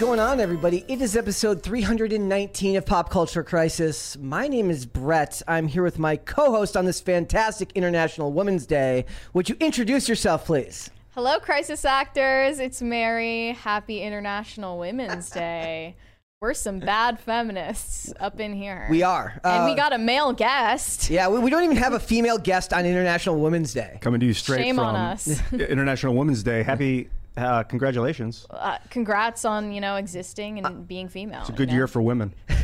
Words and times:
going 0.00 0.18
on, 0.18 0.40
everybody? 0.40 0.82
It 0.88 1.02
is 1.02 1.14
episode 1.14 1.62
319 1.62 2.76
of 2.76 2.86
Pop 2.86 3.10
Culture 3.10 3.44
Crisis. 3.44 4.16
My 4.16 4.48
name 4.48 4.70
is 4.70 4.86
Brett. 4.86 5.42
I'm 5.46 5.68
here 5.68 5.82
with 5.82 5.98
my 5.98 6.16
co 6.16 6.50
host 6.50 6.74
on 6.74 6.86
this 6.86 7.02
fantastic 7.02 7.70
International 7.74 8.32
Women's 8.32 8.64
Day. 8.64 9.04
Would 9.34 9.50
you 9.50 9.56
introduce 9.60 10.08
yourself, 10.08 10.46
please? 10.46 10.88
Hello, 11.10 11.38
crisis 11.38 11.84
actors. 11.84 12.60
It's 12.60 12.80
Mary. 12.80 13.52
Happy 13.52 14.00
International 14.00 14.78
Women's 14.78 15.28
Day. 15.32 15.96
We're 16.40 16.54
some 16.54 16.78
bad 16.80 17.20
feminists 17.20 18.14
up 18.18 18.40
in 18.40 18.54
here. 18.54 18.86
We 18.88 19.02
are. 19.02 19.38
and 19.44 19.66
we 19.66 19.72
Uh, 19.72 19.76
got 19.76 19.92
a 19.92 19.98
male 19.98 20.32
guest. 20.32 21.10
Yeah, 21.10 21.28
we, 21.28 21.38
we 21.40 21.50
don't 21.50 21.64
even 21.64 21.76
have 21.76 21.92
a 21.92 22.00
female 22.00 22.38
guest 22.38 22.72
on 22.72 22.86
International 22.86 23.38
Women's 23.38 23.74
Day. 23.74 23.98
Coming 24.00 24.20
to 24.20 24.26
you 24.26 24.32
straight 24.32 24.62
Shame 24.62 24.76
from 24.76 24.86
on 24.86 24.94
us. 24.96 25.42
International 25.52 26.14
Women's 26.14 26.42
Day. 26.42 26.62
Happy, 26.62 27.10
uh, 27.36 27.62
congratulations. 27.64 28.46
Uh, 28.50 28.78
congrats 28.90 29.44
on 29.44 29.72
you 29.72 29.80
know 29.80 29.96
existing 29.96 30.64
and 30.64 30.86
being 30.86 31.08
female. 31.08 31.40
It's 31.40 31.50
a 31.50 31.52
good 31.52 31.70
year 31.70 31.86
for 31.86 32.02
women. 32.02 32.34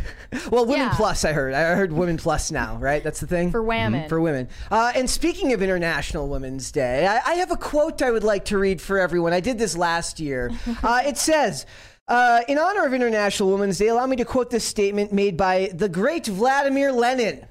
Well, 0.50 0.66
Women 0.66 0.88
Yeah. 0.88 0.94
Plus, 0.96 1.24
I 1.24 1.32
heard. 1.32 1.54
I 1.54 1.74
heard 1.74 1.92
Women 1.92 2.16
Plus 2.16 2.50
now, 2.50 2.76
right? 2.76 3.02
That's 3.02 3.20
the 3.20 3.26
thing? 3.26 3.50
For 3.50 3.62
women. 3.62 4.08
For 4.08 4.20
women. 4.20 4.48
Uh, 4.70 4.92
and 4.94 5.08
speaking 5.08 5.52
of 5.52 5.62
International 5.62 6.28
Women's 6.28 6.72
Day, 6.72 7.06
I, 7.06 7.20
I 7.24 7.34
have 7.36 7.50
a 7.50 7.56
quote 7.56 8.02
I 8.02 8.10
would 8.10 8.24
like 8.24 8.44
to 8.46 8.58
read 8.58 8.80
for 8.80 8.98
everyone. 8.98 9.32
I 9.32 9.40
did 9.40 9.58
this 9.58 9.76
last 9.76 10.20
year. 10.20 10.50
Uh, 10.82 11.02
it 11.04 11.16
says, 11.16 11.64
uh, 12.08 12.42
in 12.48 12.58
honor 12.58 12.86
of 12.86 12.92
International 12.92 13.50
Women's 13.50 13.78
Day, 13.78 13.88
allow 13.88 14.06
me 14.06 14.16
to 14.16 14.24
quote 14.24 14.50
this 14.50 14.64
statement 14.64 15.12
made 15.12 15.36
by 15.36 15.70
the 15.72 15.88
great 15.88 16.26
Vladimir 16.26 16.92
Lenin. 16.92 17.46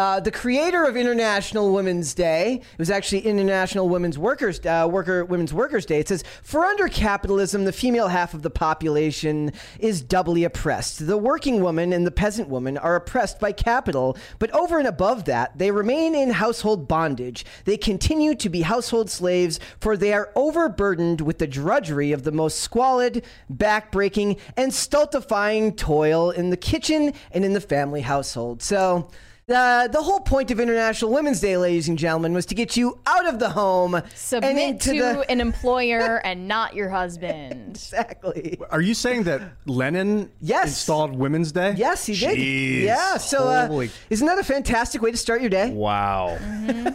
Uh, 0.00 0.18
the 0.18 0.30
creator 0.30 0.84
of 0.84 0.96
International 0.96 1.74
Women's 1.74 2.14
Day, 2.14 2.54
it 2.54 2.78
was 2.78 2.88
actually 2.88 3.20
International 3.26 3.86
Women's 3.86 4.16
Workers 4.16 4.58
uh, 4.64 4.88
Worker 4.90 5.26
Women's 5.26 5.52
Workers 5.52 5.84
Day. 5.84 6.00
It 6.00 6.08
says, 6.08 6.24
"For 6.42 6.64
under 6.64 6.88
capitalism, 6.88 7.66
the 7.66 7.72
female 7.72 8.08
half 8.08 8.32
of 8.32 8.40
the 8.40 8.48
population 8.48 9.52
is 9.78 10.00
doubly 10.00 10.42
oppressed. 10.42 11.06
The 11.06 11.18
working 11.18 11.60
woman 11.60 11.92
and 11.92 12.06
the 12.06 12.10
peasant 12.10 12.48
woman 12.48 12.78
are 12.78 12.96
oppressed 12.96 13.38
by 13.40 13.52
capital, 13.52 14.16
but 14.38 14.50
over 14.52 14.78
and 14.78 14.88
above 14.88 15.26
that, 15.26 15.58
they 15.58 15.70
remain 15.70 16.14
in 16.14 16.30
household 16.30 16.88
bondage. 16.88 17.44
They 17.66 17.76
continue 17.76 18.34
to 18.36 18.48
be 18.48 18.62
household 18.62 19.10
slaves, 19.10 19.60
for 19.80 19.98
they 19.98 20.14
are 20.14 20.32
overburdened 20.34 21.20
with 21.20 21.36
the 21.36 21.46
drudgery 21.46 22.10
of 22.10 22.22
the 22.22 22.32
most 22.32 22.60
squalid, 22.60 23.22
backbreaking, 23.52 24.38
and 24.56 24.72
stultifying 24.72 25.74
toil 25.74 26.30
in 26.30 26.48
the 26.48 26.56
kitchen 26.56 27.12
and 27.32 27.44
in 27.44 27.52
the 27.52 27.60
family 27.60 28.00
household." 28.00 28.62
So. 28.62 29.06
Uh, 29.50 29.88
the 29.88 30.00
whole 30.02 30.20
point 30.20 30.50
of 30.50 30.60
International 30.60 31.10
Women's 31.12 31.40
Day, 31.40 31.56
ladies 31.56 31.88
and 31.88 31.98
gentlemen, 31.98 32.32
was 32.34 32.46
to 32.46 32.54
get 32.54 32.76
you 32.76 32.98
out 33.06 33.26
of 33.26 33.38
the 33.38 33.50
home 33.50 33.94
and 33.96 34.04
Submit 34.14 34.56
into 34.58 34.92
to 34.92 34.98
the 35.00 35.30
an 35.30 35.40
employer 35.48 36.18
and 36.24 36.46
not 36.46 36.74
your 36.74 36.88
husband. 36.88 37.70
exactly. 37.70 38.58
Are 38.70 38.80
you 38.80 38.94
saying 38.94 39.24
that 39.24 39.42
Lenin 39.66 40.30
Yes. 40.40 40.66
installed 40.68 41.16
Women's 41.16 41.52
Day? 41.52 41.74
Yes, 41.76 42.06
he 42.06 42.14
did. 42.14 42.84
Yeah. 42.84 43.16
So, 43.16 43.48
uh, 43.48 43.86
isn't 44.08 44.26
that 44.26 44.38
a 44.38 44.44
fantastic 44.44 45.02
way 45.02 45.10
to 45.10 45.16
start 45.16 45.40
your 45.40 45.50
day? 45.50 45.70
wow. 45.70 46.38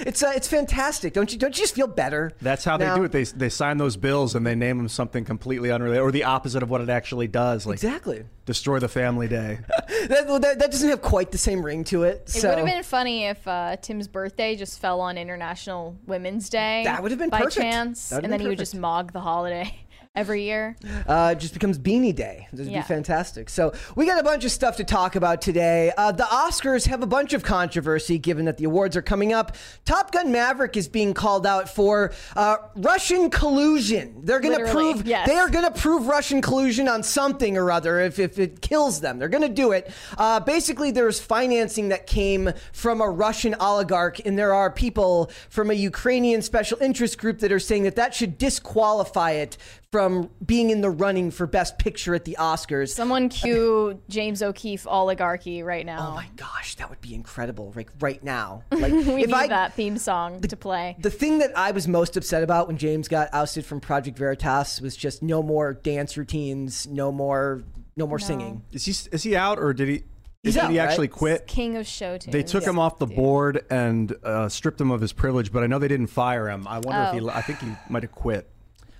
It's 0.00 0.22
uh, 0.22 0.32
it's 0.34 0.46
fantastic. 0.48 1.14
Don't 1.14 1.32
you 1.32 1.38
don't 1.38 1.56
you 1.56 1.62
just 1.62 1.74
feel 1.74 1.86
better? 1.86 2.32
That's 2.42 2.62
how 2.64 2.76
now? 2.76 2.92
they 2.94 3.00
do 3.00 3.04
it. 3.04 3.12
They, 3.12 3.24
they 3.24 3.48
sign 3.48 3.78
those 3.78 3.96
bills 3.96 4.34
and 4.34 4.46
they 4.46 4.54
name 4.54 4.76
them 4.76 4.88
something 4.88 5.24
completely 5.24 5.70
unrelated 5.70 6.02
or 6.02 6.12
the 6.12 6.24
opposite 6.24 6.62
of 6.62 6.68
what 6.68 6.82
it 6.82 6.90
actually 6.90 7.26
does. 7.26 7.64
Like 7.66 7.74
Exactly. 7.76 8.24
Destroy 8.48 8.78
the 8.78 8.88
family 8.88 9.28
day. 9.28 9.58
That, 10.08 10.26
that, 10.40 10.58
that 10.60 10.70
doesn't 10.70 10.88
have 10.88 11.02
quite 11.02 11.32
the 11.32 11.38
same 11.38 11.62
ring 11.62 11.82
to 11.84 12.04
it. 12.04 12.32
It 12.34 12.42
would 12.42 12.56
have 12.58 12.64
been 12.64 12.82
funny 12.82 13.24
if 13.24 13.46
uh, 13.46 13.76
Tim's 13.82 14.06
birthday 14.06 14.54
just 14.54 14.78
fell 14.78 15.00
on 15.00 15.18
International 15.18 15.96
Women's 16.06 16.48
Day. 16.48 16.82
That 16.84 17.02
would 17.02 17.10
have 17.10 17.18
been 17.18 17.30
by 17.30 17.40
perfect. 17.40 17.56
chance, 17.56 18.08
That 18.08 18.16
would 18.16 18.24
and 18.24 18.32
then 18.32 18.38
been 18.38 18.46
he 18.46 18.48
would 18.48 18.58
just 18.58 18.74
mog 18.74 19.12
the 19.12 19.20
holiday 19.20 19.78
every 20.18 20.44
year. 20.44 20.76
uh, 21.06 21.34
it 21.36 21.40
just 21.40 21.54
becomes 21.54 21.78
Beanie 21.78 22.14
Day. 22.14 22.48
This 22.52 22.66
would 22.66 22.72
Yeah. 22.72 22.82
be 22.82 22.86
fantastic. 22.86 23.48
So 23.48 23.72
we 23.94 24.06
got 24.06 24.20
a 24.20 24.22
bunch 24.24 24.44
of 24.44 24.50
stuff 24.50 24.76
to 24.76 24.84
talk 24.84 25.16
about 25.16 25.40
today. 25.40 25.92
Uh, 25.96 26.12
the 26.12 26.24
Oscars 26.24 26.86
have 26.86 27.02
a 27.02 27.06
bunch 27.06 27.32
of 27.32 27.42
controversy 27.42 28.18
given 28.18 28.44
that 28.46 28.56
the 28.58 28.64
awards 28.64 28.96
are 28.96 29.02
coming 29.02 29.32
up. 29.32 29.56
Top 29.84 30.12
Gun 30.12 30.32
Maverick 30.32 30.76
is 30.76 30.88
being 30.88 31.14
called 31.14 31.46
out 31.46 31.68
for 31.68 32.12
uh, 32.36 32.56
Russian 32.76 33.30
collusion. 33.30 34.20
They're 34.24 34.40
going 34.40 34.58
to 34.64 34.70
prove 34.70 35.06
yes. 35.06 35.28
they 35.28 35.36
are 35.36 35.48
going 35.48 35.64
to 35.64 35.70
prove 35.80 36.06
Russian 36.06 36.42
collusion 36.42 36.88
on 36.88 37.02
something 37.02 37.56
or 37.56 37.70
other 37.70 38.00
if, 38.00 38.18
if 38.18 38.38
it 38.38 38.60
kills 38.60 39.00
them. 39.00 39.18
They're 39.18 39.28
going 39.28 39.42
to 39.42 39.48
do 39.48 39.72
it. 39.72 39.90
Uh, 40.16 40.40
basically, 40.40 40.90
there's 40.90 41.20
financing 41.20 41.88
that 41.88 42.06
came 42.06 42.50
from 42.72 43.00
a 43.00 43.08
Russian 43.08 43.54
oligarch, 43.60 44.20
and 44.24 44.38
there 44.38 44.54
are 44.54 44.70
people 44.70 45.30
from 45.48 45.70
a 45.70 45.74
Ukrainian 45.74 46.42
special 46.42 46.78
interest 46.80 47.18
group 47.18 47.38
that 47.40 47.52
are 47.52 47.58
saying 47.60 47.84
that 47.84 47.96
that 47.96 48.14
should 48.14 48.38
disqualify 48.38 49.32
it 49.32 49.56
from 49.90 50.28
being 50.44 50.68
in 50.70 50.82
the 50.82 50.90
running 50.90 51.30
for 51.30 51.46
Best 51.46 51.78
Picture 51.78 52.14
at 52.14 52.24
the 52.24 52.36
Oscars. 52.38 52.90
Someone 52.90 53.28
cue 53.28 54.00
James 54.08 54.42
O'Keefe 54.42 54.86
oligarchy 54.86 55.62
right 55.62 55.86
now. 55.86 56.08
Oh 56.10 56.14
my 56.14 56.28
gosh, 56.36 56.74
that 56.74 56.90
would 56.90 57.00
be 57.00 57.14
incredible! 57.14 57.72
Like 57.74 57.90
right 58.00 58.22
now, 58.22 58.64
like 58.70 58.92
we 58.92 58.98
if 59.22 59.28
need 59.28 59.32
I 59.32 59.46
that 59.48 59.74
theme 59.74 59.96
song 59.96 60.40
to 60.40 60.56
play. 60.56 60.96
the 60.98 61.10
thing 61.10 61.38
that 61.38 61.56
I 61.56 61.70
was 61.70 61.88
most 61.88 62.16
upset 62.16 62.42
about 62.42 62.66
when 62.66 62.76
James 62.76 63.08
got 63.08 63.28
ousted 63.32 63.64
from 63.64 63.80
Project 63.80 64.18
Veritas 64.18 64.80
was 64.80 64.96
just 64.96 65.22
no 65.22 65.42
more 65.42 65.72
dance 65.74 66.16
routines, 66.16 66.86
no 66.86 67.10
more, 67.10 67.62
no 67.96 68.06
more 68.06 68.18
singing. 68.18 68.62
Is 68.72 68.84
he 68.84 68.90
is 69.12 69.22
he 69.22 69.36
out 69.36 69.58
or 69.58 69.72
did 69.72 69.88
he 69.88 70.02
He's 70.42 70.54
did 70.54 70.64
out, 70.64 70.70
he 70.70 70.78
right? 70.78 70.88
actually 70.88 71.08
quit? 71.08 71.46
King 71.46 71.76
of 71.76 71.86
show 71.86 72.16
tunes. 72.16 72.32
They 72.32 72.42
took 72.44 72.62
him 72.62 72.78
off 72.78 72.98
the 72.98 73.06
board 73.06 73.64
and 73.70 74.14
uh, 74.22 74.48
stripped 74.48 74.80
him 74.80 74.90
of 74.92 75.00
his 75.00 75.12
privilege, 75.12 75.50
but 75.50 75.64
I 75.64 75.66
know 75.66 75.78
they 75.80 75.88
didn't 75.88 76.06
fire 76.08 76.48
him. 76.48 76.68
I 76.68 76.78
wonder 76.78 77.02
if 77.08 77.14
he. 77.14 77.20
Oh. 77.20 77.28
I 77.30 77.40
think 77.42 77.58
he 77.60 77.72
might 77.88 78.02
have 78.04 78.12
quit. 78.12 78.48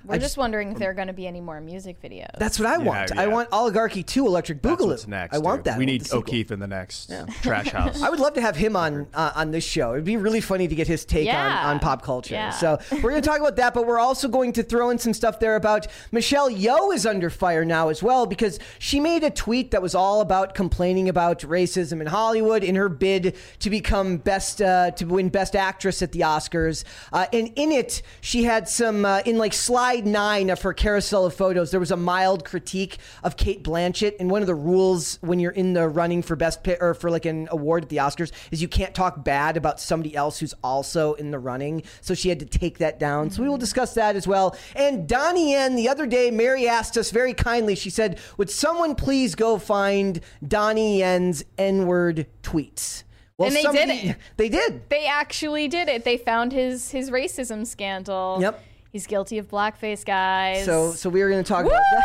We're 0.09 0.19
just, 0.19 0.37
wondering 0.39 0.73
if 0.73 0.79
there 0.79 0.91
are 0.91 0.95
going 0.95 1.09
to 1.09 1.13
be 1.15 1.27
any 1.27 1.41
more 1.41 1.61
music 1.61 2.01
videos. 2.03 2.31
That's 2.39 2.59
what 2.59 2.69
I 2.69 2.79
want. 2.79 3.17
I 3.17 3.27
want 3.27 3.49
Oligarchy 3.53 4.03
2 4.03 4.27
Electric 4.27 4.63
That's 4.63 4.81
Boogaloo. 4.81 4.87
what's 4.89 5.07
next. 5.09 5.35
I 5.35 5.39
want 5.39 5.61
dude. 5.65 5.73
that. 5.73 5.79
We 5.79 5.87
need. 5.87 6.11
O'Keefe 6.13 6.51
in 6.51 6.61
the 6.61 6.67
next 6.67 7.13
Trash 7.43 7.69
House. 7.71 8.01
I 8.03 8.09
would 8.09 8.21
love 8.21 8.35
to 8.35 8.41
have 8.41 8.57
him 8.57 8.77
on 8.77 9.07
uh, 9.15 9.33
on 9.35 9.51
this 9.51 9.65
show. 9.65 9.93
It'd 9.93 10.05
be 10.05 10.17
really 10.17 10.41
funny 10.41 10.69
to 10.69 10.75
get 10.75 10.87
his 10.87 11.05
take 11.05 11.27
Yeah. 11.27 11.65
on, 11.67 11.75
on 11.75 11.79
pop 11.81 12.03
culture. 12.03 12.35
Yeah. 12.35 12.51
So 12.51 12.79
we're 12.91 13.11
going 13.11 13.23
to 13.23 13.29
talk 13.29 13.41
about 13.41 13.57
that, 13.57 13.75
but 13.75 13.87
we're 13.87 13.99
also 13.99 14.29
going 14.29 14.53
to 14.55 14.63
throw 14.63 14.91
in 14.91 14.99
some 14.99 15.13
stuff 15.13 15.39
there 15.41 15.57
about 15.57 15.87
Michelle 16.13 16.51
Yeoh 16.51 16.95
is 16.95 17.05
under 17.07 17.31
fire 17.31 17.65
now 17.65 17.89
as 17.89 18.03
well 18.03 18.27
because 18.27 18.59
she 18.79 19.01
made 19.01 19.25
a 19.25 19.31
tweet 19.31 19.71
that 19.73 19.83
was 19.83 19.95
all 19.95 20.21
about 20.21 20.55
complaining 20.55 21.09
about 21.09 21.41
racism 21.41 22.01
in 22.01 22.07
Hollywood 22.07 22.65
in 22.65 22.75
her 22.77 22.89
bid 22.89 23.37
to 23.61 23.71
become 23.71 24.17
best 24.19 24.63
uh, 24.63 24.91
to 24.93 25.05
win 25.07 25.29
Best 25.29 25.55
Actress 25.57 26.01
at 26.03 26.13
the 26.13 26.21
Oscars. 26.21 26.85
Uh, 27.13 27.27
and 27.33 27.53
in 27.57 27.73
it, 27.73 28.03
she 28.21 28.45
had 28.45 28.69
some 28.69 29.05
uh, 29.05 29.21
in 29.27 29.37
like 29.39 29.53
slide 29.53 29.98
nine 30.07 30.51
of 30.51 30.63
her 30.63 30.73
carousel 30.73 31.27
of 31.27 31.35
photos. 31.35 31.71
There 31.71 31.81
was 31.81 31.91
a 31.91 31.97
mild 31.97 32.45
critique 32.45 32.99
of 33.23 33.37
Cate 33.37 33.63
Blanchett, 33.63 34.17
and 34.21 34.31
one 34.31 34.41
of 34.43 34.47
the 34.47 34.55
rules 34.55 35.19
when 35.21 35.41
you're 35.41 35.53
in 35.53 35.73
the 35.73 35.89
running 35.89 36.23
for 36.23 36.37
best 36.37 36.63
pi- 36.65 36.77
or 36.81 36.95
for 36.95 37.11
like 37.11 37.25
an 37.27 37.49
award 37.51 37.85
at 37.85 37.89
the 37.89 37.99
Oscars 37.99 38.33
is 38.51 38.61
you 38.63 38.69
can't 38.69 38.95
talk 38.95 39.25
bad 39.25 39.57
about 39.57 39.81
somebody 39.81 40.15
else 40.15 40.39
who's 40.39 40.55
also 40.63 41.15
in 41.15 41.31
the 41.31 41.39
running. 41.39 41.83
So 42.01 42.15
she 42.15 42.29
had 42.29 42.39
to 42.41 42.47
take 42.47 42.79
that 42.79 42.99
down. 42.99 43.31
So 43.31 43.43
we 43.43 43.49
will 43.49 43.59
discuss 43.59 43.95
that 43.95 44.17
as 44.17 44.27
well. 44.27 44.57
And 44.75 45.09
Donnie 45.09 45.53
Yen, 45.53 45.77
the 45.77 45.89
other 45.89 46.07
day, 46.07 46.31
Mary 46.31 46.69
asked 46.69 46.97
us 46.97 47.11
very 47.11 47.35
kindly. 47.35 47.75
She 47.75 47.91
said, 47.91 48.19
"Would 48.37 48.51
someone 48.51 48.95
please 48.95 49.35
go 49.35 49.59
find 49.59 50.21
Donnie 50.47 50.99
Yen's 50.99 51.45
N-word 51.57 52.27
tweets?" 52.43 53.05
Well, 53.39 53.47
And 53.47 53.57
they 53.57 53.63
did 53.63 53.89
it. 53.89 54.17
They 54.37 54.49
did. 54.49 54.89
They 54.89 55.07
actually 55.07 55.69
did 55.69 55.89
it. 55.89 56.05
They 56.05 56.17
found 56.17 56.53
his 56.53 56.91
his 56.91 57.11
racism 57.11 57.67
scandal. 57.67 58.39
Yep. 58.41 58.65
He's 58.99 59.07
guilty 59.07 59.39
of 59.39 59.47
blackface, 59.47 60.05
guys. 60.05 60.65
So, 60.65 60.91
so 60.91 61.09
we 61.09 61.23
are 61.23 61.31
going 61.31 61.45
to 61.45 61.49
talk 61.49 61.63
Woo! 61.63 61.71
about 61.71 61.85
that. 61.93 62.03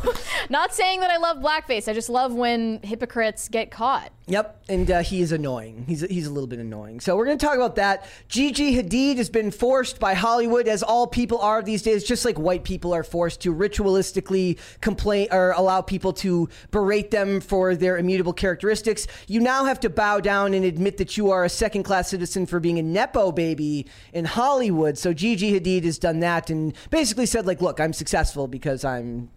Not 0.50 0.74
saying 0.74 1.00
that 1.00 1.10
I 1.10 1.16
love 1.16 1.38
blackface. 1.38 1.88
I 1.88 1.94
just 1.94 2.08
love 2.08 2.32
when 2.34 2.80
hypocrites 2.82 3.48
get 3.48 3.70
caught. 3.70 4.12
Yep, 4.26 4.64
and 4.68 4.90
uh, 4.90 5.02
he 5.02 5.20
is 5.20 5.32
annoying. 5.32 5.84
He's 5.88 6.00
he's 6.02 6.26
a 6.26 6.30
little 6.30 6.46
bit 6.46 6.60
annoying. 6.60 7.00
So 7.00 7.16
we're 7.16 7.24
going 7.24 7.38
to 7.38 7.44
talk 7.44 7.56
about 7.56 7.76
that. 7.76 8.08
Gigi 8.28 8.76
Hadid 8.76 9.16
has 9.16 9.28
been 9.28 9.50
forced 9.50 9.98
by 9.98 10.14
Hollywood, 10.14 10.68
as 10.68 10.82
all 10.82 11.08
people 11.08 11.38
are 11.38 11.60
these 11.60 11.82
days, 11.82 12.04
just 12.04 12.24
like 12.24 12.38
white 12.38 12.62
people 12.62 12.94
are 12.94 13.02
forced 13.02 13.40
to 13.42 13.52
ritualistically 13.52 14.58
complain 14.80 15.26
or 15.32 15.50
allow 15.52 15.80
people 15.80 16.12
to 16.14 16.48
berate 16.70 17.10
them 17.10 17.40
for 17.40 17.74
their 17.74 17.98
immutable 17.98 18.32
characteristics. 18.32 19.08
You 19.26 19.40
now 19.40 19.64
have 19.64 19.80
to 19.80 19.90
bow 19.90 20.20
down 20.20 20.54
and 20.54 20.64
admit 20.64 20.98
that 20.98 21.16
you 21.16 21.30
are 21.30 21.44
a 21.44 21.48
second 21.48 21.82
class 21.82 22.10
citizen 22.10 22.46
for 22.46 22.60
being 22.60 22.78
a 22.78 22.82
nepo 22.82 23.32
baby 23.32 23.86
in 24.12 24.24
Hollywood. 24.24 24.98
So 24.98 25.12
Gigi 25.12 25.58
Hadid 25.58 25.84
has 25.84 25.98
done 25.98 26.20
that 26.20 26.48
and 26.48 26.74
basically 26.90 27.26
said, 27.26 27.44
like, 27.46 27.60
look, 27.60 27.80
I'm 27.80 27.92
successful 27.92 28.46
because 28.46 28.84
I'm 28.84 29.30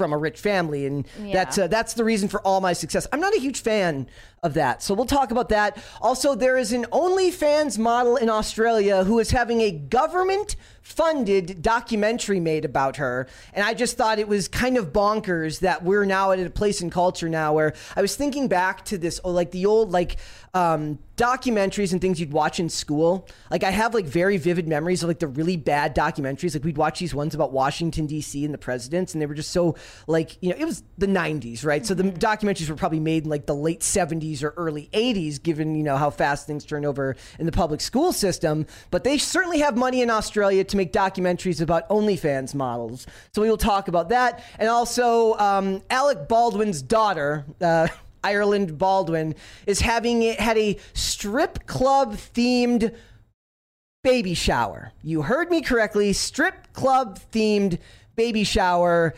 from 0.00 0.14
a 0.14 0.16
rich 0.18 0.40
family, 0.40 0.86
and 0.86 1.06
Yeah. 1.22 1.34
that's 1.34 1.58
uh, 1.58 1.66
that's 1.66 1.92
the 1.92 2.04
reason 2.04 2.26
for 2.30 2.40
all 2.40 2.62
my 2.62 2.72
success. 2.72 3.06
I'm 3.12 3.20
not 3.20 3.34
a 3.36 3.38
huge 3.38 3.60
fan 3.60 4.06
of 4.42 4.54
that, 4.54 4.82
so 4.82 4.94
we'll 4.94 5.06
talk 5.06 5.30
about 5.30 5.50
that. 5.50 5.76
Also, 6.00 6.34
there 6.34 6.56
is 6.56 6.72
an 6.72 6.84
OnlyFans 6.92 7.78
model 7.78 8.16
in 8.16 8.30
Australia 8.30 9.04
who 9.04 9.18
is 9.18 9.30
having 9.30 9.60
a 9.60 9.70
government-funded 9.70 11.60
documentary 11.60 12.40
made 12.40 12.64
about 12.64 12.96
her, 12.96 13.28
and 13.52 13.64
I 13.64 13.74
just 13.74 13.96
thought 13.96 14.18
it 14.18 14.28
was 14.28 14.48
kind 14.48 14.76
of 14.76 14.92
bonkers 14.92 15.60
that 15.60 15.84
we're 15.84 16.06
now 16.06 16.32
at 16.32 16.40
a 16.40 16.48
place 16.48 16.80
in 16.80 16.90
culture 16.90 17.28
now 17.28 17.52
where 17.52 17.74
I 17.94 18.00
was 18.00 18.16
thinking 18.16 18.48
back 18.48 18.84
to 18.86 18.98
this, 18.98 19.20
oh, 19.24 19.30
like 19.30 19.50
the 19.50 19.66
old 19.66 19.92
like 19.92 20.16
um, 20.54 20.98
documentaries 21.16 21.92
and 21.92 22.00
things 22.00 22.18
you'd 22.18 22.32
watch 22.32 22.58
in 22.58 22.68
school. 22.68 23.28
Like 23.50 23.62
I 23.62 23.70
have 23.70 23.94
like 23.94 24.06
very 24.06 24.36
vivid 24.36 24.66
memories 24.66 25.02
of 25.02 25.08
like 25.08 25.18
the 25.18 25.26
really 25.26 25.56
bad 25.56 25.94
documentaries. 25.94 26.54
Like 26.54 26.64
we'd 26.64 26.78
watch 26.78 26.98
these 26.98 27.14
ones 27.14 27.34
about 27.34 27.52
Washington 27.52 28.06
D.C. 28.06 28.44
and 28.44 28.52
the 28.52 28.58
presidents, 28.58 29.12
and 29.12 29.20
they 29.20 29.26
were 29.26 29.34
just 29.34 29.50
so 29.50 29.76
like 30.06 30.42
you 30.42 30.50
know 30.50 30.56
it 30.58 30.64
was 30.64 30.82
the 30.98 31.06
'90s, 31.06 31.64
right? 31.64 31.84
So 31.84 31.94
the 31.94 32.04
documentaries 32.04 32.68
were 32.68 32.76
probably 32.76 33.00
made 33.00 33.24
in 33.24 33.30
like 33.30 33.46
the 33.46 33.54
late 33.54 33.80
'70s 33.80 34.29
or 34.42 34.54
early 34.56 34.88
'80s, 34.92 35.42
given 35.42 35.74
you 35.74 35.82
know 35.82 35.96
how 35.96 36.10
fast 36.10 36.46
things 36.46 36.64
turn 36.64 36.84
over 36.84 37.16
in 37.38 37.46
the 37.46 37.52
public 37.52 37.80
school 37.80 38.12
system. 38.12 38.66
But 38.90 39.04
they 39.04 39.18
certainly 39.18 39.58
have 39.60 39.76
money 39.76 40.02
in 40.02 40.10
Australia 40.10 40.64
to 40.64 40.76
make 40.76 40.92
documentaries 40.92 41.60
about 41.60 41.88
OnlyFans 41.88 42.54
models. 42.54 43.06
So 43.32 43.42
we 43.42 43.50
will 43.50 43.56
talk 43.56 43.88
about 43.88 44.08
that, 44.10 44.42
and 44.58 44.68
also 44.68 45.34
um, 45.34 45.82
Alec 45.90 46.28
Baldwin's 46.28 46.82
daughter. 46.82 47.44
Uh, 47.60 47.88
Ireland 48.22 48.76
Baldwin 48.76 49.34
is 49.66 49.80
having 49.80 50.22
it 50.22 50.38
had 50.38 50.58
a 50.58 50.78
strip 50.92 51.66
club 51.66 52.16
themed 52.16 52.94
baby 54.02 54.34
shower. 54.34 54.92
You 55.02 55.22
heard 55.22 55.50
me 55.50 55.62
correctly, 55.62 56.12
strip 56.12 56.72
club 56.72 57.18
themed 57.32 57.78
baby 58.16 58.44
shower. 58.44 59.14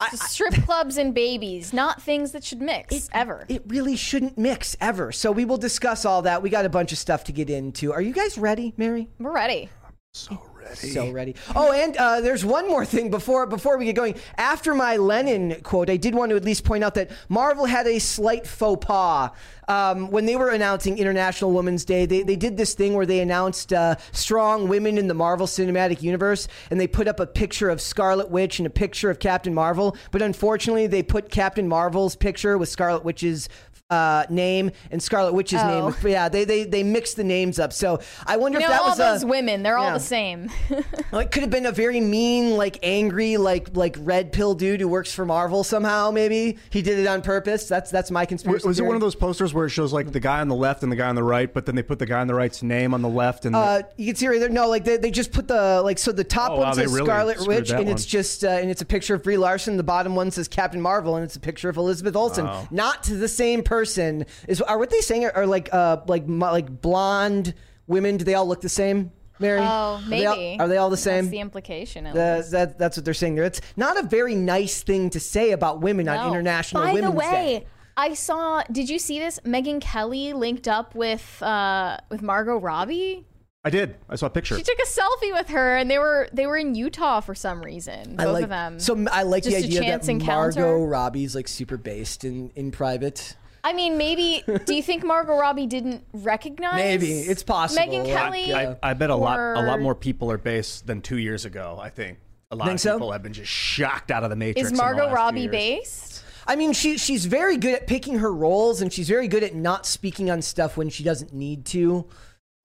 I, 0.00 0.08
Strip 0.16 0.54
clubs 0.64 0.96
and 0.96 1.14
babies, 1.14 1.72
not 1.72 2.02
things 2.02 2.32
that 2.32 2.44
should 2.44 2.60
mix 2.60 3.08
ever. 3.12 3.46
it 3.48 3.62
really 3.66 3.96
shouldn't 3.96 4.36
mix 4.36 4.76
ever. 4.80 5.12
So 5.12 5.30
we 5.30 5.44
will 5.44 5.56
discuss 5.56 6.04
all 6.04 6.22
that. 6.22 6.42
We 6.42 6.50
got 6.50 6.64
a 6.64 6.68
bunch 6.68 6.92
of 6.92 6.98
stuff 6.98 7.24
to 7.24 7.32
get 7.32 7.48
into. 7.50 7.92
Are 7.92 8.02
you 8.02 8.12
guys 8.12 8.36
ready, 8.36 8.74
Mary? 8.76 9.08
We're 9.18 9.32
ready. 9.32 9.68
So 10.12 10.40
ready. 10.64 10.88
So 10.88 11.10
ready. 11.10 11.34
Oh, 11.54 11.72
and 11.72 11.96
uh, 11.96 12.20
there's 12.20 12.44
one 12.44 12.68
more 12.68 12.84
thing 12.84 13.10
before 13.10 13.46
before 13.46 13.78
we 13.78 13.84
get 13.84 13.96
going. 13.96 14.16
After 14.36 14.74
my 14.74 14.96
Lenin 14.96 15.60
quote, 15.62 15.90
I 15.90 15.96
did 15.96 16.14
want 16.14 16.30
to 16.30 16.36
at 16.36 16.44
least 16.44 16.64
point 16.64 16.84
out 16.84 16.94
that 16.94 17.10
Marvel 17.28 17.66
had 17.66 17.86
a 17.86 17.98
slight 17.98 18.46
faux 18.46 18.84
pas 18.84 19.30
um, 19.68 20.10
when 20.10 20.26
they 20.26 20.36
were 20.36 20.50
announcing 20.50 20.98
International 20.98 21.52
Women's 21.52 21.84
Day. 21.84 22.06
They 22.06 22.22
they 22.22 22.36
did 22.36 22.56
this 22.56 22.74
thing 22.74 22.94
where 22.94 23.06
they 23.06 23.20
announced 23.20 23.72
uh, 23.72 23.96
strong 24.12 24.68
women 24.68 24.98
in 24.98 25.08
the 25.08 25.14
Marvel 25.14 25.46
Cinematic 25.46 26.02
Universe, 26.02 26.48
and 26.70 26.80
they 26.80 26.86
put 26.86 27.08
up 27.08 27.20
a 27.20 27.26
picture 27.26 27.70
of 27.70 27.80
Scarlet 27.80 28.30
Witch 28.30 28.58
and 28.58 28.66
a 28.66 28.70
picture 28.70 29.10
of 29.10 29.18
Captain 29.18 29.54
Marvel. 29.54 29.96
But 30.10 30.22
unfortunately, 30.22 30.86
they 30.86 31.02
put 31.02 31.30
Captain 31.30 31.68
Marvel's 31.68 32.16
picture 32.16 32.58
with 32.58 32.68
Scarlet 32.68 33.04
Witch's 33.04 33.48
uh, 33.90 34.24
name 34.30 34.70
and 34.90 35.02
Scarlet 35.02 35.34
Witch's 35.34 35.60
Oh. 35.62 35.88
name. 35.90 35.94
Yeah, 36.10 36.28
they, 36.28 36.44
they 36.44 36.64
they 36.64 36.82
mixed 36.82 37.16
the 37.16 37.24
names 37.24 37.58
up. 37.58 37.72
So 37.72 38.00
I 38.26 38.38
wonder 38.38 38.58
You 38.58 38.64
if 38.64 38.70
know, 38.70 38.74
that 38.76 38.80
all 38.82 38.88
was 38.88 38.98
those 38.98 39.22
a, 39.24 39.26
women, 39.26 39.62
they're 39.62 39.76
all 39.76 39.92
the 39.92 40.00
same. 40.00 40.50
well, 41.12 41.20
it 41.20 41.30
could 41.30 41.42
have 41.42 41.50
been 41.50 41.66
a 41.66 41.70
very 41.72 42.00
mean, 42.00 42.56
like 42.56 42.78
angry, 42.82 43.36
like 43.36 43.76
like 43.76 43.96
red 44.00 44.32
pill 44.32 44.54
dude 44.54 44.80
who 44.80 44.88
works 44.88 45.12
for 45.12 45.26
Marvel 45.26 45.62
somehow. 45.64 46.10
Maybe 46.10 46.58
he 46.70 46.80
did 46.82 46.98
it 46.98 47.06
on 47.06 47.20
purpose. 47.20 47.68
That's 47.68 47.90
that's 47.90 48.10
my 48.10 48.24
conspiracy. 48.24 48.66
Was 48.66 48.80
it 48.80 48.84
one 48.86 48.94
of 48.94 49.02
those 49.02 49.14
posters 49.14 49.52
where 49.52 49.66
it 49.66 49.70
shows 49.70 49.92
like 49.92 50.12
the 50.12 50.20
guy 50.20 50.40
on 50.40 50.48
the 50.48 50.54
left 50.56 50.82
and 50.82 50.90
the 50.90 50.96
guy 50.96 51.08
on 51.08 51.14
the 51.14 51.22
right, 51.22 51.52
but 51.52 51.66
then 51.66 51.74
they 51.74 51.82
put 51.82 51.98
the 51.98 52.06
guy 52.06 52.20
on 52.20 52.26
the 52.26 52.34
right's 52.34 52.62
name 52.62 52.94
on 52.94 53.02
the 53.02 53.08
left 53.08 53.44
and 53.44 53.54
the- 53.54 53.58
Uh, 53.58 53.82
you 53.96 54.06
can 54.06 54.16
see 54.16 54.26
right 54.28 54.40
there. 54.40 54.48
No, 54.48 54.68
like 54.68 54.84
they, 54.84 54.96
they 54.96 55.10
just 55.10 55.30
put 55.30 55.46
the 55.46 55.82
like 55.82 55.98
so 55.98 56.10
the 56.10 56.24
top 56.24 56.52
Oh, 56.52 56.56
one 56.56 56.66
wow, 56.68 56.72
says 56.72 56.90
really 56.92 57.06
Scarlet 57.06 57.46
Witch, 57.46 57.68
that 57.68 57.80
and 57.80 57.90
it's 57.90 58.06
just 58.06 58.44
uh, 58.44 58.48
and 58.48 58.70
it's 58.70 58.80
a 58.82 58.86
picture 58.86 59.14
of 59.14 59.22
Brie 59.22 59.36
Larson. 59.36 59.76
The 59.76 59.82
bottom 59.82 60.14
one 60.16 60.30
says 60.30 60.48
Captain 60.48 60.80
Marvel, 60.80 61.16
and 61.16 61.24
it's 61.24 61.36
a 61.36 61.40
picture 61.40 61.68
of 61.68 61.76
Elizabeth 61.76 62.16
Olsen. 62.16 62.46
Wow. 62.46 62.66
Not 62.70 63.02
to 63.04 63.14
the 63.16 63.28
same 63.28 63.62
person. 63.62 63.73
Is 63.82 64.60
are 64.60 64.78
what 64.78 64.90
they 64.90 65.00
saying 65.00 65.24
are, 65.24 65.36
are 65.36 65.46
like 65.46 65.72
uh 65.72 65.98
like 66.06 66.24
like 66.26 66.80
blonde 66.80 67.54
women? 67.86 68.16
Do 68.16 68.24
they 68.24 68.34
all 68.34 68.46
look 68.46 68.60
the 68.60 68.68
same? 68.68 69.12
Mary? 69.38 69.60
oh, 69.60 69.64
Are 69.64 70.00
they 70.08 70.26
all- 70.26 70.36
maybe. 70.36 70.60
Are 70.60 70.68
they 70.68 70.76
all 70.76 70.90
the 70.90 70.96
same? 70.96 71.24
That's 71.24 71.32
the 71.32 71.40
implication. 71.40 72.06
At 72.06 72.14
least. 72.14 72.52
that, 72.52 72.78
that's 72.78 72.96
what 72.96 73.04
they're 73.04 73.14
saying 73.14 73.34
there. 73.34 73.44
It's 73.44 73.60
not 73.76 73.98
a 73.98 74.06
very 74.06 74.34
nice 74.34 74.82
thing 74.82 75.10
to 75.10 75.20
say 75.20 75.50
about 75.50 75.80
women 75.80 76.08
on 76.08 76.28
International 76.28 76.82
By 76.84 76.92
Women's 76.92 77.14
the 77.14 77.18
way, 77.18 77.58
Day. 77.60 77.66
I 77.96 78.14
saw. 78.14 78.62
Did 78.70 78.88
you 78.88 78.98
see 78.98 79.18
this? 79.18 79.40
Megyn 79.40 79.80
Kelly 79.80 80.32
linked 80.32 80.68
up 80.68 80.94
with 80.94 81.42
uh, 81.42 81.98
with 82.10 82.22
Margot 82.22 82.58
Robbie. 82.58 83.26
I 83.66 83.70
did. 83.70 83.96
I 84.10 84.16
saw 84.16 84.26
a 84.26 84.30
picture. 84.30 84.56
She 84.56 84.62
took 84.62 84.78
a 84.78 84.86
selfie 84.86 85.32
with 85.32 85.48
her, 85.48 85.76
and 85.76 85.90
they 85.90 85.98
were 85.98 86.28
they 86.32 86.46
were 86.46 86.56
in 86.56 86.74
Utah 86.74 87.20
for 87.20 87.34
some 87.34 87.62
reason. 87.62 88.16
Both 88.16 88.26
like, 88.26 88.44
of 88.44 88.50
them. 88.50 88.78
So 88.78 89.06
I 89.10 89.22
like 89.22 89.44
the 89.44 89.50
Just 89.50 89.64
a 89.64 89.66
idea 89.68 89.80
chance 89.80 90.06
that 90.06 90.12
encounter? 90.12 90.60
Margot 90.60 90.84
Robbie's 90.84 91.34
like 91.34 91.48
super 91.48 91.76
based 91.76 92.24
in, 92.24 92.50
in 92.56 92.70
private. 92.72 93.36
I 93.64 93.72
mean, 93.72 93.96
maybe. 93.98 94.44
do 94.66 94.74
you 94.74 94.82
think 94.82 95.04
Margot 95.04 95.36
Robbie 95.36 95.66
didn't 95.66 96.04
recognize? 96.12 96.76
Maybe. 96.76 97.20
It's 97.20 97.42
possible. 97.42 97.82
Megyn 97.84 98.04
Kelly. 98.06 98.48
Yeah. 98.50 98.74
I, 98.82 98.90
I 98.90 98.94
bet 98.94 99.10
a 99.10 99.16
lot 99.16 99.40
a 99.40 99.62
lot 99.62 99.80
more 99.80 99.94
people 99.94 100.30
are 100.30 100.38
based 100.38 100.86
than 100.86 101.00
two 101.00 101.18
years 101.18 101.44
ago. 101.46 101.78
I 101.80 101.88
think 101.88 102.18
a 102.50 102.56
lot 102.56 102.66
Think 102.66 102.76
of 102.76 102.80
so? 102.80 102.92
people 102.94 103.12
have 103.12 103.22
been 103.22 103.32
just 103.32 103.50
shocked 103.50 104.10
out 104.10 104.22
of 104.22 104.30
the 104.30 104.36
matrix. 104.36 104.66
Is 104.66 104.70
in 104.72 104.76
the 104.76 104.82
Margot 104.82 105.06
last 105.06 105.14
Robbie 105.14 105.40
years. 105.40 105.50
based? 105.50 106.24
I 106.46 106.56
mean, 106.56 106.74
she 106.74 106.98
she's 106.98 107.24
very 107.24 107.56
good 107.56 107.74
at 107.74 107.86
picking 107.86 108.18
her 108.18 108.32
roles, 108.32 108.82
and 108.82 108.92
she's 108.92 109.08
very 109.08 109.28
good 109.28 109.42
at 109.42 109.54
not 109.54 109.86
speaking 109.86 110.30
on 110.30 110.42
stuff 110.42 110.76
when 110.76 110.90
she 110.90 111.02
doesn't 111.02 111.32
need 111.32 111.64
to. 111.66 112.06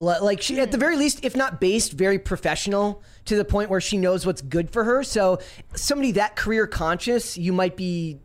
Like 0.02 0.40
she, 0.40 0.58
at 0.58 0.72
the 0.72 0.78
very 0.78 0.96
least, 0.96 1.24
if 1.26 1.36
not 1.36 1.60
based, 1.60 1.92
very 1.92 2.18
professional 2.18 3.02
to 3.26 3.36
the 3.36 3.44
point 3.44 3.68
where 3.68 3.82
she 3.82 3.98
knows 3.98 4.24
what's 4.24 4.40
good 4.40 4.70
for 4.70 4.84
her. 4.84 5.02
So 5.02 5.40
somebody 5.74 6.12
that 6.12 6.36
career 6.36 6.66
conscious, 6.66 7.36
you 7.36 7.52
might 7.52 7.76
be. 7.76 8.18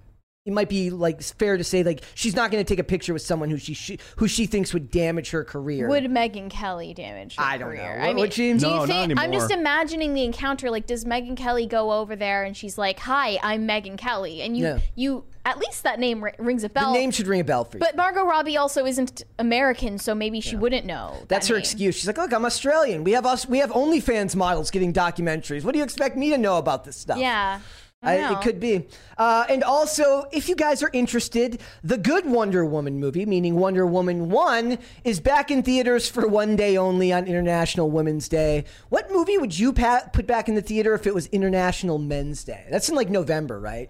It 0.46 0.54
might 0.54 0.70
be 0.70 0.92
like 0.92 1.24
fair 1.24 1.58
to 1.58 1.64
say 1.64 1.82
like 1.82 2.04
she's 2.14 2.36
not 2.36 2.52
going 2.52 2.64
to 2.64 2.68
take 2.72 2.78
a 2.78 2.84
picture 2.84 3.14
with 3.14 3.24
someone 3.24 3.50
who 3.50 3.58
she, 3.58 3.74
she 3.74 3.98
who 4.18 4.28
she 4.28 4.46
thinks 4.46 4.76
would 4.76 4.92
damage 4.92 5.32
her 5.32 5.44
career. 5.44 5.88
Would 5.90 6.04
Megyn 6.04 6.52
Kelly 6.52 6.94
damage 6.94 7.36
her 7.38 7.44
I 7.44 7.58
don't 7.58 7.72
know. 7.74 7.82
career? 7.82 7.98
What- 7.98 8.04
I 8.04 8.08
mean, 8.10 8.18
would 8.18 8.34
she? 8.34 8.54
do 8.54 8.60
No, 8.60 8.70
you 8.74 8.76
not 8.82 8.88
think? 8.88 9.20
I'm 9.20 9.32
just 9.32 9.50
imagining 9.50 10.14
the 10.14 10.24
encounter. 10.24 10.70
Like, 10.70 10.86
does 10.86 11.04
Megyn 11.04 11.36
Kelly 11.36 11.66
go 11.66 11.92
over 11.94 12.16
there 12.16 12.44
and 12.44 12.56
she's 12.56 12.78
like, 12.78 13.00
"Hi, 13.00 13.40
I'm 13.42 13.68
Megyn 13.68 13.98
Kelly," 13.98 14.44
and 14.44 14.56
you 14.56 14.66
Yeah. 14.66 14.80
you 14.94 15.24
at 15.46 15.58
least 15.58 15.82
that 15.82 16.00
name 16.00 16.24
ri- 16.24 16.34
rings 16.38 16.64
a 16.64 16.70
bell. 16.70 16.94
the 16.94 17.00
name 17.00 17.10
should 17.10 17.26
ring 17.26 17.42
a 17.42 17.44
bell 17.44 17.66
for 17.66 17.78
you. 17.78 17.80
but 17.80 17.96
Margot 17.96 18.24
Robbie 18.24 18.56
also 18.56 18.86
isn't 18.86 19.24
American, 19.40 19.98
so 19.98 20.14
maybe 20.14 20.42
she 20.42 20.56
wouldn't 20.56 20.86
know. 20.86 21.16
that 21.22 21.30
That's 21.30 21.48
her 21.48 21.56
name. 21.56 21.62
excuse. 21.62 21.96
She's 21.96 22.06
like, 22.06 22.20
"Look, 22.20 22.32
I'm 22.32 22.46
Australian. 22.46 23.04
We 23.04 23.14
have 23.14 23.26
us. 23.26 23.48
We 23.50 23.58
have 23.58 23.72
OnlyFans 23.72 24.36
models 24.36 24.70
getting 24.70 24.94
documentaries. 24.94 25.64
What 25.64 25.72
do 25.72 25.80
you 25.80 25.84
expect 25.84 26.16
me 26.16 26.30
to 26.30 26.38
know 26.38 26.60
about 26.60 26.84
this 26.84 26.98
stuff?" 26.98 27.18
Yeah. 27.18 27.62
I 28.04 28.18
I, 28.20 28.34
it 28.34 28.42
could 28.44 28.60
be. 28.60 28.86
Uh, 29.18 29.46
and 29.50 29.64
also, 29.64 30.26
if 30.32 30.48
you 30.48 30.56
guys 30.56 30.84
are 30.84 30.90
interested, 30.94 31.60
the 31.84 31.98
good 31.98 32.26
Wonder 32.26 32.64
Woman 32.64 33.00
movie, 33.00 33.26
meaning 33.26 33.56
Wonder 33.56 33.86
Woman 33.86 34.30
1, 34.30 34.78
is 35.04 35.20
back 35.20 35.50
in 35.50 35.64
theaters 35.64 36.08
for 36.08 36.28
one 36.28 36.56
day 36.56 36.78
only 36.78 37.12
on 37.12 37.26
International 37.26 37.90
Women's 37.90 38.30
Day. 38.30 38.66
What 38.90 39.12
movie 39.12 39.38
would 39.40 39.58
you 39.58 39.74
pa- 39.74 40.04
put 40.14 40.28
back 40.28 40.48
in 40.48 40.54
the 40.56 40.62
theater 40.62 40.94
if 40.94 41.08
it 41.08 41.16
was 41.16 41.26
International 41.28 41.98
Men's 41.98 42.44
Day? 42.44 42.66
That's 42.70 42.90
in 42.90 42.96
like 42.96 43.10
November, 43.10 43.60
right? 43.60 43.90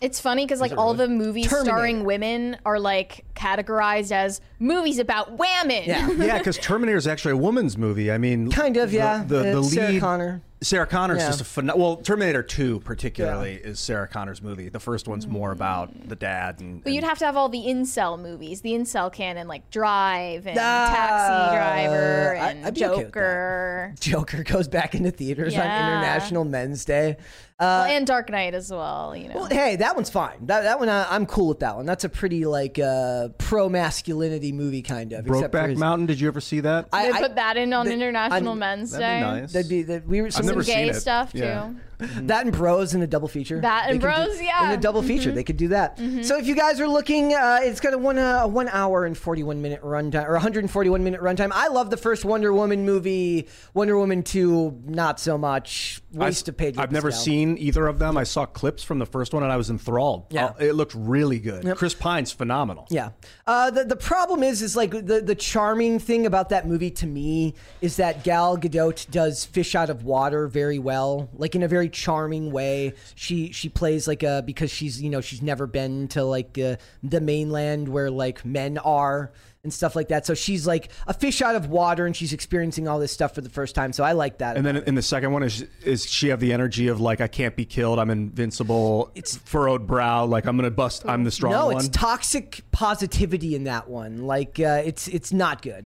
It's 0.00 0.18
funny 0.20 0.44
because 0.44 0.60
like 0.60 0.76
all 0.76 0.94
the 0.94 1.06
movies 1.08 1.46
Terminator. 1.46 1.76
starring 1.76 2.04
women 2.04 2.56
are 2.66 2.80
like 2.80 3.24
categorized 3.34 4.10
as 4.10 4.40
movies 4.58 4.98
about 4.98 5.32
women. 5.38 5.84
Yeah. 5.86 6.10
Yeah, 6.12 6.38
because 6.38 6.58
Terminator 6.58 6.98
is 6.98 7.06
actually 7.06 7.32
a 7.32 7.36
woman's 7.36 7.76
movie. 7.78 8.10
I 8.10 8.18
mean, 8.18 8.50
Kind 8.50 8.76
of, 8.76 8.90
the- 8.90 8.96
yeah. 8.96 9.22
The, 9.24 9.34
the, 9.42 9.52
Uh, 9.52 9.60
lead, 9.60 9.70
Sarah 9.70 10.00
Connor. 10.00 10.42
Sarah 10.62 10.86
Connor's 10.86 11.18
Yeah. 11.20 11.28
just 11.28 11.40
a 11.40 11.44
phen- 11.44 11.76
well. 11.76 11.96
Terminator 11.96 12.42
Two, 12.42 12.80
particularly, 12.80 13.54
is 13.54 13.78
Sarah 13.80 14.08
Connor's 14.08 14.40
movie. 14.42 14.68
The 14.68 14.80
first 14.80 15.08
one's 15.08 15.26
more 15.26 15.52
about 15.52 16.08
the 16.08 16.16
dad 16.16 16.60
and. 16.60 16.82
But 16.82 16.92
you'd 16.92 17.04
have 17.04 17.18
to 17.18 17.26
have 17.26 17.36
all 17.36 17.48
the 17.48 17.64
incel 17.64 18.20
movies, 18.20 18.60
the 18.62 18.72
incel 18.72 19.12
canon, 19.12 19.48
like 19.48 19.70
Drive 19.70 20.46
and 20.46 20.58
Ah, 20.60 20.92
Taxi 20.94 21.56
Driver 21.56 22.34
and 22.34 22.66
I'd 22.66 22.74
be 22.74 22.84
okay. 22.84 23.02
Joker. 23.04 23.94
Joker 24.00 24.42
goes 24.44 24.68
back 24.68 24.94
into 24.94 25.10
theaters 25.10 25.54
on 25.54 25.60
International 25.62 26.44
Men's 26.44 26.84
Day. 26.84 27.16
Well, 27.62 27.84
and 27.84 28.06
Dark 28.06 28.30
Knight 28.30 28.54
as 28.54 28.70
well, 28.70 29.14
you 29.16 29.28
know. 29.28 29.34
Well, 29.36 29.44
hey, 29.46 29.76
that 29.76 29.94
one's 29.94 30.10
fine. 30.10 30.46
That 30.46 30.62
that 30.62 30.78
one, 30.78 30.88
I, 30.88 31.06
I'm 31.14 31.26
cool 31.26 31.48
with 31.48 31.60
that 31.60 31.76
one. 31.76 31.86
That's 31.86 32.04
a 32.04 32.08
pretty 32.08 32.44
like 32.46 32.78
uh, 32.78 32.82
uh, 32.82 33.28
pro 33.38 33.68
masculinity 33.68 34.52
movie, 34.52 34.82
kind 34.82 35.12
of. 35.12 35.26
except 35.26 35.52
for 35.52 35.58
Brokeback 35.58 35.68
his- 35.70 35.78
Mountain. 35.78 36.06
Did 36.06 36.20
you 36.20 36.28
ever 36.28 36.40
see 36.40 36.60
that? 36.60 36.88
I- 36.92 37.10
They 37.12 37.18
put 37.20 37.34
that 37.36 37.56
in 37.56 37.72
on 37.72 37.86
the- 37.86 37.92
International 37.92 38.50
I'm- 38.50 38.58
Men's 38.58 38.90
That'd 38.92 39.02
Day. 39.04 39.18
be 39.18 39.40
nice. 39.40 39.52
That'd 39.52 39.68
be 39.68 39.82
that 39.82 40.06
we 40.06 40.22
were 40.22 40.30
some, 40.30 40.46
never 40.46 40.62
Some 40.62 40.74
gay 40.74 40.88
it. 40.88 40.94
stuff 40.94 41.32
too. 41.32 41.76
Yeah. 42.02 42.20
that 42.24 42.44
and 42.46 42.52
Bros 42.54 42.94
in 42.94 43.02
a 43.02 43.06
double 43.06 43.28
feature. 43.28 43.60
That 43.60 43.84
and 43.88 44.00
They 44.00 44.06
could 44.06 44.14
do- 44.16 44.24
Bros, 44.26 44.42
yeah. 44.42 44.52
Mm-hmm. 44.52 44.72
in 44.72 44.78
a 44.78 44.82
double 44.82 45.02
feature. 45.02 45.32
They 45.32 45.44
could 45.44 45.56
do 45.56 45.68
that. 45.68 45.98
So 46.22 46.38
if 46.38 46.46
you 46.46 46.54
guys 46.54 46.80
are 46.80 46.88
looking, 46.88 47.34
uh, 47.34 47.60
it's 47.62 47.80
got 47.80 47.94
a 47.94 47.98
one 47.98 48.18
uh, 48.18 48.40
a 48.42 48.48
one 48.48 48.68
hour 48.68 49.04
and 49.04 49.16
forty 49.16 49.42
one 49.42 49.62
minute 49.62 49.82
runtime 49.82 50.26
or 50.26 50.32
141 50.32 51.04
minute 51.04 51.20
runtime. 51.20 51.50
I 51.52 51.68
love 51.68 51.90
the 51.90 51.96
first 51.96 52.24
Wonder 52.24 52.52
Woman 52.52 52.84
movie. 52.84 53.48
Wonder 53.74 53.96
Woman 53.96 54.22
two, 54.22 54.80
not 54.84 55.20
so 55.20 55.38
much. 55.38 56.00
Waste 56.12 56.48
of 56.48 56.56
page. 56.56 56.76
I've 56.78 56.92
never 56.92 57.10
seen 57.10 57.56
either 57.58 57.86
of 57.86 57.98
them. 57.98 58.16
I 58.16 58.24
saw 58.24 58.44
clips 58.46 58.82
from 58.82 58.98
the 58.98 59.06
first 59.06 59.32
one 59.32 59.42
and 59.42 59.50
I 59.52 59.56
was 59.56 59.70
enthralled. 59.70 60.26
Yeah. 60.30 60.46
Uh, 60.46 60.52
it 60.60 60.72
looked 60.74 60.94
really 60.94 61.38
good. 61.38 61.76
Chris 61.76 61.94
Pine's 61.94 62.32
phenomenal. 62.32 62.86
Yeah. 62.90 63.10
Uh, 63.46 63.70
the 63.70 63.84
the 63.84 63.96
problem 63.96 64.42
is 64.42 64.62
is 64.62 64.76
like 64.76 64.90
the 64.90 65.20
the 65.24 65.34
charming 65.34 65.98
thing 65.98 66.26
about 66.26 66.48
that 66.50 66.66
movie 66.66 66.90
to 66.90 67.06
me 67.06 67.54
is 67.80 67.96
that 67.96 68.24
Gal 68.24 68.56
Gadot 68.58 69.10
does 69.10 69.44
fish 69.44 69.74
out 69.74 69.90
of 69.90 70.04
water 70.04 70.48
very 70.48 70.78
well, 70.78 71.28
like 71.34 71.54
in 71.54 71.62
a 71.62 71.68
very 71.68 71.88
charming 71.92 72.50
way. 72.50 72.94
She 73.14 73.52
she 73.52 73.68
plays 73.68 74.08
like 74.08 74.22
a 74.22 74.42
because 74.44 74.70
she's 74.70 75.00
you 75.00 75.10
know 75.10 75.20
she's 75.20 75.42
never 75.42 75.66
been 75.66 76.08
to 76.08 76.24
like 76.24 76.58
uh, 76.58 76.76
the 77.02 77.20
mainland 77.20 77.88
where 77.88 78.10
like 78.10 78.44
men 78.44 78.78
are 78.78 79.32
and 79.64 79.72
stuff 79.72 79.94
like 79.94 80.08
that. 80.08 80.26
So 80.26 80.34
she's 80.34 80.66
like 80.66 80.90
a 81.06 81.14
fish 81.14 81.40
out 81.40 81.54
of 81.54 81.68
water 81.68 82.04
and 82.06 82.16
she's 82.16 82.32
experiencing 82.32 82.88
all 82.88 82.98
this 82.98 83.12
stuff 83.12 83.34
for 83.34 83.40
the 83.40 83.48
first 83.48 83.74
time. 83.74 83.92
So 83.92 84.04
I 84.04 84.12
like 84.12 84.38
that. 84.38 84.56
And 84.56 84.66
then 84.66 84.76
in 84.76 84.94
the 84.94 85.02
second 85.02 85.32
one, 85.32 85.42
is 85.42 85.66
is 85.84 86.08
she 86.08 86.28
have 86.28 86.40
the 86.40 86.52
energy 86.52 86.88
of 86.88 87.00
like 87.00 87.20
I 87.20 87.28
can't 87.28 87.54
be 87.56 87.64
killed, 87.64 87.98
I'm 87.98 88.10
invincible, 88.10 89.10
it's 89.14 89.36
furrowed 89.36 89.86
brow, 89.86 90.24
like 90.24 90.46
I'm 90.46 90.56
gonna 90.56 90.70
bust, 90.70 91.04
I'm 91.06 91.24
the 91.24 91.30
strong 91.30 91.52
no, 91.52 91.66
one. 91.66 91.76
it's 91.76 91.88
toxic 91.88 92.62
positivity 92.72 93.54
in 93.54 93.64
that 93.64 93.88
one. 93.88 94.26
Like 94.26 94.58
uh, 94.58 94.82
it's 94.84 95.08
it's 95.08 95.32
not 95.32 95.62
good. 95.62 95.84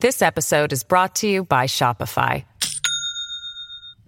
This 0.00 0.20
episode 0.20 0.72
is 0.72 0.82
brought 0.82 1.14
to 1.16 1.28
you 1.28 1.44
by 1.44 1.66
Shopify. 1.66 2.44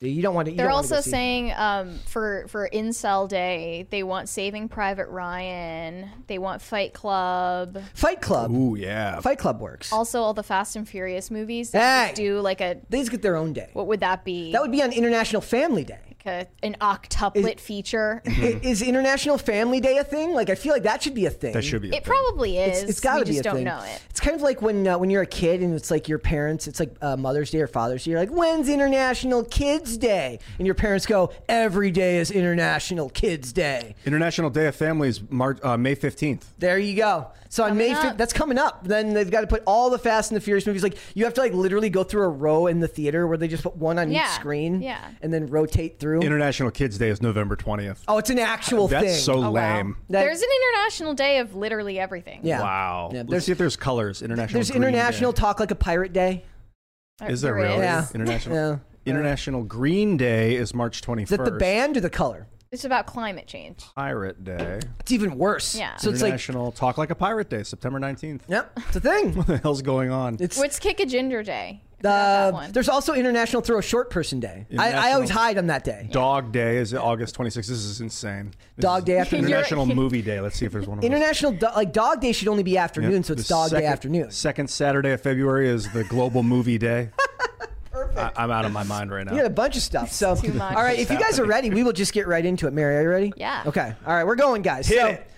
You 0.00 0.22
don't 0.22 0.32
want 0.34 0.46
to. 0.46 0.52
You 0.52 0.56
They're 0.58 0.66
don't 0.66 0.74
wanna 0.76 0.86
also 0.94 1.00
saying 1.00 1.52
um, 1.56 1.98
for 2.06 2.46
for 2.46 2.70
Incel 2.72 3.28
Day, 3.28 3.88
they 3.90 4.04
want 4.04 4.28
Saving 4.28 4.68
Private 4.68 5.08
Ryan, 5.08 6.08
they 6.28 6.38
want 6.38 6.62
Fight 6.62 6.92
Club, 6.94 7.78
Fight 7.94 8.20
Club. 8.20 8.52
Ooh 8.52 8.76
yeah. 8.76 9.18
Fight 9.20 9.38
Club 9.40 9.60
works. 9.60 9.92
also 9.92 10.22
all 10.22 10.34
the 10.34 10.44
Fast 10.44 10.76
and 10.76 10.88
Furious 10.88 11.32
movies. 11.32 11.72
They 11.72 11.80
Hey! 11.80 12.04
just 12.10 12.14
do 12.14 12.40
like 12.40 12.60
a 12.60 12.80
They 12.88 13.00
just 13.00 13.10
get 13.10 13.22
their 13.22 13.34
own 13.34 13.52
day. 13.52 13.70
what 13.72 13.88
would 13.88 13.98
that 14.00 14.24
be? 14.24 14.52
That 14.52 14.62
would 14.62 14.70
be 14.70 14.82
on 14.84 14.92
International 14.92 15.42
Family 15.42 15.82
Day. 15.82 16.07
Like 16.24 16.48
a, 16.62 16.66
an 16.66 16.76
octuplet 16.80 17.60
feature. 17.60 18.22
I- 18.26 18.60
Is 18.62 18.82
International 18.82 19.38
Family 19.38 19.80
Day 19.80 19.98
a 19.98 20.04
thing? 20.04 20.32
Like, 20.32 20.50
I 20.50 20.54
feel 20.54 20.72
like 20.72 20.82
that 20.84 21.02
should 21.02 21.14
be 21.14 21.26
a 21.26 21.30
thing. 21.30 21.52
That 21.52 21.62
should 21.64 21.82
be. 21.82 21.88
a 21.88 21.92
It 21.92 21.94
thing. 21.96 22.02
probably 22.04 22.58
is. 22.58 22.82
It's, 22.82 22.90
it's 22.92 23.00
got 23.00 23.14
to 23.14 23.18
we 23.20 23.24
be 23.24 23.30
just 23.32 23.40
a 23.40 23.42
don't 23.44 23.54
thing. 23.56 23.64
know 23.64 23.82
it. 23.82 24.00
It's 24.10 24.20
kind 24.20 24.34
of 24.36 24.42
like 24.42 24.60
when 24.62 24.86
uh, 24.86 24.98
when 24.98 25.10
you're 25.10 25.22
a 25.22 25.26
kid 25.26 25.60
and 25.62 25.74
it's 25.74 25.90
like 25.90 26.08
your 26.08 26.18
parents. 26.18 26.66
It's 26.66 26.80
like 26.80 26.94
uh, 27.00 27.16
Mother's 27.16 27.50
Day 27.50 27.60
or 27.60 27.66
Father's 27.66 28.04
Day. 28.04 28.12
You're 28.12 28.20
like, 28.20 28.30
when's 28.30 28.68
International 28.68 29.44
Kids 29.44 29.96
Day? 29.96 30.38
And 30.58 30.66
your 30.66 30.74
parents 30.74 31.06
go, 31.06 31.32
every 31.48 31.90
day 31.90 32.18
is 32.18 32.30
International 32.30 33.08
Kids 33.10 33.52
Day. 33.52 33.94
International 34.04 34.50
Day 34.50 34.66
of 34.66 34.76
Families, 34.76 35.20
March, 35.30 35.58
uh, 35.62 35.76
May 35.76 35.94
fifteenth. 35.94 36.52
There 36.58 36.78
you 36.78 36.96
go. 36.96 37.28
So 37.50 37.64
on 37.64 37.78
May 37.78 37.88
Coming 37.94 38.02
5th, 38.02 38.10
up. 38.10 38.18
that's 38.18 38.32
coming 38.34 38.58
up. 38.58 38.86
Then 38.86 39.14
they've 39.14 39.30
got 39.30 39.40
to 39.40 39.46
put 39.46 39.62
all 39.66 39.88
the 39.88 39.98
Fast 39.98 40.30
and 40.30 40.36
the 40.36 40.40
Furious 40.42 40.66
movies. 40.66 40.82
Like 40.82 40.98
you 41.14 41.24
have 41.24 41.32
to 41.34 41.40
like 41.40 41.54
literally 41.54 41.88
go 41.88 42.04
through 42.04 42.24
a 42.24 42.28
row 42.28 42.66
in 42.66 42.78
the 42.80 42.88
theater 42.88 43.26
where 43.26 43.38
they 43.38 43.48
just 43.48 43.62
put 43.62 43.74
one 43.76 43.98
on 43.98 44.10
Yeah, 44.12 44.24
each 44.24 44.34
screen. 44.38 44.82
yeah. 44.82 45.00
And 45.22 45.32
then 45.32 45.46
rotate 45.46 45.98
through. 46.08 46.20
International 46.26 46.70
Kids 46.70 46.98
Day 46.98 47.08
is 47.08 47.20
November 47.22 47.56
twentieth. 47.56 48.02
oh, 48.08 48.18
it's 48.18 48.30
an 48.30 48.38
actual 48.38 48.88
That's 48.88 49.04
thing. 49.06 49.14
so 49.14 49.34
Oh, 49.44 49.50
wow. 49.50 49.76
lame. 49.76 49.96
That- 50.10 50.22
There's 50.22 50.40
an 50.42 50.48
international 50.74 51.14
day 51.14 51.38
of 51.38 51.54
literally 51.54 51.98
everything. 51.98 52.40
yeah. 52.42 52.60
Wow. 52.62 53.10
Yeah, 53.12 53.18
Let's 53.20 53.30
there's 53.30 53.44
see 53.46 53.52
if 53.52 53.58
there's 53.58 53.76
colors. 53.76 54.22
International. 54.22 54.54
there's 54.58 54.70
Green 54.70 54.84
International 54.84 55.32
Day. 55.32 55.40
Talk 55.40 55.60
Like 55.60 55.70
a 55.70 55.74
Pirate 55.76 56.12
Day. 56.12 56.44
Is 57.26 57.40
there 57.40 57.54
There 57.54 57.62
really? 57.62 57.78
Yeah. 57.82 58.06
International. 58.14 58.56
Yeah. 58.56 58.76
International 59.06 59.62
Green 59.64 60.16
Day 60.16 60.56
is 60.56 60.74
March 60.74 61.00
twenty 61.02 61.22
Is 61.24 61.30
that 61.30 61.44
the 61.44 61.50
band 61.52 61.96
or 61.96 62.00
the 62.00 62.10
color? 62.10 62.46
It's 62.70 62.84
about 62.84 63.06
climate 63.06 63.46
change. 63.46 63.82
Pirate 63.96 64.44
Day. 64.44 64.80
It's 65.00 65.10
even 65.10 65.38
worse. 65.38 65.74
Yeah. 65.74 65.96
So 65.96 66.10
it's 66.10 66.20
like, 66.20 66.28
International 66.28 66.70
Talk 66.70 66.98
Like 66.98 67.08
a 67.10 67.14
Pirate 67.14 67.48
Day, 67.48 67.62
September 67.62 67.98
nineteenth. 67.98 68.44
yep, 68.48 68.70
it's 68.76 68.96
a 68.96 69.00
thing. 69.00 69.34
What 69.36 69.46
the 69.46 69.56
hell's 69.58 69.80
going 69.82 70.10
on? 70.10 70.36
It's 70.38 70.58
What's 70.58 70.78
Kick 70.78 71.00
a 71.00 71.06
Ginger 71.06 71.42
Day? 71.42 71.82
I 72.04 72.08
uh, 72.08 72.68
there's 72.70 72.88
also 72.88 73.14
International 73.14 73.60
Throw 73.60 73.78
a 73.78 73.82
Short 73.82 74.10
Person 74.10 74.38
Day. 74.38 74.66
I, 74.78 74.92
I 74.92 75.12
always 75.14 75.30
hide 75.30 75.58
on 75.58 75.66
that 75.66 75.82
day. 75.84 76.08
Dog 76.10 76.52
Day 76.52 76.76
is 76.76 76.94
August 76.94 77.36
26th. 77.36 77.54
This 77.54 77.70
is 77.70 78.00
insane. 78.00 78.52
This 78.76 78.82
Dog 78.82 79.00
is 79.00 79.04
Day 79.06 79.16
after 79.18 79.36
International 79.36 79.86
Movie 79.94 80.22
Day. 80.22 80.40
Let's 80.40 80.56
see 80.56 80.66
if 80.66 80.72
there's 80.72 80.86
one 80.86 80.98
of 80.98 81.02
those. 81.02 81.08
International 81.10 81.52
do- 81.52 81.66
like 81.74 81.92
Dog 81.92 82.20
Day 82.20 82.32
should 82.32 82.48
only 82.48 82.62
be 82.62 82.78
afternoon, 82.78 83.12
Yep. 83.12 83.24
so 83.24 83.32
it's 83.32 83.42
The 83.48 83.54
Dog 83.54 83.70
Day 83.70 83.84
afternoon. 83.84 84.30
Second 84.30 84.70
Saturday 84.70 85.10
of 85.10 85.20
February 85.20 85.68
is 85.68 85.90
the 85.92 86.04
Global 86.04 86.42
Movie 86.42 86.78
Day. 86.78 87.10
I, 88.16 88.30
I'm 88.36 88.50
out 88.50 88.64
of 88.64 88.72
my 88.72 88.84
mind 88.84 89.10
right 89.10 89.26
now. 89.26 89.32
You 89.32 89.38
got 89.38 89.46
a 89.46 89.50
bunch 89.50 89.76
of 89.76 89.82
stuff. 89.82 90.12
So, 90.12 90.36
Too 90.36 90.52
much. 90.52 90.74
all 90.76 90.82
right, 90.82 90.98
if 90.98 91.10
you 91.10 91.18
guys 91.18 91.38
are 91.38 91.44
ready, 91.44 91.70
we 91.70 91.82
will 91.82 91.92
just 91.92 92.12
get 92.12 92.26
right 92.26 92.44
into 92.44 92.66
it. 92.66 92.72
Mary, 92.72 92.96
are 92.96 93.02
you 93.02 93.08
ready? 93.08 93.32
Yeah. 93.36 93.64
Okay. 93.66 93.94
All 94.06 94.14
right, 94.14 94.24
we're 94.24 94.36
going, 94.36 94.62
guys. 94.62 94.86
Hit 94.86 94.98
so, 95.00 95.06
it. 95.08 95.30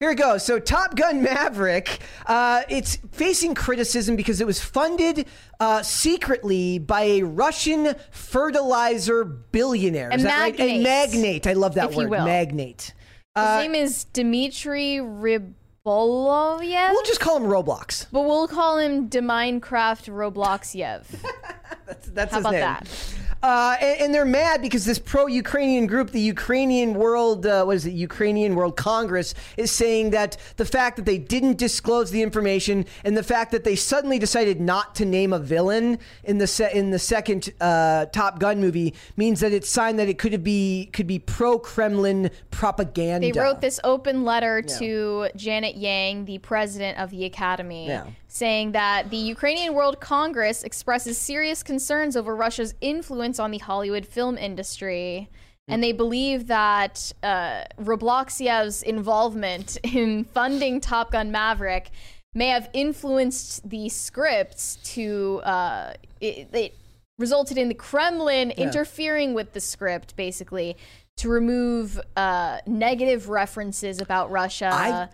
Here 0.00 0.10
we 0.10 0.14
go. 0.14 0.36
So, 0.36 0.58
Top 0.58 0.94
Gun 0.94 1.22
Maverick, 1.22 2.00
uh, 2.26 2.64
it's 2.68 2.96
facing 3.12 3.54
criticism 3.54 4.14
because 4.14 4.42
it 4.42 4.46
was 4.46 4.60
funded 4.60 5.24
uh, 5.58 5.80
secretly 5.82 6.78
by 6.78 7.00
a 7.04 7.22
Russian 7.22 7.94
fertilizer 8.10 9.24
billionaire. 9.24 10.12
Is 10.12 10.20
A 10.20 10.26
that 10.26 10.38
right? 10.38 10.60
A 10.60 10.82
magnate. 10.82 11.46
I 11.46 11.54
love 11.54 11.76
that 11.76 11.86
If 11.86 11.92
you 11.92 11.98
word. 12.02 12.10
will. 12.10 12.24
Magnate. 12.26 12.92
His 13.34 13.42
Uh, 13.42 13.60
name 13.62 13.74
is 13.74 14.04
Dmitry 14.12 14.98
Rybolovlev. 14.98 16.90
we'll 16.92 17.02
just 17.04 17.20
call 17.20 17.38
him 17.38 17.44
Roblox. 17.44 18.04
but 18.12 18.20
we'll 18.20 18.48
call 18.48 18.76
him 18.76 19.08
De 19.08 19.20
Minecraft 19.20 20.10
Robloxyev. 20.10 21.04
That's 22.12 22.32
How 22.32 22.36
his 22.38 22.44
about 22.44 22.52
name. 22.52 22.60
that? 22.60 22.88
Uh, 23.42 23.76
and, 23.80 24.00
and 24.00 24.14
they're 24.14 24.24
mad 24.24 24.62
because 24.62 24.84
this 24.84 24.98
pro-Ukrainian 24.98 25.86
group, 25.86 26.10
the 26.10 26.20
Ukrainian 26.20 26.94
World, 26.94 27.46
uh, 27.46 27.64
what 27.64 27.76
is 27.76 27.86
it? 27.86 27.92
Ukrainian 27.92 28.54
World 28.54 28.76
Congress, 28.76 29.34
is 29.56 29.70
saying 29.70 30.10
that 30.10 30.36
the 30.56 30.64
fact 30.64 30.96
that 30.96 31.04
they 31.04 31.18
didn't 31.18 31.58
disclose 31.58 32.10
the 32.10 32.22
information 32.22 32.86
and 33.04 33.16
the 33.16 33.22
fact 33.22 33.52
that 33.52 33.64
they 33.64 33.76
suddenly 33.76 34.18
decided 34.18 34.60
not 34.60 34.94
to 34.96 35.04
name 35.04 35.32
a 35.32 35.38
villain 35.38 35.98
in 36.24 36.38
the 36.38 36.46
se- 36.46 36.72
in 36.74 36.90
the 36.90 36.98
second 36.98 37.52
uh, 37.60 38.06
Top 38.06 38.38
Gun 38.38 38.60
movie 38.60 38.94
means 39.16 39.40
that 39.40 39.52
it's 39.52 39.68
sign 39.68 39.96
that 39.96 40.08
it 40.08 40.18
could 40.18 40.42
be 40.42 40.90
could 40.92 41.06
be 41.06 41.18
pro-Kremlin 41.18 42.30
propaganda. 42.50 43.30
They 43.32 43.38
wrote 43.38 43.60
this 43.60 43.78
open 43.84 44.24
letter 44.24 44.62
to 44.62 45.28
Janet 45.36 45.76
Yang, 45.76 46.24
the 46.24 46.38
president 46.38 46.98
of 46.98 47.10
the 47.10 47.24
Academy, 47.24 47.88
Yeah. 47.88 48.06
Saying 48.28 48.72
that 48.72 49.10
the 49.10 49.16
Ukrainian 49.16 49.74
World 49.74 50.00
Congress 50.00 50.62
expresses 50.62 51.16
serious 51.16 51.62
concerns 51.62 52.16
over 52.16 52.34
Russia's 52.34 52.74
influence 52.80 53.38
on 53.38 53.50
the 53.50 53.58
Hollywood 53.58 54.06
film 54.06 54.36
industry. 54.36 55.28
And 55.68 55.82
they 55.82 55.92
believe 55.92 56.46
that 56.46 57.12
uh, 57.24 57.64
Robloxiev's 57.80 58.82
involvement 58.84 59.76
in 59.82 60.24
funding 60.24 60.80
Top 60.80 61.10
Gun 61.10 61.32
Maverick 61.32 61.90
may 62.34 62.48
have 62.48 62.68
influenced 62.72 63.68
the 63.68 63.88
scripts 63.88 64.76
to. 64.94 65.40
Uh, 65.42 65.94
it, 66.20 66.48
it 66.52 66.74
resulted 67.18 67.58
in 67.58 67.68
the 67.68 67.74
Kremlin 67.74 68.50
interfering 68.52 69.34
with 69.34 69.54
the 69.54 69.60
script, 69.60 70.14
basically, 70.16 70.76
to 71.16 71.28
remove 71.28 71.98
uh, 72.16 72.58
negative 72.66 73.28
references 73.28 74.00
about 74.00 74.30
Russia. 74.30 74.70
I- 74.72 75.08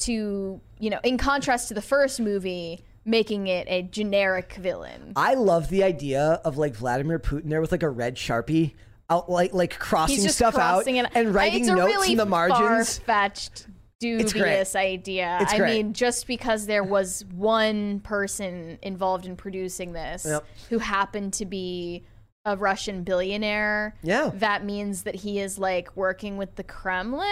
to 0.00 0.60
you 0.80 0.90
know, 0.90 0.98
in 1.04 1.18
contrast 1.18 1.68
to 1.68 1.74
the 1.74 1.82
first 1.82 2.20
movie, 2.20 2.84
making 3.04 3.46
it 3.46 3.66
a 3.68 3.82
generic 3.82 4.54
villain. 4.54 5.12
I 5.16 5.34
love 5.34 5.68
the 5.68 5.82
idea 5.84 6.40
of 6.44 6.58
like 6.58 6.74
Vladimir 6.74 7.18
Putin 7.18 7.48
there 7.48 7.60
with 7.60 7.72
like 7.72 7.82
a 7.82 7.88
red 7.88 8.16
sharpie. 8.16 8.74
Out 9.08 9.28
like 9.28 9.52
like 9.52 9.76
crossing 9.76 10.28
stuff 10.28 10.54
crossing 10.54 11.00
out 11.00 11.10
and 11.16 11.34
writing 11.34 11.66
notes 11.66 11.80
really 11.82 12.12
in 12.12 12.16
the 12.18 12.24
margins. 12.26 12.98
Far-fetched, 12.98 13.66
dubious 13.98 14.76
idea. 14.76 15.38
It's 15.40 15.52
I 15.52 15.58
great. 15.58 15.84
mean, 15.84 15.92
just 15.94 16.28
because 16.28 16.66
there 16.66 16.84
was 16.84 17.24
one 17.34 17.98
person 18.00 18.78
involved 18.82 19.26
in 19.26 19.34
producing 19.34 19.92
this 19.92 20.24
Yep. 20.24 20.46
who 20.68 20.78
happened 20.78 21.32
to 21.34 21.44
be 21.44 22.04
a 22.46 22.56
Russian 22.56 23.02
billionaire, 23.02 23.94
Yeah. 24.02 24.30
that 24.36 24.64
means 24.64 25.02
that 25.02 25.14
he 25.14 25.38
is 25.40 25.58
like 25.58 25.94
working 25.94 26.38
with 26.38 26.56
the 26.56 26.62
Kremlin. 26.62 27.26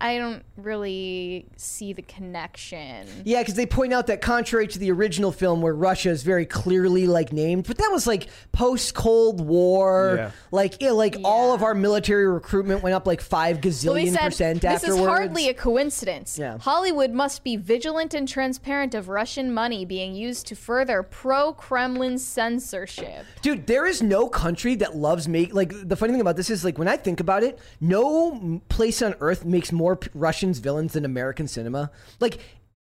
I 0.00 0.16
don't 0.16 0.42
really 0.56 1.44
see 1.56 1.92
the 1.92 2.00
connection. 2.00 3.06
Yeah, 3.24 3.42
because 3.42 3.52
they 3.54 3.66
point 3.66 3.92
out 3.92 4.06
that 4.06 4.22
contrary 4.22 4.66
to 4.68 4.78
the 4.78 4.90
original 4.92 5.30
film 5.30 5.60
where 5.60 5.74
Russia 5.74 6.08
is 6.08 6.22
very 6.22 6.46
clearly 6.46 7.06
like 7.06 7.34
named, 7.34 7.66
but 7.66 7.76
that 7.76 7.90
was 7.92 8.06
like 8.06 8.28
post 8.52 8.94
Cold 8.94 9.46
War. 9.46 10.14
Yeah. 10.16 10.30
Like, 10.50 10.80
yeah, 10.80 10.92
like 10.92 11.18
all 11.22 11.52
of 11.52 11.62
our 11.62 11.74
military 11.74 12.26
recruitment 12.26 12.82
went 12.82 12.94
up 12.94 13.06
like 13.06 13.20
five 13.20 13.60
gazillion 13.60 14.04
Well, 14.04 14.12
said 14.14 14.20
percent 14.24 14.62
this 14.62 14.72
afterwards. 14.84 15.00
is 15.02 15.06
hardly 15.06 15.48
a 15.50 15.54
coincidence. 15.54 16.38
Yeah. 16.38 16.56
Hollywood 16.60 17.10
must 17.10 17.44
be 17.44 17.56
vigilant 17.56 18.14
and 18.14 18.26
transparent 18.26 18.94
of 18.94 19.10
Russian 19.10 19.52
money 19.52 19.84
being 19.84 20.14
used 20.14 20.46
to 20.46 20.56
further 20.56 21.02
pro-Kremlin 21.02 22.16
censorship. 22.18 23.26
Dude, 23.42 23.66
there 23.66 23.84
is 23.84 24.00
no 24.00 24.28
country 24.30 24.45
that 24.54 24.94
loves 24.96 25.26
make 25.28 25.52
like 25.54 25.72
the 25.88 25.96
funny 25.96 26.12
thing 26.12 26.20
about 26.20 26.36
this 26.36 26.50
is 26.50 26.64
like 26.64 26.78
when 26.78 26.88
I 26.88 26.96
think 26.96 27.20
about 27.20 27.42
it, 27.42 27.58
no 27.80 28.60
place 28.68 29.02
on 29.02 29.14
earth 29.20 29.44
makes 29.44 29.72
more 29.72 29.96
p- 29.96 30.08
Russians 30.14 30.58
villains 30.60 30.92
than 30.92 31.04
American 31.04 31.48
cinema. 31.48 31.90
Like 32.20 32.38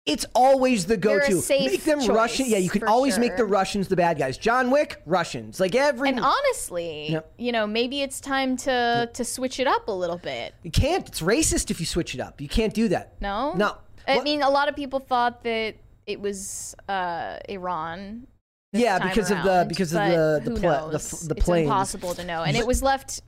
it's 0.07 0.25
always 0.35 0.87
the 0.87 0.97
go-to. 0.97 1.43
make 1.51 1.85
them 1.85 2.05
Russian. 2.07 2.47
Yeah, 2.49 2.57
you 2.57 2.71
can 2.71 2.85
always 2.85 3.19
make 3.19 3.37
the. 3.37 3.45
Russians 3.45 3.87
the 3.89 3.97
bad 3.97 4.19
guys. 4.19 4.39
John 4.39 4.71
Wick, 4.71 5.03
Russians. 5.05 5.61
Like 5.61 5.75
every 5.75 6.09
And 6.09 6.19
honestly, 6.19 7.19
you 7.37 7.53
know, 7.53 7.67
maybe 7.67 8.01
it's 8.01 8.19
time 8.21 8.57
to 8.59 9.11
to 9.13 9.25
switch 9.25 9.61
it 9.61 9.67
up 9.67 9.89
a 9.89 9.93
little 9.93 10.17
bit. 10.19 10.55
you 10.63 10.71
can't. 10.71 11.07
It's 11.07 11.21
racist 11.21 11.71
if 11.71 11.81
you 11.81 11.87
switch 11.87 12.15
it 12.15 12.21
up. 12.21 12.41
You 12.41 12.49
can't 12.49 12.73
do 12.73 12.89
that. 12.89 13.21
No, 13.21 13.53
No. 13.55 13.77
I 14.09 14.17
What- 14.17 14.25
mean, 14.25 14.41
a 14.43 14.49
lot 14.51 14.69
of 14.69 14.75
people 14.75 14.99
thought 15.01 15.45
that 15.45 15.75
it 16.07 16.21
was 16.21 16.75
uh, 16.89 17.37
Iran. 17.49 18.27
Yeah, 18.73 18.99
because 19.01 19.31
of 19.31 19.43
the- 19.43 19.67
because 19.69 19.93
of 19.93 19.99
the- 19.99 20.41
the 20.45 20.61
pla- 20.61 20.87
the 20.87 20.93
knows? 20.93 21.13
f- 21.13 21.37
it's 21.37 21.49
impossible 21.65 22.15
to 22.15 22.25
know, 22.25 22.43
and 22.43 22.57
it 22.57 22.67
was 22.67 22.83
left 22.83 23.21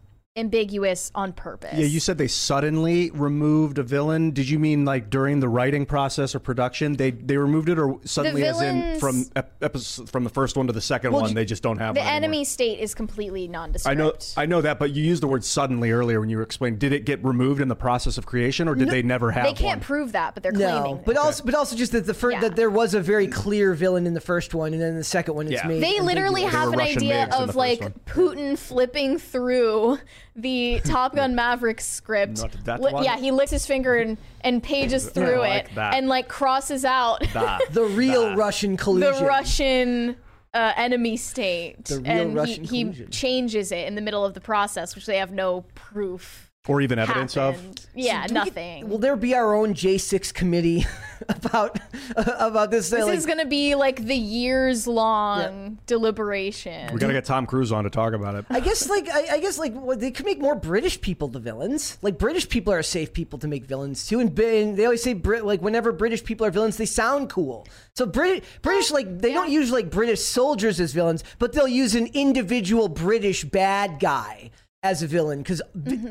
ambiguous 0.52 1.10
on 1.14 1.32
purpose. 1.32 1.74
Yeah, 1.78 1.84
you 1.84 2.00
said 2.00 2.16
they 2.16 2.26
suddenly 2.28 3.10
removed 3.10 3.78
a 3.78 3.82
villain. 3.82 4.30
Did 4.30 4.48
you 4.48 4.58
mean 4.58 4.84
like 4.84 5.10
during 5.10 5.40
the 5.40 5.48
writing 5.48 5.84
process 5.84 6.34
or 6.34 6.38
production? 6.38 6.94
They 6.96 7.10
they 7.10 7.36
removed 7.36 7.68
it, 7.68 7.78
or 7.78 8.00
suddenly, 8.04 8.44
as 8.44 8.60
in 8.62 8.98
from 8.98 9.26
episode, 9.60 10.08
from 10.10 10.24
the 10.24 10.30
first 10.30 10.56
one 10.56 10.66
to 10.68 10.72
the 10.72 10.80
second 10.80 11.12
Well, 11.12 11.22
one, 11.22 11.34
they 11.34 11.44
just 11.44 11.62
don't 11.62 11.76
have 11.78 11.94
the 11.94 12.00
one 12.00 12.08
anymore? 12.08 12.24
enemy 12.24 12.44
state 12.44 12.78
is 12.80 12.94
completely 12.94 13.46
nondescript. 13.46 13.90
I 13.90 13.94
know, 13.94 14.12
I 14.36 14.46
know 14.46 14.60
that, 14.62 14.78
but 14.78 14.92
you 14.92 15.04
used 15.04 15.22
the 15.22 15.26
word 15.26 15.44
suddenly 15.44 15.90
earlier 15.90 16.18
when 16.20 16.30
you 16.30 16.38
were 16.38 16.42
explaining. 16.42 16.78
Did 16.78 16.92
it 16.92 17.04
get 17.04 17.22
removed 17.22 17.60
in 17.60 17.68
the 17.68 17.76
process 17.76 18.16
of 18.16 18.24
creation, 18.24 18.68
or 18.68 18.74
did 18.74 18.88
they 18.88 19.02
never 19.02 19.30
have 19.32 19.44
they 19.44 19.52
can't 19.52 19.80
one? 19.80 19.80
prove 19.80 20.12
that, 20.12 20.32
but 20.34 20.42
they're 20.42 20.52
No, 20.52 20.80
claiming. 20.82 21.02
but 21.04 21.14
that. 21.16 21.20
also, 21.22 21.44
but 21.44 21.54
also 21.54 21.76
just 21.76 21.92
that 21.92 22.06
the 22.06 22.14
first 22.14 22.36
Yeah. 22.36 22.40
that 22.40 22.56
there 22.56 22.70
was 22.70 22.94
a 22.94 23.00
very 23.00 23.26
clear 23.26 23.74
villain 23.74 24.06
in 24.06 24.14
the 24.14 24.20
first 24.20 24.54
one, 24.54 24.72
and 24.72 24.80
then 24.80 24.96
the 24.96 25.04
second 25.04 25.34
one 25.34 25.46
it's 25.46 25.62
Yeah. 25.62 25.68
made. 25.68 25.82
They 25.82 26.00
literally 26.00 26.42
have 26.42 26.72
an 26.72 26.78
Russian 26.78 26.96
idea 26.98 27.14
MiGs 27.14 27.24
in 27.24 27.30
the 27.30 27.38
of 27.50 27.56
like 27.56 27.80
one. 27.82 27.94
Putin 28.06 28.58
flipping 28.58 29.18
through 29.18 29.98
the 30.36 30.80
Top 30.84 31.14
Gun 31.14 31.34
Maverick 31.34 31.80
script. 31.80 32.38
Not 32.38 32.64
that 32.64 32.80
Li- 32.80 32.92
one? 32.92 33.04
yeah, 33.04 33.18
he 33.18 33.30
licks 33.30 33.50
his 33.50 33.66
finger 33.66 33.96
and, 33.96 34.16
and 34.40 34.62
pages 34.62 35.08
through 35.08 35.38
like 35.38 35.66
it 35.66 35.74
that. 35.74 35.94
and 35.94 36.08
like 36.08 36.28
crosses 36.28 36.84
out 36.84 37.20
the 37.70 37.84
real 37.94 38.34
Russian 38.34 38.76
collusion. 38.76 39.22
the. 39.22 39.28
Russian 39.28 40.16
uh, 40.54 40.72
enemy 40.76 41.16
state. 41.16 41.84
The 41.86 42.00
real 42.00 42.06
and 42.06 42.34
Russian 42.34 42.64
he, 42.64 42.90
he 42.90 43.04
changes 43.06 43.72
it 43.72 43.86
in 43.86 43.94
the 43.94 44.00
middle 44.02 44.24
of 44.24 44.34
the 44.34 44.40
process, 44.40 44.94
which 44.94 45.06
they 45.06 45.18
have 45.18 45.32
no 45.32 45.64
proof. 45.74 46.51
Or 46.68 46.80
even 46.80 46.98
evidence 46.98 47.36
of. 47.36 47.56
happened. 47.56 47.86
Yeah, 47.94 48.26
Do 48.26 48.34
we 48.34 48.40
nothing. 48.40 48.88
will 48.88 48.98
there 48.98 49.16
be 49.16 49.34
our 49.34 49.54
own 49.54 49.74
J6 49.74 50.32
committee 50.32 50.86
about 51.28 51.78
about 52.16 52.70
this? 52.70 52.88
this 52.88 53.04
like, 53.04 53.16
is 53.16 53.26
going 53.26 53.38
to 53.38 53.46
be 53.46 53.74
like 53.74 54.04
the 54.04 54.14
years 54.14 54.86
long 54.86 55.78
deliberation. 55.86 56.92
We 56.92 57.00
gotta 57.00 57.12
get 57.12 57.24
Tom 57.24 57.46
Cruise 57.46 57.72
on 57.72 57.84
to 57.84 57.90
talk 57.90 58.12
about 58.12 58.36
it. 58.36 58.44
I 58.48 58.60
guess 58.60 58.88
like 58.88 59.08
I, 59.08 59.34
I 59.34 59.40
guess 59.40 59.58
like 59.58 59.72
well, 59.74 59.96
they 59.96 60.12
could 60.12 60.24
make 60.24 60.38
more 60.38 60.54
British 60.54 61.00
people 61.00 61.28
the 61.28 61.40
villains. 61.40 61.98
Like 62.00 62.16
British 62.16 62.48
people 62.48 62.72
are 62.72 62.82
safe 62.82 63.12
people 63.12 63.38
to 63.40 63.48
make 63.48 63.64
villains 63.64 64.06
too, 64.06 64.20
and, 64.20 64.38
and 64.38 64.76
they 64.76 64.84
always 64.84 65.02
say 65.02 65.14
Brit 65.14 65.44
like 65.44 65.60
whenever 65.60 65.90
British 65.90 66.22
people 66.22 66.46
are 66.46 66.50
villains, 66.50 66.76
they 66.76 66.86
sound 66.86 67.28
cool. 67.28 67.66
So 67.96 68.06
Brit- 68.06 68.44
British 68.62 68.92
like 68.92 69.18
they 69.18 69.32
don't 69.32 69.50
use 69.50 69.72
like 69.72 69.90
British 69.90 70.20
soldiers 70.20 70.78
as 70.78 70.92
villains, 70.92 71.24
but 71.40 71.52
they'll 71.52 71.66
use 71.66 71.96
an 71.96 72.06
individual 72.14 72.88
British 72.88 73.42
bad 73.44 73.98
guy 73.98 74.50
as 74.82 75.02
a 75.02 75.06
villain 75.06 75.38
because 75.38 75.62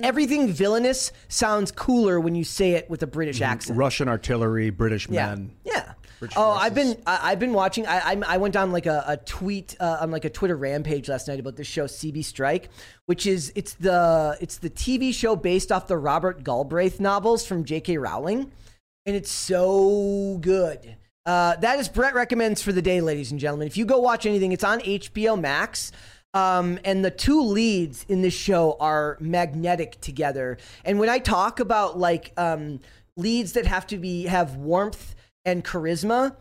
everything 0.02 0.48
villainous 0.48 1.12
sounds 1.28 1.72
cooler 1.72 2.20
when 2.20 2.36
you 2.36 2.44
say 2.44 2.72
it 2.72 2.90
with 2.90 3.04
a 3.04 3.08
British 3.08 3.42
accent. 3.42 3.78
Russian 3.78 4.08
artillery, 4.08 4.70
British 4.70 5.10
Yeah. 5.10 5.28
men. 5.36 5.52
Yeah. 5.66 5.94
British 6.20 6.38
oh, 6.38 6.52
I've 6.52 6.76
been 6.76 7.02
I, 7.06 7.32
I've 7.32 7.40
been 7.40 7.52
watching. 7.54 7.86
I 7.88 8.12
I, 8.12 8.22
I 8.28 8.38
went 8.38 8.54
down 8.54 8.72
like 8.72 8.86
a, 8.86 9.04
a 9.08 9.18
tweet 9.18 9.76
uh, 9.80 9.98
on 10.02 10.12
like 10.12 10.24
a 10.24 10.30
Twitter 10.30 10.56
rampage 10.56 11.10
last 11.10 11.28
night 11.28 11.40
about 11.40 11.56
this 11.56 11.68
show 11.68 11.86
CB 11.86 12.24
Strike, 12.24 12.70
which 13.08 13.26
is 13.26 13.52
it's 13.56 13.74
the 13.74 14.38
it's 14.40 14.58
the 14.58 14.70
TV 14.70 15.14
show 15.14 15.36
based 15.36 15.72
off 15.72 15.88
the 15.88 15.98
Robert 15.98 16.44
Galbraith 16.44 17.00
novels 17.00 17.46
from 17.46 17.66
J.K. 17.66 17.98
Rowling, 17.98 18.52
and 19.08 19.16
it's 19.16 19.32
so 19.32 20.38
good. 20.42 20.96
Uh, 21.26 21.56
that 21.58 21.80
is 21.80 21.90
Brett 21.90 22.14
recommends 22.14 22.62
for 22.62 22.72
the 22.72 22.82
day, 22.84 23.02
ladies 23.02 23.32
and 23.32 23.40
gentlemen. 23.40 23.66
If 23.68 23.76
you 23.76 23.86
go 23.86 24.00
watch 24.00 24.26
anything, 24.28 24.52
it's 24.52 24.64
on 24.64 24.80
HBO 24.80 25.40
Max. 25.40 25.92
Um, 26.34 26.80
and 26.86 27.04
the 27.04 27.12
two 27.12 27.42
leads 27.42 28.06
in 28.08 28.22
this 28.22 28.34
show 28.34 28.78
are 28.80 29.18
magnetic 29.20 30.00
together. 30.00 30.58
And 30.86 31.00
when 31.00 31.10
I 31.10 31.20
talk 31.20 31.60
about 31.60 32.00
like 32.00 32.32
um, 32.38 32.80
leads 33.18 33.54
that 33.54 33.66
have 33.66 33.86
to 33.88 33.98
be 33.98 34.26
have 34.26 34.56
warmth 34.56 35.16
and 35.44 35.64
charisma, 35.64 36.36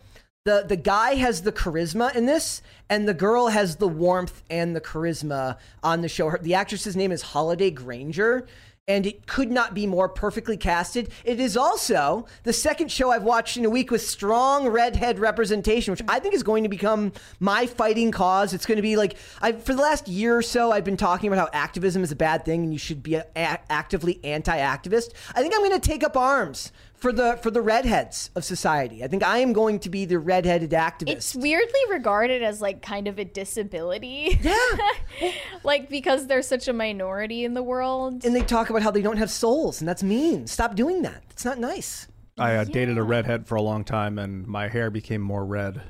the 0.44 0.64
the 0.66 0.76
guy 0.76 1.16
has 1.16 1.42
the 1.42 1.52
charisma 1.52 2.14
in 2.14 2.26
this, 2.26 2.62
and 2.88 3.08
the 3.08 3.14
girl 3.14 3.48
has 3.48 3.76
the 3.76 3.88
warmth 3.88 4.42
and 4.48 4.74
the 4.76 4.80
charisma 4.80 5.58
on 5.82 6.02
the 6.02 6.08
show. 6.08 6.28
Her, 6.30 6.38
the 6.38 6.54
actress's 6.54 6.96
name 6.96 7.12
is 7.12 7.22
Holliday 7.22 7.70
Grainger. 7.70 8.46
And 8.88 9.06
it 9.06 9.26
could 9.26 9.52
not 9.52 9.72
be 9.72 9.86
more 9.86 10.08
perfectly 10.08 10.56
casted. 10.56 11.10
It 11.24 11.38
is 11.38 11.56
also 11.56 12.26
the 12.42 12.52
second 12.52 12.90
show 12.90 13.12
I've 13.12 13.22
watched 13.22 13.56
in 13.56 13.64
a 13.64 13.70
week 13.70 13.90
with 13.90 14.02
strong 14.02 14.66
redhead 14.66 15.20
representation, 15.20 15.92
which 15.92 16.02
I 16.08 16.18
think 16.18 16.34
is 16.34 16.42
going 16.42 16.64
to 16.64 16.68
become 16.68 17.12
my 17.38 17.66
fighting 17.66 18.10
cause. 18.10 18.52
It's 18.52 18.66
going 18.66 18.76
to 18.76 18.82
be 18.82 18.96
like 18.96 19.16
I 19.40 19.52
for 19.52 19.74
the 19.74 19.82
last 19.82 20.08
year 20.08 20.36
or 20.36 20.42
so 20.42 20.72
I've 20.72 20.84
been 20.84 20.96
talking 20.96 21.32
about 21.32 21.38
how 21.38 21.58
activism 21.58 22.02
is 22.02 22.10
a 22.10 22.16
bad 22.16 22.44
thing 22.44 22.64
and 22.64 22.72
you 22.72 22.78
should 22.78 23.02
be 23.02 23.14
a, 23.14 23.26
actively 23.36 24.18
anti-activist. 24.24 25.12
I 25.34 25.40
think 25.40 25.54
I'm 25.54 25.60
going 25.60 25.78
to 25.80 25.88
take 25.88 26.02
up 26.02 26.16
arms 26.16 26.72
for 27.00 27.12
the 27.12 27.38
for 27.42 27.50
the 27.50 27.62
redheads 27.62 28.30
of 28.36 28.44
society. 28.44 29.02
I 29.02 29.08
think 29.08 29.22
I 29.22 29.38
am 29.38 29.52
going 29.52 29.80
to 29.80 29.90
be 29.90 30.04
the 30.04 30.18
redheaded 30.18 30.70
activist. 30.70 31.08
It's 31.08 31.34
weirdly 31.34 31.80
regarded 31.90 32.42
as 32.42 32.60
like 32.60 32.82
kind 32.82 33.08
of 33.08 33.18
a 33.18 33.24
disability. 33.24 34.38
yeah. 34.42 35.32
like 35.64 35.88
because 35.88 36.26
they're 36.26 36.42
such 36.42 36.68
a 36.68 36.72
minority 36.72 37.44
in 37.44 37.54
the 37.54 37.62
world. 37.62 38.24
and 38.24 38.36
they 38.36 38.42
talk 38.42 38.70
about 38.70 38.82
how 38.82 38.90
they 38.90 39.02
don't 39.02 39.16
have 39.16 39.30
souls, 39.30 39.80
and 39.80 39.88
that's 39.88 40.02
mean. 40.02 40.46
Stop 40.46 40.76
doing 40.76 41.02
that. 41.02 41.22
It's 41.30 41.44
not 41.44 41.58
nice. 41.58 42.06
I 42.38 42.56
uh, 42.56 42.64
dated 42.64 42.96
a 42.98 43.02
redhead 43.02 43.46
for 43.46 43.56
a 43.56 43.62
long 43.62 43.84
time, 43.84 44.18
and 44.18 44.46
my 44.46 44.68
hair 44.68 44.90
became 44.90 45.20
more 45.20 45.44
red 45.44 45.82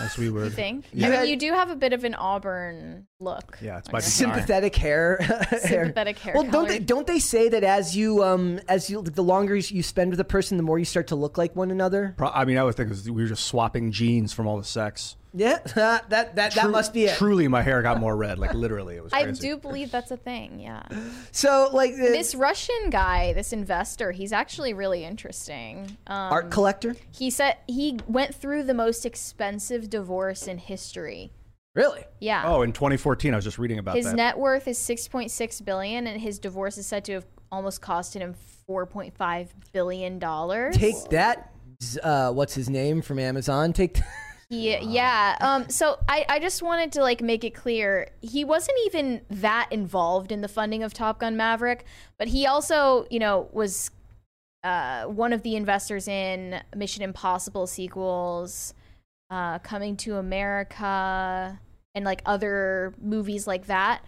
as 0.00 0.16
we 0.16 0.30
were. 0.30 0.48
thing. 0.50 0.84
You 0.92 1.06
I 1.06 1.08
mean, 1.10 1.18
had- 1.20 1.28
you 1.28 1.36
do 1.36 1.52
have 1.52 1.70
a 1.70 1.76
bit 1.76 1.92
of 1.92 2.04
an 2.04 2.14
auburn 2.14 3.06
look. 3.20 3.58
Yeah, 3.60 3.78
it's 3.78 3.88
on 3.88 3.92
by 3.92 3.98
your 3.98 4.02
design. 4.02 4.34
sympathetic 4.34 4.76
hair, 4.76 5.16
hair. 5.20 5.58
Sympathetic 5.60 6.18
hair 6.18 6.34
Well, 6.34 6.44
don't 6.44 6.68
they 6.68 6.78
don't 6.78 7.06
they 7.06 7.18
say 7.18 7.48
that 7.48 7.64
as 7.64 7.96
you 7.96 8.22
um 8.22 8.60
as 8.68 8.88
you 8.90 9.02
the 9.02 9.22
longer 9.22 9.56
you 9.56 9.82
spend 9.82 10.10
with 10.10 10.20
a 10.20 10.24
person, 10.24 10.56
the 10.56 10.62
more 10.62 10.78
you 10.78 10.84
start 10.84 11.08
to 11.08 11.16
look 11.16 11.36
like 11.38 11.56
one 11.56 11.70
another? 11.70 12.14
Pro- 12.16 12.28
I 12.30 12.44
mean, 12.44 12.58
I 12.58 12.64
would 12.64 12.74
think 12.76 12.86
it 12.86 12.90
was, 12.90 13.10
we 13.10 13.22
were 13.22 13.28
just 13.28 13.46
swapping 13.46 13.90
genes 13.90 14.32
from 14.32 14.46
all 14.46 14.56
the 14.58 14.64
sex. 14.64 15.16
Yeah, 15.36 15.58
that 15.74 16.08
that 16.10 16.34
that 16.36 16.52
Tru- 16.52 16.70
must 16.70 16.94
be 16.94 17.04
it. 17.04 17.16
Truly, 17.16 17.46
my 17.46 17.62
hair 17.62 17.82
got 17.82 18.00
more 18.00 18.16
red. 18.16 18.38
Like 18.38 18.54
literally, 18.54 18.96
it 18.96 19.04
was 19.04 19.12
I 19.12 19.30
do 19.30 19.58
believe 19.58 19.90
that's 19.90 20.10
a 20.10 20.16
thing. 20.16 20.58
Yeah. 20.58 20.82
So 21.30 21.68
like 21.72 21.92
the 21.92 22.02
This 22.04 22.34
Russian 22.34 22.88
guy, 22.90 23.32
this 23.34 23.52
investor, 23.52 24.12
he's 24.12 24.32
actually 24.32 24.72
really 24.72 25.04
interesting. 25.04 25.96
Um, 26.06 26.32
art 26.32 26.50
collector, 26.50 26.96
he 27.12 27.28
said 27.30 27.58
he 27.68 27.98
went 28.08 28.34
through 28.34 28.62
the 28.62 28.74
most 28.74 29.04
expensive 29.04 29.90
divorce 29.90 30.46
in 30.48 30.56
history. 30.58 31.32
really? 31.74 32.04
Yeah. 32.20 32.44
Oh, 32.46 32.62
in 32.62 32.72
2014, 32.72 33.34
I 33.34 33.36
was 33.36 33.44
just 33.44 33.58
reading 33.58 33.78
about 33.78 33.96
his 33.96 34.06
that. 34.06 34.16
net 34.16 34.38
worth 34.38 34.66
is 34.66 34.78
6.6 34.78 35.64
billion 35.64 36.06
and 36.06 36.18
his 36.20 36.38
divorce 36.38 36.78
is 36.78 36.86
said 36.86 37.04
to 37.04 37.12
have 37.12 37.26
almost 37.52 37.82
costed 37.82 38.20
him 38.20 38.34
4.5 38.68 39.48
billion 39.72 40.18
dollars. 40.18 40.76
Take 40.76 40.96
that. 41.10 41.52
Uh, 42.02 42.32
what's 42.32 42.54
his 42.54 42.70
name 42.70 43.02
from 43.02 43.18
Amazon? 43.18 43.74
Take. 43.74 44.00
Yeah, 44.48 44.80
yeah. 44.80 45.36
Um, 45.40 45.68
so 45.68 45.98
I, 46.08 46.24
I 46.28 46.38
just 46.38 46.62
wanted 46.62 46.92
to 46.92 47.02
like 47.02 47.20
make 47.20 47.42
it 47.42 47.52
clear 47.54 48.10
he 48.22 48.44
wasn't 48.44 48.78
even 48.86 49.22
that 49.28 49.68
involved 49.72 50.30
in 50.30 50.40
the 50.40 50.48
funding 50.48 50.84
of 50.84 50.94
Top 50.94 51.18
Gun 51.18 51.36
Maverick, 51.36 51.84
but 52.16 52.28
he 52.28 52.46
also, 52.46 53.06
you 53.10 53.18
know, 53.18 53.48
was 53.52 53.90
uh, 54.62 55.04
one 55.04 55.32
of 55.32 55.42
the 55.42 55.56
investors 55.56 56.06
in 56.06 56.60
Mission 56.76 57.02
Impossible 57.02 57.66
sequels, 57.66 58.72
uh, 59.30 59.58
Coming 59.60 59.96
to 59.98 60.16
America, 60.16 61.58
and 61.96 62.04
like 62.04 62.22
other 62.24 62.94
movies 63.02 63.48
like 63.48 63.66
that. 63.66 64.02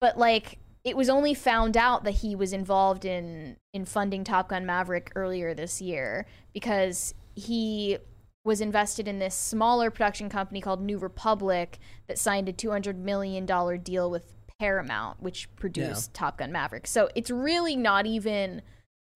But 0.00 0.16
like, 0.16 0.58
it 0.84 0.96
was 0.96 1.10
only 1.10 1.34
found 1.34 1.76
out 1.76 2.04
that 2.04 2.12
he 2.12 2.34
was 2.34 2.54
involved 2.54 3.04
in 3.04 3.56
in 3.74 3.84
funding 3.84 4.24
Top 4.24 4.48
Gun 4.48 4.64
Maverick 4.64 5.12
earlier 5.14 5.52
this 5.52 5.82
year 5.82 6.24
because 6.54 7.12
he 7.34 7.98
was 8.44 8.60
invested 8.60 9.06
in 9.06 9.18
this 9.18 9.34
smaller 9.34 9.90
production 9.90 10.28
company 10.28 10.60
called 10.60 10.82
New 10.82 10.98
Republic 10.98 11.78
that 12.08 12.18
signed 12.18 12.48
a 12.48 12.52
$200 12.52 12.96
million 12.96 13.46
deal 13.82 14.10
with 14.10 14.34
Paramount, 14.58 15.22
which 15.22 15.54
produced 15.56 16.12
Top 16.14 16.38
Gun 16.38 16.52
Maverick. 16.52 16.86
So 16.86 17.08
it's 17.14 17.30
really 17.30 17.76
not 17.76 18.06
even 18.06 18.62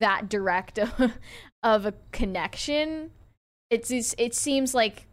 that 0.01 0.29
direct 0.29 0.79
of, 0.79 1.19
of 1.63 1.87
a 1.87 1.95
connection. 2.13 3.11
It's, 3.71 3.91
it's 3.91 4.15
it 4.17 4.35
seems 4.35 4.75
like 4.75 5.07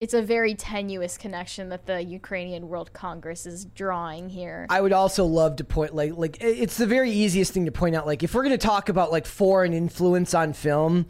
it's 0.00 0.14
a 0.14 0.22
very 0.22 0.54
tenuous 0.54 1.18
connection 1.18 1.68
that 1.68 1.84
the 1.84 2.02
Ukrainian 2.02 2.68
World 2.68 2.94
Congress 2.94 3.44
is 3.44 3.66
drawing 3.66 4.30
here. 4.30 4.66
I 4.70 4.80
would 4.80 4.94
also 4.94 5.26
love 5.26 5.56
to 5.56 5.64
point 5.64 5.94
like 5.94 6.16
like 6.16 6.38
it's 6.40 6.78
the 6.78 6.86
very 6.86 7.10
easiest 7.10 7.52
thing 7.52 7.66
to 7.66 7.72
point 7.72 7.94
out. 7.94 8.06
Like 8.06 8.22
if 8.22 8.34
we're 8.34 8.42
going 8.42 8.58
to 8.58 8.66
talk 8.66 8.88
about 8.88 9.12
like 9.12 9.26
foreign 9.26 9.74
influence 9.74 10.32
on 10.32 10.54
film, 10.54 11.06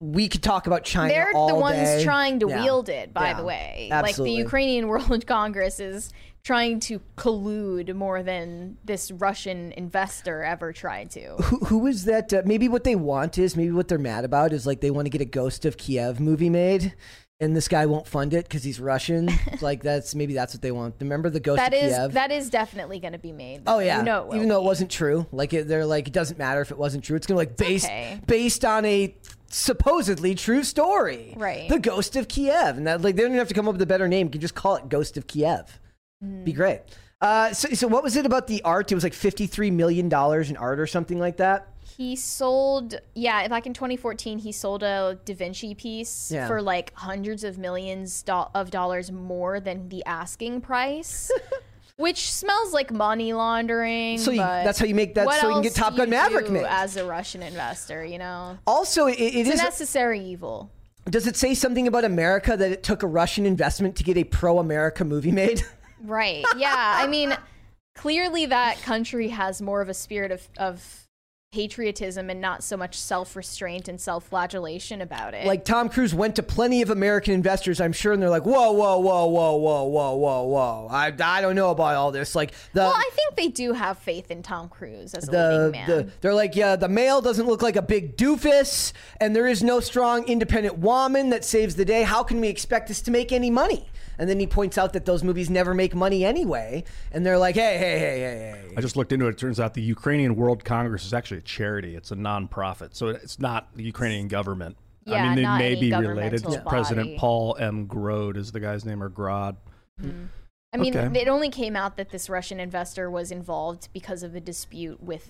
we 0.00 0.28
could 0.28 0.42
talk 0.42 0.66
about 0.66 0.84
China. 0.84 1.12
They're 1.12 1.32
the 1.32 1.54
ones 1.56 1.76
day. 1.78 2.04
trying 2.04 2.38
to 2.40 2.48
Yeah. 2.48 2.62
wield 2.62 2.88
it, 2.88 3.12
by 3.12 3.28
Yeah. 3.30 3.34
the 3.34 3.44
way. 3.44 3.88
Absolutely. 3.90 4.30
Like 4.30 4.36
the 4.36 4.42
Ukrainian 4.44 4.86
World 4.88 5.26
Congress 5.26 5.80
is 5.80 6.12
trying 6.44 6.78
to 6.80 7.00
collude 7.16 7.92
more 7.94 8.22
than 8.22 8.78
this 8.84 9.10
Russian 9.10 9.72
investor 9.72 10.42
ever 10.44 10.72
tried 10.72 11.10
to. 11.10 11.34
Who, 11.42 11.58
who 11.66 11.86
is 11.88 12.04
that? 12.04 12.32
Uh, 12.32 12.42
maybe 12.44 12.68
what 12.68 12.84
they 12.84 12.94
want 12.94 13.38
is 13.38 13.56
maybe 13.56 13.72
what 13.72 13.88
they're 13.88 13.98
mad 13.98 14.24
about 14.24 14.52
is 14.52 14.66
like 14.66 14.80
they 14.80 14.90
want 14.92 15.06
to 15.06 15.10
get 15.10 15.20
a 15.20 15.24
Ghost 15.26 15.64
of 15.64 15.76
Kiev 15.76 16.20
movie 16.20 16.48
made, 16.48 16.94
and 17.40 17.54
this 17.56 17.68
guy 17.68 17.86
won't 17.86 18.06
fund 18.06 18.34
it 18.34 18.44
because 18.44 18.62
he's 18.64 18.80
Russian. 18.80 19.30
like 19.60 19.82
that's 19.82 20.14
maybe 20.14 20.34
that's 20.34 20.54
what 20.54 20.62
they 20.62 20.72
want. 20.72 20.96
Remember 21.00 21.30
the 21.30 21.40
Ghost 21.40 21.58
That 21.58 21.72
of 21.72 21.82
is 21.82 21.96
Kiev? 21.96 22.12
that 22.12 22.32
is 22.32 22.50
definitely 22.50 22.98
going 22.98 23.12
to 23.12 23.18
be 23.18 23.32
made. 23.32 23.62
Oh 23.66 23.78
yeah, 23.78 23.98
you 23.98 24.04
know 24.04 24.34
even 24.34 24.48
though 24.48 24.60
it 24.60 24.64
wasn't 24.64 24.90
true, 24.90 25.26
like 25.32 25.52
it, 25.52 25.68
they're 25.68 25.86
like 25.86 26.08
it 26.08 26.12
doesn't 26.12 26.38
matter 26.38 26.60
if 26.60 26.70
it 26.70 26.78
wasn't 26.78 27.04
true. 27.04 27.16
It's 27.16 27.26
gonna 27.26 27.38
like 27.38 27.56
based 27.56 27.86
okay. 27.86 28.20
based 28.26 28.64
on 28.64 28.84
a 28.84 29.14
supposedly 29.50 30.34
true 30.34 30.62
story, 30.62 31.34
Right. 31.36 31.68
The 31.68 31.78
Ghost 31.78 32.16
of 32.16 32.28
Kiev, 32.28 32.76
and 32.76 32.86
that 32.86 33.02
like 33.02 33.16
they 33.16 33.22
don't 33.22 33.30
even 33.32 33.38
have 33.38 33.48
to 33.48 33.54
come 33.54 33.68
up 33.68 33.74
with 33.74 33.82
a 33.82 33.86
better 33.86 34.08
name. 34.08 34.26
You 34.26 34.32
can 34.32 34.40
just 34.40 34.54
call 34.54 34.76
it 34.76 34.88
Ghost 34.88 35.16
of 35.16 35.26
Kiev. 35.26 35.80
Mm. 36.24 36.44
Be 36.44 36.52
great. 36.52 36.80
Uh, 37.20 37.52
so, 37.52 37.68
so 37.70 37.88
what 37.88 38.02
was 38.04 38.16
it 38.16 38.26
about 38.26 38.46
the 38.46 38.62
art? 38.62 38.92
It 38.92 38.94
was 38.94 39.04
like 39.04 39.14
fifty 39.14 39.46
three 39.46 39.70
million 39.70 40.08
dollars 40.08 40.50
in 40.50 40.56
art 40.56 40.80
or 40.80 40.86
something 40.86 41.18
like 41.18 41.38
that. 41.38 41.68
He 41.98 42.14
sold, 42.14 42.94
yeah, 43.16 43.48
back 43.48 43.66
in 43.66 43.74
2014, 43.74 44.38
he 44.38 44.52
sold 44.52 44.84
a 44.84 45.18
Da 45.24 45.34
Vinci 45.34 45.74
piece 45.74 46.30
Yeah. 46.30 46.46
for 46.46 46.62
like 46.62 46.94
hundreds 46.94 47.42
of 47.42 47.58
millions 47.58 48.22
do- 48.22 48.32
of 48.54 48.70
dollars 48.70 49.10
more 49.10 49.58
than 49.58 49.88
the 49.88 50.04
asking 50.04 50.60
price, 50.60 51.28
which 51.96 52.30
smells 52.30 52.72
like 52.72 52.92
money 52.92 53.32
laundering. 53.32 54.18
So 54.18 54.30
you, 54.30 54.36
that's 54.38 54.78
how 54.78 54.86
you 54.86 54.94
make 54.94 55.16
that. 55.16 55.28
So 55.40 55.48
you 55.48 55.54
can 55.54 55.62
get 55.64 55.74
Top 55.74 55.96
Gun 55.96 56.08
Maverick 56.08 56.48
made. 56.50 56.66
as 56.68 56.96
a 56.96 57.04
Russian 57.04 57.42
investor, 57.42 58.04
you 58.04 58.18
know, 58.18 58.56
also, 58.64 59.06
it, 59.08 59.14
it 59.18 59.34
it's 59.34 59.48
is. 59.50 59.60
a 59.60 59.64
necessary 59.64 60.20
evil. 60.20 60.70
does 61.10 61.26
it 61.26 61.34
say 61.36 61.52
something 61.52 61.88
about 61.88 62.04
America 62.04 62.56
that 62.56 62.70
it 62.70 62.84
took 62.84 63.02
a 63.02 63.08
Russian 63.08 63.44
investment 63.44 63.96
to 63.96 64.04
get 64.04 64.16
a 64.16 64.22
pro 64.22 64.60
America 64.60 65.04
movie 65.04 65.32
made? 65.32 65.64
Right. 66.04 66.44
Yeah. 66.56 66.72
I 66.76 67.08
mean, 67.08 67.36
clearly 67.96 68.46
that 68.46 68.80
country 68.82 69.30
has 69.30 69.60
more 69.60 69.80
of 69.80 69.88
a 69.88 69.94
spirit 69.94 70.30
of, 70.30 70.48
of 70.58 71.07
patriotism 71.50 72.28
and 72.28 72.42
not 72.42 72.62
so 72.62 72.76
much 72.76 72.94
self-restraint 72.94 73.88
and 73.88 73.98
self-flagellation 73.98 75.00
about 75.00 75.32
it. 75.32 75.46
Like 75.46 75.64
Tom 75.64 75.88
Cruise 75.88 76.14
went 76.14 76.36
to 76.36 76.42
plenty 76.42 76.82
of 76.82 76.90
American 76.90 77.32
investors, 77.32 77.80
I'm 77.80 77.94
sure, 77.94 78.12
and 78.12 78.20
they're 78.20 78.28
like, 78.28 78.44
"Whoa, 78.44 78.72
whoa, 78.72 78.98
whoa, 78.98 79.26
whoa, 79.26 79.56
whoa, 79.56 79.84
whoa, 79.84 80.14
whoa, 80.14 80.42
whoa! 80.42 80.88
I, 80.90 81.06
I 81.18 81.40
don't 81.40 81.56
know 81.56 81.70
about 81.70 81.96
all 81.96 82.12
this." 82.12 82.34
Like 82.34 82.52
the 82.74 82.80
well, 82.80 82.92
I 82.94 83.10
think 83.14 83.36
they 83.36 83.48
do 83.48 83.72
have 83.72 83.96
faith 83.98 84.30
in 84.30 84.42
Tom 84.42 84.68
Cruise 84.68 85.14
as 85.14 85.26
a 85.26 85.30
the, 85.30 85.48
living 85.50 85.72
man. 85.72 85.88
The, 85.88 86.10
they're 86.20 86.34
like, 86.34 86.54
"Yeah, 86.54 86.76
the 86.76 86.88
male 86.88 87.22
doesn't 87.22 87.46
look 87.46 87.62
like 87.62 87.76
a 87.76 87.82
big 87.82 88.18
doofus, 88.18 88.92
and 89.18 89.34
there 89.34 89.46
is 89.46 89.62
no 89.62 89.80
strong 89.80 90.28
independent 90.28 90.78
woman 90.78 91.30
that 91.30 91.46
saves 91.46 91.76
the 91.76 91.84
day. 91.86 92.02
How 92.02 92.22
can 92.22 92.42
we 92.42 92.48
expect 92.48 92.88
this 92.88 93.00
to 93.02 93.10
make 93.10 93.32
any 93.32 93.48
money?" 93.48 93.88
And 94.18 94.28
then 94.28 94.40
he 94.40 94.46
points 94.46 94.76
out 94.76 94.92
that 94.94 95.04
those 95.04 95.22
movies 95.22 95.48
never 95.48 95.74
make 95.74 95.94
money 95.94 96.24
anyway, 96.24 96.84
and 97.12 97.24
they're 97.24 97.38
like, 97.38 97.54
hey, 97.54 97.78
hey, 97.78 97.98
hey, 97.98 98.18
hey, 98.20 98.68
hey. 98.68 98.74
I 98.76 98.80
just 98.80 98.96
looked 98.96 99.12
into 99.12 99.26
it. 99.26 99.30
It 99.30 99.38
turns 99.38 99.60
out 99.60 99.74
the 99.74 99.82
Ukrainian 99.82 100.34
World 100.36 100.64
Congress 100.64 101.04
is 101.06 101.14
actually 101.14 101.38
a 101.38 101.42
charity. 101.42 101.94
It's 101.94 102.10
a 102.10 102.16
nonprofit, 102.16 102.94
so 102.94 103.08
it's 103.08 103.38
not 103.38 103.68
the 103.76 103.84
Ukrainian 103.84 104.28
government. 104.28 104.76
Yeah, 105.04 105.24
I 105.24 105.34
mean, 105.34 105.36
they 105.36 105.58
may 105.58 105.74
be 105.74 105.92
related. 105.92 106.42
governmental 106.42 106.70
President. 106.70 107.18
Paul 107.18 107.56
M. 107.58 107.86
Grode 107.86 108.36
is 108.36 108.52
the 108.52 108.60
guy's 108.60 108.84
name, 108.84 109.02
or 109.02 109.08
Grod. 109.08 109.56
Mm-hmm. 110.00 110.26
I 110.72 110.76
mean, 110.76 110.96
okay. 110.96 111.20
it 111.20 111.28
only 111.28 111.48
came 111.48 111.76
out 111.76 111.96
that 111.96 112.10
this 112.10 112.28
Russian 112.28 112.60
investor 112.60 113.10
was 113.10 113.30
involved 113.30 113.88
because 113.94 114.22
of 114.22 114.34
a 114.34 114.40
dispute 114.40 115.02
with 115.02 115.26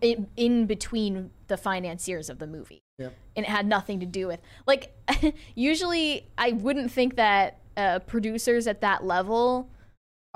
in, 0.00 0.28
in 0.36 0.66
between 0.66 1.30
the 1.48 1.56
financiers 1.56 2.30
of 2.30 2.38
the 2.38 2.46
movie. 2.46 2.82
Yep. 2.98 3.14
And 3.36 3.46
it 3.46 3.48
had 3.48 3.66
nothing 3.66 4.00
to 4.00 4.06
do 4.06 4.26
with 4.28 4.40
like 4.66 4.94
usually 5.54 6.28
I 6.38 6.52
wouldn't 6.52 6.90
think 6.90 7.16
that 7.16 7.58
uh, 7.76 8.00
producers 8.00 8.66
at 8.66 8.80
that 8.80 9.04
level 9.04 9.70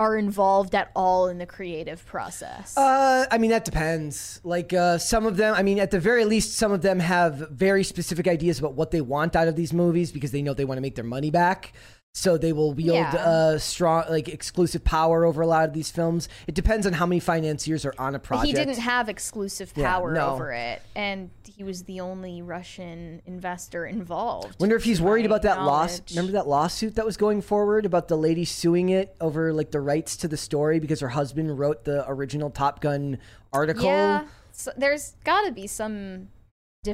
are 0.00 0.16
involved 0.16 0.74
at 0.74 0.90
all 0.96 1.28
in 1.28 1.36
the 1.36 1.44
creative 1.44 2.06
process. 2.06 2.74
Uh, 2.74 3.26
I 3.30 3.36
mean, 3.36 3.50
that 3.50 3.66
depends. 3.66 4.40
Like, 4.42 4.72
uh, 4.72 4.96
some 4.96 5.26
of 5.26 5.36
them, 5.36 5.54
I 5.54 5.62
mean, 5.62 5.78
at 5.78 5.90
the 5.90 6.00
very 6.00 6.24
least, 6.24 6.56
some 6.56 6.72
of 6.72 6.80
them 6.80 7.00
have 7.00 7.50
very 7.50 7.84
specific 7.84 8.26
ideas 8.26 8.58
about 8.58 8.72
what 8.72 8.92
they 8.92 9.02
want 9.02 9.36
out 9.36 9.46
of 9.46 9.56
these 9.56 9.74
movies 9.74 10.10
because 10.10 10.32
they 10.32 10.40
know 10.40 10.54
they 10.54 10.64
want 10.64 10.78
to 10.78 10.82
make 10.82 10.94
their 10.94 11.04
money 11.04 11.30
back. 11.30 11.74
So 12.12 12.36
they 12.36 12.52
will 12.52 12.72
wield 12.72 12.96
Yeah. 12.96 13.14
uh, 13.14 13.58
strong, 13.58 14.04
like, 14.10 14.28
exclusive 14.28 14.82
power 14.82 15.24
over 15.24 15.42
a 15.42 15.46
lot 15.46 15.68
of 15.68 15.72
these 15.72 15.92
films. 15.92 16.28
It 16.48 16.56
depends 16.56 16.84
on 16.84 16.94
how 16.94 17.06
many 17.06 17.20
financiers 17.20 17.84
are 17.84 17.94
on 17.98 18.16
a 18.16 18.18
project. 18.18 18.48
he 18.48 18.52
didn't 18.52 18.78
have 18.80 19.08
exclusive 19.08 19.72
Yeah, 19.76 19.92
power 19.92 20.12
no. 20.12 20.30
over 20.30 20.50
it, 20.52 20.82
and 20.96 21.30
he 21.56 21.62
was 21.62 21.84
the 21.84 22.00
only 22.00 22.42
Russian 22.42 23.22
investor 23.26 23.86
involved. 23.86 24.58
Wonder 24.58 24.74
if 24.74 24.82
he's 24.82 25.00
worried 25.00 25.24
about 25.24 25.42
that 25.42 25.62
loss. 25.62 26.00
Remember 26.10 26.32
that 26.32 26.48
lawsuit 26.48 26.96
that 26.96 27.06
was 27.06 27.16
going 27.16 27.42
forward 27.42 27.86
about 27.86 28.08
the 28.08 28.16
lady 28.18 28.44
suing 28.44 28.88
it 28.88 29.14
over 29.20 29.52
like 29.52 29.70
the 29.70 29.80
rights 29.80 30.16
to 30.16 30.26
the 30.28 30.36
story 30.36 30.80
because 30.80 30.98
her 30.98 31.10
husband 31.10 31.60
wrote 31.60 31.84
the 31.84 32.04
original 32.10 32.50
Top 32.50 32.80
Gun 32.80 33.18
article. 33.52 33.84
Yeah, 33.84 34.24
so 34.50 34.72
there's 34.76 35.14
got 35.24 35.42
to 35.46 35.52
be 35.52 35.68
some 35.68 36.28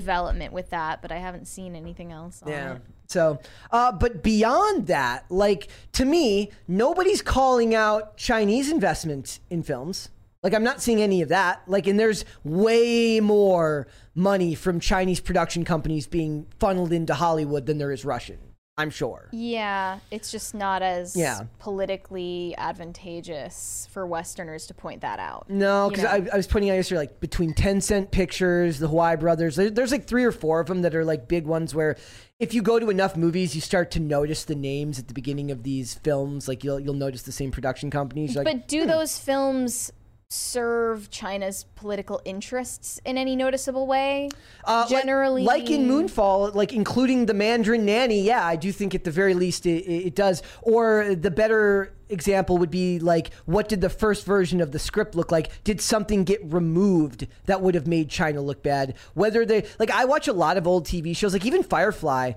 development 0.00 0.52
with 0.52 0.70
that, 0.70 1.00
but 1.00 1.12
I 1.12 1.18
haven't 1.18 1.46
seen 1.46 1.76
anything 1.76 2.12
else. 2.12 2.42
On 2.42 2.50
Yeah. 2.50 2.74
it. 2.74 2.82
So, 3.08 3.38
uh, 3.70 3.92
but 3.92 4.22
beyond 4.22 4.88
that, 4.88 5.24
like 5.30 5.68
to 5.92 6.04
me, 6.04 6.50
nobody's 6.66 7.22
calling 7.22 7.74
out 7.74 8.16
Chinese 8.16 8.70
investment 8.70 9.38
in 9.48 9.62
films. 9.62 10.08
Like 10.42 10.54
I'm 10.54 10.64
not 10.64 10.82
seeing 10.82 11.00
any 11.00 11.22
of 11.22 11.28
that. 11.28 11.62
Like, 11.66 11.86
and 11.86 11.98
there's 12.00 12.24
way 12.44 13.20
more 13.20 13.86
money 14.14 14.54
from 14.54 14.80
Chinese 14.80 15.20
production 15.20 15.64
companies 15.64 16.06
being 16.06 16.46
funneled 16.58 16.92
into 16.92 17.14
Hollywood 17.14 17.66
than 17.66 17.78
there 17.78 17.92
is 17.92 18.04
Russian. 18.04 18.38
I'm 18.78 18.90
sure. 18.90 19.28
Yeah, 19.32 20.00
it's 20.10 20.30
just 20.30 20.54
not 20.54 20.82
as 20.82 21.16
Yeah. 21.16 21.44
politically 21.58 22.54
advantageous 22.58 23.88
for 23.90 24.06
Westerners 24.06 24.66
to 24.66 24.74
point 24.74 25.00
that 25.00 25.18
out. 25.18 25.48
No, 25.48 25.88
because? 25.88 26.04
I, 26.04 26.28
I 26.30 26.36
was 26.36 26.46
pointing 26.46 26.70
out 26.70 26.74
yesterday, 26.74 26.98
like 26.98 27.20
between 27.20 27.54
Tencent 27.54 28.10
Pictures, 28.10 28.78
the 28.78 28.88
Huayi 28.88 29.18
Brothers, 29.18 29.56
there, 29.56 29.70
there's 29.70 29.92
like 29.92 30.06
three 30.06 30.24
or 30.24 30.32
four 30.32 30.60
of 30.60 30.66
them 30.66 30.82
that 30.82 30.94
are 30.94 31.06
like 31.06 31.26
big 31.26 31.46
ones 31.46 31.74
where 31.74 31.96
if 32.38 32.52
you 32.52 32.60
go 32.60 32.78
to 32.78 32.90
enough 32.90 33.16
movies, 33.16 33.54
you 33.54 33.62
start 33.62 33.90
to 33.92 34.00
notice 34.00 34.44
the 34.44 34.54
names 34.54 34.98
at 34.98 35.08
the 35.08 35.14
beginning 35.14 35.50
of 35.50 35.62
these 35.62 35.94
films. 35.94 36.46
Like 36.46 36.62
you'll 36.62 36.78
you'll 36.78 36.92
notice 36.92 37.22
the 37.22 37.32
same 37.32 37.50
production 37.50 37.90
companies. 37.90 38.36
Like, 38.36 38.44
but 38.44 38.68
do 38.68 38.82
hmm. 38.82 38.88
those 38.88 39.18
films 39.18 39.90
serve 40.30 41.08
China's 41.10 41.64
political 41.76 42.20
interests 42.24 43.00
in 43.04 43.16
any 43.16 43.36
noticeable 43.36 43.86
way? 43.86 44.28
Uh, 44.64 44.86
like- 44.88 45.02
Generally, 45.02 45.44
like, 45.44 45.70
in 45.70 45.88
Moonfall, 45.88 46.54
like 46.54 46.72
including 46.72 47.26
the 47.26 47.34
Mandarin 47.34 47.84
nanny, 47.84 48.22
yeah, 48.22 48.44
I 48.44 48.56
do 48.56 48.72
think 48.72 48.94
at 48.94 49.04
the 49.04 49.10
very 49.10 49.34
least 49.34 49.66
it, 49.66 49.84
it, 49.84 50.06
it 50.08 50.14
does. 50.14 50.42
Or 50.62 51.14
the 51.14 51.30
better 51.30 51.92
example 52.08 52.58
would 52.58 52.70
be 52.70 52.98
like, 52.98 53.32
what 53.46 53.68
did 53.68 53.80
the 53.80 53.90
first 53.90 54.24
version 54.26 54.60
of 54.60 54.72
the 54.72 54.78
script 54.78 55.14
look 55.14 55.30
like? 55.30 55.62
Did 55.64 55.80
something 55.80 56.24
get 56.24 56.40
removed 56.44 57.26
that 57.46 57.60
would 57.60 57.74
have 57.74 57.86
made 57.86 58.08
China 58.08 58.40
look 58.40 58.62
bad? 58.62 58.94
Whether 59.14 59.44
they 59.46 59.66
like, 59.78 59.90
I 59.90 60.04
watch 60.06 60.28
a 60.28 60.32
lot 60.32 60.56
of 60.56 60.66
old 60.66 60.86
TV 60.86 61.16
shows, 61.16 61.32
like 61.32 61.44
even 61.46 61.62
Firefly, 61.62 62.32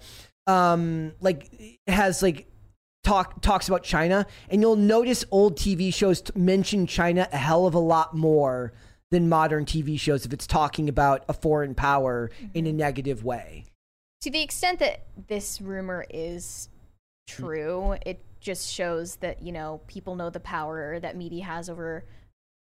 um, 0.48 1.14
like 1.22 1.80
has 1.88 2.22
like 2.24 2.49
talk 3.04 3.42
talks 3.42 3.68
about 3.68 3.84
China, 3.84 4.26
and 4.50 4.62
you'll 4.62 4.76
notice 4.76 5.26
old 5.32 5.58
TV 5.58 5.94
shows 5.94 6.24
mention 6.36 6.88
China 6.88 7.28
a 7.32 7.38
hell 7.38 7.66
of 7.66 7.74
a 7.74 7.80
lot 7.80 8.16
more 8.16 8.74
than 9.12 9.28
modern 9.28 9.66
TV 9.66 10.00
shows 10.00 10.26
if 10.26 10.34
it's 10.34 10.46
talking 10.46 10.88
about 10.88 11.26
a 11.28 11.34
foreign 11.34 11.74
power 11.74 12.30
in 12.54 12.68
a 12.68 12.74
negative 12.74 13.24
way. 13.24 13.66
to 14.22 14.30
the 14.30 14.42
extent 14.42 14.80
that 14.80 15.06
this 15.28 15.62
rumor 15.62 16.06
is 16.10 16.70
true, 17.28 17.96
it 18.06 18.24
just 18.40 18.72
shows 18.72 19.16
that 19.18 19.42
you 19.42 19.52
know 19.52 19.82
people 19.88 20.16
know 20.16 20.30
the 20.30 20.40
power 20.40 21.00
that 21.00 21.16
media 21.16 21.44
has 21.44 21.70
over 21.70 22.06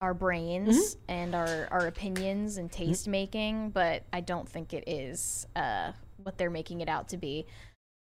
our 0.02 0.14
brains 0.14 0.98
and 1.08 1.34
our 1.34 1.68
our 1.72 1.88
opinions 1.88 2.58
and 2.58 2.72
taste 2.72 3.08
making. 3.08 3.70
But 3.70 4.04
I 4.14 4.22
don't 4.22 4.48
think 4.48 4.74
it 4.74 4.84
is 4.88 5.48
uh, 5.56 5.94
what 6.18 6.38
they're 6.38 6.50
making 6.50 6.82
it 6.82 6.90
out 6.90 7.10
to 7.10 7.18
be. 7.18 7.46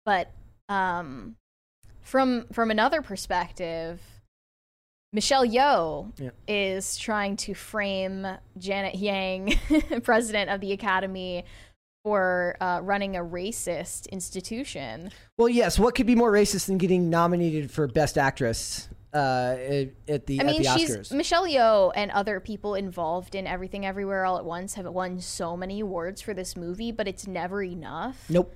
But 0.06 0.32
um, 0.70 1.36
from 2.06 2.46
from 2.54 2.72
another 2.72 3.02
perspective. 3.02 4.00
Michelle 5.12 5.46
Yeoh 5.46 6.12
Yeah. 6.20 6.30
is 6.48 6.98
trying 6.98 7.38
to 7.38 7.54
frame 7.54 8.28
Janet 8.58 8.96
Yang, 8.96 9.58
president 10.04 10.50
of 10.50 10.60
the 10.62 10.74
Academy, 10.74 11.46
for 12.04 12.58
uh, 12.60 12.80
running 12.84 13.16
a 13.16 13.22
racist 13.22 14.10
institution. 14.12 15.10
Well, 15.38 15.48
yes. 15.50 15.80
What 15.80 15.96
could 15.96 16.06
be 16.06 16.16
more 16.16 16.32
racist 16.32 16.68
than 16.68 16.78
getting 16.78 17.10
nominated 17.10 17.72
for 17.72 17.88
Best 17.88 18.18
Actress? 18.18 18.90
uh, 19.14 19.56
at, 19.58 19.88
at 20.10 20.26
the 20.28 20.42
I 20.42 20.44
mean, 20.44 20.56
at 20.58 20.64
the 20.64 20.78
she's 20.78 20.94
Oscars. 20.98 21.12
Michelle 21.14 21.48
Yeoh 21.48 21.94
and 21.96 22.12
other 22.12 22.42
people 22.42 22.76
involved 22.76 23.34
in 23.34 23.48
Everything 23.48 23.86
Everywhere 23.86 24.26
All 24.26 24.38
at 24.38 24.44
Once 24.44 24.74
have 24.74 24.86
won 24.88 25.22
so 25.22 25.56
many 25.56 25.80
awards 25.80 26.20
for 26.22 26.34
this 26.34 26.58
movie, 26.58 26.92
but 26.92 27.08
it's 27.08 27.26
never 27.26 27.64
enough. 27.64 28.26
nope. 28.30 28.54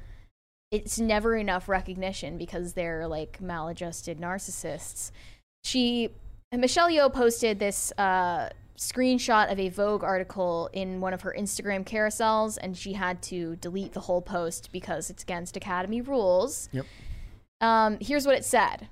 It's 0.72 1.00
never 1.00 1.36
enough 1.36 1.68
recognition 1.68 2.38
because 2.38 2.74
they're 2.74 3.08
like 3.08 3.42
maladjusted 3.42 4.20
narcissists. 4.20 5.12
She 5.64 6.12
Michelle 6.52 6.90
Yeoh 6.90 7.12
posted 7.14 7.60
this 7.60 7.92
uh, 7.98 8.50
screenshot 8.78 9.52
of 9.52 9.60
a 9.60 9.70
Vogue 9.70 10.04
article 10.04 10.70
in 10.74 11.02
one 11.02 11.14
of 11.14 11.22
her 11.22 11.36
Instagram 11.38 11.86
carousels, 11.86 12.58
and 12.62 12.78
she 12.78 12.94
had 12.94 13.22
to 13.24 13.56
delete 13.58 13.94
the 13.94 14.00
whole 14.00 14.22
post 14.22 14.70
because 14.72 15.10
it's 15.10 15.24
against 15.24 15.58
Academy 15.58 16.02
rules. 16.02 16.70
Yep. 16.72 16.86
Um, 17.62 17.98
here's 18.00 18.26
what 18.26 18.36
it 18.36 18.46
said. 18.46 18.88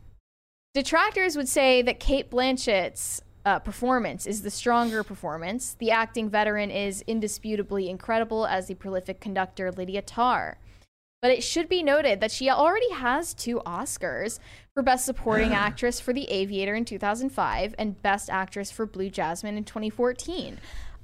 Detractors 0.73 1.35
would 1.35 1.47
say 1.47 1.81
that 1.81 1.99
Cate 1.99 2.29
Blanchett's 2.29 3.21
uh, 3.45 3.59
performance 3.59 4.27
is 4.27 4.41
the 4.41 4.51
stronger 4.51 5.03
performance. 5.03 5.75
The 5.79 5.89
acting 5.89 6.29
veteran 6.29 6.69
is 6.69 7.03
indisputably 7.07 7.89
incredible 7.89 8.45
as 8.45 8.67
the 8.67 8.75
prolific 8.75 9.21
conductor 9.21 9.71
Lydia 9.71 10.01
Tár. 10.01 10.55
But 11.21 11.31
it 11.31 11.43
should 11.43 11.67
be 11.67 11.81
noted 11.81 12.21
that 12.21 12.31
she 12.31 12.49
already 12.49 12.91
has 12.91 13.33
two 13.33 13.59
Oscars 13.65 14.39
for 14.73 14.83
Best 14.83 15.05
Supporting 15.05 15.53
Actress 15.53 15.99
for 15.99 16.13
The 16.13 16.29
Aviator 16.29 16.75
in 16.75 16.85
2005 16.85 17.75
and 17.77 18.01
Best 18.01 18.29
Actress 18.29 18.71
for 18.71 18.85
Blue 18.85 19.09
Jasmine 19.09 19.57
in 19.57 19.63
2014. 19.63 20.59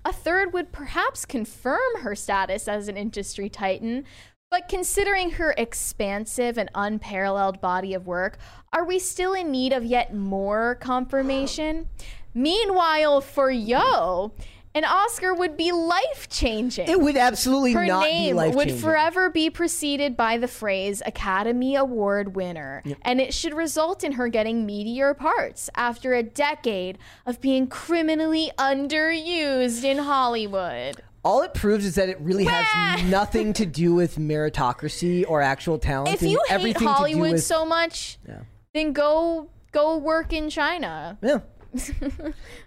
A 0.05 0.13
third 0.13 0.53
would 0.53 0.71
perhaps 0.71 1.25
confirm 1.25 2.01
her 2.01 2.15
status 2.15 2.67
as 2.67 2.87
an 2.87 2.97
industry 2.97 3.49
titan, 3.49 4.03
but 4.51 4.67
considering 4.67 5.31
her 5.31 5.55
expansive 5.57 6.59
and 6.59 6.69
unparalleled 6.75 7.59
body 7.59 7.95
of 7.95 8.05
work, 8.05 8.37
are 8.71 8.85
we 8.85 8.99
still 8.99 9.33
in 9.33 9.49
need 9.49 9.73
of 9.73 9.83
yet 9.83 10.13
more 10.13 10.75
confirmation? 10.75 11.89
Meanwhile, 12.35 13.21
for 13.21 13.51
Yeoh, 13.51 14.31
an 14.75 14.85
Oscar 14.85 15.33
would 15.33 15.55
be 15.55 15.71
life 15.71 16.27
changing. 16.29 16.87
It 16.89 16.99
would 16.99 17.15
absolutely 17.17 17.73
Her 17.73 17.85
not 17.85 18.05
be 18.05 18.09
name 18.09 18.35
life 18.35 18.55
would 18.55 18.71
forever 18.73 19.29
be 19.29 19.49
preceded 19.49 20.17
by 20.17 20.37
the 20.37 20.47
phrase 20.47 21.01
Academy 21.05 21.75
Award 21.75 22.35
winner, 22.35 22.81
and 23.03 23.21
it 23.21 23.33
should 23.33 23.53
result 23.53 24.03
in 24.03 24.13
her 24.13 24.27
getting 24.27 24.65
meteor 24.65 25.13
parts 25.13 25.69
after 25.75 26.13
a 26.13 26.23
decade 26.23 26.97
of 27.25 27.39
being 27.39 27.67
criminally 27.67 28.51
underused 28.57 29.83
in 29.83 29.99
Hollywood. 29.99 31.01
All 31.23 31.41
it 31.41 31.53
proves 31.53 31.85
is 31.85 31.95
that 31.95 32.09
it 32.09 32.19
really 32.19 32.43
has 32.45 33.03
nothing 33.09 33.53
to 33.53 33.65
do 33.65 33.93
with 33.93 34.17
meritocracy 34.17 35.23
or 35.27 35.41
actual 35.41 35.77
talent. 35.77 36.13
If 36.15 36.21
you 36.21 36.41
hate 36.49 36.75
Hollywood 36.77 37.33
with, 37.33 37.43
so 37.43 37.65
much, 37.65 38.17
Yeah. 38.27 38.39
then 38.73 38.91
go 38.91 39.49
go 39.71 39.97
work 39.97 40.33
in 40.33 40.49
China. 40.49 41.17
yeah. 41.21 41.39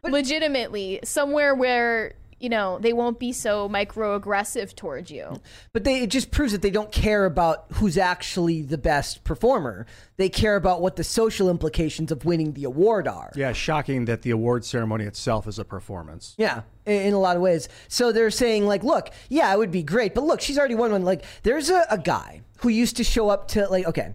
Legitimately, 0.03 1.01
somewhere 1.05 1.55
where 1.55 2.15
you 2.39 2.51
know 2.51 2.79
they 2.79 2.93
won't 2.93 3.19
be 3.19 3.33
so 3.33 3.67
microaggressive 3.67 4.75
towards 4.75 5.11
you. 5.11 5.41
But 5.73 5.85
they, 5.85 6.03
it 6.03 6.11
just 6.11 6.31
proves 6.31 6.53
that 6.53 6.61
they 6.61 6.71
don't 6.71 6.93
care 6.93 7.25
about 7.25 7.65
who's 7.75 7.97
actually 7.97 8.61
the 8.61 8.77
best 8.77 9.25
performer. 9.25 9.87
They 10.19 10.29
care 10.29 10.57
about 10.57 10.83
what 10.83 10.97
the 10.97 11.05
social 11.05 11.49
implications 11.49 12.13
of 12.13 12.27
winning 12.27 12.53
the 12.53 12.65
award 12.65 13.09
are. 13.09 13.33
Yeah, 13.35 13.53
shocking 13.53 14.05
that 14.05 14.23
the 14.23 14.31
award 14.33 14.65
ceremony 14.65 15.05
itself 15.05 15.47
is 15.47 15.59
a 15.59 15.65
performance. 15.65 16.35
Yeah, 16.37 16.63
in, 16.85 17.07
in 17.07 17.15
a 17.15 17.19
lot 17.19 17.37
of 17.37 17.43
ways. 17.43 17.71
So 17.89 18.13
they're 18.13 18.31
saying, 18.31 18.67
like, 18.67 18.85
look, 18.85 19.11
yeah, 19.31 19.53
it 19.53 19.59
would 19.59 19.71
be 19.71 19.83
great, 19.83 20.15
but 20.15 20.25
look, 20.25 20.43
she's 20.43 20.59
already 20.59 20.75
won 20.75 20.93
one. 20.93 21.05
Like, 21.05 21.25
there's 21.43 21.71
a, 21.71 21.87
a 21.91 21.99
guy 21.99 22.43
who 22.59 22.69
used 22.69 22.97
to 22.99 23.05
show 23.05 23.31
up 23.31 23.49
to, 23.49 23.67
like, 23.69 23.87
okay, 23.87 24.15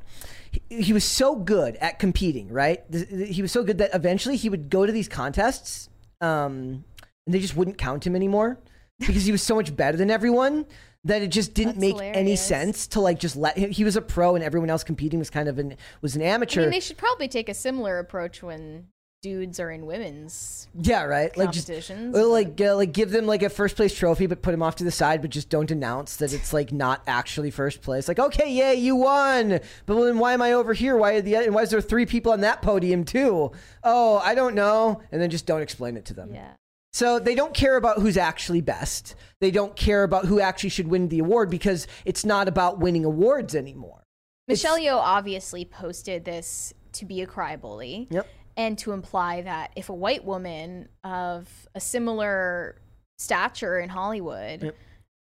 he, 0.51 0.81
he 0.81 0.93
was 0.93 1.03
so 1.03 1.35
good 1.35 1.75
at 1.77 1.99
competing, 1.99 2.49
right? 2.49 2.83
He 2.91 3.41
was 3.41 3.51
so 3.51 3.63
good 3.63 3.77
that 3.79 3.91
eventually 3.93 4.35
he 4.35 4.49
would 4.49 4.69
go 4.69 4.85
to 4.85 4.91
these 4.91 5.07
contests, 5.07 5.89
um, 6.19 6.83
and 7.25 7.33
they 7.33 7.39
just 7.39 7.55
wouldn't 7.55 7.77
count 7.77 8.05
him 8.05 8.15
anymore 8.15 8.59
because 8.99 9.25
he 9.25 9.31
was 9.31 9.41
so 9.41 9.55
much 9.55 9.75
better 9.75 9.97
than 9.97 10.11
everyone 10.11 10.65
that 11.03 11.21
it 11.21 11.29
just 11.29 11.53
didn't 11.53 11.79
That's 11.79 11.99
make 11.99 12.15
any 12.15 12.35
sense 12.35 12.87
to 12.87 13.01
like 13.01 13.19
just 13.19 13.35
let 13.35 13.57
him. 13.57 13.71
He 13.71 13.83
was 13.83 13.95
a 13.95 14.01
pro, 14.01 14.35
and 14.35 14.43
everyone 14.43 14.69
else 14.69 14.83
competing 14.83 15.19
was 15.19 15.29
kind 15.29 15.49
of 15.49 15.57
an 15.57 15.77
was 16.01 16.15
an 16.15 16.21
amateur. 16.21 16.61
I 16.61 16.63
mean, 16.65 16.71
they 16.71 16.79
should 16.79 16.97
probably 16.97 17.27
take 17.27 17.49
a 17.49 17.53
similar 17.53 17.99
approach 17.99 18.43
when 18.43 18.87
dudes 19.21 19.59
are 19.59 19.69
in 19.69 19.85
women's 19.85 20.67
yeah, 20.73 21.03
right. 21.03 21.35
Like 21.37 21.51
just 21.51 21.67
competitions. 21.67 22.15
Like 22.15 22.59
uh, 22.59 22.75
like 22.75 22.91
give 22.91 23.11
them 23.11 23.27
like 23.27 23.43
a 23.43 23.49
first 23.49 23.75
place 23.75 23.93
trophy, 23.93 24.25
but 24.25 24.41
put 24.41 24.51
them 24.51 24.63
off 24.63 24.77
to 24.77 24.83
the 24.83 24.91
side, 24.91 25.21
but 25.21 25.29
just 25.29 25.49
don't 25.49 25.69
announce 25.69 26.15
that 26.17 26.33
it's 26.33 26.53
like 26.53 26.71
not 26.71 27.01
actually 27.07 27.51
first 27.51 27.81
place. 27.81 28.07
Like, 28.07 28.19
okay, 28.19 28.51
yeah, 28.51 28.71
you 28.71 28.95
won, 28.95 29.59
but 29.85 30.03
then 30.03 30.17
why 30.17 30.33
am 30.33 30.41
I 30.41 30.53
over 30.53 30.73
here? 30.73 30.97
Why 30.97 31.13
are 31.15 31.21
the 31.21 31.35
and 31.35 31.53
why 31.53 31.63
is 31.63 31.69
there 31.69 31.81
three 31.81 32.05
people 32.05 32.31
on 32.31 32.41
that 32.41 32.61
podium 32.61 33.03
too? 33.03 33.51
Oh, 33.83 34.17
I 34.19 34.33
don't 34.33 34.55
know, 34.55 35.01
and 35.11 35.21
then 35.21 35.29
just 35.29 35.45
don't 35.45 35.61
explain 35.61 35.97
it 35.97 36.05
to 36.05 36.13
them. 36.13 36.33
yeah. 36.33 36.53
So 36.93 37.19
they 37.19 37.35
don't 37.35 37.53
care 37.53 37.77
about 37.77 37.99
who's 37.99 38.17
actually 38.17 38.59
best. 38.59 39.15
They 39.39 39.49
don't 39.49 39.75
care 39.77 40.03
about 40.03 40.25
who 40.25 40.41
actually 40.41 40.71
should 40.71 40.89
win 40.89 41.07
the 41.07 41.19
award 41.19 41.49
because 41.49 41.87
it's 42.03 42.25
not 42.25 42.49
about 42.49 42.79
winning 42.79 43.05
awards 43.05 43.55
anymore. 43.55 44.03
Michelle 44.49 44.77
Yeoh 44.77 44.97
obviously 44.97 45.63
posted 45.63 46.25
this 46.25 46.73
to 46.93 47.05
be 47.05 47.21
a 47.21 47.27
crybaby. 47.27 48.07
Yep. 48.09 48.27
And 48.61 48.77
to 48.79 48.91
imply 48.91 49.41
that 49.41 49.71
if 49.75 49.89
a 49.89 49.93
white 49.93 50.23
woman 50.23 50.87
of 51.03 51.67
a 51.73 51.79
similar 51.79 52.75
stature 53.17 53.79
in 53.79 53.89
Hollywood 53.89 54.61
Yep. 54.63 54.75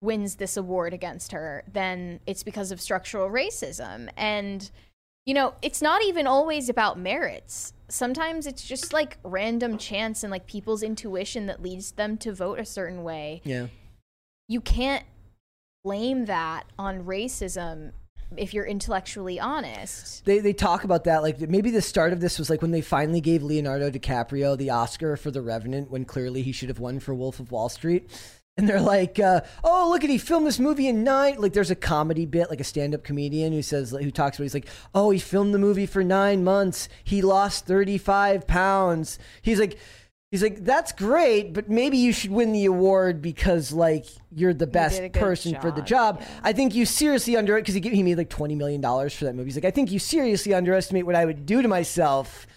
wins 0.03 0.35
this 0.37 0.59
award 0.59 0.93
against 0.93 1.33
her, 1.33 1.65
then 1.73 2.21
it's 2.27 2.43
because 2.43 2.71
of 2.73 2.79
structural 2.81 3.31
racism. 3.31 4.11
And, 4.19 4.71
you 5.25 5.33
know, 5.33 5.55
it's 5.63 5.81
not 5.81 6.03
even 6.05 6.27
always 6.27 6.69
about 6.69 6.99
merits. 6.99 7.73
Sometimes 7.89 8.47
it's 8.47 8.65
just 8.67 8.93
like 8.93 9.17
random 9.23 9.79
chance 9.79 10.23
and 10.23 10.31
like 10.31 10.47
people's 10.47 10.83
intuition 10.83 11.47
that 11.47 11.63
leads 11.63 11.93
them 11.93 12.19
to 12.19 12.35
vote 12.35 12.59
a 12.59 12.65
certain 12.67 13.03
way 13.03 13.41
Yeah. 13.45 13.69
you 14.49 14.61
can't 14.61 15.05
blame 15.85 16.27
that 16.27 16.65
on 16.79 17.05
racism 17.05 17.93
if 18.37 18.55
you're 18.55 18.65
intellectually 18.65 19.39
honest. 19.39 20.25
They 20.25 20.39
they 20.39 20.53
talk 20.53 20.85
about 20.85 21.05
that 21.05 21.23
like 21.23 21.41
maybe 21.41 21.71
the 21.71 21.83
start 21.83 22.13
of 22.13 22.21
this 22.21 22.39
was 22.39 22.51
like 22.51 22.63
when 22.63 22.71
they 22.71 22.81
finally 22.81 23.21
gave 23.21 23.43
Leonardo 23.43 23.91
DiCaprio 23.91 24.57
the 24.57 24.71
Oscar 24.71 25.17
for 25.17 25.31
The 25.31 25.43
Revenant 25.43 25.91
when 25.91 26.05
clearly 26.05 26.43
he 26.43 26.53
should 26.53 26.69
have 26.69 26.79
won 26.79 27.01
for 27.01 27.15
Wolf 27.15 27.41
of 27.41 27.51
Wall 27.51 27.69
Street. 27.69 28.11
And 28.59 28.69
they're 28.69 28.83
like, 28.83 29.19
uh, 29.19 29.41
"Oh, 29.65 29.89
look 29.91 30.05
at 30.05 30.11
he 30.11 30.19
filmed 30.19 30.47
this 30.47 30.59
movie 30.59 30.87
in 30.87 31.03
nine. 31.03 31.37
Like, 31.39 31.55
there's 31.55 31.71
a 31.71 31.75
comedy 31.75 32.27
bit, 32.27 32.51
like 32.51 32.61
a 32.61 32.65
stand-up 32.65 33.03
comedian 33.03 33.51
who 33.51 33.63
says, 33.63 33.93
who 33.93 34.11
talks 34.11 34.37
about, 34.37 34.45
he's 34.45 34.53
like, 34.53 34.69
"Oh, 34.95 35.09
he 35.09 35.19
filmed 35.19 35.55
the 35.55 35.59
movie 35.59 35.87
for 35.87 36.05
nine 36.05 36.45
months. 36.45 36.91
He 37.03 37.23
lost 37.23 37.65
35 37.65 38.47
pounds." 38.47 39.19
He's 39.41 39.59
like, 39.59 39.79
he's 40.33 40.43
like, 40.43 40.65
"That's 40.65 40.91
great, 40.91 41.53
but 41.53 41.71
maybe 41.71 41.99
you 41.99 42.13
should 42.13 42.33
win 42.33 42.51
the 42.51 42.65
award 42.65 43.23
because 43.23 43.73
like 43.73 44.07
you're 44.35 44.53
the 44.55 44.67
best 44.67 44.97
did 44.97 45.05
a 45.05 45.09
good 45.11 45.21
person 45.21 45.61
for 45.61 45.71
the 45.71 45.83
job, 45.83 46.19
job." 46.19 46.29
I 46.43 46.53
think 46.53 46.75
you 46.75 46.85
seriously 46.85 47.37
under 47.37 47.55
because 47.55 47.75
he, 47.75 47.81
gave- 47.81 47.93
he 47.93 48.03
made 48.03 48.19
like 48.19 48.31
twenty 48.31 48.57
million 48.57 48.81
dollars 48.81 49.15
for 49.15 49.27
that 49.27 49.37
movie. 49.37 49.47
He's 49.47 49.57
like, 49.57 49.65
I 49.65 49.71
think 49.71 49.93
you 49.93 50.01
seriously 50.01 50.53
underestimate 50.53 51.07
what 51.07 51.15
I 51.15 51.25
would 51.25 51.47
do 51.47 51.63
to 51.63 51.69
myself 51.69 52.49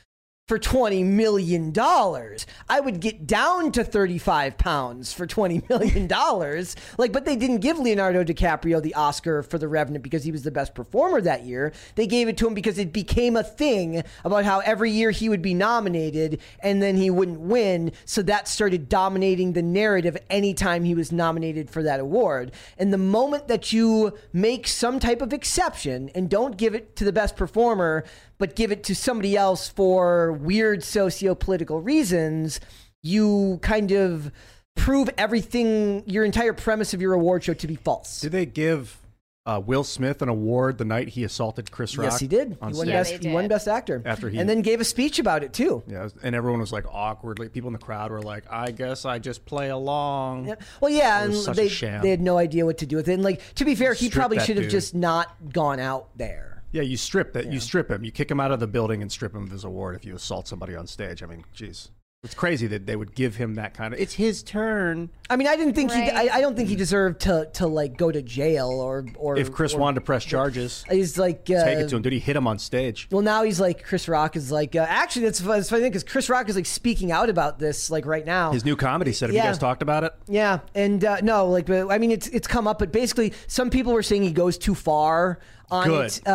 for 0.48 0.60
twenty 0.60 1.04
million 1.04 1.72
dollars. 1.72 2.46
I 2.70 2.80
would 2.80 3.00
get 3.00 3.26
down 3.26 3.72
to 3.72 3.84
thirty-five 3.84 4.60
pounds 4.60 5.12
for 5.12 5.26
twenty 5.26 5.64
million 5.70 6.06
dollars. 6.16 6.76
like, 7.00 7.12
but 7.12 7.26
they 7.26 7.36
didn't 7.36 7.60
give 7.62 7.80
Leonardo 7.80 8.24
DiCaprio 8.24 8.82
the 8.82 8.94
Oscar 8.94 9.42
for 9.42 9.58
The 9.58 9.68
Revenant 9.68 10.04
because 10.04 10.24
he 10.24 10.32
was 10.32 10.44
the 10.44 10.52
best 10.52 10.76
performer 10.76 11.20
that 11.22 11.46
year. 11.46 11.74
They 11.96 12.06
gave 12.06 12.28
it 12.28 12.38
to 12.38 12.48
him 12.48 12.54
because 12.54 12.78
it 12.78 12.94
became 12.94 13.36
a 13.36 13.44
thing 13.44 14.04
about 14.24 14.46
how 14.46 14.60
every 14.60 14.92
year 14.92 15.10
he 15.10 15.30
would 15.30 15.42
be 15.42 15.56
nominated 15.56 16.40
and 16.60 16.82
then 16.82 16.96
he 16.96 17.10
wouldn't 17.10 17.40
win. 17.40 17.92
So 18.06 18.22
that 18.24 18.48
started 18.48 18.88
dominating 18.88 19.54
the 19.54 19.64
narrative 19.64 20.16
anytime 20.30 20.84
he 20.84 20.94
was 20.94 21.12
nominated 21.12 21.72
for 21.72 21.82
that 21.82 22.00
award. 22.00 22.52
And 22.78 22.94
the 22.94 23.00
moment 23.00 23.48
that 23.48 23.74
you 23.74 24.16
make 24.32 24.68
some 24.68 25.00
type 25.00 25.24
of 25.24 25.34
exception 25.34 26.10
and 26.14 26.30
don't 26.30 26.56
give 26.56 26.76
it 26.76 26.96
to 26.98 27.04
the 27.04 27.14
best 27.14 27.36
performer, 27.36 28.04
but 28.38 28.56
give 28.56 28.72
it 28.72 28.84
to 28.86 28.96
somebody 28.96 29.36
else 29.38 29.68
for 29.68 30.32
weird 30.34 30.84
socio-political 30.84 31.82
reasons, 31.82 32.60
you 33.04 33.60
kind 33.62 33.92
of 33.92 34.32
prove 34.76 35.10
everything, 35.18 36.04
your 36.06 36.26
entire 36.26 36.54
premise 36.54 36.94
of 36.94 37.02
your 37.02 37.14
award 37.14 37.44
show 37.44 37.54
to 37.54 37.68
be 37.68 37.76
false. 37.76 38.22
Did 38.22 38.32
they 38.34 38.46
give 38.46 38.98
uh, 39.46 39.62
Will 39.64 39.84
Smith 39.84 40.22
an 40.24 40.28
award 40.28 40.80
the 40.80 40.86
night 40.86 41.08
he 41.10 41.24
assaulted 41.24 41.70
Chris 41.72 41.98
Rock? 41.98 42.06
Yes, 42.06 42.20
he 42.20 42.28
did. 42.28 42.58
on 42.62 42.72
He 42.74 42.78
won? 42.80 42.88
Yeah, 42.88 42.94
best. 43.04 43.22
they 43.22 43.30
He 43.30 43.34
won 43.34 43.48
best 43.48 43.68
actor 43.68 44.02
After 44.04 44.28
he- 44.28 44.40
and 44.40 44.50
then 44.50 44.62
gave 44.64 44.82
a 44.82 44.84
speech 44.84 45.20
about 45.20 45.44
it 45.44 45.54
too. 45.54 45.84
Yeah, 45.88 46.10
and 46.24 46.36
everyone 46.36 46.60
was 46.60 46.74
like 46.74 46.86
awkwardly. 46.92 47.48
People 47.50 47.68
in 47.68 47.74
the 47.74 47.80
crowd 47.80 48.10
were 48.12 48.24
like, 48.24 48.44
"I 48.52 48.72
guess 48.72 49.06
I 49.06 49.20
just 49.20 49.46
play 49.46 49.70
along." 49.70 50.48
Yeah. 50.48 50.56
Well, 50.82 50.90
yeah, 50.92 51.22
It 51.22 51.24
and 51.26 51.32
was 51.34 51.46
such 51.46 51.58
a 51.58 51.62
they 51.62 51.68
sham. 51.70 52.02
they 52.02 52.10
had 52.10 52.22
no 52.22 52.38
idea 52.40 52.66
what 52.66 52.80
to 52.80 52.88
do 52.88 52.96
with 52.96 53.08
it. 53.08 53.14
And 53.14 53.24
like 53.24 53.40
to 53.56 53.66
be 53.66 53.76
fair, 53.76 53.94
he 53.94 54.08
Strip 54.08 54.20
probably 54.20 54.40
should 54.40 54.58
have 54.58 54.70
just 54.70 54.96
not 54.96 55.34
gone 55.54 55.80
out 55.80 56.10
there. 56.18 56.55
Yeah, 56.76 56.82
you 56.82 56.98
strip 56.98 57.32
that. 57.32 57.50
You 57.54 57.62
strip 57.62 57.90
him. 57.90 58.04
You 58.04 58.12
kick 58.12 58.30
him 58.30 58.42
out 58.42 58.52
of 58.52 58.60
the 58.60 58.68
building 58.68 59.02
and 59.02 59.10
strip 59.10 59.34
him 59.34 59.44
of 59.44 59.50
his 59.50 59.64
award 59.64 59.96
if 59.96 60.04
you 60.04 60.14
assault 60.14 60.46
somebody 60.46 60.76
on 60.76 60.88
stage. 60.88 61.24
I 61.24 61.26
mean, 61.26 61.46
jeez, 61.56 61.88
it's 62.22 62.34
crazy 62.34 62.68
that 62.68 62.86
they 62.86 62.98
would 62.98 63.16
give 63.16 63.38
him 63.38 63.56
that 63.56 63.74
kind 63.74 63.94
of. 63.94 64.00
It's 64.00 64.14
his 64.14 64.44
turn. 64.44 65.10
I 65.30 65.38
mean, 65.38 65.48
I 65.48 65.56
didn't 65.56 65.74
think 65.76 65.94
he. 65.94 66.02
I, 66.02 66.38
I 66.38 66.42
don't 66.42 66.56
think 66.58 66.68
he 66.68 66.76
deserved 66.76 67.22
to 67.22 67.48
to 67.54 67.68
like 67.68 67.96
go 67.96 68.12
to 68.12 68.22
jail 68.22 68.68
or 68.68 69.06
or 69.16 69.38
If 69.38 69.54
Chris 69.54 69.74
or, 69.74 69.80
wanted 69.80 69.96
to 69.96 70.02
press 70.02 70.26
charges, 70.26 70.84
He's 70.90 71.18
like 71.18 71.50
uh, 71.50 71.64
take 71.64 71.78
it 71.78 71.88
to 71.88 71.96
him. 71.96 72.02
Did 72.02 72.12
he 72.12 72.20
hit 72.20 72.36
him 72.36 72.46
on 72.46 72.60
stage? 72.60 73.08
Well, 73.10 73.22
now 73.22 73.44
he's 73.44 73.60
like 73.60 73.84
Chris 73.84 74.10
Rock 74.10 74.36
is 74.36 74.52
like. 74.52 74.76
Uh, 74.76 74.86
actually, 74.90 75.26
that's 75.26 75.40
fu- 75.40 75.52
it's 75.52 75.70
funny 75.70 75.84
because 75.84 76.04
Chris 76.04 76.28
Rock 76.28 76.50
is 76.50 76.58
like 76.58 76.66
speaking 76.66 77.12
out 77.12 77.30
about 77.30 77.58
this 77.58 77.90
like 77.90 78.06
right 78.06 78.26
now. 78.26 78.52
His 78.52 78.66
new 78.66 78.76
comedy 78.76 79.14
set. 79.14 79.30
Have 79.30 79.36
Yeah. 79.36 79.44
you 79.44 79.50
guys 79.50 79.60
talked 79.60 79.82
about 79.82 80.04
it? 80.04 80.14
Yeah, 80.28 80.60
and 80.74 81.06
uh, 81.06 81.22
no, 81.22 81.48
like, 81.48 81.68
but, 81.68 81.90
I 81.90 82.00
mean, 82.00 82.12
it's 82.12 82.28
it's 82.28 82.48
come 82.48 82.68
up, 82.68 82.80
but 82.80 82.92
basically, 82.92 83.32
some 83.48 83.70
people 83.70 83.94
were 83.94 84.04
saying 84.04 84.24
he 84.24 84.32
goes 84.34 84.58
too 84.58 84.76
far 84.76 85.40
on 85.72 85.88
Good. 85.88 86.06
it, 86.12 86.22
uh, 86.28 86.32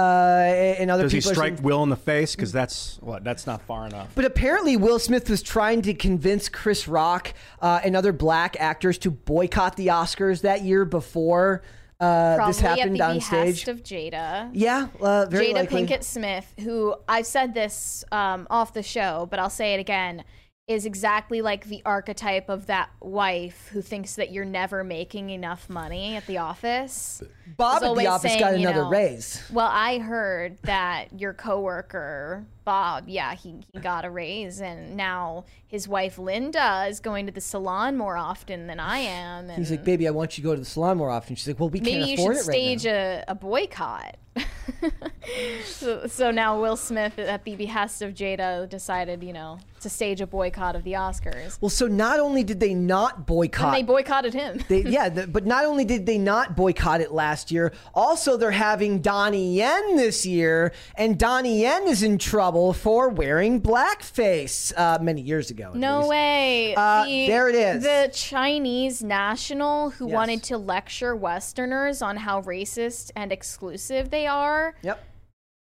and 0.79 0.91
other 0.91 1.05
Does 1.05 1.13
he 1.13 1.19
people 1.19 1.31
are 1.33 1.35
strike 1.35 1.53
saying- 1.59 1.63
Will 1.63 1.83
in 1.83 1.89
the 1.89 1.97
face? 1.97 2.35
Because 2.35 2.53
that's 2.53 2.99
what. 3.01 3.23
That's 3.25 3.47
not 3.47 3.63
far 3.63 3.87
enough. 3.87 4.09
But 4.15 4.25
apparently, 4.25 4.77
Will 4.77 4.99
Smith 4.99 5.31
was 5.31 5.43
trying 5.43 5.83
to 5.83 5.95
convince 5.95 6.49
Chris 6.49 6.89
Rock 6.89 7.33
uh, 7.63 7.81
and 7.85 7.95
other 7.97 8.13
black 8.13 8.57
actors 8.59 8.99
to 8.99 9.11
boycott 9.11 9.77
the 9.77 9.89
Oscars 9.89 10.43
that 10.43 10.63
year 10.63 10.85
before 10.85 11.63
uh, 12.01 12.47
this 12.47 12.61
happened 12.61 13.01
at 13.01 13.09
the 13.09 13.15
on 13.15 13.21
stage. 13.21 13.69
of 13.69 13.83
Jada. 13.83 14.51
yeah, 14.53 14.89
uh, 15.01 15.27
very 15.27 15.49
Jada 15.49 15.55
likely. 15.55 15.87
Pinkett 15.87 16.03
Smith, 16.03 16.53
who 16.61 16.95
I've 17.09 17.27
said 17.27 17.53
this 17.55 18.05
um, 18.11 18.47
off 18.51 18.73
the 18.73 18.83
show, 18.83 19.29
but 19.31 19.39
I'll 19.39 19.51
say 19.51 19.75
it 19.75 19.81
again, 19.81 20.25
is 20.71 20.87
exactly 20.87 21.43
like 21.43 21.65
the 21.65 21.83
archetype 21.85 22.49
of 22.49 22.67
that 22.67 22.91
wife 23.01 23.69
who 23.73 23.83
thinks 23.83 24.15
that 24.15 24.31
you're 24.31 24.45
never 24.45 24.85
making 24.85 25.31
enough 25.31 25.69
money 25.69 26.15
at 26.15 26.25
the 26.29 26.39
office. 26.39 27.21
Bob 27.57 27.83
at 27.83 27.97
the 27.97 28.07
office 28.07 28.31
saying, 28.31 28.41
got 28.41 28.53
you 28.53 28.69
another 28.69 28.85
know, 28.85 28.91
raise. 28.91 29.43
Well, 29.53 29.69
I 29.69 29.99
heard 29.99 30.59
that 30.63 31.19
your 31.19 31.35
coworker 31.35 32.47
Bob, 32.65 33.09
yeah, 33.09 33.35
he, 33.35 33.57
he 33.73 33.81
got 33.81 34.05
a 34.05 34.11
raise, 34.11 34.61
and 34.61 34.97
now 34.97 35.45
his 35.67 35.89
wife 35.89 36.21
Linda 36.21 36.87
is 36.89 37.01
going 37.01 37.27
to 37.27 37.33
the 37.33 37.41
salon 37.41 37.97
more 37.97 38.17
often 38.17 38.69
than 38.69 38.79
I 38.79 38.99
am. 38.99 39.51
And 39.51 39.59
He's 39.59 39.73
like, 39.73 39.83
baby, 39.83 40.07
I 40.07 40.13
want 40.13 40.39
you 40.39 40.43
to 40.43 40.51
go 40.51 40.55
to 40.55 40.61
the 40.61 40.65
salon 40.65 40.97
more 40.97 41.11
often. 41.11 41.35
She's 41.35 41.49
like, 41.49 41.59
well, 41.59 41.69
we 41.69 41.81
can't 41.81 42.05
afford 42.05 42.37
it 42.37 42.39
right 42.39 42.47
now." 42.47 42.53
Maybe 42.53 42.79
stage 42.79 42.85
now. 42.85 42.93
a, 42.93 43.25
a 43.27 43.35
boycott. 43.35 44.19
so, 45.65 46.07
so 46.07 46.31
now 46.31 46.61
Will 46.61 46.77
Smith, 46.77 47.19
at 47.19 47.43
the 47.43 47.57
behest 47.57 48.03
of 48.03 48.15
Jada, 48.15 48.69
decided, 48.69 49.25
you 49.25 49.33
know, 49.33 49.59
to 49.81 49.89
stage 49.91 50.21
a 50.21 50.27
boycott 50.27 50.77
of 50.77 50.85
the 50.85 50.93
Oscars. 50.93 51.59
Well, 51.61 51.69
so 51.71 51.87
not 51.87 52.21
only 52.21 52.43
did 52.45 52.61
they 52.61 52.75
not 52.75 53.27
boycott 53.27 53.69
And 53.69 53.77
they 53.77 53.83
boycotted 53.87 54.35
him. 54.35 54.61
They, 54.69 54.83
yeah, 54.87 55.09
the, 55.09 55.27
but 55.27 55.47
not 55.47 55.65
only 55.65 55.85
did 55.85 56.07
they 56.07 56.19
not 56.19 56.57
boycott 56.57 57.01
it 57.01 57.13
last 57.13 57.51
year, 57.51 57.73
also 57.95 58.37
they're 58.37 58.51
having 58.51 59.01
Donnie 59.01 59.55
Yen 59.57 59.97
this 59.97 60.25
year, 60.27 60.73
and 60.97 61.19
Donnie 61.19 61.63
Yen 61.63 61.89
is 61.89 62.03
in 62.03 62.19
trouble 62.19 62.73
for 62.73 63.09
wearing 63.09 63.61
blackface 63.61 64.73
uh, 64.77 64.99
many 65.03 65.21
years 65.23 65.51
ago. 65.51 65.73
No 65.75 65.99
least. 65.99 66.09
way. 66.11 66.75
Uh, 66.77 67.05
there 67.05 67.49
it 67.49 67.55
is. 67.55 67.83
The 67.83 68.11
Chinese 68.13 69.03
national 69.03 69.91
who 69.91 70.07
Yes. 70.09 70.15
wanted 70.15 70.43
to 70.45 70.59
lecture 70.59 71.15
Westerners 71.15 72.03
on 72.03 72.17
how 72.17 72.43
racist 72.43 73.11
and 73.17 73.33
exclusive 73.33 74.11
they 74.11 74.27
are 74.27 74.75
Yep. 74.83 75.05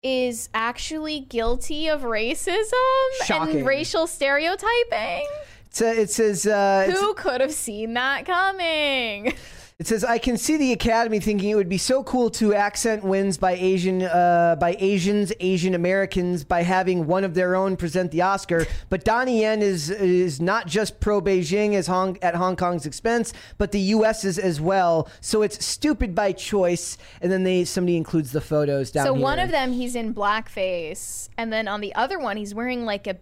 Is 0.06 0.50
actually 0.54 1.22
guilty 1.22 1.88
of 1.88 2.04
racism 2.04 2.72
Shocking. 3.26 3.58
and 3.58 3.66
racial 3.66 4.06
stereotyping. 4.06 5.26
It's, 5.66 5.82
uh, 5.82 5.86
it 5.86 6.12
says 6.12 6.46
uh, 6.46 6.88
Who 6.94 7.16
could 7.16 7.42
have 7.42 7.52
seen 7.52 7.96
that 7.96 8.28
coming? 8.28 9.34
It 9.78 9.88
says, 9.88 10.06
"I 10.06 10.20
can 10.20 10.38
see 10.38 10.56
the 10.56 10.72
Academy 10.72 11.20
thinking 11.20 11.50
it 11.50 11.56
would 11.56 11.68
be 11.68 11.78
so 11.78 12.02
cool 12.02 12.30
to 12.30 12.54
accent 12.54 13.04
wins 13.04 13.38
by 13.38 13.56
Asian, 13.56 14.04
uh, 14.04 14.56
by 14.58 14.78
Asians, 14.80 15.34
Asian 15.42 15.74
Americans, 15.76 16.46
by 16.46 16.64
having 16.64 17.08
one 17.08 17.26
of 17.26 17.34
their 17.34 17.58
own 17.58 17.76
present 17.76 18.12
the 18.12 18.22
Oscar. 18.22 18.68
But 18.90 19.04
Donnie 19.04 19.42
Yen 19.42 19.62
is 19.62 19.90
is 19.90 20.40
not 20.40 20.68
just 20.68 21.02
pro 21.02 21.20
Beijing 21.20 21.74
as 21.74 21.88
Hong 21.88 22.18
at 22.22 22.36
Hong 22.36 22.56
Kong's 22.56 22.86
expense, 22.86 23.34
but 23.58 23.74
the 23.74 23.82
U.S.'s 23.82 24.40
as 24.40 24.62
well. 24.62 25.10
So 25.20 25.42
it's 25.42 25.66
stupid 25.66 26.16
by 26.16 26.32
choice." 26.32 26.98
And 27.22 27.30
then 27.30 27.44
they 27.44 27.66
somebody 27.66 27.98
includes 27.98 28.32
the 28.32 28.40
photos 28.40 28.92
down 28.92 29.06
so 29.06 29.14
here. 29.14 29.22
one 29.22 29.40
of 29.40 29.52
them 29.52 29.74
he's 29.74 29.98
in 29.98 30.14
blackface, 30.14 31.28
and 31.38 31.52
then 31.52 31.68
on 31.68 31.82
the 31.82 31.94
other 31.96 32.18
one 32.18 32.38
he's 32.38 32.56
wearing 32.56 32.86
like 32.86 33.08
a 33.08 33.18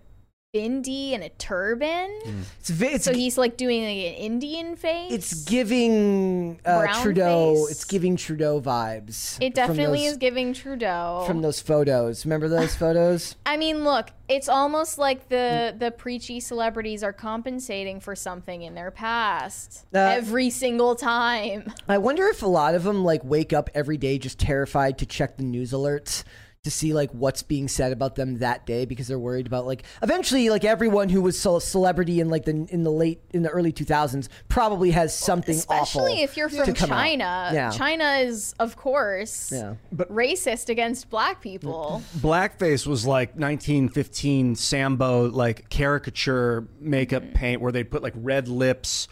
bindi 0.63 1.13
and 1.15 1.23
a 1.23 1.29
turban. 1.29 2.11
it's, 2.59 2.69
vi- 2.69 2.93
it's, 2.93 3.05
So 3.05 3.13
he's 3.13 3.39
like 3.39 3.57
doing 3.57 3.81
like 3.83 4.13
an 4.13 4.13
Indian 4.19 4.75
face. 4.75 5.11
it's 5.11 5.43
giving 5.45 6.59
uh, 6.63 6.81
Brown 6.81 7.01
Trudeau. 7.01 7.55
face? 7.65 7.71
It's 7.71 7.85
giving 7.85 8.15
Trudeau 8.15 8.61
vibes. 8.61 9.37
it 9.41 9.55
from 9.55 9.67
definitely 9.67 10.01
those- 10.03 10.11
is 10.11 10.17
giving 10.17 10.53
Trudeau. 10.53 11.23
from 11.25 11.41
those 11.41 11.59
photos. 11.59 12.23
Remember 12.25 12.47
those 12.47 12.75
photos? 12.75 13.35
I 13.47 13.57
mean, 13.57 13.83
look, 13.83 14.09
it's 14.29 14.47
almost 14.47 14.99
like 14.99 15.27
the 15.29 15.75
the 15.77 15.89
preachy 15.89 16.39
celebrities 16.39 17.01
are 17.03 17.13
compensating 17.13 17.99
for 17.99 18.15
something 18.15 18.61
in 18.61 18.75
their 18.75 18.91
past 18.91 19.85
Uh, 19.93 19.97
every 19.99 20.51
single 20.51 20.95
time. 20.95 21.73
I 21.89 21.97
wonder 21.97 22.27
if 22.27 22.43
a 22.43 22.47
lot 22.47 22.75
of 22.75 22.83
them 22.83 23.03
like 23.03 23.23
wake 23.23 23.53
up 23.53 23.71
every 23.73 23.97
day 23.97 24.19
just 24.19 24.37
terrified 24.37 24.99
to 24.99 25.05
check 25.07 25.35
the 25.37 25.43
news 25.43 25.71
alerts 25.71 26.23
to 26.63 26.71
see 26.71 26.93
like 26.93 27.12
what's 27.12 27.43
being 27.43 27.67
said 27.67 27.91
about 27.91 28.15
them 28.15 28.38
that 28.39 28.65
day 28.65 28.86
because 28.86 29.08
they're 29.08 29.19
worried 29.19 29.45
about 29.45 29.65
like 29.65 29.84
eventually 30.02 30.49
like 30.49 30.63
everyone 30.63 31.10
who 31.10 31.21
was 31.21 31.45
a 31.45 31.60
celebrity 31.60 32.21
in 32.21 32.30
like 32.30 32.45
the 32.45 32.65
in 32.69 32.84
the 32.84 32.89
late 32.89 33.21
in 33.32 33.43
the 33.43 33.49
early 33.49 33.73
2000s 33.73 34.30
probably 34.47 34.91
has 34.91 35.13
something 35.13 35.56
Especially 35.56 36.13
awful 36.13 36.23
if 36.23 36.38
you're 36.38 36.47
to 36.47 36.56
from 36.63 36.73
come. 36.73 36.89
China. 36.89 37.52
Yeah. 37.54 37.69
China 37.71 38.06
is, 38.21 38.56
of 38.60 38.78
course, 38.78 39.52
Yeah. 39.52 39.76
but 39.91 40.10
racist 40.10 40.69
against 40.69 41.10
black 41.10 41.41
people. 41.41 42.02
Blackface 42.19 42.88
was 42.88 43.06
like 43.06 43.32
1915 43.32 44.56
Sambo, 44.56 45.30
like 45.30 45.67
caricature 45.67 46.65
makeup 46.80 47.23
mm. 47.23 47.34
paint, 47.34 47.62
where 47.62 47.73
they'd 47.73 47.91
put 47.91 48.02
like 48.02 48.13
red 48.15 48.47
lips, 48.47 49.10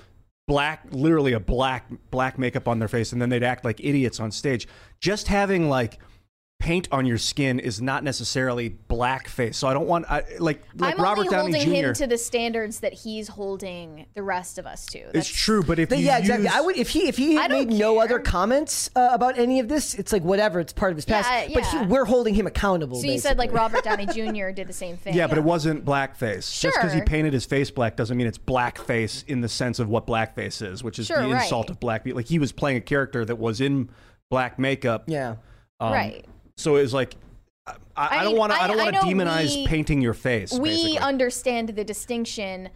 black, 0.47 0.85
literally 0.91 1.33
a 1.33 1.39
black 1.41 1.91
black 2.11 2.39
makeup 2.39 2.69
on 2.69 2.79
their 2.79 2.87
face, 2.87 3.11
and 3.11 3.21
then 3.21 3.27
they'd 3.27 3.43
act 3.43 3.65
like 3.65 3.81
idiots 3.81 4.21
on 4.21 4.31
stage. 4.31 4.69
Just 5.01 5.27
having 5.27 5.67
like 5.67 5.99
paint 6.61 6.87
on 6.91 7.05
your 7.07 7.17
skin 7.17 7.59
is 7.59 7.81
not 7.81 8.03
necessarily 8.03 8.77
blackface. 8.89 9.55
So 9.55 9.67
I 9.67 9.73
don't 9.73 9.87
want 9.87 10.05
I, 10.09 10.23
like 10.39 10.61
like 10.75 10.95
I'm 10.97 11.03
Robert 11.03 11.21
only 11.21 11.29
Downey 11.31 11.53
holding 11.63 11.81
Jr. 11.81 11.87
him 11.87 11.93
to 11.95 12.07
the 12.07 12.17
standards 12.17 12.79
that 12.81 12.93
he's 12.93 13.27
holding 13.27 14.05
the 14.13 14.21
rest 14.21 14.59
of 14.59 14.67
us 14.67 14.85
to. 14.87 14.99
it's 15.17 15.27
true, 15.27 15.63
but 15.63 15.79
if 15.79 15.89
But 15.89 15.97
you 15.97 16.05
yeah, 16.05 16.19
exactly. 16.19 16.45
use- 16.45 16.53
I 16.55 16.61
would 16.61 16.77
if 16.77 16.89
he 16.89 17.07
if 17.07 17.17
he 17.17 17.37
I 17.37 17.41
had 17.41 17.51
don't 17.51 17.67
made 17.69 17.77
no 17.79 17.99
other 17.99 18.19
comments 18.19 18.89
uh, 18.95 19.09
about 19.11 19.39
any 19.39 19.59
of 19.59 19.67
this, 19.67 19.95
it's 19.95 20.13
like 20.13 20.23
whatever. 20.23 20.59
It's 20.59 20.71
part 20.73 20.91
of 20.91 20.97
his 20.97 21.05
past. 21.05 21.27
Yeah, 21.29 21.43
yeah. 21.45 21.53
But 21.55 21.65
he, 21.65 21.85
we're 21.87 22.05
holding 22.05 22.35
him 22.35 22.45
accountable. 22.47 22.97
So 23.01 23.07
you 23.07 23.19
said 23.19 23.37
like. 23.37 23.51
Robert 23.51 23.83
Downey 23.83 24.05
Jr. 24.13 24.51
did 24.51 24.67
the 24.67 24.73
same 24.73 24.97
thing. 24.97 25.13
Yeah, 25.15 25.27
but 25.27 25.37
it 25.37 25.43
wasn't 25.43 25.83
blackface. 25.83 26.51
Sure. 26.51 26.69
Just 26.71 26.77
because 26.79 26.93
he 26.93 27.01
painted 27.01 27.33
his 27.33 27.45
face 27.45 27.69
black 27.71 27.95
doesn't 27.97 28.15
mean 28.15 28.27
it's 28.27 28.37
blackface 28.37 29.25
in 29.27 29.41
the 29.41 29.49
sense 29.49 29.79
of 29.79 29.89
what 29.89 30.05
blackface 30.07 30.65
is, 30.65 30.83
which 30.83 30.99
is 30.99 31.07
Sure, 31.07 31.21
the 31.21 31.27
right. 31.27 31.43
insult 31.43 31.69
of 31.69 31.79
black 31.79 32.03
people. 32.03 32.17
Like 32.17 32.27
he 32.27 32.37
was 32.39 32.51
playing 32.51 32.77
a 32.77 32.81
character 32.81 33.25
that 33.25 33.37
was 33.37 33.59
in 33.61 33.89
black 34.29 34.57
makeup. 34.59 35.03
Yeah. 35.07 35.35
um, 35.79 35.91
right. 35.91 36.25
So 36.57 36.75
it's 36.75 36.93
like 36.93 37.15
I, 37.67 37.75
I, 37.95 38.19
I 38.19 38.23
don't 38.23 38.37
want 38.37 38.51
to. 38.53 38.59
I, 38.59 38.63
I- 38.63 38.67
don't 38.67 38.77
want 38.77 38.95
to 38.95 39.01
demonize 39.01 39.55
we- 39.55 39.67
painting 39.67 40.01
your 40.01 40.13
face. 40.13 40.51
we 40.53 40.69
basically. 40.69 40.97
understand 40.99 41.69
the 41.69 41.83
distinction. 41.83 42.69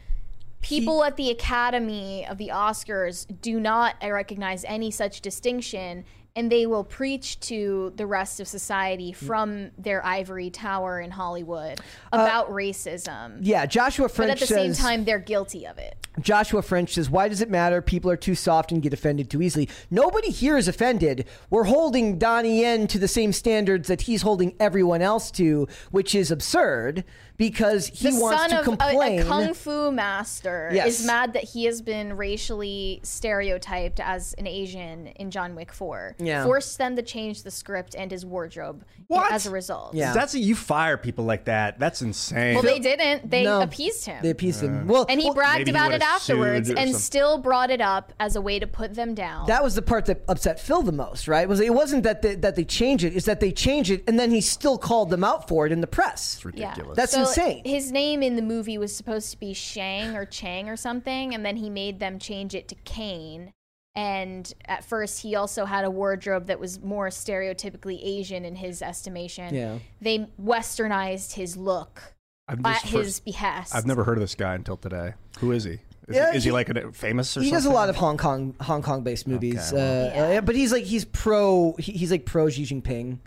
People 0.61 1.03
at 1.03 1.15
the 1.15 1.29
Academy 1.29 2.25
of 2.27 2.39
the 2.39 2.49
Oscars 2.51 3.27
do 3.41 3.59
not 3.59 3.95
recognize 4.01 4.63
any 4.65 4.89
such 4.89 5.21
distinction, 5.21 6.05
and 6.35 6.51
they 6.51 6.65
will 6.65 6.83
preach 6.83 7.39
to 7.39 7.93
the 7.95 8.05
rest 8.05 8.41
of 8.41 8.47
society 8.47 9.13
from 9.13 9.71
their 9.77 10.05
ivory 10.05 10.49
tower 10.49 10.99
in 10.99 11.11
Hollywood 11.11 11.79
uh, 11.79 11.83
about 12.11 12.49
racism. 12.49 13.37
Yeah. 13.41 13.65
Joshua 13.65 14.09
French. 14.09 14.31
But 14.31 14.41
at 14.41 14.47
the 14.47 14.53
same 14.53 14.73
time, 14.73 15.05
they're 15.05 15.17
guilty 15.17 15.65
of 15.65 15.77
it. 15.77 15.95
Joshua 16.19 16.61
French 16.61 16.93
says, 16.93 17.09
Why 17.09 17.29
does 17.29 17.41
it 17.41 17.49
matter? 17.49 17.81
People 17.81 18.11
are 18.11 18.17
too 18.17 18.35
soft 18.35 18.71
and 18.71 18.81
get 18.81 18.93
offended 18.93 19.29
too 19.29 19.41
easily. 19.41 19.69
Nobody 19.89 20.29
here 20.29 20.57
is 20.57 20.67
offended. 20.67 21.25
We're 21.49 21.65
holding 21.65 22.17
Donnie 22.17 22.61
Yen 22.61 22.87
to 22.87 22.99
the 22.99 23.07
same 23.07 23.31
standards 23.31 23.87
that 23.87 24.01
he's 24.01 24.21
holding 24.21 24.55
everyone 24.59 25.01
else 25.01 25.31
to, 25.31 25.67
which 25.91 26.13
is 26.15 26.31
absurd 26.31 27.05
because 27.37 27.87
he 27.87 28.11
the 28.11 28.19
wants 28.19 28.41
son 28.41 28.49
to 28.51 28.55
of 28.59 28.61
a, 28.61 28.63
complain. 28.69 29.19
a 29.19 29.23
kung 29.25 29.53
fu 29.53 29.91
master 29.91 30.69
Yes. 30.73 30.99
is 31.01 31.05
mad 31.05 31.33
that 31.33 31.43
he 31.43 31.65
has 31.65 31.81
been 31.81 32.15
racially 32.15 32.99
stereotyped 33.03 33.99
as 33.99 34.33
an 34.37 34.47
Asian 34.47 35.07
in 35.07 35.31
John 35.31 35.55
Wick 35.55 35.71
4. 35.73 36.15
Yeah. 36.19 36.43
Forced 36.43 36.77
them 36.77 36.95
to 36.95 37.01
change 37.01 37.43
the 37.43 37.51
script 37.51 37.95
and 37.97 38.11
his 38.11 38.25
wardrobe 38.25 38.83
What? 39.07 39.31
as 39.31 39.45
a 39.45 39.49
result. 39.51 39.93
Yeah. 39.93 40.13
That's 40.13 40.35
you 40.35 40.55
fire 40.55 40.97
people 40.97 41.25
like 41.25 41.45
that. 41.45 41.79
That's 41.79 42.01
insane. 42.01 42.53
Well, 42.55 42.63
they 42.63 42.79
didn't. 42.79 43.29
They 43.29 43.43
No. 43.43 43.61
appeased 43.61 44.05
him. 44.05 44.21
They 44.21 44.29
appeased 44.29 44.61
him. 44.61 44.87
Well, 44.87 45.05
and 45.09 45.19
he 45.19 45.25
well, 45.27 45.33
bragged 45.35 45.59
maybe 45.67 45.71
he 45.71 45.75
about 45.77 45.91
it 45.93 46.01
afterwards 46.01 46.69
and 46.69 46.77
something. 46.77 46.93
still 46.95 47.37
brought 47.37 47.69
it 47.71 47.81
up 47.81 48.13
as 48.19 48.35
a 48.35 48.41
way 48.41 48.59
to 48.59 48.67
put 48.67 48.93
them 48.93 49.13
down. 49.13 49.47
that 49.47 49.63
was 49.63 49.75
the 49.75 49.81
part 49.81 50.05
that 50.05 50.21
upset 50.27 50.59
Phil 50.59 50.81
the 50.81 50.91
most, 50.91 51.27
right? 51.27 51.47
Was 51.49 51.59
it 51.59 51.73
wasn't 51.73 52.03
that 52.03 52.21
they, 52.21 52.35
that 52.35 52.55
they 52.55 52.63
change 52.63 53.03
it, 53.03 53.13
is 53.13 53.25
that 53.25 53.39
they 53.39 53.51
change 53.51 53.91
it 53.91 54.03
and 54.07 54.19
then 54.19 54.31
he 54.31 54.41
still 54.41 54.77
called 54.77 55.09
them 55.09 55.23
out 55.23 55.47
for 55.47 55.65
it 55.65 55.71
in 55.71 55.81
the 55.81 55.87
press. 55.87 56.39
yeah. 56.53 56.75
That's 56.95 57.11
So 57.13 57.24
insane. 57.27 57.61
His 57.65 57.91
name 57.91 58.21
in 58.23 58.35
the 58.35 58.41
movie 58.41 58.77
was 58.77 58.95
supposed 58.95 59.31
to 59.31 59.39
be 59.39 59.53
Shang 59.53 60.15
or 60.15 60.25
Chang 60.25 60.69
or 60.69 60.75
something, 60.75 61.33
and 61.33 61.45
then 61.45 61.57
he 61.57 61.69
made 61.69 61.99
them 61.99 62.19
change 62.19 62.53
it 62.55 62.67
to 62.69 62.75
Caine. 62.85 63.51
And 63.97 64.51
at 64.65 64.83
first, 64.83 65.21
he 65.21 65.35
also 65.35 65.63
had 65.63 65.85
a 65.85 65.89
wardrobe 65.91 66.47
that 66.47 66.59
was 66.59 66.81
more 66.81 67.07
stereotypically 67.07 67.97
Asian 68.03 68.43
in 68.43 68.55
his 68.55 68.81
estimation. 68.81 69.55
Yeah. 69.55 69.77
They 70.01 70.27
westernized 70.41 71.33
his 71.33 71.55
look 71.55 72.13
I'm 72.47 72.65
at 72.65 72.81
just 72.81 72.85
his 72.87 73.05
first- 73.05 73.25
behest. 73.25 73.73
I've 73.75 73.85
never 73.85 74.03
heard 74.03 74.17
of 74.17 74.21
this 74.21 74.35
guy 74.35 74.53
until 74.55 74.75
today. 74.77 75.13
Who 75.39 75.51
is 75.51 75.63
he? 75.63 75.79
Is, 76.07 76.15
Yeah, 76.15 76.31
he, 76.31 76.37
is 76.37 76.43
he 76.43 76.49
he- 76.49 76.53
like 76.53 76.69
a 76.69 76.91
famous 76.91 77.35
or 77.37 77.39
he 77.39 77.47
something? 77.47 77.57
does 77.57 77.65
a 77.65 77.71
lot 77.71 77.89
of 77.89 77.95
Hong 77.95 78.17
Kong 78.17 78.53
Hong 78.61 78.81
Kong 78.83 79.01
based 79.03 79.27
movies, 79.27 79.71
well. 79.73 80.33
uh, 80.33 80.37
uh, 80.37 80.41
but 80.41 80.55
he's 80.55 80.71
like 80.71 80.83
he's 80.83 81.05
pro 81.05 81.73
he, 81.79 81.93
he's 81.93 82.11
like 82.11 82.25
pro 82.25 82.49
Xi 82.49 82.63
Jinping. 82.63 83.19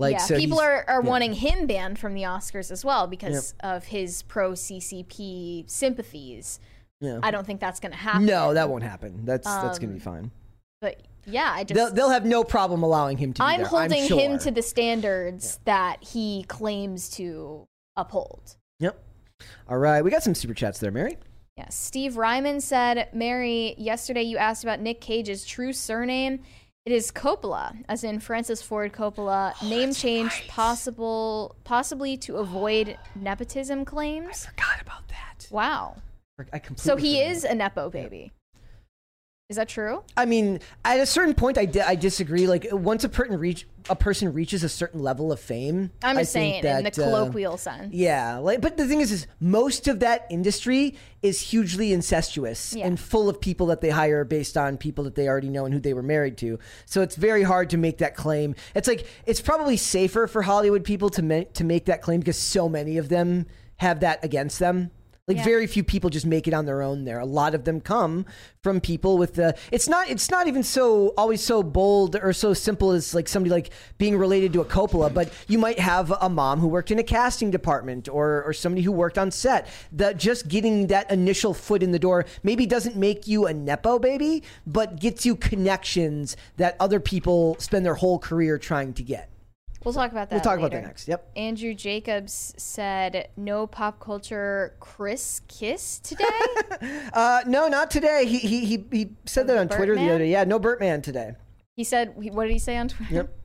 Like 0.00 0.14
yeah, 0.14 0.18
so 0.18 0.36
people 0.36 0.58
are, 0.58 0.84
are 0.88 1.02
yeah. 1.02 1.08
wanting 1.08 1.34
him 1.34 1.66
banned 1.66 1.98
from 1.98 2.14
the 2.14 2.22
Oscars 2.22 2.70
as 2.70 2.84
well 2.86 3.06
because 3.06 3.54
of 3.60 3.84
his 3.84 4.22
pro 4.22 4.52
CCP 4.52 5.68
sympathies. 5.70 6.58
Yeah. 7.02 7.20
I 7.22 7.30
don't 7.30 7.46
think 7.46 7.60
that's 7.60 7.80
going 7.80 7.92
to 7.92 7.98
happen. 7.98 8.24
No, 8.24 8.54
that 8.54 8.70
won't 8.70 8.82
happen. 8.82 9.26
That's 9.26 9.46
that's 9.46 9.78
gonna 9.78 9.92
be 9.92 9.98
Um, 9.98 10.00
fine. 10.00 10.30
But 10.80 11.02
yeah, 11.26 11.52
I 11.54 11.64
just 11.64 11.74
They'll 11.74 11.92
they'll 11.92 12.10
have 12.10 12.24
no 12.24 12.44
problem 12.44 12.82
allowing 12.82 13.18
him 13.18 13.34
to. 13.34 13.42
Be 13.42 13.44
I'm 13.44 13.60
there, 13.60 13.66
holding 13.66 14.06
sure. 14.06 14.18
him 14.18 14.38
to 14.38 14.50
the 14.50 14.62
standards 14.62 15.60
that 15.66 16.02
he 16.02 16.44
claims 16.48 17.10
to 17.10 17.68
uphold. 17.94 18.56
Yep. 18.78 18.98
All 19.68 19.78
right, 19.78 20.02
we 20.02 20.10
got 20.10 20.22
some 20.22 20.34
super 20.34 20.54
chats 20.54 20.78
there, 20.78 20.90
Mary. 20.90 21.18
Yes. 21.58 21.74
Steve 21.74 22.16
Ryman 22.16 22.62
said, 22.62 23.10
Mary, 23.12 23.74
yesterday 23.76 24.22
you 24.22 24.38
asked 24.38 24.64
about 24.64 24.80
Nick 24.80 25.02
Cage's 25.02 25.44
true 25.44 25.74
surname. 25.74 26.40
It 26.86 26.92
is 26.92 27.10
Coppola, 27.12 27.76
as 27.90 28.04
in 28.04 28.20
Francis 28.20 28.62
Ford 28.62 28.92
Coppola. 28.92 29.52
Oh, 29.62 29.68
name 29.68 29.92
change 29.92 30.48
possible, 30.48 31.54
possibly 31.62 32.16
to 32.18 32.36
avoid 32.36 32.96
nepotism 33.14 33.84
claims. 33.84 34.46
I 34.46 34.50
forgot 34.50 34.80
about 34.80 35.08
that. 35.08 35.46
Wow. 35.50 35.96
I 36.38 36.58
completely. 36.58 36.76
So 36.76 36.96
he 36.96 37.18
forgot. 37.18 37.30
is 37.32 37.44
a 37.44 37.54
nepo 37.54 37.90
baby. 37.90 38.32
Is 39.50 39.56
that 39.56 39.68
true? 39.68 40.04
I 40.16 40.26
mean, 40.26 40.60
at 40.84 41.00
a 41.00 41.06
certain 41.06 41.34
point, 41.34 41.58
I, 41.58 41.64
di- 41.64 41.80
I 41.80 41.96
disagree. 41.96 42.46
Like 42.46 42.68
once 42.70 43.02
a 43.02 43.08
person 43.08 43.36
reach 43.36 43.66
a 43.88 43.96
person 43.96 44.32
reaches 44.32 44.62
a 44.62 44.68
certain 44.68 45.02
level 45.02 45.32
of 45.32 45.40
fame, 45.40 45.90
I'm 46.04 46.16
I 46.16 46.20
just 46.20 46.32
think 46.32 46.62
saying 46.62 46.78
in 46.78 46.84
the 46.84 46.90
that, 46.90 46.98
uh, 47.00 47.02
colloquial 47.02 47.56
sense. 47.56 47.92
Yeah, 47.92 48.36
like, 48.36 48.60
but 48.60 48.76
the 48.76 48.86
thing 48.86 49.00
is, 49.00 49.10
is 49.10 49.26
most 49.40 49.88
of 49.88 49.98
that 50.00 50.26
industry 50.30 50.94
is 51.22 51.40
hugely 51.40 51.92
incestuous 51.92 52.74
Yeah. 52.74 52.86
and 52.86 53.00
full 53.00 53.28
of 53.28 53.40
people 53.40 53.66
that 53.66 53.80
they 53.80 53.90
hire 53.90 54.22
based 54.24 54.56
on 54.56 54.76
people 54.76 55.02
that 55.04 55.16
they 55.16 55.26
already 55.26 55.48
know 55.48 55.64
and 55.64 55.74
who 55.74 55.80
they 55.80 55.94
were 55.94 56.02
married 56.02 56.36
to. 56.38 56.60
So 56.86 57.02
it's 57.02 57.16
very 57.16 57.42
hard 57.42 57.70
to 57.70 57.76
make 57.76 57.98
that 57.98 58.14
claim. 58.14 58.54
It's 58.76 58.86
like 58.86 59.04
it's 59.26 59.40
probably 59.40 59.76
safer 59.76 60.28
for 60.28 60.42
Hollywood 60.42 60.84
people 60.84 61.10
to 61.10 61.22
ma- 61.22 61.42
to 61.54 61.64
make 61.64 61.86
that 61.86 62.02
claim 62.02 62.20
because 62.20 62.38
so 62.38 62.68
many 62.68 62.98
of 62.98 63.08
them 63.08 63.46
have 63.78 63.98
that 64.00 64.22
against 64.24 64.60
them. 64.60 64.92
Like 65.28 65.36
Yeah. 65.36 65.44
very 65.44 65.66
few 65.68 65.84
people 65.84 66.10
just 66.10 66.26
make 66.26 66.48
it 66.48 66.54
on 66.54 66.66
their 66.66 66.82
own. 66.82 67.04
There, 67.04 67.20
a 67.20 67.24
lot 67.24 67.54
of 67.54 67.64
them 67.64 67.80
come 67.80 68.26
from 68.62 68.80
people 68.80 69.16
with 69.16 69.34
the. 69.34 69.54
It's 69.70 69.88
not. 69.88 70.10
It's 70.10 70.28
not 70.30 70.48
even 70.48 70.62
so 70.64 71.14
always 71.16 71.40
so 71.40 71.62
bold 71.62 72.16
or 72.20 72.32
so 72.32 72.52
simple 72.52 72.90
as 72.90 73.14
like 73.14 73.28
somebody 73.28 73.50
like 73.50 73.70
being 73.96 74.18
related 74.18 74.52
to 74.54 74.60
a 74.60 74.64
Coppola. 74.64 75.12
But 75.14 75.32
you 75.46 75.58
might 75.58 75.78
have 75.78 76.12
a 76.20 76.28
mom 76.28 76.58
who 76.58 76.66
worked 76.66 76.90
in 76.90 76.98
a 76.98 77.04
casting 77.04 77.50
department 77.52 78.08
or 78.08 78.42
or 78.44 78.52
somebody 78.52 78.82
who 78.82 78.90
worked 78.92 79.18
on 79.18 79.30
set. 79.30 79.68
That 79.92 80.16
just 80.16 80.48
getting 80.48 80.88
that 80.88 81.10
initial 81.10 81.54
foot 81.54 81.82
in 81.82 81.92
the 81.92 81.98
door 81.98 82.24
maybe 82.42 82.66
doesn't 82.66 82.96
make 82.96 83.28
you 83.28 83.46
a 83.46 83.54
nepo 83.54 83.98
baby, 84.00 84.42
but 84.66 84.98
gets 84.98 85.24
you 85.24 85.36
connections 85.36 86.36
that 86.56 86.76
other 86.80 86.98
people 86.98 87.56
spend 87.60 87.86
their 87.86 87.94
whole 87.94 88.18
career 88.18 88.58
trying 88.58 88.94
to 88.94 89.02
get. 89.04 89.29
We'll 89.84 89.94
talk 89.94 90.12
about 90.12 90.28
that. 90.28 90.36
We'll 90.36 90.44
talk 90.44 90.58
about 90.58 90.72
that 90.72 90.82
next. 90.84 91.08
Yep. 91.08 91.30
Andrew 91.36 91.72
Jacobs 91.74 92.54
said, 92.58 93.28
"No 93.36 93.66
pop 93.66 93.98
culture 93.98 94.74
Chris 94.80 95.40
kiss 95.48 95.98
today." 95.98 96.24
Uh, 97.12 97.42
no, 97.46 97.68
not 97.68 97.90
today. 97.90 98.24
He 98.24 98.38
he 98.38 98.64
he, 98.64 98.84
he 98.90 99.10
said 99.26 99.46
that 99.48 99.58
on 99.58 99.68
Twitter 99.68 99.94
the 99.94 100.08
other 100.08 100.18
day. 100.18 100.30
Yeah, 100.30 100.44
no 100.44 100.58
Bertman 100.58 101.02
today. 101.02 101.34
he 101.76 101.84
said, 101.84 102.14
"What 102.16 102.44
did 102.44 102.52
he 102.52 102.58
say 102.58 102.78
on 102.78 102.88
Twitter?" 102.88 103.14
Yep. 103.14 103.38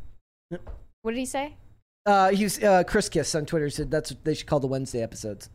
yep. 0.52 0.70
What 1.02 1.12
did 1.12 1.20
he 1.20 1.26
say? 1.26 1.56
Uh, 2.06 2.30
he's 2.30 2.64
uh, 2.64 2.84
Chris 2.84 3.10
Kiss 3.10 3.34
on 3.36 3.46
Twitter 3.46 3.70
said 3.70 3.92
that's 3.92 4.12
what 4.12 4.24
they 4.24 4.34
should 4.36 4.48
call 4.48 4.60
the 4.60 4.68
Wednesday 4.68 5.02
episodes. 5.02 5.50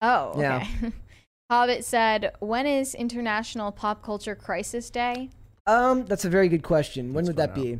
Oh, 0.00 0.30
okay. 0.30 0.40
Yeah. 0.40 0.66
Hobbit 1.50 1.84
said, 1.84 2.32
"When 2.38 2.66
is 2.66 2.94
International 2.94 3.72
Pop 3.72 4.02
Culture 4.02 4.34
Crisis 4.36 4.88
Day?" 4.88 5.30
Um, 5.66 6.06
that's 6.06 6.24
a 6.24 6.30
very 6.30 6.48
good 6.48 6.62
question. 6.62 7.12
When 7.12 7.26
would 7.26 7.36
that 7.36 7.54
be? 7.54 7.78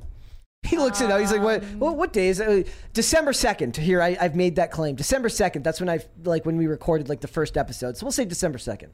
He 0.68 0.76
looks 0.76 1.00
it 1.00 1.10
up. 1.10 1.20
He's 1.20 1.32
like, 1.32 1.42
"What? 1.42 1.62
Um, 1.62 1.78
Well, 1.80 1.96
what 1.96 2.12
day 2.12 2.28
is 2.28 2.40
it? 2.40 2.66
Uh, 2.66 2.70
December 2.92 3.32
second. 3.32 3.76
Here, 3.76 4.02
I, 4.02 4.16
I've 4.20 4.36
made 4.36 4.56
that 4.56 4.70
claim. 4.70 4.96
December 4.96 5.28
second. 5.28 5.62
That's 5.64 5.80
when 5.80 5.88
I 5.88 6.00
like 6.24 6.44
when 6.46 6.56
we 6.56 6.66
recorded 6.66 7.08
like 7.08 7.20
the 7.20 7.28
first 7.28 7.56
episode. 7.56 7.96
So 7.96 8.04
we'll 8.06 8.12
say 8.12 8.24
December 8.24 8.58
second. 8.58 8.92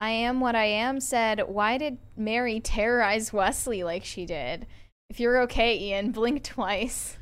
I 0.00 0.10
am 0.10 0.40
what 0.40 0.54
I 0.56 0.64
am 0.66 1.00
said, 1.00 1.40
"Why 1.48 1.78
did 1.78 1.98
Mary 2.16 2.60
terrorize 2.60 3.32
Wesley 3.32 3.82
like 3.84 4.04
she 4.04 4.26
did?" 4.26 4.66
If 5.08 5.20
you're 5.20 5.40
okay, 5.42 5.78
Ian, 5.78 6.10
blink 6.10 6.42
twice. 6.42 7.16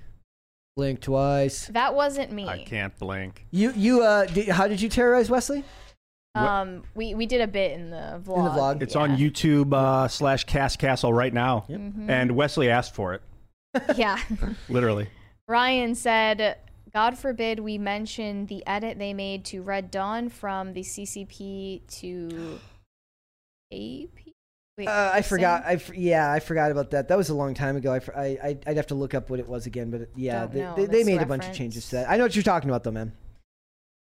Blink 0.77 1.01
twice. 1.03 1.67
That 1.69 1.95
wasn't 1.95 2.33
me. 2.33 2.49
I 2.49 2.65
can't 2.65 2.99
blink. 2.99 3.47
You 3.51 3.73
you 3.77 4.03
uh, 4.03 4.25
did, 4.27 4.49
how 4.49 4.67
did 4.67 4.81
you 4.81 4.89
terrorize 4.89 5.29
Wesley? 5.31 5.63
Um, 6.35 6.83
we 6.97 7.15
we 7.15 7.27
did 7.27 7.41
a 7.43 7.47
bit 7.47 7.73
in 7.73 7.91
the 7.91 8.21
vlog. 8.25 8.57
vlog? 8.57 8.83
It's 8.83 8.97
yeah. 8.97 9.03
on 9.03 9.17
YouTube 9.17 9.73
uh, 9.73 10.09
slash 10.09 10.43
Cast 10.45 10.81
Castle 10.81 11.13
right 11.13 11.33
now, 11.33 11.65
Mm-hmm. 11.69 12.11
and 12.11 12.33
Wesley 12.35 12.71
asked 12.71 12.93
for 12.95 13.15
it, 13.15 13.23
Yeah. 13.97 14.19
literally. 14.69 15.09
Ryan 15.49 15.95
said, 15.95 16.57
God 16.93 17.19
forbid 17.19 17.61
we 17.61 17.77
mention 17.79 18.47
the 18.47 18.67
edit 18.67 18.99
they 18.99 19.13
made 19.15 19.45
to 19.47 19.63
Red 19.63 19.91
Dawn 19.91 20.29
from 20.29 20.73
the 20.73 20.83
CCP 20.83 21.83
to 22.01 22.59
AP. 23.73 24.09
Wait, 24.77 24.89
Uh, 24.89 25.11
I 25.15 25.23
forgot. 25.23 25.63
same? 25.63 25.71
I 25.71 25.75
f- 25.75 25.95
yeah, 25.97 26.33
I 26.33 26.41
forgot 26.41 26.71
about 26.73 26.91
that. 26.93 27.09
That 27.09 27.17
was 27.17 27.29
a 27.29 27.35
long 27.35 27.55
time 27.55 27.77
ago. 27.77 27.93
I, 27.93 28.01
I 28.21 28.59
I'd 28.67 28.77
have 28.77 28.89
to 28.89 28.95
look 28.95 29.15
up 29.15 29.31
what 29.31 29.39
it 29.39 29.49
was 29.49 29.67
again. 29.67 29.91
But 29.91 30.09
yeah, 30.17 30.41
Don't 30.41 30.53
they, 30.53 30.61
know 30.61 30.75
they, 30.77 30.87
they 30.87 30.93
this 30.99 31.07
made 31.07 31.23
a 31.23 31.27
bunch 31.27 31.47
of 31.47 31.55
changes 31.55 31.89
to 31.91 31.97
that. 31.97 32.11
I 32.11 32.17
know 32.17 32.25
what 32.25 32.35
you're 32.35 32.43
talking 32.43 32.71
about, 32.71 32.83
though, 32.85 32.91
man. 32.91 33.13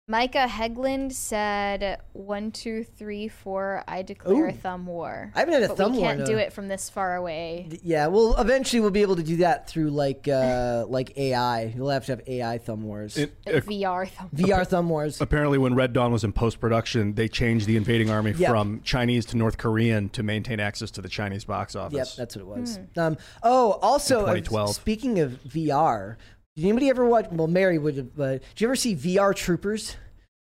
Micah 0.06 0.48
Hegland 0.50 1.14
said, 1.14 2.02
one, 2.12 2.52
two, 2.52 2.84
three, 2.84 3.30
four, 3.30 3.86
I 3.88 4.02
declare 4.02 4.48
Ooh. 4.48 4.50
a 4.50 4.52
thumb 4.52 4.86
war. 4.86 5.32
I 5.34 5.40
haven't 5.40 5.54
had 5.54 5.64
a 5.64 5.68
but 5.70 5.78
thumb 5.78 5.94
we 5.94 6.00
can't 6.02 6.20
in 6.20 6.26
do 6.26 6.38
it 6.38 6.52
from 6.52 6.68
this 6.68 6.90
far 6.90 7.16
away. 7.16 7.80
Yeah, 7.84 8.08
well, 8.08 8.36
eventually 8.38 8.82
we'll 8.82 8.92
be 8.92 9.02
able 9.02 9.16
to 9.16 9.24
do 9.24 9.38
that 9.38 9.70
through 9.70 9.92
like 9.92 10.28
uh, 10.28 10.86
like 10.90 11.18
AI. 11.18 11.74
You'll 11.74 11.90
have 11.90 12.06
to 12.08 12.12
have 12.18 12.22
AI 12.28 12.58
thumb 12.58 12.84
wars, 12.84 13.16
It, 13.16 13.34
uh, 13.48 13.52
VR 13.62 14.06
thumb. 14.10 14.30
VR 14.36 14.68
thumb 14.68 14.90
wars. 14.90 15.22
apparently, 15.22 15.58
when 15.58 15.74
Red 15.74 15.94
Dawn 15.94 16.12
was 16.12 16.26
in 16.26 16.34
post 16.34 16.60
production, 16.60 17.14
they 17.14 17.30
changed 17.30 17.66
the 17.66 17.78
invading 17.78 18.10
army 18.10 18.34
Yep. 18.34 18.50
from 18.50 18.82
Chinese 18.84 19.26
to 19.28 19.38
North 19.38 19.58
Korean 19.58 20.10
to 20.10 20.22
maintain 20.22 20.60
access 20.60 20.92
to 20.92 21.02
the 21.02 21.08
Chinese 21.10 21.46
box 21.46 21.78
office. 21.78 21.96
Yep, 21.96 22.08
that's 22.18 22.36
what 22.36 22.42
it 22.42 22.60
was. 22.60 22.76
Hmm. 22.94 23.00
Um, 23.00 23.18
oh, 23.42 23.80
also, 23.82 24.26
uh, 24.26 24.68
speaking 24.68 25.20
of 25.20 25.40
VR, 25.48 26.18
did 26.56 26.66
anybody 26.66 26.90
ever 26.90 27.06
watch? 27.06 27.28
Well, 27.32 27.48
Mary 27.48 27.78
would 27.78 27.98
have. 27.98 28.20
Uh, 28.20 28.32
did 28.34 28.42
you 28.62 28.68
ever 28.68 28.76
see 28.76 28.96
VR 28.96 29.36
Troopers? 29.36 29.96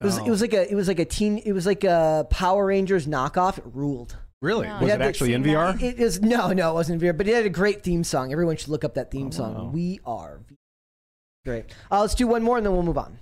It 0.01 0.07
was, 0.07 0.19
No. 0.19 0.27
it 0.27 0.31
was 0.31 0.41
like 0.41 0.53
a 0.53 0.71
it 0.71 0.75
was 0.75 0.89
like 0.89 0.99
a 0.99 1.05
teen 1.05 1.39
it 1.39 1.53
was 1.53 1.65
like 1.67 1.85
a 1.85 2.27
Power 2.31 2.67
Rangers 2.67 3.07
knockoff. 3.07 3.59
It 3.59 3.65
ruled. 3.73 4.17
really? 4.43 4.67
No, 4.67 4.79
was 4.81 4.89
Yeah, 4.89 4.95
it 4.97 5.01
actually 5.01 5.33
in 5.33 5.43
seen 5.45 5.55
VR? 5.55 5.81
It 5.83 5.99
is 5.99 6.21
no, 6.21 6.53
no, 6.53 6.71
it 6.73 6.75
wasn't 6.75 7.01
VR, 7.01 7.17
but 7.17 7.27
it 7.27 7.35
had 7.35 7.47
a 7.47 7.51
great 7.51 7.83
theme 7.83 8.05
song. 8.05 8.31
Everyone 8.33 8.57
should 8.57 8.69
look 8.69 8.85
up 8.85 8.95
that 8.95 9.07
Oh, 9.07 9.11
theme 9.11 9.33
song. 9.33 9.73
We 9.73 10.01
are 10.05 10.41
great. 11.47 11.67
Uh, 11.91 12.01
let's 12.03 12.15
do 12.15 12.27
one 12.27 12.43
more 12.43 12.57
and 12.59 12.67
then 12.67 12.73
we'll 12.75 12.83
move 12.83 12.99
on. 12.99 13.19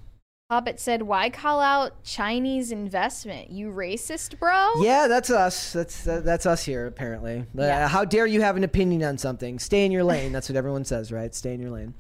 Hobbit 0.51 0.79
said, 0.81 1.03
why 1.03 1.31
call 1.31 1.61
out 1.61 2.03
Chinese 2.05 2.73
investment? 2.73 3.51
You 3.51 3.71
racist, 3.71 4.39
bro? 4.39 4.83
Yeah, 4.83 5.07
that's 5.09 5.31
us. 5.31 5.73
That's 5.73 6.07
uh, 6.07 6.21
that's 6.21 6.45
us 6.45 6.65
here. 6.65 6.87
Apparently, 6.87 7.47
Uh, 7.57 7.87
how 7.89 8.05
dare 8.05 8.27
you 8.27 8.43
have 8.43 8.57
an 8.57 8.65
opinion 8.65 9.03
on 9.05 9.17
something? 9.19 9.59
Stay 9.59 9.87
in 9.87 9.93
your 9.93 10.05
lane. 10.05 10.31
That's 10.33 10.49
what 10.51 10.57
everyone 10.57 10.85
says, 10.85 11.11
right? 11.13 11.35
Stay 11.35 11.55
in 11.55 11.61
your 11.61 11.71
lane. 11.71 11.95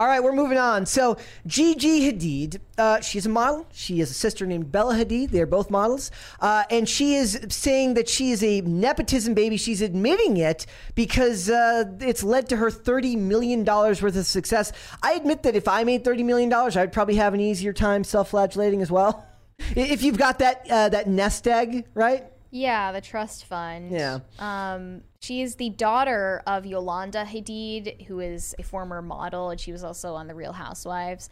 All 0.00 0.06
right, 0.06 0.22
we're 0.22 0.32
moving 0.32 0.58
on. 0.58 0.86
So, 0.86 1.16
Gigi 1.44 2.02
Hadid, 2.02 2.60
uh, 2.78 3.00
she's 3.00 3.26
a 3.26 3.28
model. 3.28 3.66
She 3.72 3.98
has 3.98 4.12
a 4.12 4.14
sister 4.14 4.46
named 4.46 4.70
Bella 4.70 4.94
Hadid. 4.94 5.30
They're 5.30 5.44
both 5.44 5.72
models. 5.72 6.12
Uh, 6.38 6.62
and 6.70 6.88
she 6.88 7.16
is 7.16 7.40
saying 7.48 7.94
that 7.94 8.08
she 8.08 8.30
is 8.30 8.44
a 8.44 8.60
nepotism 8.60 9.34
baby. 9.34 9.56
She's 9.56 9.82
admitting 9.82 10.36
it 10.36 10.66
because 10.94 11.50
uh, 11.50 11.86
it's 11.98 12.22
led 12.22 12.48
to 12.50 12.56
her 12.58 12.70
$30 12.70 13.18
million 13.18 13.64
worth 13.64 14.04
of 14.04 14.24
success. 14.24 14.70
I 15.02 15.14
admit 15.14 15.42
that 15.42 15.56
if 15.56 15.66
I 15.66 15.82
made 15.82 16.04
$30 16.04 16.24
million, 16.24 16.52
I'd 16.52 16.92
probably 16.92 17.16
have 17.16 17.34
an 17.34 17.40
easier 17.40 17.72
time 17.72 18.04
self 18.04 18.30
flagellating 18.30 18.82
as 18.82 18.92
well. 18.92 19.26
If 19.74 20.04
you've 20.04 20.18
got 20.18 20.38
that, 20.38 20.64
uh, 20.70 20.90
that 20.90 21.08
nest 21.08 21.48
egg, 21.48 21.86
right? 21.92 22.24
Yeah, 22.52 22.92
the 22.92 23.00
trust 23.00 23.46
fund. 23.46 23.90
Yeah. 23.90 24.20
Um, 24.38 25.02
she 25.20 25.42
is 25.42 25.56
the 25.56 25.70
daughter 25.70 26.42
of 26.46 26.64
Yolanda 26.66 27.24
Hadid, 27.24 28.06
who 28.06 28.20
is 28.20 28.54
a 28.58 28.62
former 28.62 29.02
model, 29.02 29.50
and 29.50 29.60
she 29.60 29.72
was 29.72 29.82
also 29.82 30.14
on 30.14 30.26
The 30.28 30.34
Real 30.34 30.52
Housewives. 30.52 31.28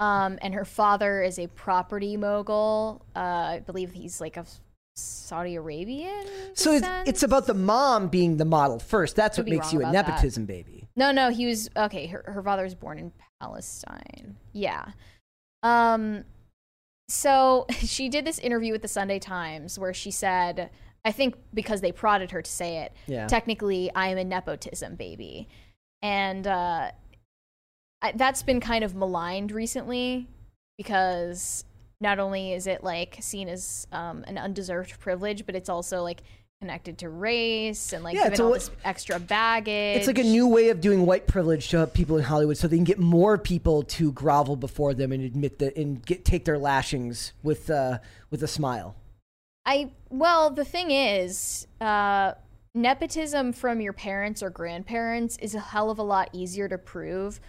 Um, 0.00 0.38
and 0.42 0.54
her 0.54 0.64
father 0.64 1.22
is 1.22 1.38
a 1.38 1.46
property 1.48 2.16
mogul. 2.16 3.04
Uh, 3.14 3.18
I 3.18 3.62
believe 3.64 3.92
he's 3.92 4.20
like 4.20 4.36
a 4.36 4.44
Saudi 4.96 5.54
Arabian. 5.54 6.26
So 6.54 6.72
it's, 6.72 6.86
it's 7.06 7.22
about 7.22 7.46
the 7.46 7.54
mom 7.54 8.08
being 8.08 8.36
the 8.36 8.44
model 8.44 8.78
first. 8.78 9.16
That's 9.16 9.36
Could 9.36 9.46
what 9.46 9.52
makes 9.52 9.72
you 9.72 9.78
a 9.78 9.82
about 9.82 9.92
that. 9.92 10.08
nepotism 10.08 10.44
baby. 10.44 10.88
No, 10.96 11.12
no, 11.12 11.30
he 11.30 11.46
was 11.46 11.70
okay. 11.76 12.06
Her 12.06 12.22
her 12.26 12.42
father 12.42 12.64
was 12.64 12.74
born 12.74 12.98
in 12.98 13.12
Palestine. 13.40 14.36
Yeah. 14.52 14.88
Um 15.62 16.24
so 17.08 17.66
she 17.78 18.08
did 18.08 18.24
this 18.24 18.38
interview 18.38 18.72
with 18.72 18.82
the 18.82 18.88
Sunday 18.88 19.18
Times 19.18 19.78
where 19.78 19.94
she 19.94 20.10
said, 20.10 20.70
I 21.04 21.12
think 21.12 21.34
because 21.52 21.80
they 21.80 21.92
prodded 21.92 22.30
her 22.30 22.42
to 22.42 22.50
say 22.50 22.78
it, 22.78 22.92
Yeah. 23.06 23.26
technically 23.26 23.90
I 23.94 24.08
am 24.08 24.18
a 24.18 24.24
nepotism 24.24 24.96
baby. 24.96 25.48
And 26.02 26.46
uh 26.46 26.90
I, 28.02 28.12
that's 28.12 28.42
been 28.42 28.60
kind 28.60 28.82
of 28.82 28.94
maligned 28.94 29.52
recently 29.52 30.26
because 30.76 31.64
not 32.00 32.18
only 32.18 32.52
is 32.52 32.66
it 32.66 32.82
like 32.82 33.18
seen 33.20 33.48
as 33.48 33.86
um, 33.92 34.24
an 34.26 34.36
undeserved 34.36 34.98
privilege, 34.98 35.46
but 35.46 35.54
it's 35.54 35.68
also 35.68 36.02
like 36.02 36.22
connected 36.60 36.98
to 36.98 37.08
race 37.08 37.92
and 37.92 38.02
like 38.02 38.14
Yeah, 38.16 38.24
given 38.24 38.40
all 38.40 38.52
this 38.52 38.70
extra 38.84 39.20
baggage. 39.20 39.98
It's 39.98 40.06
like 40.08 40.18
a 40.18 40.24
new 40.24 40.48
way 40.48 40.70
of 40.70 40.80
doing 40.80 41.06
white 41.06 41.28
privilege 41.28 41.68
to 41.70 41.86
people 41.86 42.16
in 42.18 42.24
Hollywood, 42.24 42.56
so 42.56 42.66
they 42.66 42.76
can 42.76 42.84
get 42.84 42.98
more 42.98 43.38
people 43.38 43.84
to 43.84 44.10
grovel 44.12 44.56
before 44.56 44.94
them 44.94 45.12
and 45.12 45.22
admit 45.22 45.60
that 45.60 45.76
and 45.76 46.04
get 46.04 46.24
take 46.24 46.44
their 46.44 46.58
lashings 46.58 47.32
with 47.44 47.70
uh, 47.70 47.98
with 48.30 48.42
a 48.42 48.48
smile. 48.48 48.96
I 49.64 49.92
well, 50.10 50.50
the 50.50 50.64
thing 50.64 50.90
is, 50.90 51.66
uh, 51.80 52.32
nepotism 52.74 53.52
from 53.52 53.80
your 53.80 53.92
parents 53.92 54.42
or 54.42 54.50
grandparents 54.50 55.36
is 55.38 55.54
a 55.54 55.60
hell 55.60 55.90
of 55.90 55.98
a 55.98 56.02
lot 56.02 56.30
easier 56.32 56.68
to 56.68 56.78
prove 56.78 57.40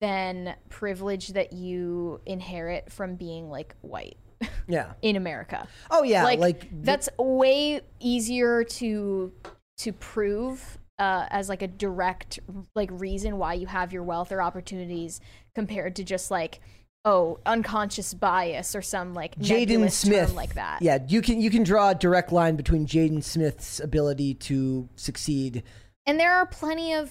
than 0.00 0.54
privilege 0.68 1.28
that 1.28 1.52
you 1.52 2.20
inherit 2.26 2.90
from 2.90 3.16
being 3.16 3.50
like 3.50 3.74
white 3.82 4.16
Yeah. 4.68 4.92
in 5.02 5.16
America. 5.16 5.68
Oh 5.90 6.02
yeah. 6.02 6.24
like, 6.24 6.38
Like, 6.38 6.68
that's 6.82 7.08
way 7.18 7.82
easier 8.00 8.64
to 8.64 9.32
to 9.78 9.92
prove 9.92 10.78
uh, 10.98 11.26
as 11.30 11.48
like 11.48 11.62
a 11.62 11.66
direct 11.66 12.38
like 12.74 12.90
reason 12.92 13.38
why 13.38 13.54
you 13.54 13.66
have 13.66 13.92
your 13.92 14.02
wealth 14.02 14.32
or 14.32 14.42
opportunities 14.42 15.20
compared 15.54 15.96
to 15.96 16.04
just 16.04 16.30
like 16.30 16.60
oh 17.04 17.38
unconscious 17.46 18.12
bias 18.14 18.74
or 18.74 18.82
some 18.82 19.14
like 19.14 19.36
Jaden 19.36 19.90
Smith 19.90 20.34
like 20.34 20.54
that. 20.54 20.82
Yeah, 20.82 20.98
you 21.08 21.22
can 21.22 21.40
you 21.40 21.50
can 21.50 21.62
draw 21.62 21.90
a 21.90 21.94
direct 21.94 22.32
line 22.32 22.56
between 22.56 22.86
Jaden 22.86 23.22
Smith's 23.22 23.80
ability 23.80 24.34
to 24.34 24.88
succeed. 24.96 25.62
And 26.06 26.18
there 26.18 26.32
are 26.32 26.46
plenty 26.46 26.94
of 26.94 27.10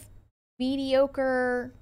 mediocre 0.59 1.73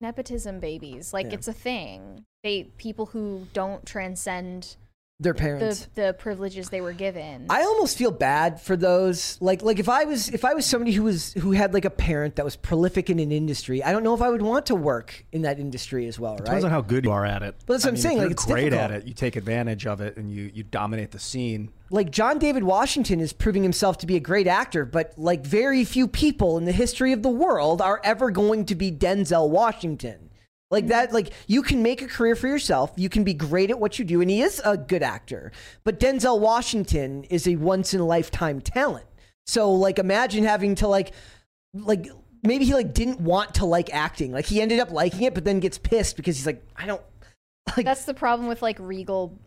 nepotism 0.00 0.60
babies. 0.60 1.12
Like 1.12 1.26
Yeah. 1.26 1.34
it's 1.34 1.48
a 1.48 1.52
thing. 1.52 2.24
They 2.42 2.64
people 2.76 3.06
who 3.06 3.46
don't 3.52 3.86
transcend 3.86 4.76
Their 5.20 5.32
parents. 5.32 5.86
the 5.94 6.12
privileges 6.18 6.70
they 6.70 6.80
were 6.80 6.92
given. 6.92 7.46
I 7.48 7.62
almost 7.62 7.96
feel 7.96 8.10
bad 8.10 8.60
for 8.60 8.76
those. 8.76 9.38
Like 9.40 9.62
like 9.62 9.78
if 9.78 9.88
I 9.88 10.04
was 10.04 10.28
if 10.28 10.44
I 10.44 10.54
was 10.54 10.66
somebody 10.66 10.90
who 10.90 11.04
was 11.04 11.34
who 11.34 11.52
had 11.52 11.72
like 11.72 11.84
a 11.84 11.90
parent 11.90 12.34
that 12.34 12.44
was 12.44 12.56
prolific 12.56 13.08
in 13.08 13.20
an 13.20 13.30
industry, 13.30 13.80
I 13.80 13.92
don't 13.92 14.02
know 14.02 14.14
if 14.14 14.20
I 14.20 14.28
would 14.28 14.42
want 14.42 14.66
to 14.66 14.74
work 14.74 15.24
in 15.30 15.42
that 15.42 15.60
industry 15.60 16.08
as 16.08 16.18
well, 16.18 16.32
right? 16.32 16.44
Depends 16.44 16.64
on 16.64 16.72
how 16.72 16.80
good 16.80 17.04
you 17.04 17.12
are 17.12 17.24
at 17.24 17.44
it. 17.44 17.54
But 17.64 17.74
that's 17.74 17.84
what 17.84 17.88
I 17.88 17.90
I'm 17.90 17.94
mean, 17.94 18.02
saying, 18.02 18.16
If 18.16 18.18
like, 18.18 18.24
you're 18.24 18.32
it's 18.32 18.44
great 18.44 18.70
difficult. 18.70 18.90
at 18.90 18.96
it. 19.02 19.06
You 19.06 19.14
take 19.14 19.36
advantage 19.36 19.86
of 19.86 20.00
it 20.00 20.16
and 20.16 20.32
you 20.32 20.50
you 20.52 20.64
dominate 20.64 21.12
the 21.12 21.20
scene. 21.20 21.70
like 21.90 22.10
John 22.10 22.40
David 22.40 22.64
Washington 22.64 23.20
is 23.20 23.32
proving 23.32 23.62
himself 23.62 23.98
to 23.98 24.06
be 24.06 24.16
a 24.16 24.20
great 24.20 24.48
actor, 24.48 24.84
but 24.84 25.12
like 25.16 25.46
very 25.46 25.84
few 25.84 26.08
people 26.08 26.58
in 26.58 26.64
the 26.64 26.72
history 26.72 27.12
of 27.12 27.22
the 27.22 27.30
world 27.30 27.80
are 27.80 28.00
ever 28.02 28.32
going 28.32 28.64
to 28.66 28.74
be 28.74 28.90
Denzel 28.90 29.48
Washington. 29.48 30.30
Like 30.74 30.88
that, 30.88 31.12
like 31.12 31.32
you 31.46 31.62
can 31.62 31.84
make 31.84 32.02
a 32.02 32.08
career 32.08 32.34
for 32.34 32.48
yourself. 32.48 32.92
You 32.96 33.08
can 33.08 33.22
be 33.22 33.32
great 33.32 33.70
at 33.70 33.78
what 33.78 33.96
you 33.98 34.04
do, 34.04 34.20
and 34.20 34.28
he 34.28 34.42
is 34.42 34.60
a 34.64 34.76
good 34.76 35.04
actor. 35.04 35.52
But 35.84 36.00
Denzel 36.00 36.40
Washington 36.40 37.22
is 37.24 37.46
a 37.46 37.54
once 37.54 37.94
in 37.94 38.00
a 38.00 38.04
lifetime 38.04 38.60
talent. 38.60 39.06
So 39.46 39.72
like 39.72 40.00
imagine 40.00 40.42
having 40.42 40.74
to 40.76 40.88
like 40.88 41.12
like 41.72 42.08
maybe 42.42 42.64
he 42.64 42.74
like 42.74 42.92
didn't 42.92 43.20
want 43.20 43.54
to 43.54 43.66
like 43.66 43.94
acting. 43.94 44.32
Like 44.32 44.46
he 44.46 44.60
ended 44.60 44.80
up 44.80 44.90
liking 44.90 45.22
it, 45.22 45.32
but 45.32 45.44
then 45.44 45.60
gets 45.60 45.78
pissed 45.78 46.16
because 46.16 46.36
he's 46.36 46.46
like, 46.46 46.66
I 46.76 46.86
don't 46.86 47.02
like 47.76 47.86
That's 47.86 48.04
the 48.04 48.14
problem 48.14 48.48
with 48.48 48.60
like 48.60 48.78
regal 48.80 49.38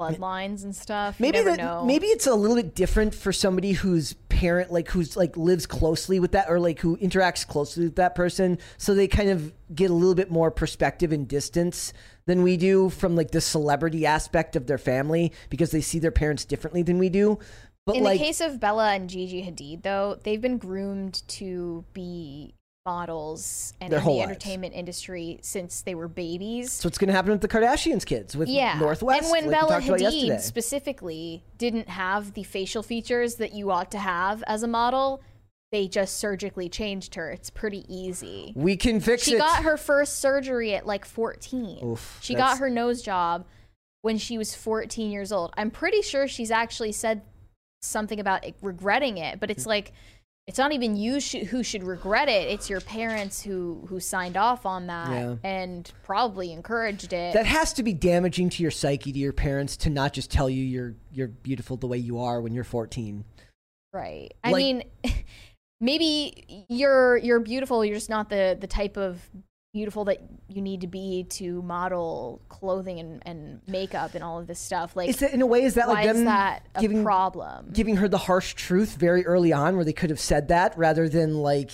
bloodlines 0.00 0.64
and 0.64 0.74
stuff. 0.74 1.20
You 1.20 1.24
maybe 1.24 1.42
that, 1.42 1.58
know. 1.58 1.84
maybe 1.84 2.06
it's 2.06 2.26
a 2.26 2.34
little 2.34 2.56
bit 2.56 2.74
different 2.74 3.14
for 3.14 3.30
somebody 3.30 3.72
whose 3.72 4.14
parent 4.42 4.72
like 4.72 4.88
who's 4.90 5.16
like 5.16 5.36
lives 5.36 5.66
closely 5.66 6.18
with 6.18 6.32
that 6.32 6.50
or 6.50 6.58
like 6.58 6.80
who 6.80 6.96
interacts 6.96 7.46
closely 7.46 7.84
with 7.84 7.94
that 7.94 8.16
person. 8.16 8.58
So 8.76 8.92
they 8.92 9.06
kind 9.06 9.30
of 9.30 9.52
get 9.72 9.88
a 9.88 9.94
little 9.94 10.16
bit 10.16 10.32
more 10.32 10.50
perspective 10.50 11.12
and 11.12 11.28
distance 11.28 11.92
than 12.26 12.42
we 12.42 12.56
do 12.56 12.90
from 12.90 13.14
like 13.14 13.30
the 13.30 13.40
celebrity 13.40 14.04
aspect 14.04 14.56
of 14.56 14.66
their 14.66 14.78
family 14.78 15.32
because 15.48 15.70
they 15.70 15.80
see 15.80 16.00
their 16.00 16.10
parents 16.10 16.44
differently 16.44 16.82
than 16.82 16.98
we 16.98 17.08
do. 17.08 17.38
But 17.86 17.96
In 17.96 18.02
like 18.02 18.18
the 18.18 18.24
case 18.24 18.40
of 18.40 18.58
Bella 18.58 18.94
and 18.94 19.08
Gigi 19.08 19.42
Hadid, 19.42 19.84
though, 19.84 20.18
they've 20.24 20.40
been 20.40 20.58
groomed 20.58 21.22
to 21.28 21.84
be 21.92 22.54
models 22.86 23.72
and 23.80 23.92
Their 23.92 23.98
in 23.98 24.04
whole 24.04 24.14
the 24.14 24.20
lives. 24.20 24.30
entertainment 24.30 24.74
industry 24.74 25.38
since 25.42 25.82
they 25.82 25.94
were 25.94 26.08
babies. 26.08 26.72
so 26.72 26.88
what's 26.88 26.98
going 26.98 27.08
to 27.08 27.14
happen 27.14 27.30
with 27.30 27.40
the 27.40 27.48
Kardashians 27.48 28.04
kids 28.04 28.36
with 28.36 28.48
yeah, 28.48 28.78
North 28.78 29.02
West 29.02 29.22
and 29.22 29.30
when 29.30 29.50
like 29.50 29.60
Bella 29.60 29.80
Hadid 29.80 30.40
specifically 30.40 31.44
didn't 31.58 31.88
have 31.88 32.34
the 32.34 32.42
facial 32.42 32.82
features 32.82 33.36
that 33.36 33.52
you 33.52 33.70
ought 33.70 33.90
to 33.92 33.98
have 33.98 34.42
as 34.46 34.62
a 34.62 34.68
model, 34.68 35.22
they 35.70 35.86
just 35.86 36.16
surgically 36.18 36.68
changed 36.68 37.14
her. 37.14 37.30
It's 37.30 37.50
pretty 37.50 37.84
easy. 37.88 38.52
we 38.56 38.76
can 38.76 39.00
fix 39.00 39.24
She 39.24 39.32
it 39.32 39.34
She 39.34 39.38
got 39.38 39.62
her 39.62 39.76
first 39.76 40.18
surgery 40.18 40.74
at 40.74 40.86
like 40.86 41.04
14. 41.04 41.84
Oof, 41.84 42.18
she 42.20 42.34
that's- 42.34 42.54
got 42.54 42.60
her 42.60 42.70
nose 42.70 43.00
job 43.02 43.46
when 44.02 44.18
she 44.18 44.36
was 44.36 44.54
14 44.54 45.10
years 45.10 45.30
old. 45.30 45.52
I'm 45.56 45.70
pretty 45.70 46.02
sure 46.02 46.26
she's 46.26 46.50
actually 46.50 46.92
said 46.92 47.22
something 47.80 48.18
about 48.18 48.44
it- 48.44 48.56
regretting 48.60 49.18
it, 49.18 49.38
but 49.38 49.50
it's 49.50 49.64
hmm. 49.64 49.70
like 49.70 49.92
it's 50.46 50.58
not 50.58 50.72
even 50.72 50.96
you 50.96 51.20
sh- 51.20 51.44
who 51.50 51.62
should 51.62 51.84
regret 51.84 52.28
it. 52.28 52.48
It's 52.50 52.68
your 52.68 52.80
parents 52.80 53.42
who 53.42 53.84
who 53.88 54.00
signed 54.00 54.36
off 54.36 54.66
on 54.66 54.88
that 54.88 55.10
Yeah. 55.10 55.36
and 55.44 55.90
probably 56.02 56.52
encouraged 56.52 57.12
it. 57.12 57.32
that 57.34 57.46
has 57.46 57.72
to 57.74 57.82
be 57.82 57.92
damaging 57.92 58.50
to 58.50 58.62
your 58.62 58.72
psyche 58.72 59.12
to 59.12 59.18
your 59.18 59.32
parents 59.32 59.76
to 59.78 59.90
not 59.90 60.12
just 60.12 60.30
tell 60.30 60.50
you 60.50 60.64
you're 60.64 60.94
you're 61.12 61.28
beautiful 61.28 61.76
the 61.76 61.86
way 61.86 61.98
you 61.98 62.18
are 62.18 62.40
when 62.40 62.52
you're 62.54 62.64
14 62.64 63.24
Right. 63.94 64.32
I 64.42 64.52
mean, 64.54 64.82
maybe 65.80 66.64
you're 66.70 67.18
you're 67.18 67.40
beautiful. 67.40 67.84
You're 67.84 67.96
just 67.96 68.10
not 68.10 68.28
the 68.30 68.56
the 68.58 68.66
type 68.66 68.96
of 68.96 69.20
beautiful 69.72 70.04
that 70.04 70.18
you 70.48 70.60
need 70.60 70.82
to 70.82 70.86
be 70.86 71.24
to 71.30 71.62
model 71.62 72.42
clothing 72.48 73.00
and, 73.00 73.22
and 73.24 73.60
makeup 73.66 74.14
and 74.14 74.22
all 74.22 74.38
of 74.38 74.46
this 74.46 74.58
stuff. 74.58 74.94
Like, 74.94 75.08
is 75.08 75.16
that 75.20 75.32
in 75.32 75.40
a 75.40 75.46
way 75.46 75.62
is 75.62 75.74
that 75.74 75.88
like 75.88 76.06
them 76.06 76.24
that 76.26 76.66
a 76.74 76.80
giving 76.80 77.02
problem? 77.02 77.70
giving 77.72 77.96
her 77.96 78.08
the 78.08 78.18
harsh 78.18 78.54
truth 78.54 78.96
very 78.96 79.24
early 79.24 79.52
on 79.52 79.76
where 79.76 79.84
they 79.84 79.92
could 79.94 80.10
have 80.10 80.20
said 80.20 80.48
that 80.48 80.76
rather 80.76 81.08
than 81.08 81.36
like 81.38 81.70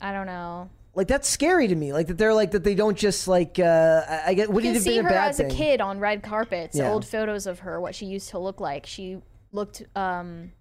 I 0.00 0.12
don't 0.12 0.26
know. 0.26 0.68
like 0.94 1.06
that's 1.06 1.28
scary 1.28 1.68
to 1.68 1.74
me 1.76 1.92
like 1.92 2.08
that 2.08 2.18
they're 2.18 2.34
like 2.34 2.50
that 2.52 2.64
they 2.64 2.74
don't 2.74 2.96
just 2.98 3.28
like 3.28 3.58
uh 3.58 4.02
I- 4.08 4.22
i 4.28 4.34
get 4.34 4.50
would 4.50 4.64
You 4.64 4.70
it 4.70 4.74
can 4.74 4.82
see 4.82 4.96
her 4.98 5.08
as 5.10 5.36
thing 5.36 5.50
a 5.50 5.54
kid 5.54 5.80
on 5.80 6.00
red 6.00 6.22
carpets. 6.24 6.76
Yeah. 6.76 6.90
Old 6.90 7.06
photos 7.06 7.46
of 7.46 7.60
her, 7.60 7.80
what 7.80 7.94
she 7.94 8.06
used 8.06 8.30
to 8.30 8.38
look 8.38 8.60
like. 8.60 8.84
She 8.86 9.18
looked. 9.52 9.82
Um, 9.94 10.52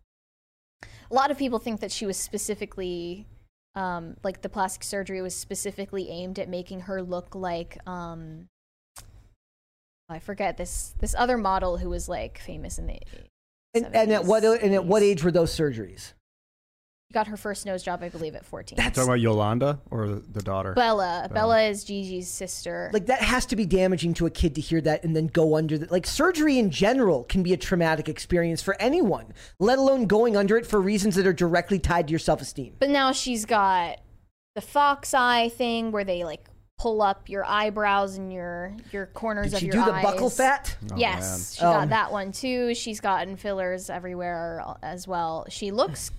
a 1.10 1.14
lot 1.14 1.32
of 1.32 1.38
people 1.38 1.58
think 1.60 1.80
that 1.82 1.92
she 1.92 2.06
was 2.06 2.18
specifically, 2.18 3.28
um, 3.76 4.16
like 4.24 4.42
the 4.42 4.50
plastic 4.50 4.84
surgery 4.84 5.22
was 5.22 5.36
specifically 5.36 6.10
aimed 6.10 6.40
at 6.40 6.50
making 6.50 6.82
her 6.82 7.02
look 7.02 7.36
like. 7.36 7.78
Um, 7.88 8.48
I 10.10 10.20
forget 10.20 10.58
this 10.58 10.94
this 11.00 11.16
other 11.18 11.38
model 11.38 11.78
who 11.78 11.90
was 11.90 12.08
like 12.08 12.38
famous 12.40 12.78
in 12.78 12.88
the. 12.88 13.00
and, 13.74 13.96
and 13.96 14.12
at 14.12 14.26
what 14.26 14.44
and 14.44 14.74
at 14.74 14.86
what 14.86 15.02
age 15.02 15.24
were 15.24 15.32
those 15.32 15.56
surgeries 15.56 16.14
got 17.14 17.28
her 17.28 17.38
first 17.38 17.66
nose 17.66 17.84
job, 17.84 18.02
I 18.04 18.10
believe, 18.10 18.36
at 18.36 18.44
14. 18.46 18.76
That's- 18.76 18.96
Talking 18.96 19.08
about 19.10 19.20
Yolanda 19.22 19.80
or 19.92 20.08
the, 20.08 20.16
the 20.32 20.42
daughter? 20.42 20.74
Bella. 20.74 21.30
Bella 21.34 21.62
is 21.64 21.84
Gigi's 21.84 22.28
sister. 22.28 22.90
like 22.94 23.06
that 23.06 23.22
has 23.22 23.46
to 23.48 23.56
be 23.56 23.66
damaging 23.66 24.14
to 24.16 24.26
a 24.26 24.30
kid 24.30 24.56
to 24.56 24.62
hear 24.62 24.82
that 24.82 25.04
and 25.04 25.16
then 25.16 25.28
go 25.28 25.56
under 25.56 25.78
that. 25.78 25.92
like 25.92 26.06
surgery 26.08 26.58
in 26.60 26.70
general 26.72 27.24
can 27.24 27.44
be 27.44 27.54
a 27.54 27.58
traumatic 27.58 28.10
experience 28.10 28.62
for 28.62 28.76
anyone 28.82 29.34
let 29.60 29.78
alone 29.78 30.06
going 30.08 30.36
under 30.36 30.58
it 30.58 30.66
for 30.66 30.82
reasons 30.82 31.16
that 31.16 31.26
are 31.28 31.34
directly 31.34 31.80
tied 31.80 32.08
to 32.08 32.12
your 32.12 32.20
self-esteem 32.20 32.76
But 32.80 32.90
now 32.90 33.12
she's 33.12 33.46
got 33.46 34.00
the 34.56 34.62
fox 34.62 35.14
eye 35.14 35.50
thing 35.50 35.92
where 35.92 36.04
they 36.04 36.24
like 36.24 36.48
pull 36.80 37.02
up 37.02 37.30
your 37.30 37.46
eyebrows 37.46 38.18
and 38.18 38.34
your 38.34 38.76
your 38.92 39.06
corners 39.08 39.48
did 39.52 39.54
of 39.54 39.60
she 39.60 39.66
your 39.68 39.74
do 39.76 39.86
the 39.86 39.94
eyes. 39.94 40.06
buccal 40.06 40.36
fat 40.36 40.76
Oh, 40.92 40.96
yes, 40.98 41.56
she 41.56 41.64
Um, 41.64 41.74
got 41.74 41.90
that 41.90 42.12
one 42.12 42.32
too. 42.32 42.74
She's 42.76 43.00
gotten 43.00 43.38
fillers 43.38 43.90
everywhere 43.90 44.64
as 44.82 45.08
well. 45.08 45.46
She 45.50 45.72
looks 45.72 46.12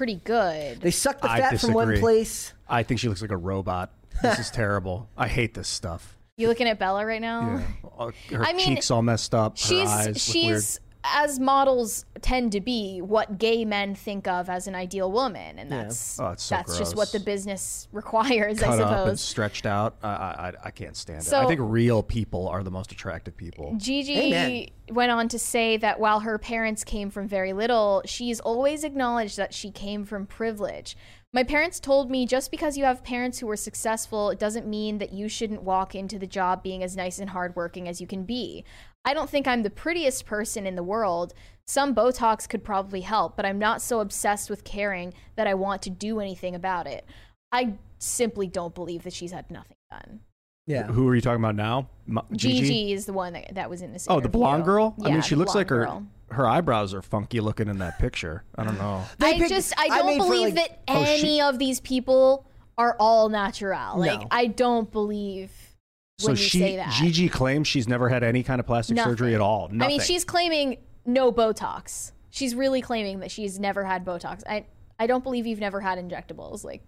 pretty 0.00 0.14
good. 0.24 0.80
they 0.80 0.90
suck 0.90 1.20
the 1.20 1.30
I 1.30 1.40
fat 1.40 1.60
from 1.60 1.74
one 1.74 1.98
place 1.98 2.54
I 2.66 2.82
think 2.84 3.00
she 3.00 3.08
looks 3.08 3.20
like 3.20 3.30
a 3.32 3.36
robot. 3.36 3.92
This 4.22 4.38
is 4.38 4.50
terrible. 4.62 5.10
I 5.14 5.28
hate 5.28 5.52
this 5.52 5.68
stuff. 5.68 6.16
You 6.38 6.48
looking 6.48 6.66
at 6.68 6.78
Bella 6.78 7.04
right 7.04 7.20
now? 7.20 7.58
Yeah. 7.84 7.90
Uh, 7.98 8.10
Her 8.30 8.42
I 8.46 8.54
mean, 8.54 8.64
cheeks 8.64 8.90
all 8.90 9.02
messed 9.02 9.34
up. 9.34 9.58
Her 9.58 9.66
She's 9.66 9.86
eyes 9.90 10.06
look 10.06 10.34
weird. 10.46 10.56
she's 10.62 10.80
as 11.02 11.40
models 11.40 12.04
tend 12.20 12.52
to 12.52 12.60
be 12.60 13.00
what 13.00 13.38
gay 13.38 13.64
men 13.64 13.94
think 13.94 14.28
of 14.28 14.48
as 14.50 14.66
an 14.66 14.74
ideal 14.74 15.10
woman, 15.10 15.58
and 15.58 15.70
Yeah. 15.70 15.84
that's 15.84 16.20
Oh, 16.20 16.34
so 16.36 16.54
that's 16.56 16.76
just 16.78 16.94
what 16.96 17.10
the 17.12 17.20
business 17.20 17.88
requires, 17.92 18.62
I 18.62 18.66
cut 18.66 18.80
up 18.80 18.88
and 18.90 18.98
suppose. 18.98 19.20
stretched 19.20 19.66
out. 19.66 19.96
I, 20.02 20.08
I, 20.08 20.52
I 20.64 20.70
can't 20.70 20.96
stand 20.96 21.20
it. 21.20 21.24
So- 21.24 21.40
I 21.40 21.46
think 21.46 21.60
real 21.62 22.02
people 22.02 22.48
are 22.48 22.62
the 22.62 22.70
most 22.70 22.92
attractive 22.92 23.36
people. 23.36 23.74
Gigi 23.78 24.18
Amen. 24.18 24.66
went 24.90 25.10
on 25.10 25.28
to 25.28 25.38
say 25.38 25.76
that 25.78 25.98
while 26.00 26.20
her 26.20 26.38
parents 26.38 26.84
came 26.84 27.10
from 27.10 27.26
very 27.26 27.52
little, 27.52 28.02
she's 28.04 28.38
always 28.40 28.84
acknowledged 28.84 29.36
that 29.38 29.54
she 29.54 29.70
came 29.70 30.04
from 30.04 30.26
privilege. 30.26 30.96
My 31.32 31.44
parents 31.44 31.78
told 31.78 32.10
me 32.10 32.26
just 32.26 32.50
because 32.50 32.76
you 32.76 32.82
have 32.84 33.04
parents 33.04 33.38
who 33.38 33.46
were 33.46 33.56
successful, 33.56 34.30
it 34.30 34.38
doesn't 34.40 34.66
mean 34.66 34.98
that 34.98 35.12
you 35.12 35.28
shouldn't 35.28 35.62
walk 35.62 35.94
into 35.94 36.18
the 36.18 36.26
job 36.26 36.60
being 36.64 36.82
as 36.82 36.96
nice 36.96 37.20
and 37.20 37.30
hardworking 37.30 37.86
as 37.86 38.00
you 38.00 38.06
can 38.08 38.24
be. 38.24 38.64
I 39.04 39.14
don't 39.14 39.30
think 39.30 39.46
I'm 39.48 39.62
the 39.62 39.70
prettiest 39.70 40.26
person 40.26 40.66
in 40.66 40.76
the 40.76 40.82
world. 40.82 41.32
Some 41.66 41.94
Botox 41.94 42.48
could 42.48 42.64
probably 42.64 43.00
help, 43.02 43.36
but 43.36 43.46
I'm 43.46 43.58
not 43.58 43.80
so 43.80 44.00
obsessed 44.00 44.50
with 44.50 44.64
caring 44.64 45.14
that 45.36 45.46
I 45.46 45.54
want 45.54 45.82
to 45.82 45.90
do 45.90 46.20
anything 46.20 46.54
about 46.54 46.86
it. 46.86 47.04
I 47.52 47.74
simply 47.98 48.46
don't 48.46 48.74
believe 48.74 49.02
that 49.04 49.12
she's 49.12 49.32
had 49.32 49.50
nothing 49.50 49.76
done. 49.90 50.20
Yeah. 50.66 50.84
Who 50.86 51.08
are 51.08 51.14
you 51.14 51.20
talking 51.20 51.42
about 51.42 51.56
now? 51.56 51.88
Ma- 52.06 52.22
Gigi 52.32 52.92
is 52.92 53.06
the 53.06 53.12
one 53.12 53.32
that, 53.32 53.54
that 53.54 53.70
was 53.70 53.82
in 53.82 53.92
this. 53.92 54.06
Oh, 54.08 54.20
the 54.20 54.28
blonde 54.28 54.64
girl. 54.64 54.94
I 55.04 55.10
mean, 55.10 55.22
she 55.22 55.34
looks 55.34 55.54
like 55.54 55.68
her. 55.70 55.84
girl. 55.84 56.06
Her 56.30 56.46
eyebrows 56.46 56.94
are 56.94 57.02
funky 57.02 57.40
looking 57.40 57.66
in 57.68 57.78
that 57.78 57.98
picture. 57.98 58.44
I 58.56 58.62
don't 58.64 58.78
know. 58.78 59.02
I 59.20 59.32
picked- 59.34 59.48
just 59.48 59.72
I 59.78 59.84
I 59.90 59.98
don't 59.98 60.06
made 60.06 60.18
for, 60.18 60.24
believe 60.26 60.54
like- 60.54 60.68
that 60.68 60.82
Oh, 60.88 61.04
she- 61.04 61.20
any 61.20 61.40
of 61.40 61.58
these 61.58 61.80
people 61.80 62.46
are 62.78 62.96
all 63.00 63.28
natural. 63.28 63.98
Like 63.98 64.20
No. 64.20 64.26
I 64.30 64.46
don't 64.46 64.90
believe 64.92 65.50
So 66.20 66.34
she. 66.34 66.82
Gigi 66.98 67.28
claims 67.28 67.66
she's 67.68 67.88
never 67.88 68.08
had 68.08 68.22
any 68.22 68.42
kind 68.42 68.60
of 68.60 68.66
plastic 68.66 68.98
surgery 68.98 69.34
at 69.34 69.40
all. 69.40 69.68
Nothing. 69.68 69.82
I 69.82 69.86
mean, 69.88 70.00
she's 70.00 70.24
claiming 70.24 70.78
no 71.06 71.32
Botox. 71.32 72.12
She's 72.30 72.54
really 72.54 72.80
claiming 72.80 73.20
that 73.20 73.30
she's 73.30 73.58
never 73.58 73.84
had 73.84 74.04
Botox. 74.04 74.42
I 74.46 74.66
I 74.98 75.06
don't 75.06 75.24
believe 75.24 75.46
you've 75.46 75.60
never 75.60 75.80
had 75.80 75.98
injectables. 75.98 76.62
Like 76.64 76.82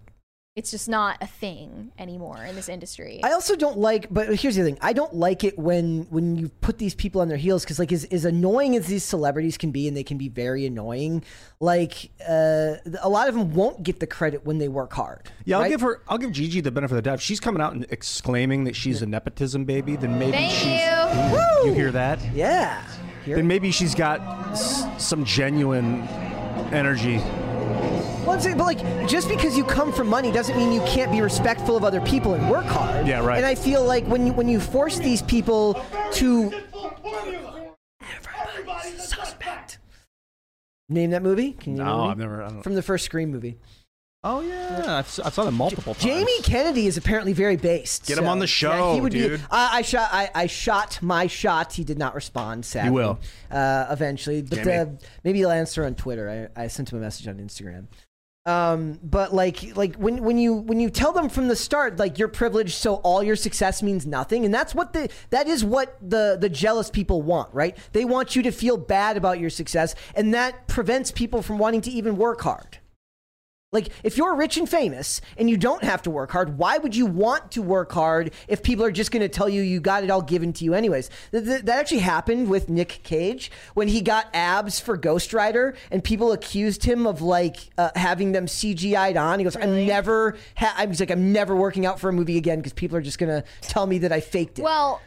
it's 0.55 0.71
just 0.71 0.87
not 0.87 1.17
a 1.23 1.27
thing 1.27 1.93
anymore 1.99 2.45
in 2.45 2.55
this 2.55 2.69
industry. 2.69 3.21
I 3.25 3.33
also 3.33 3.57
don't 3.57 3.79
like, 3.79 4.13
but 4.13 4.35
here's 4.37 4.57
the 4.57 4.63
thing: 4.63 4.77
I 4.83 4.93
don't 4.93 5.15
like 5.15 5.45
it 5.45 5.59
when 5.59 6.07
when 6.11 6.37
you 6.37 6.51
put 6.61 6.77
these 6.77 6.95
people 6.95 7.23
on 7.23 7.29
their 7.29 7.39
heels 7.39 7.65
because, 7.65 7.79
like, 7.79 7.91
as, 7.91 8.05
as 8.05 8.27
annoying 8.27 8.77
as 8.77 8.87
these 8.87 9.03
celebrities 9.03 9.57
can 9.57 9.71
be, 9.71 9.89
and 9.89 9.97
they 9.97 10.03
can 10.05 10.19
be 10.19 10.29
very 10.29 10.67
annoying. 10.67 11.25
Like, 11.59 12.11
uh, 12.29 12.75
a 13.01 13.09
lot 13.09 13.29
of 13.29 13.35
them 13.35 13.55
won't 13.55 13.83
get 13.83 13.99
the 14.01 14.07
credit 14.07 14.45
when 14.45 14.59
they 14.59 14.69
work 14.69 14.93
hard. 14.93 15.31
Yeah, 15.47 15.59
I'll 15.59 15.69
give 15.71 15.81
her. 15.81 16.03
I'll 16.07 16.19
give 16.19 16.33
Gigi 16.33 16.61
the 16.61 16.71
benefit 16.71 16.93
of 16.93 16.97
the 16.97 17.03
doubt. 17.03 17.15
If 17.15 17.23
she's 17.23 17.41
coming 17.41 17.63
out 17.63 17.73
and 17.73 17.87
exclaiming 17.89 18.65
that 18.65 18.77
she's 18.77 19.01
a 19.01 19.07
nepotism 19.07 19.65
baby, 19.65 19.97
then 19.97 20.19
maybe 20.19 20.33
Thank 20.33 20.53
she's. 20.53 20.67
you. 20.67 21.39
Ooh, 21.39 21.67
you 21.69 21.73
hear 21.73 21.91
that? 21.93 22.19
Yeah. 22.35 22.87
Here- 23.25 23.37
Then 23.37 23.47
maybe 23.47 23.71
she's 23.71 23.95
got 23.95 24.21
s- 24.51 24.85
some 24.99 25.25
genuine 25.25 26.03
energy. 26.73 27.23
Well, 28.23 28.31
I'm 28.31 28.41
saying, 28.41 28.57
but 28.57 28.65
like, 28.65 29.09
just 29.09 29.29
because 29.29 29.57
you 29.57 29.65
come 29.65 29.93
from 29.93 30.09
money 30.09 30.31
doesn't 30.31 30.57
mean 30.57 30.73
you 30.73 30.83
can't 30.83 31.11
be 31.11 31.21
respectful 31.21 31.77
of 31.77 31.85
other 31.85 32.01
people 32.01 32.35
and 32.35 32.49
work 32.51 32.65
hard. 32.67 33.07
Yeah, 33.07 33.25
right. 33.25 33.37
And 33.37 33.47
I 33.47 33.55
feel 33.55 33.85
like 33.85 34.05
when 34.07 34.27
you 34.27 34.33
when 34.33 34.49
you 34.49 34.61
force 34.61 34.99
these 34.99 35.23
people 35.23 35.83
to 36.13 36.53
suspect. 38.99 39.79
Name 40.89 41.11
that 41.11 41.23
movie? 41.23 41.53
Can 41.53 41.77
you? 41.77 41.83
No, 41.83 42.05
I've 42.05 42.19
never. 42.19 42.43
I 42.43 42.49
don't, 42.49 42.63
From 42.63 42.75
the 42.75 42.83
first 42.83 43.05
Scream 43.05 43.31
movie. 43.31 43.59
Oh 44.25 44.41
yeah, 44.41 44.99
I've, 44.99 45.07
s- 45.07 45.19
I 45.19 45.31
saw 45.31 45.45
them 45.45 45.55
multiple 45.55 45.95
times. 45.95 46.05
Jamie 46.05 46.41
Kennedy 46.43 46.87
is 46.87 46.97
apparently 46.97 47.33
very 47.33 47.57
based. 47.57 48.07
Get 48.07 48.19
him 48.19 48.27
on 48.29 48.39
the 48.39 48.47
show, 48.47 48.71
yeah, 48.91 48.95
he 48.95 49.01
would 49.01 49.13
dude. 49.13 49.41
Be, 49.41 49.47
I, 49.51 49.79
I 49.79 49.83
shot. 49.83 50.09
I, 50.13 50.31
I 50.35 50.47
shot 50.47 50.99
my 51.03 51.27
shot. 51.27 51.73
He 51.73 51.85
did 51.85 51.99
not 51.99 52.15
respond. 52.15 52.65
Sadly, 52.65 52.89
He 52.91 52.95
will. 52.95 53.19
uh, 53.51 53.87
eventually. 53.91 54.43
But 54.43 54.63
Jamie. 54.65 54.73
uh, 54.77 54.87
maybe 55.25 55.39
he'll 55.39 55.51
answer 55.51 55.85
on 55.85 55.95
Twitter. 55.95 56.51
I, 56.57 56.63
I 56.65 56.67
sent 56.69 56.93
him 56.93 56.99
a 56.99 57.01
message 57.03 57.27
on 57.29 57.37
Instagram. 57.37 57.87
Um, 58.45 58.99
but 59.05 59.33
like, 59.33 59.77
like 59.77 59.95
when 59.95 60.25
when 60.25 60.37
you 60.37 60.55
when 60.55 60.81
you 60.81 60.91
tell 60.91 61.13
them 61.13 61.29
from 61.29 61.47
the 61.47 61.55
start, 61.55 61.99
like 61.99 62.19
you're 62.19 62.27
privileged, 62.27 62.75
so 62.75 62.97
all 62.97 63.23
your 63.23 63.37
success 63.37 63.85
means 63.85 64.05
nothing, 64.05 64.45
and 64.45 64.53
that's 64.53 64.75
what 64.75 64.93
the 64.93 65.09
that 65.31 65.47
is 65.47 65.65
what 65.65 65.97
the 66.01 66.37
the 66.41 66.49
jealous 66.49 66.91
people 66.91 67.23
want, 67.23 67.55
right? 67.55 67.77
They 67.93 68.05
want 68.05 68.35
you 68.35 68.43
to 68.43 68.51
feel 68.51 68.77
bad 68.77 69.17
about 69.17 69.39
your 69.39 69.49
success, 69.51 69.95
and 70.17 70.35
that 70.35 70.67
prevents 70.67 71.13
people 71.13 71.41
from 71.41 71.59
wanting 71.59 71.83
to 71.83 71.91
even 71.93 72.17
work 72.17 72.41
hard. 72.41 72.79
Like, 73.73 73.89
if 74.05 74.19
you're 74.19 74.35
rich 74.37 74.59
and 74.59 74.69
famous 74.69 75.23
and 75.39 75.49
you 75.49 75.57
don't 75.57 75.83
have 75.83 76.03
to 76.03 76.11
work 76.11 76.31
hard, 76.31 76.59
why 76.59 76.77
would 76.77 76.95
you 76.95 77.07
want 77.07 77.53
to 77.53 77.63
work 77.63 77.91
hard 77.91 78.35
if 78.47 78.63
people 78.63 78.85
are 78.85 78.91
just 78.91 79.11
going 79.11 79.23
to 79.23 79.31
tell 79.31 79.49
you 79.49 79.63
you 79.63 79.81
got 79.81 80.05
it 80.05 80.11
all 80.11 80.21
given 80.21 80.53
to 80.53 80.65
you 80.67 80.75
anyways? 80.75 81.09
Th- 81.31 81.43
th- 81.43 81.63
that 81.63 81.79
actually 81.79 82.01
happened 82.01 82.51
with 82.51 82.69
Nick 82.69 83.01
Cage 83.03 83.51
when 83.73 83.89
he 83.89 84.03
got 84.03 84.27
abs 84.35 84.79
for 84.79 84.99
Ghost 84.99 85.33
Rider 85.33 85.75
and 85.91 86.05
people 86.05 86.33
accused 86.33 86.85
him 86.85 87.07
of 87.07 87.23
like 87.23 87.71
uh, 87.79 87.89
having 87.95 88.33
them 88.33 88.45
CGI'd 88.45 89.17
on. 89.17 89.39
He 89.39 89.45
goes, 89.45 89.57
I'm 89.57 89.87
never, 89.87 90.37
ha-, 90.55 90.75
I'm 90.77 90.91
he's 90.91 91.01
like, 91.01 91.11
I'm 91.11 91.33
never 91.33 91.57
working 91.57 91.87
out 91.87 91.99
for 91.99 92.11
a 92.11 92.13
movie 92.13 92.37
again 92.37 92.59
because 92.59 92.75
people 92.75 92.99
are 92.99 93.03
just 93.03 93.19
going 93.19 93.31
to 93.31 93.43
tell 93.63 93.87
me 93.87 93.97
that 93.99 94.13
I 94.13 94.21
faked 94.21 94.59
it. 94.59 94.63
Well, 94.63 95.01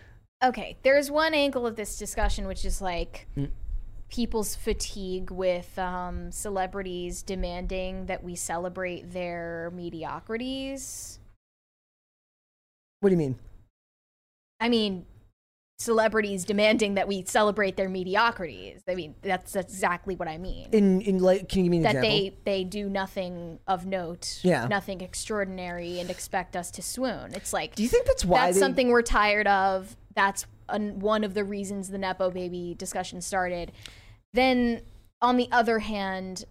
okay. 0.43 0.75
There's 0.81 1.11
one 1.11 1.35
angle 1.35 1.67
of 1.67 1.75
this 1.75 1.99
discussion 1.99 2.47
which 2.47 2.65
is 2.65 2.81
like 2.81 3.27
Hmm. 3.35 3.45
People's 4.15 4.55
fatigue 4.55 5.29
with 5.29 5.77
um, 5.77 6.31
celebrities 6.31 7.21
demanding 7.21 8.05
that 8.05 8.23
we 8.23 8.33
celebrate 8.33 9.11
their 9.11 9.69
mediocrities. 9.75 11.19
what 13.01 13.09
do 13.09 13.13
you 13.13 13.17
mean? 13.17 13.35
I 14.61 14.69
mean, 14.69 15.05
celebrities 15.79 16.45
demanding 16.45 16.93
that 16.93 17.09
we 17.09 17.25
celebrate 17.25 17.75
their 17.75 17.89
mediocrities. 17.89 18.81
I 18.87 18.95
mean, 18.95 19.15
that's, 19.21 19.51
that's 19.51 19.73
exactly 19.73 20.15
what 20.15 20.29
I 20.29 20.37
mean. 20.37 20.69
In, 20.71 21.01
in 21.01 21.19
like, 21.19 21.49
can 21.49 21.59
you 21.59 21.63
give 21.65 21.71
me 21.71 21.77
an 21.77 21.83
that 21.83 21.95
example? 21.95 22.09
they 22.09 22.37
they 22.45 22.63
do 22.63 22.87
nothing 22.87 23.59
of 23.67 23.85
note, 23.85 24.39
Yeah. 24.43 24.65
nothing 24.67 25.01
extraordinary, 25.01 25.99
and 25.99 26.09
expect 26.09 26.55
us 26.55 26.71
to 26.71 26.81
swoon. 26.81 27.33
It's 27.33 27.51
like 27.51 27.75
do 27.75 27.83
you 27.83 27.89
think 27.89 28.05
that's 28.05 28.23
why 28.23 28.45
that's 28.45 28.55
they, 28.55 28.61
something 28.61 28.87
we're 28.87 29.01
tired 29.01 29.47
of. 29.47 29.97
That's 30.15 30.45
an, 30.69 30.99
one 30.99 31.25
of 31.25 31.33
the 31.33 31.43
reasons 31.43 31.89
the 31.89 31.97
nepo 31.97 32.31
baby 32.31 32.75
discussion 32.77 33.19
started. 33.19 33.73
Then, 34.35 34.81
on 35.21 35.37
the 35.37 35.47
other 35.51 35.79
hand, 35.79 36.43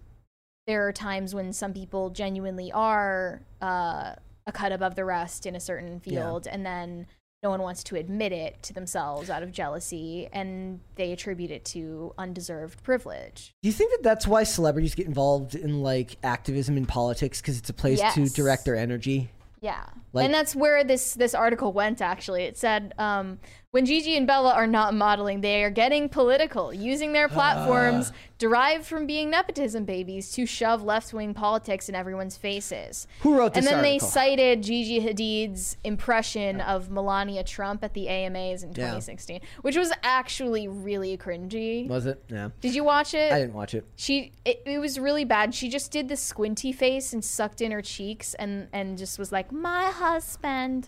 there 0.65 0.87
are 0.87 0.91
times 0.91 1.35
when 1.35 1.53
some 1.53 1.71
people 1.71 2.09
genuinely 2.09 2.71
are 2.71 3.41
uh, 3.61 4.15
a 4.47 4.51
cut 4.51 4.71
above 4.71 4.95
the 4.95 5.05
rest 5.05 5.45
in 5.45 5.55
a 5.55 5.59
certain 5.59 5.99
field, 5.99 6.47
and 6.47 6.65
then 6.65 7.05
no 7.43 7.51
one 7.51 7.61
wants 7.61 7.83
to 7.83 7.95
admit 7.95 8.31
it 8.31 8.63
to 8.63 8.73
themselves 8.73 9.29
out 9.29 9.43
of 9.43 9.51
jealousy, 9.51 10.27
and 10.33 10.79
they 10.95 11.11
attribute 11.11 11.51
it 11.51 11.63
to 11.65 12.11
undeserved 12.17 12.81
privilege. 12.81 13.53
Do 13.61 13.69
you 13.69 13.73
think 13.73 13.91
that 13.91 14.01
that's 14.01 14.25
why 14.25 14.41
celebrities 14.43 14.95
get 14.95 15.05
involved 15.05 15.53
in 15.53 15.83
like 15.83 16.17
activism 16.23 16.77
in 16.77 16.87
politics 16.87 17.39
because 17.39 17.59
it's 17.59 17.69
a 17.69 17.73
place 17.73 18.01
to 18.15 18.27
direct 18.29 18.65
their 18.65 18.75
energy? 18.75 19.29
Yeah, 19.61 19.85
Like- 20.11 20.25
and 20.25 20.33
that's 20.33 20.55
where 20.55 20.83
this 20.83 21.13
this 21.13 21.35
article 21.35 21.71
went. 21.71 22.01
Actually, 22.01 22.43
it 22.43 22.57
said 22.57 22.93
um, 22.97 23.39
when 23.75 23.85
Gigi 23.85 24.15
and 24.15 24.25
Bella 24.25 24.53
are 24.53 24.67
not 24.67 24.93
modeling, 24.93 25.41
they 25.41 25.61
are 25.61 25.69
getting 25.69 26.07
political, 26.07 26.73
using 26.73 27.11
their 27.11 27.27
platforms 27.27 28.09
ah. 28.09 28.17
derived 28.37 28.85
from 28.85 29.05
being 29.05 29.29
nepotism 29.29 29.83
babies 29.83 30.31
to 30.31 30.45
shove 30.45 30.81
left 30.81 31.13
wing 31.13 31.33
politics 31.33 31.89
in 31.89 31.93
everyone's 31.93 32.37
faces. 32.37 33.05
Who 33.19 33.37
wrote 33.37 33.53
this? 33.53 33.67
And 33.67 33.75
then 33.75 33.83
they 33.83 33.99
cited 33.99 34.63
Gigi 34.63 35.01
Hadid's 35.01 35.75
impression 35.83 36.61
of 36.61 36.89
Melania 36.89 37.43
Trump 37.43 37.83
at 37.83 37.93
the 37.93 38.07
AMAs 38.07 38.63
in 38.63 38.69
Yeah. 38.69 38.75
2016, 38.75 39.41
which 39.61 39.75
was 39.75 39.91
actually 40.03 40.69
really 40.69 41.17
cringy. 41.17 41.89
Was 41.89 42.05
it? 42.05 42.23
Yeah. 42.29 42.51
Did 42.61 42.75
you 42.75 42.85
watch 42.85 43.13
it? 43.13 43.33
I 43.33 43.39
didn't 43.39 43.55
watch 43.55 43.73
it. 43.73 43.85
She 43.97 44.31
it, 44.45 44.63
it 44.65 44.79
was 44.79 44.97
really 44.97 45.25
bad. 45.25 45.53
She 45.53 45.67
just 45.67 45.91
did 45.91 46.07
the 46.07 46.15
squinty 46.15 46.71
face 46.71 47.11
and 47.11 47.25
sucked 47.25 47.59
in 47.59 47.73
her 47.73 47.81
cheeks 47.81 48.35
and 48.35 48.69
and 48.71 48.97
just 48.97 49.19
was 49.19 49.33
like, 49.33 49.51
"My 49.51 49.87
husband." 49.87 50.87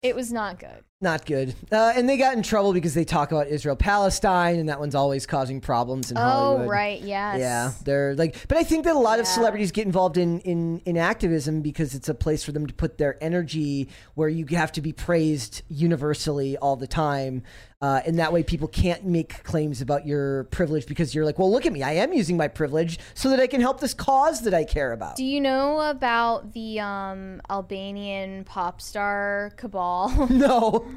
It 0.00 0.14
was 0.14 0.32
not 0.32 0.60
good. 0.60 0.84
Not 1.00 1.26
good. 1.26 1.54
Uh, 1.70 1.92
and 1.94 2.08
they 2.08 2.16
got 2.16 2.36
in 2.36 2.42
trouble 2.42 2.72
because 2.72 2.92
they 2.92 3.04
talk 3.04 3.30
about 3.30 3.46
Israel 3.46 3.76
Palestine, 3.76 4.58
and 4.58 4.68
that 4.68 4.80
one's 4.80 4.96
always 4.96 5.26
causing 5.26 5.60
problems 5.60 6.10
in 6.10 6.16
Hollywood. 6.16 6.66
Oh, 6.66 6.68
right. 6.68 7.00
Yes. 7.00 7.38
Yeah, 7.38 7.70
they're 7.84 8.16
like, 8.16 8.48
but 8.48 8.58
I 8.58 8.64
think 8.64 8.84
that 8.84 8.96
a 8.96 8.98
lot 8.98 9.20
of 9.20 9.26
celebrities 9.28 9.70
get 9.70 9.86
involved 9.86 10.16
in, 10.16 10.40
in 10.40 10.82
in 10.86 10.96
activism 10.96 11.62
because 11.62 11.94
it's 11.94 12.08
a 12.08 12.14
place 12.14 12.42
for 12.42 12.50
them 12.50 12.66
to 12.66 12.74
put 12.74 12.98
their 12.98 13.16
energy 13.22 13.88
where 14.14 14.28
you 14.28 14.44
have 14.46 14.72
to 14.72 14.80
be 14.80 14.92
praised 14.92 15.62
universally 15.68 16.56
all 16.56 16.74
the 16.74 16.88
time, 16.88 17.44
uh, 17.80 18.00
and 18.04 18.18
that 18.18 18.32
way 18.32 18.42
people 18.42 18.66
can't 18.66 19.04
make 19.04 19.44
claims 19.44 19.80
about 19.80 20.04
your 20.04 20.44
privilege 20.44 20.86
because 20.86 21.14
you're 21.14 21.24
like, 21.24 21.38
well, 21.38 21.50
look 21.50 21.64
at 21.64 21.72
me, 21.72 21.80
I 21.80 21.92
am 21.92 22.12
using 22.12 22.36
my 22.36 22.48
privilege 22.48 22.98
so 23.14 23.30
that 23.30 23.38
I 23.38 23.46
can 23.46 23.60
help 23.60 23.78
this 23.78 23.94
cause 23.94 24.42
that 24.42 24.52
I 24.52 24.64
care 24.64 24.92
about. 24.92 25.14
Do 25.14 25.24
you 25.24 25.40
know 25.40 25.80
about 25.82 26.54
the 26.54 26.80
um, 26.80 27.40
Albanian 27.48 28.42
pop 28.42 28.80
star 28.80 29.52
cabal? 29.56 30.26
no, 30.30 30.87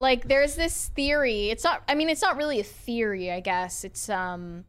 like, 0.00 0.28
there's 0.28 0.54
this 0.54 0.88
theory. 0.88 1.50
It's 1.50 1.64
not. 1.64 1.82
I 1.88 1.94
mean, 1.94 2.08
it's 2.08 2.22
not 2.22 2.36
really 2.36 2.60
a 2.60 2.64
theory. 2.64 3.30
I 3.30 3.40
guess 3.40 3.84
it's 3.84 4.08
um, 4.08 4.64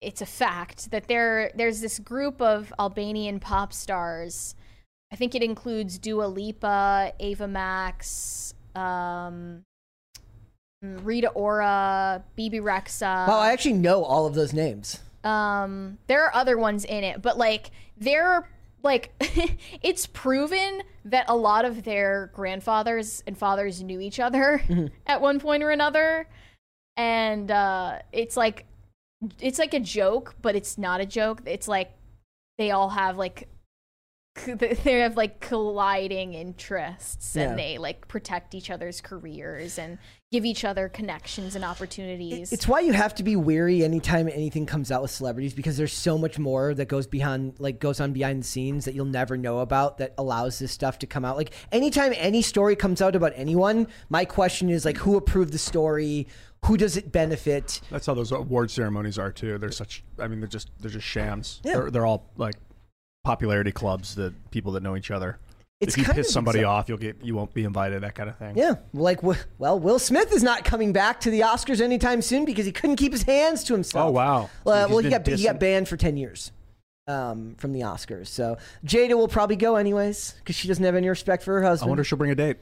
it's 0.00 0.22
a 0.22 0.26
fact 0.26 0.90
that 0.90 1.08
there 1.08 1.52
there's 1.54 1.80
this 1.80 1.98
group 1.98 2.40
of 2.40 2.72
Albanian 2.78 3.40
pop 3.40 3.72
stars. 3.72 4.54
I 5.12 5.16
think 5.16 5.34
it 5.34 5.42
includes 5.42 5.98
Dua 5.98 6.26
Lipa, 6.26 7.12
Ava 7.18 7.48
Max, 7.48 8.54
um, 8.76 9.64
Rita 10.82 11.30
Ora, 11.30 12.22
Bebe 12.36 12.60
Rexha. 12.60 13.26
oh, 13.28 13.38
I 13.38 13.52
actually 13.52 13.74
know 13.74 14.04
all 14.04 14.26
of 14.26 14.34
those 14.34 14.52
names. 14.52 15.00
Um, 15.24 15.98
there 16.06 16.24
are 16.24 16.34
other 16.34 16.56
ones 16.56 16.84
in 16.84 17.04
it, 17.04 17.20
but 17.20 17.36
like 17.36 17.70
they're 17.98 18.48
like 18.82 19.12
it's 19.82 20.06
proven 20.06 20.82
that 21.04 21.26
a 21.28 21.36
lot 21.36 21.64
of 21.64 21.84
their 21.84 22.30
grandfathers 22.34 23.22
and 23.26 23.36
fathers 23.36 23.82
knew 23.82 24.00
each 24.00 24.20
other 24.20 24.62
at 25.06 25.20
one 25.20 25.40
point 25.40 25.62
or 25.62 25.70
another, 25.70 26.28
and 26.96 27.50
uh, 27.50 27.98
it's 28.12 28.36
like 28.36 28.66
it's 29.40 29.58
like 29.58 29.74
a 29.74 29.80
joke, 29.80 30.34
but 30.40 30.56
it's 30.56 30.78
not 30.78 31.00
a 31.00 31.06
joke. 31.06 31.42
It's 31.46 31.68
like 31.68 31.92
they 32.58 32.70
all 32.70 32.90
have 32.90 33.16
like 33.16 33.48
they 34.56 35.00
have 35.00 35.16
like 35.16 35.40
colliding 35.40 36.34
interests 36.34 37.34
Yeah. 37.36 37.50
and 37.50 37.58
they 37.58 37.78
like 37.78 38.08
protect 38.08 38.54
each 38.54 38.70
other's 38.70 39.00
careers 39.00 39.78
and 39.78 39.98
give 40.32 40.44
each 40.44 40.64
other 40.64 40.88
connections 40.88 41.56
and 41.56 41.64
opportunities. 41.64 42.52
It's 42.52 42.68
why 42.68 42.80
you 42.80 42.92
have 42.92 43.14
to 43.16 43.22
be 43.24 43.34
wary 43.36 43.82
anytime 43.82 44.28
anything 44.28 44.64
comes 44.64 44.92
out 44.92 45.02
with 45.02 45.10
celebrities 45.10 45.54
because 45.54 45.76
there's 45.76 45.92
so 45.92 46.16
much 46.16 46.38
more 46.38 46.72
that 46.74 46.86
goes 46.86 47.06
behind, 47.06 47.54
like 47.58 47.80
goes 47.80 48.00
on 48.00 48.12
behind 48.12 48.42
the 48.42 48.46
scenes 48.46 48.84
that 48.84 48.94
you'll 48.94 49.06
never 49.06 49.36
know 49.36 49.58
about 49.58 49.98
that 49.98 50.14
allows 50.18 50.58
this 50.60 50.70
stuff 50.70 50.98
to 51.00 51.06
come 51.06 51.24
out. 51.24 51.36
Like 51.36 51.52
anytime 51.72 52.12
any 52.16 52.42
story 52.42 52.76
comes 52.76 53.02
out 53.02 53.16
about 53.16 53.32
anyone, 53.34 53.88
my 54.08 54.24
question 54.24 54.70
is 54.70 54.84
like, 54.84 54.98
who 54.98 55.16
approved 55.16 55.52
the 55.52 55.58
story? 55.58 56.28
Who 56.66 56.76
does 56.76 56.96
it 56.96 57.10
benefit? 57.10 57.80
That's 57.90 58.06
how 58.06 58.14
those 58.14 58.30
award 58.32 58.70
ceremonies 58.70 59.18
are 59.18 59.32
too. 59.32 59.56
They're 59.58 59.72
such. 59.72 60.04
I 60.18 60.28
mean, 60.28 60.40
they're 60.40 60.48
just 60.48 60.68
they're 60.78 60.90
just 60.90 61.06
shams. 61.06 61.60
Yeah. 61.64 61.72
They're, 61.72 61.90
they're 61.90 62.06
all 62.06 62.30
like 62.36 62.54
popularity 63.24 63.72
clubs 63.72 64.14
that 64.14 64.50
people 64.50 64.72
that 64.72 64.82
know 64.82 64.96
each 64.96 65.10
other. 65.10 65.38
It's 65.80 65.96
if 65.96 66.06
you 66.06 66.12
piss 66.12 66.28
of 66.28 66.32
somebody 66.32 66.60
exa- 66.60 66.68
off, 66.68 66.88
you'll 66.88 66.98
get 66.98 67.16
you 67.22 67.34
won't 67.34 67.54
be 67.54 67.64
invited. 67.64 68.02
That 68.02 68.14
kind 68.14 68.28
of 68.28 68.36
thing. 68.36 68.56
Yeah, 68.56 68.74
like 68.92 69.22
well, 69.22 69.78
Will 69.78 69.98
Smith 69.98 70.30
is 70.32 70.42
not 70.42 70.62
coming 70.62 70.92
back 70.92 71.20
to 71.20 71.30
the 71.30 71.40
Oscars 71.40 71.80
anytime 71.80 72.20
soon 72.20 72.44
because 72.44 72.66
he 72.66 72.72
couldn't 72.72 72.96
keep 72.96 73.12
his 73.12 73.22
hands 73.22 73.64
to 73.64 73.72
himself. 73.72 74.08
Oh 74.08 74.10
wow. 74.10 74.50
Well, 74.64 74.90
well, 74.90 74.98
he 74.98 75.08
got 75.08 75.26
he 75.26 75.42
got 75.42 75.58
banned 75.58 75.88
for 75.88 75.96
ten 75.96 76.18
years 76.18 76.52
um, 77.08 77.54
from 77.56 77.72
the 77.72 77.80
Oscars. 77.80 78.26
So 78.26 78.58
Jada 78.84 79.14
will 79.14 79.28
probably 79.28 79.56
go 79.56 79.76
anyways 79.76 80.34
because 80.38 80.54
she 80.54 80.68
doesn't 80.68 80.84
have 80.84 80.94
any 80.94 81.08
respect 81.08 81.42
for 81.42 81.54
her 81.54 81.62
husband. 81.62 81.88
I 81.88 81.90
wonder 81.90 82.02
if 82.02 82.08
she'll 82.08 82.18
bring 82.18 82.30
a 82.30 82.34
date. 82.34 82.58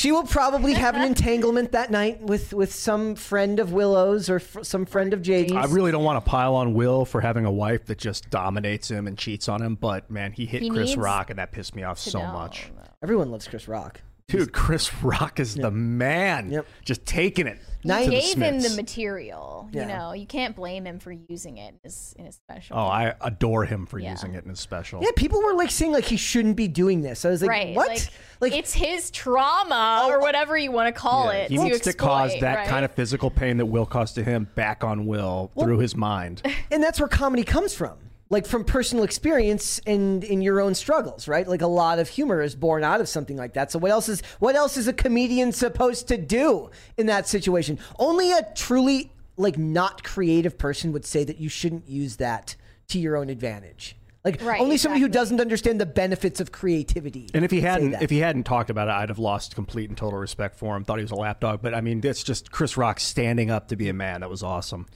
She 0.00 0.12
will 0.12 0.22
probably 0.22 0.72
have 0.72 0.96
an 0.96 1.02
entanglement 1.06 1.72
that 1.72 1.90
night 1.90 2.22
with 2.22 2.54
with 2.54 2.72
some 2.72 3.14
friend 3.16 3.60
of 3.60 3.74
Willow's 3.74 4.30
or 4.30 4.36
f- 4.36 4.56
some 4.62 4.86
friend 4.86 5.12
of 5.12 5.20
Jade's. 5.20 5.52
I 5.52 5.66
really 5.66 5.92
don't 5.92 6.04
want 6.04 6.24
to 6.24 6.26
pile 6.26 6.54
on 6.54 6.72
Will 6.72 7.04
for 7.04 7.20
having 7.20 7.44
a 7.44 7.52
wife 7.52 7.84
that 7.84 7.98
just 7.98 8.30
dominates 8.30 8.90
him 8.90 9.06
and 9.06 9.18
cheats 9.18 9.46
on 9.46 9.60
him, 9.60 9.74
but 9.74 10.10
man, 10.10 10.32
he 10.32 10.46
hit 10.46 10.62
He 10.62 10.70
Chris 10.70 10.88
needs 10.88 10.96
Rock 10.96 11.28
and 11.28 11.38
that 11.38 11.52
pissed 11.52 11.76
me 11.76 11.82
off 11.82 11.98
so 11.98 12.18
know. 12.18 12.32
much. 12.32 12.70
Everyone 13.02 13.30
loves 13.30 13.46
Chris 13.46 13.68
Rock. 13.68 14.00
Dude, 14.28 14.54
Chris 14.54 15.02
Rock 15.02 15.38
is 15.38 15.54
the 15.54 15.70
man. 15.70 16.50
Yep. 16.50 16.66
Just 16.82 17.04
taking 17.04 17.46
it. 17.46 17.58
He 17.82 17.88
Nine- 17.88 18.04
to 18.04 18.10
the 18.10 18.20
gave 18.20 18.36
him 18.36 18.60
the 18.60 18.70
material. 18.70 19.68
Yeah. 19.72 19.82
You 19.82 19.88
know, 19.88 20.12
you 20.12 20.26
can't 20.26 20.54
blame 20.54 20.86
him 20.86 20.98
for 20.98 21.12
using 21.12 21.56
it 21.56 21.74
in 21.74 21.80
his, 21.82 22.14
in 22.18 22.26
his 22.26 22.34
special. 22.34 22.76
Oh, 22.76 22.86
I 22.86 23.14
adore 23.20 23.64
him 23.64 23.86
for 23.86 23.98
Yeah. 23.98 24.10
using 24.10 24.34
it 24.34 24.44
in 24.44 24.50
his 24.50 24.60
special. 24.60 25.02
Yeah, 25.02 25.10
people 25.16 25.42
were 25.42 25.54
like 25.54 25.70
saying 25.70 25.92
like 25.92 26.04
he 26.04 26.16
shouldn't 26.16 26.56
be 26.56 26.68
doing 26.68 27.00
this. 27.00 27.24
I 27.24 27.30
was 27.30 27.40
like, 27.40 27.50
right. 27.50 27.74
what? 27.74 28.10
Like, 28.40 28.54
it's 28.54 28.74
his 28.74 29.10
trauma 29.10 30.02
oh, 30.04 30.10
or 30.10 30.16
oh. 30.16 30.20
whatever 30.20 30.56
you 30.56 30.72
want 30.72 30.94
to 30.94 30.98
call 30.98 31.30
it. 31.30 31.50
he 31.50 31.56
to 31.56 31.64
needs 31.64 31.80
to 31.80 31.92
cause 31.92 32.32
exploit, 32.32 32.40
that 32.40 32.56
right? 32.56 32.68
kind 32.68 32.84
of 32.84 32.92
physical 32.92 33.30
pain 33.30 33.56
that 33.58 33.66
Will 33.66 33.86
caused 33.86 34.14
to 34.16 34.24
him 34.24 34.48
back 34.54 34.84
on 34.84 35.06
Will 35.06 35.50
through 35.58 35.78
his 35.78 35.96
mind. 35.96 36.42
and 36.70 36.82
that's 36.82 37.00
where 37.00 37.08
comedy 37.08 37.44
comes 37.44 37.74
from 37.74 37.96
like 38.30 38.46
from 38.46 38.64
personal 38.64 39.04
experience 39.04 39.80
and 39.86 40.22
in 40.24 40.40
your 40.40 40.60
own 40.60 40.74
struggles 40.74 41.28
right? 41.28 41.46
Like 41.46 41.62
a 41.62 41.66
lot 41.66 41.98
of 41.98 42.08
humor 42.08 42.40
is 42.40 42.54
born 42.54 42.84
out 42.84 43.00
of 43.00 43.08
something 43.08 43.36
like 43.36 43.54
that. 43.54 43.70
So 43.70 43.78
what 43.78 43.90
else 43.90 44.08
is 44.08 44.22
what 44.38 44.54
else 44.54 44.76
is 44.76 44.88
a 44.88 44.92
comedian 44.92 45.52
supposed 45.52 46.08
to 46.08 46.16
do 46.16 46.70
in 46.96 47.06
that 47.06 47.28
situation? 47.28 47.78
Only 47.98 48.32
a 48.32 48.46
truly 48.54 49.12
like 49.36 49.58
not 49.58 50.02
creative 50.04 50.56
person 50.56 50.92
would 50.92 51.04
say 51.04 51.24
that 51.24 51.38
you 51.38 51.48
shouldn't 51.48 51.88
use 51.88 52.16
that 52.16 52.56
to 52.88 52.98
your 52.98 53.16
own 53.16 53.28
advantage. 53.28 53.96
Like 54.24 54.42
Right, 54.42 54.60
only 54.60 54.76
somebody 54.76 55.00
who 55.00 55.08
doesn't 55.08 55.40
understand 55.40 55.80
the 55.80 55.86
benefits 55.86 56.40
of 56.40 56.52
creativity 56.52 57.30
And 57.32 57.42
if 57.42 57.50
he 57.50 57.62
hadn't, 57.62 57.94
if 58.02 58.10
he 58.10 58.18
hadn't 58.18 58.44
talked 58.44 58.68
about 58.68 58.88
it, 58.88 58.90
I'd 58.90 59.08
have 59.08 59.18
lost 59.18 59.54
complete 59.54 59.88
and 59.88 59.96
total 59.96 60.18
respect 60.18 60.56
for 60.56 60.76
him. 60.76 60.84
Thought 60.84 60.98
he 60.98 61.04
was 61.04 61.10
a 61.10 61.16
lapdog, 61.16 61.62
but 61.62 61.74
I 61.74 61.80
mean, 61.80 62.02
it's 62.04 62.22
just 62.22 62.52
Chris 62.52 62.76
Rock 62.76 63.00
standing 63.00 63.50
up 63.50 63.68
to 63.68 63.76
be 63.76 63.88
a 63.88 63.94
man. 63.94 64.20
That 64.20 64.28
was 64.28 64.42
awesome. 64.42 64.86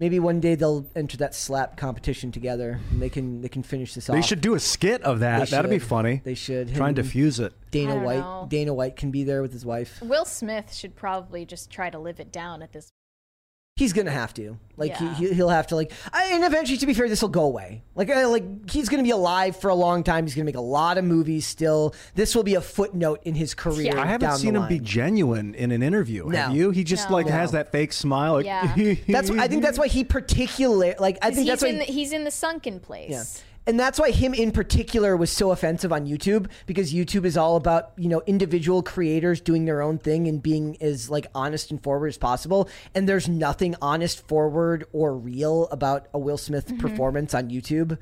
Maybe 0.00 0.18
one 0.18 0.40
day 0.40 0.54
they'll 0.56 0.84
enter 0.96 1.16
that 1.18 1.34
slap 1.34 1.76
competition 1.76 2.32
together 2.32 2.80
and 2.90 3.00
they 3.00 3.08
can 3.08 3.40
they 3.42 3.48
can 3.48 3.62
finish 3.62 3.94
this 3.94 4.10
off. 4.10 4.16
They 4.16 4.22
should 4.22 4.40
do 4.40 4.54
a 4.54 4.60
skit 4.60 5.02
of 5.02 5.20
that. 5.20 5.40
They 5.48 5.50
That'd 5.56 5.70
be 5.70 5.78
should. 5.78 5.86
funny. 5.88 6.20
they 6.24 6.34
should 6.34 6.74
Try 6.74 6.88
and 6.88 6.98
Him- 6.98 7.04
diffuse 7.04 7.38
it. 7.38 7.52
Dana 7.70 7.94
don't 7.94 8.02
White 8.04 8.18
know. 8.18 8.46
Dana 8.48 8.74
White 8.74 8.96
can 8.96 9.10
be 9.12 9.22
there 9.22 9.42
with 9.42 9.52
his 9.52 9.64
wife 9.64 10.00
Will 10.02 10.24
Smith 10.24 10.74
should 10.74 10.96
probably 10.96 11.44
just 11.46 11.70
try 11.70 11.88
to 11.90 11.98
live 11.98 12.18
it 12.18 12.32
down 12.32 12.62
at 12.62 12.72
this. 12.72 12.90
He's 13.80 13.94
gonna 13.94 14.10
have 14.10 14.34
to. 14.34 14.58
Like 14.76 14.90
Yeah. 14.90 15.14
he, 15.14 15.28
he 15.28 15.34
he'll 15.34 15.48
have 15.48 15.68
to 15.68 15.74
like, 15.76 15.90
and 16.12 16.44
eventually, 16.44 16.76
to 16.76 16.86
be 16.86 16.92
fair, 16.92 17.08
this 17.08 17.22
will 17.22 17.30
go 17.30 17.44
away. 17.44 17.82
Like 17.94 18.10
uh, 18.10 18.28
like 18.28 18.70
he's 18.70 18.90
gonna 18.90 19.02
be 19.02 19.08
alive 19.10 19.56
for 19.56 19.70
a 19.70 19.74
long 19.74 20.04
time. 20.04 20.26
He's 20.26 20.34
gonna 20.34 20.44
make 20.44 20.54
a 20.56 20.60
lot 20.60 20.98
of 20.98 21.04
movies 21.04 21.46
still. 21.46 21.94
This 22.14 22.34
will 22.34 22.42
be 22.42 22.56
a 22.56 22.60
footnote 22.60 23.20
in 23.24 23.34
his 23.34 23.54
career. 23.54 23.94
Yeah. 23.94 24.02
I 24.02 24.04
haven't 24.04 24.28
down 24.28 24.38
seen 24.38 24.52
the 24.52 24.60
him 24.60 24.68
be 24.68 24.80
genuine 24.80 25.54
in 25.54 25.70
an 25.72 25.82
interview. 25.82 26.28
Have 26.28 26.54
you? 26.54 26.72
He 26.72 26.84
just 26.84 27.08
No. 27.08 27.16
like 27.16 27.26
has 27.28 27.52
that 27.52 27.72
fake 27.72 27.94
smile. 27.94 28.34
Like, 28.34 28.44
Yeah. 28.44 28.74
That's 29.08 29.30
I 29.30 29.48
think 29.48 29.62
that's 29.62 29.78
why 29.78 29.88
he 29.88 30.04
particular 30.04 30.94
like 30.98 31.16
I 31.22 31.30
think 31.30 31.38
he's 31.38 31.46
that's 31.46 31.62
why 31.62 31.72
the, 31.72 31.84
he's 31.84 32.12
in 32.12 32.24
the 32.24 32.30
sunken 32.30 32.80
place. 32.80 33.10
Yeah. 33.10 33.24
And 33.70 33.78
that's 33.78 34.00
why 34.00 34.10
him 34.10 34.34
in 34.34 34.50
particular 34.50 35.16
was 35.16 35.30
so 35.30 35.52
offensive 35.52 35.92
on 35.92 36.04
YouTube 36.04 36.50
because 36.66 36.92
YouTube 36.92 37.24
is 37.24 37.36
all 37.36 37.54
about, 37.54 37.92
you 37.96 38.08
know, 38.08 38.20
individual 38.26 38.82
creators 38.82 39.40
doing 39.40 39.64
their 39.64 39.80
own 39.80 39.96
thing 39.96 40.26
and 40.26 40.42
being 40.42 40.76
as 40.80 41.08
like 41.08 41.28
honest 41.36 41.70
and 41.70 41.80
forward 41.80 42.08
as 42.08 42.18
possible. 42.18 42.68
And 42.96 43.08
there's 43.08 43.28
nothing 43.28 43.76
honest, 43.80 44.26
forward, 44.26 44.86
or 44.92 45.16
real 45.16 45.68
about 45.70 46.08
a 46.12 46.18
Will 46.18 46.36
Smith 46.36 46.66
Mm-hmm. 46.66 46.78
performance 46.78 47.32
on 47.32 47.48
YouTube. 47.48 47.96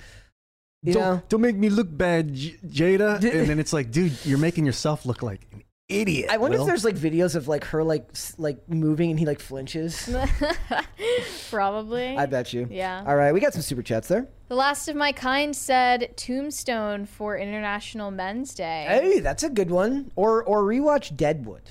You 0.82 0.94
don't, 0.94 1.02
know? 1.02 1.22
don't 1.28 1.42
make 1.42 1.56
me 1.56 1.68
look 1.68 1.88
bad, 1.94 2.32
J- 2.32 2.56
Jada. 2.66 3.16
and 3.22 3.46
then 3.46 3.58
it's 3.60 3.74
like, 3.74 3.90
dude, 3.90 4.24
you're 4.24 4.38
making 4.38 4.64
yourself 4.64 5.04
look 5.04 5.22
like 5.22 5.46
an 5.52 5.64
idiot. 5.88 6.26
I 6.30 6.36
wonder 6.36 6.56
Will. 6.58 6.64
if 6.64 6.68
there's 6.68 6.84
like 6.84 6.96
videos 6.96 7.34
of 7.34 7.48
like 7.48 7.64
her 7.64 7.82
like 7.82 8.08
s- 8.12 8.34
like 8.38 8.68
moving 8.68 9.10
and 9.10 9.18
he 9.18 9.26
like 9.26 9.40
flinches. 9.40 10.08
Probably. 11.50 12.16
I 12.16 12.26
bet 12.26 12.52
you. 12.52 12.66
Yeah. 12.70 13.02
All 13.06 13.16
right, 13.16 13.32
we 13.32 13.40
got 13.40 13.52
some 13.52 13.62
super 13.62 13.82
chats 13.82 14.08
there. 14.08 14.26
The 14.48 14.54
last 14.54 14.88
of 14.88 14.96
my 14.96 15.12
kind 15.12 15.54
said 15.54 16.16
Tombstone 16.16 17.06
for 17.06 17.36
International 17.36 18.10
Men's 18.10 18.54
Day. 18.54 18.86
Hey, 18.88 19.20
that's 19.20 19.42
a 19.42 19.50
good 19.50 19.70
one. 19.70 20.10
Or 20.16 20.42
or 20.44 20.62
rewatch 20.62 21.16
Deadwood. 21.16 21.70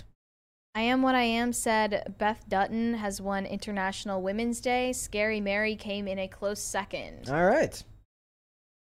I 0.75 0.81
am 0.81 1.01
what 1.01 1.15
I 1.15 1.23
am 1.23 1.53
said 1.53 2.15
Beth 2.19 2.45
Dutton 2.47 2.93
has 2.95 3.19
won 3.19 3.47
International 3.47 4.21
Women's 4.21 4.61
Day. 4.61 4.93
Scary 4.93 5.41
Mary 5.41 5.75
came 5.75 6.07
in 6.07 6.19
a 6.19 6.27
close 6.27 6.59
second. 6.61 7.29
All 7.29 7.45
right. 7.45 7.83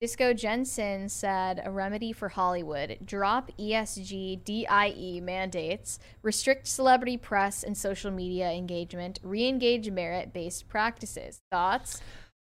Disco 0.01 0.33
Jensen 0.33 1.09
said 1.09 1.61
a 1.65 1.69
remedy 1.69 2.13
for 2.13 2.29
Hollywood 2.29 2.99
drop 3.03 3.51
ESG 3.59 4.45
DIE 4.45 5.19
mandates, 5.21 5.99
restrict 6.23 6.67
celebrity 6.67 7.17
press 7.17 7.63
and 7.63 7.77
social 7.77 8.09
media 8.09 8.49
engagement, 8.49 9.19
re 9.23 9.45
engage 9.45 9.91
merit 9.91 10.31
based 10.31 10.69
practices. 10.69 11.41
Thoughts? 11.51 11.99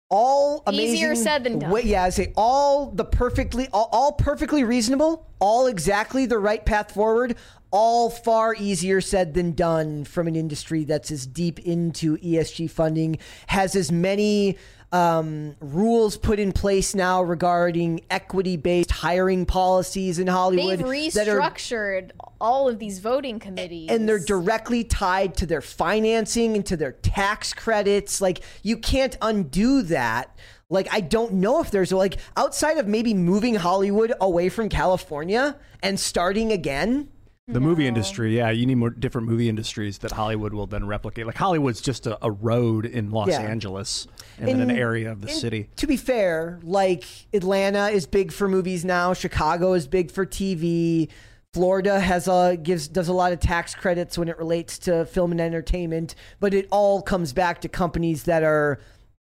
all 0.09 0.63
amazing. 0.67 0.95
Easier 0.95 1.15
said 1.15 1.45
than 1.45 1.59
done. 1.59 1.71
Wait, 1.71 1.85
yeah, 1.85 2.05
I 2.05 2.11
say 2.11 2.33
all 2.37 2.91
the 2.91 3.05
perfectly, 3.05 3.69
all, 3.73 3.89
all 3.91 4.13
perfectly 4.13 4.63
reasonable, 4.65 5.27
all 5.41 5.67
exactly 5.67 6.27
the 6.27 6.39
right 6.39 6.65
path 6.65 6.93
forward. 6.93 7.37
All 7.73 8.09
far 8.09 8.55
easier 8.55 9.01
said 9.01 9.35
than 9.35 9.53
done 9.53 10.05
from 10.05 10.29
an 10.29 10.37
industry 10.37 10.85
that's 10.85 11.11
as 11.11 11.27
deep 11.27 11.59
into 11.59 12.17
ESG 12.19 12.71
funding, 12.71 13.19
has 13.49 13.75
as 13.75 13.91
many 13.91 14.57
um, 14.93 15.57
rules 15.61 16.17
put 16.17 16.39
in 16.39 16.53
place 16.53 16.95
now 16.95 17.23
regarding 17.23 18.01
equity-based 18.11 18.91
hiring 18.91 19.45
policies 19.45 20.19
in 20.19 20.27
Hollywood 20.27 20.79
They've 20.79 21.13
that 21.15 21.29
are 21.29 21.39
restructured 21.41 22.13
all 22.41 22.69
of 22.69 22.79
these 22.79 23.01
voting 23.01 23.39
committees. 23.39 23.91
and 23.91 24.09
they're 24.09 24.19
directly 24.25 24.85
tied 24.85 25.35
to 25.37 25.47
their 25.47 25.61
financing 25.61 26.55
and 26.55 26.65
to 26.67 26.77
their 26.77 26.93
tax 26.93 27.53
credits. 27.53 28.21
Like 28.21 28.43
you 28.63 28.77
can't 28.77 29.17
undo 29.23 29.83
that. 29.83 30.37
Like 30.71 30.89
I 30.93 31.01
don't 31.01 31.35
know 31.35 31.61
if 31.61 31.71
there's 31.71 31.93
like 31.93 32.19
outside 32.37 32.79
of 32.79 32.87
maybe 32.87 33.13
moving 33.15 33.55
Hollywood 33.57 34.13
away 34.21 34.49
from 34.49 34.69
California 34.69 35.57
and 35.83 35.99
starting 35.99 36.53
again. 36.53 37.09
The 37.49 37.61
movie 37.61 37.87
industry, 37.87 38.37
yeah, 38.37 38.51
you 38.51 38.67
need 38.67 38.75
more 38.75 38.91
different 38.91 39.29
movie 39.29 39.49
industries 39.49 39.99
that 39.99 40.11
Hollywood 40.11 40.53
will 40.53 40.67
then 40.67 40.85
replicate. 40.85 41.27
Like 41.27 41.37
Hollywood's 41.37 41.81
just 41.81 42.09
a, 42.09 42.19
a 42.21 42.31
road 42.31 42.85
in 42.85 43.13
Los 43.13 43.29
Yeah. 43.29 43.41
Angeles 43.43 44.09
and 44.39 44.49
then 44.49 44.61
an 44.61 44.71
area 44.71 45.11
of 45.11 45.21
the 45.21 45.29
and 45.29 45.37
city. 45.37 45.69
To 45.77 45.87
be 45.87 45.97
fair, 45.97 46.59
like 46.63 47.05
Atlanta 47.33 47.89
is 47.89 48.07
big 48.07 48.33
for 48.33 48.49
movies 48.49 48.85
now. 48.85 49.13
Chicago 49.15 49.73
is 49.75 49.87
big 49.87 50.11
for 50.11 50.27
TV. 50.27 51.09
Florida 51.55 51.99
has 52.01 52.29
a 52.29 52.59
gives 52.63 52.87
does 52.89 53.09
a 53.09 53.13
lot 53.15 53.33
of 53.33 53.41
tax 53.41 53.75
credits 53.75 54.19
when 54.19 54.29
it 54.29 54.37
relates 54.39 54.79
to 54.81 55.07
film 55.07 55.33
and 55.33 55.41
entertainment, 55.41 56.15
but 56.39 56.53
it 56.53 56.69
all 56.71 57.01
comes 57.01 57.33
back 57.33 57.61
to 57.63 57.69
companies 57.69 58.25
that 58.25 58.43
are 58.43 58.79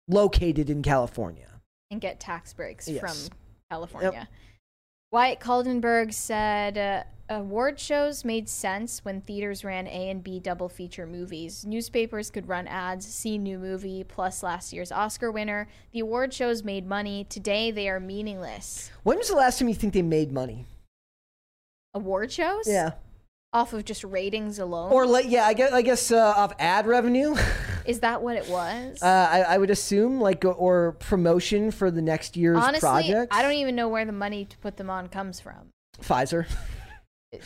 located 0.08 0.70
in 0.70 0.82
California. 0.82 1.48
and 1.90 2.00
get 2.00 2.18
tax 2.20 2.52
breaks 2.54 2.88
Yes. 2.88 3.00
from 3.28 3.36
California. 3.70 4.28
Wyatt 5.10 5.40
Kaldenberg 5.40 6.14
said 6.14 6.78
uh, 6.78 7.02
award 7.38 7.78
shows 7.78 8.24
made 8.24 8.48
sense 8.48 9.04
when 9.04 9.20
theaters 9.20 9.64
ran 9.64 9.86
A 9.86 10.10
and 10.10 10.22
B 10.22 10.40
double 10.40 10.68
feature 10.68 11.06
movies. 11.06 11.64
Newspapers 11.64 12.30
could 12.30 12.48
run 12.48 12.66
ads, 12.66 13.06
see 13.06 13.38
new 13.38 13.58
movie 13.58 14.04
plus 14.04 14.42
last 14.42 14.72
year's 14.72 14.92
Oscar 14.92 15.30
winner. 15.30 15.68
The 15.92 16.00
award 16.00 16.32
shows 16.34 16.64
made 16.64 16.86
money. 16.86 17.24
Today 17.28 17.70
they 17.70 17.88
are 17.88 18.00
meaningless. 18.00 18.90
When 19.02 19.18
was 19.18 19.28
the 19.28 19.36
last 19.36 19.58
time 19.58 19.68
you 19.68 19.74
think 19.74 19.92
they 19.92 20.02
made 20.02 20.32
money? 20.32 20.66
Award 21.94 22.32
shows? 22.32 22.66
Yeah. 22.66 22.92
Off 23.52 23.72
of 23.72 23.84
just 23.84 24.02
ratings 24.02 24.58
alone? 24.58 24.92
Or 24.92 25.06
like, 25.06 25.26
yeah, 25.28 25.44
I 25.46 25.52
guess, 25.52 25.72
I 25.72 25.82
guess 25.82 26.10
uh, 26.10 26.34
off 26.36 26.54
ad 26.58 26.86
revenue. 26.86 27.36
Is 27.84 28.00
that 28.00 28.22
what 28.22 28.36
it 28.36 28.48
was? 28.48 29.02
uh, 29.02 29.28
I, 29.30 29.42
I 29.42 29.58
would 29.58 29.70
assume 29.70 30.20
like 30.20 30.44
or 30.44 30.92
promotion 31.00 31.70
for 31.70 31.90
the 31.90 32.00
next 32.00 32.36
year's 32.36 32.58
Honestly, 32.58 32.80
project. 32.80 33.34
I 33.34 33.42
don't 33.42 33.54
even 33.54 33.76
know 33.76 33.88
where 33.88 34.04
the 34.04 34.12
money 34.12 34.44
to 34.44 34.58
put 34.58 34.76
them 34.76 34.88
on 34.88 35.08
comes 35.08 35.40
from. 35.40 35.70
Pfizer. 36.00 36.46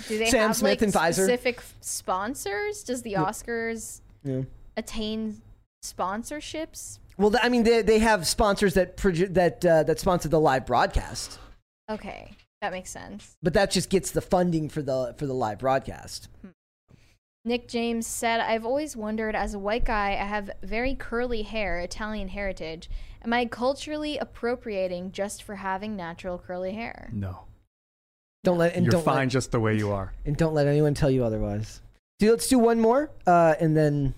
Do 0.08 0.18
they 0.18 0.26
Sam 0.30 0.48
have 0.48 0.56
Smith 0.56 0.70
like 0.72 0.82
and 0.82 0.92
Pfizer. 0.92 1.14
specific 1.14 1.60
sponsors? 1.80 2.82
Does 2.82 3.02
the 3.02 3.14
Oscars 3.14 4.00
attain 4.76 5.40
sponsorships? 5.84 6.98
Well, 7.18 7.32
I 7.42 7.48
mean, 7.48 7.62
they, 7.62 7.82
they 7.82 7.98
have 8.00 8.26
sponsors 8.26 8.74
that 8.74 8.96
produ- 8.96 9.32
that 9.34 9.64
uh, 9.64 9.82
that 9.84 9.98
sponsor 10.00 10.28
the 10.28 10.40
live 10.40 10.66
broadcast, 10.66 11.38
Okay, 11.90 12.32
that 12.60 12.72
makes 12.72 12.90
sense. 12.90 13.36
but 13.42 13.54
that 13.54 13.70
just 13.70 13.88
gets 13.88 14.10
the 14.10 14.20
funding 14.20 14.68
for 14.68 14.82
the 14.82 15.14
for 15.16 15.26
the 15.26 15.32
live 15.34 15.58
broadcast. 15.60 16.28
Nick 17.44 17.68
James 17.68 18.08
said, 18.08 18.40
I've 18.40 18.66
always 18.66 18.96
wondered 18.96 19.36
as 19.36 19.54
a 19.54 19.58
white 19.60 19.84
guy, 19.84 20.10
I 20.20 20.24
have 20.24 20.50
very 20.64 20.96
curly 20.96 21.42
hair, 21.42 21.78
Italian 21.78 22.26
heritage. 22.26 22.90
Am 23.24 23.32
I 23.32 23.44
culturally 23.46 24.18
appropriating 24.18 25.12
just 25.12 25.44
for 25.44 25.54
having 25.54 25.94
natural 25.94 26.38
curly 26.38 26.72
hair? 26.72 27.08
No, 27.12 27.44
Don't 28.46 28.58
let 28.58 28.76
and 28.76 28.86
you're 28.86 28.92
don't 28.92 29.04
fine 29.04 29.16
let, 29.16 29.28
just 29.28 29.50
the 29.50 29.58
way 29.58 29.76
you 29.76 29.90
are. 29.90 30.12
and 30.24 30.36
don't 30.36 30.54
let 30.54 30.68
anyone 30.68 30.94
tell 30.94 31.10
you 31.10 31.24
otherwise. 31.24 31.82
Do 32.20 32.30
let's 32.30 32.46
do 32.46 32.60
one 32.60 32.80
more, 32.80 33.10
uh, 33.26 33.56
and 33.58 33.76
then 33.76 34.14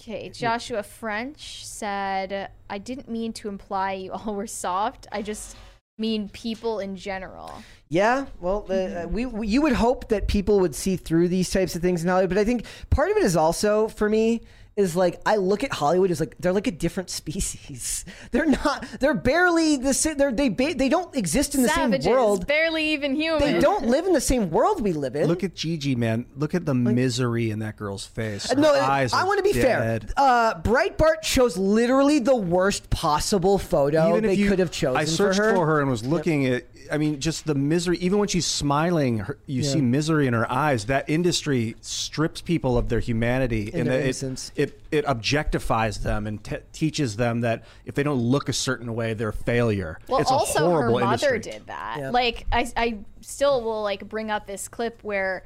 Okay, 0.00 0.30
Joshua 0.30 0.82
French 0.82 1.66
said, 1.66 2.50
I 2.70 2.78
didn't 2.78 3.10
mean 3.10 3.34
to 3.34 3.48
imply 3.48 3.92
you 3.92 4.12
all 4.12 4.34
were 4.34 4.46
soft. 4.46 5.06
I 5.12 5.20
just 5.20 5.54
mean 5.98 6.30
people 6.30 6.80
in 6.80 6.96
general. 6.96 7.62
Yeah, 7.90 8.24
well, 8.40 8.64
uh, 8.70 9.06
we, 9.06 9.26
we 9.26 9.48
you 9.48 9.60
would 9.60 9.74
hope 9.74 10.08
that 10.08 10.28
people 10.28 10.58
would 10.60 10.74
see 10.74 10.96
through 10.96 11.28
these 11.28 11.50
types 11.50 11.76
of 11.76 11.82
things 11.82 12.02
in 12.02 12.08
Hollywood, 12.08 12.30
but 12.30 12.38
I 12.38 12.44
think 12.44 12.64
part 12.88 13.10
of 13.10 13.18
it 13.18 13.22
is 13.22 13.36
also 13.36 13.88
for 13.88 14.08
me 14.08 14.40
is 14.76 14.94
like 14.94 15.20
I 15.24 15.36
look 15.36 15.64
at 15.64 15.72
Hollywood 15.72 16.10
as 16.10 16.20
like 16.20 16.36
they're 16.38 16.52
like 16.52 16.66
a 16.66 16.70
different 16.70 17.08
species. 17.20 18.04
They're 18.30 18.44
not. 18.46 18.86
They're 19.00 19.14
barely 19.14 19.76
the 19.78 19.94
same. 19.94 20.18
They're, 20.18 20.30
they 20.32 20.50
ba- 20.50 20.74
they 20.74 20.88
don't 20.90 21.14
exist 21.16 21.54
in 21.54 21.62
the 21.62 21.68
Savages, 21.68 22.04
same 22.04 22.12
world. 22.14 22.46
barely 22.46 22.90
even 22.92 23.16
human. 23.16 23.40
They 23.40 23.58
don't 23.58 23.86
live 23.86 24.06
in 24.06 24.12
the 24.12 24.20
same 24.20 24.50
world 24.50 24.82
we 24.82 24.92
live 24.92 25.16
in. 25.16 25.26
Look 25.26 25.42
at 25.42 25.54
Gigi, 25.54 25.94
man. 25.96 26.26
Look 26.36 26.54
at 26.54 26.66
the 26.66 26.74
misery 26.74 27.50
in 27.50 27.60
that 27.60 27.76
girl's 27.76 28.04
face. 28.04 28.50
Her 28.50 28.56
no, 28.56 28.72
eyes 28.74 29.12
I 29.14 29.24
want 29.24 29.38
to 29.38 29.42
be 29.44 29.52
dead. 29.54 30.12
fair. 30.12 30.12
Uh, 30.16 30.60
Breitbart 30.60 31.22
shows 31.22 31.56
literally 31.56 32.18
the 32.18 32.36
worst 32.36 32.90
possible 32.90 33.58
photo 33.58 34.10
Even 34.10 34.24
they 34.24 34.34
you, 34.34 34.48
could 34.50 34.58
have 34.58 34.70
chosen 34.70 34.96
I 34.98 35.04
searched 35.06 35.38
for 35.38 35.66
her. 35.66 35.80
and 35.80 35.90
was 35.90 36.04
looking 36.04 36.46
at. 36.46 36.64
I 36.90 36.98
mean, 36.98 37.20
just 37.20 37.46
the 37.46 37.54
misery. 37.54 37.98
Even 37.98 38.18
when 38.18 38.28
she's 38.28 38.46
smiling, 38.46 39.18
her, 39.18 39.38
you 39.46 39.62
see 39.62 39.80
misery 39.80 40.26
in 40.26 40.34
her 40.34 40.50
eyes. 40.50 40.86
That 40.86 41.08
industry 41.08 41.76
strips 41.80 42.40
people 42.40 42.76
of 42.78 42.88
their 42.88 43.00
humanity 43.00 43.70
And 43.72 43.88
their 43.88 44.00
it, 44.00 44.04
innocence. 44.04 44.52
it 44.56 44.80
it 44.90 45.04
objectifies 45.06 46.02
them 46.02 46.26
and 46.26 46.42
te- 46.42 46.58
teaches 46.72 47.16
them 47.16 47.40
that 47.42 47.64
if 47.84 47.94
they 47.94 48.02
don't 48.02 48.20
look 48.20 48.48
a 48.48 48.52
certain 48.52 48.94
way, 48.94 49.14
they're 49.14 49.28
a 49.28 49.32
failure. 49.32 49.98
Well, 50.08 50.20
it's 50.20 50.30
a 50.30 50.34
also 50.34 50.70
her 50.70 50.90
mother 50.90 51.34
industry. 51.34 51.40
did 51.40 51.66
that. 51.66 51.96
Yeah. 51.98 52.10
Like 52.10 52.46
I, 52.52 52.70
I 52.76 52.98
still 53.20 53.62
will 53.62 53.82
like 53.82 54.08
bring 54.08 54.30
up 54.30 54.46
this 54.46 54.68
clip 54.68 55.02
where 55.02 55.44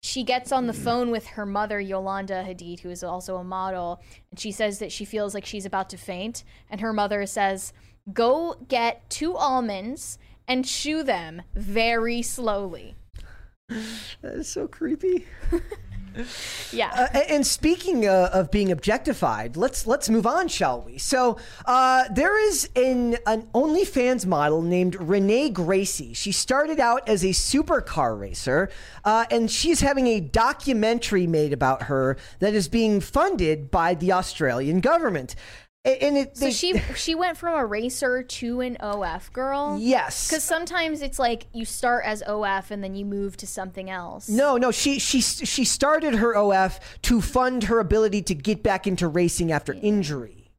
she 0.00 0.22
gets 0.22 0.52
on 0.52 0.68
the 0.68 0.72
phone 0.72 1.10
with 1.10 1.26
her 1.26 1.44
mother 1.44 1.80
Yolanda 1.80 2.44
Hadid, 2.46 2.80
who 2.80 2.90
is 2.90 3.02
also 3.02 3.36
a 3.36 3.44
model, 3.44 4.00
and 4.30 4.38
she 4.38 4.52
says 4.52 4.78
that 4.78 4.92
she 4.92 5.04
feels 5.04 5.34
like 5.34 5.44
she's 5.44 5.66
about 5.66 5.90
to 5.90 5.96
faint, 5.96 6.44
and 6.70 6.80
her 6.80 6.92
mother 6.92 7.26
says, 7.26 7.72
"Go 8.12 8.54
get 8.68 9.10
two 9.10 9.36
almonds 9.36 10.16
and 10.48 10.64
chew 10.64 11.02
them 11.02 11.42
very 11.54 12.22
slowly." 12.22 12.96
That 13.68 14.34
is 14.34 14.48
so 14.48 14.66
creepy. 14.66 15.26
Yeah. 16.72 17.08
Uh, 17.14 17.18
and 17.28 17.46
speaking 17.46 18.06
uh, 18.06 18.30
of 18.32 18.50
being 18.50 18.72
objectified, 18.72 19.56
let's 19.56 19.86
let's 19.86 20.08
move 20.08 20.26
on, 20.26 20.48
shall 20.48 20.82
we? 20.82 20.98
So 20.98 21.38
uh, 21.64 22.04
there 22.10 22.38
is 22.48 22.68
an 22.76 23.16
an 23.26 23.48
OnlyFans 23.54 24.26
model 24.26 24.62
named 24.62 24.96
Renee 24.96 25.50
Gracie. 25.50 26.14
She 26.14 26.32
started 26.32 26.80
out 26.80 27.08
as 27.08 27.24
a 27.24 27.28
supercar 27.28 28.18
racer, 28.18 28.70
uh, 29.04 29.26
and 29.30 29.50
she's 29.50 29.80
having 29.80 30.06
a 30.08 30.20
documentary 30.20 31.26
made 31.26 31.52
about 31.52 31.84
her 31.84 32.16
that 32.40 32.54
is 32.54 32.68
being 32.68 33.00
funded 33.00 33.70
by 33.70 33.94
the 33.94 34.12
Australian 34.12 34.80
government. 34.80 35.34
And 35.84 36.16
it, 36.18 36.36
so 36.36 36.50
she 36.50 36.78
she 36.96 37.14
went 37.14 37.36
from 37.36 37.54
a 37.54 37.64
racer 37.64 38.22
to 38.22 38.60
an 38.60 38.76
OF 38.80 39.32
girl. 39.32 39.78
yes, 39.80 40.28
Because 40.28 40.42
sometimes 40.42 41.02
it's 41.02 41.18
like 41.18 41.46
you 41.52 41.64
start 41.64 42.04
as 42.04 42.22
OF 42.26 42.70
and 42.70 42.82
then 42.82 42.94
you 42.94 43.04
move 43.04 43.36
to 43.38 43.46
something 43.46 43.88
else. 43.88 44.28
No, 44.28 44.56
no, 44.56 44.70
she 44.70 44.98
she 44.98 45.20
she 45.20 45.64
started 45.64 46.16
her 46.16 46.36
OF 46.36 46.78
to 47.02 47.20
fund 47.20 47.64
her 47.64 47.78
ability 47.78 48.22
to 48.22 48.34
get 48.34 48.62
back 48.62 48.86
into 48.86 49.08
racing 49.08 49.52
after 49.52 49.72
injury. 49.74 50.50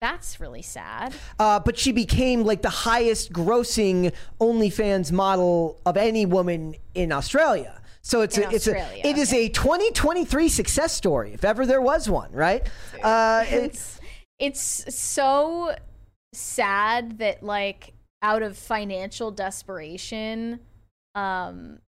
That's 0.00 0.38
really 0.38 0.62
sad. 0.62 1.14
Uh, 1.40 1.58
but 1.58 1.76
she 1.76 1.90
became 1.90 2.44
like 2.44 2.62
the 2.62 2.70
highest 2.70 3.32
grossing 3.32 4.12
OnlyFans 4.40 5.10
model 5.10 5.80
of 5.84 5.96
any 5.96 6.24
woman 6.24 6.76
in 6.94 7.10
Australia. 7.10 7.80
So 8.00 8.20
it's 8.22 8.38
In 8.38 8.44
a, 8.44 8.50
it's 8.50 8.66
a 8.68 9.06
it 9.06 9.18
is 9.18 9.32
a 9.32 9.48
2023 9.48 10.48
success 10.48 10.92
story 10.92 11.34
if 11.34 11.44
ever 11.44 11.66
there 11.66 11.82
was 11.82 12.08
one, 12.08 12.30
right? 12.32 12.66
Uh, 13.02 13.44
it's 13.48 13.97
It's 14.38 14.94
so 14.94 15.74
sad 16.32 17.18
that 17.18 17.42
like 17.42 17.92
out 18.22 18.42
of 18.42 18.56
financial 18.58 19.30
desperation 19.30 20.60
um 21.14 21.78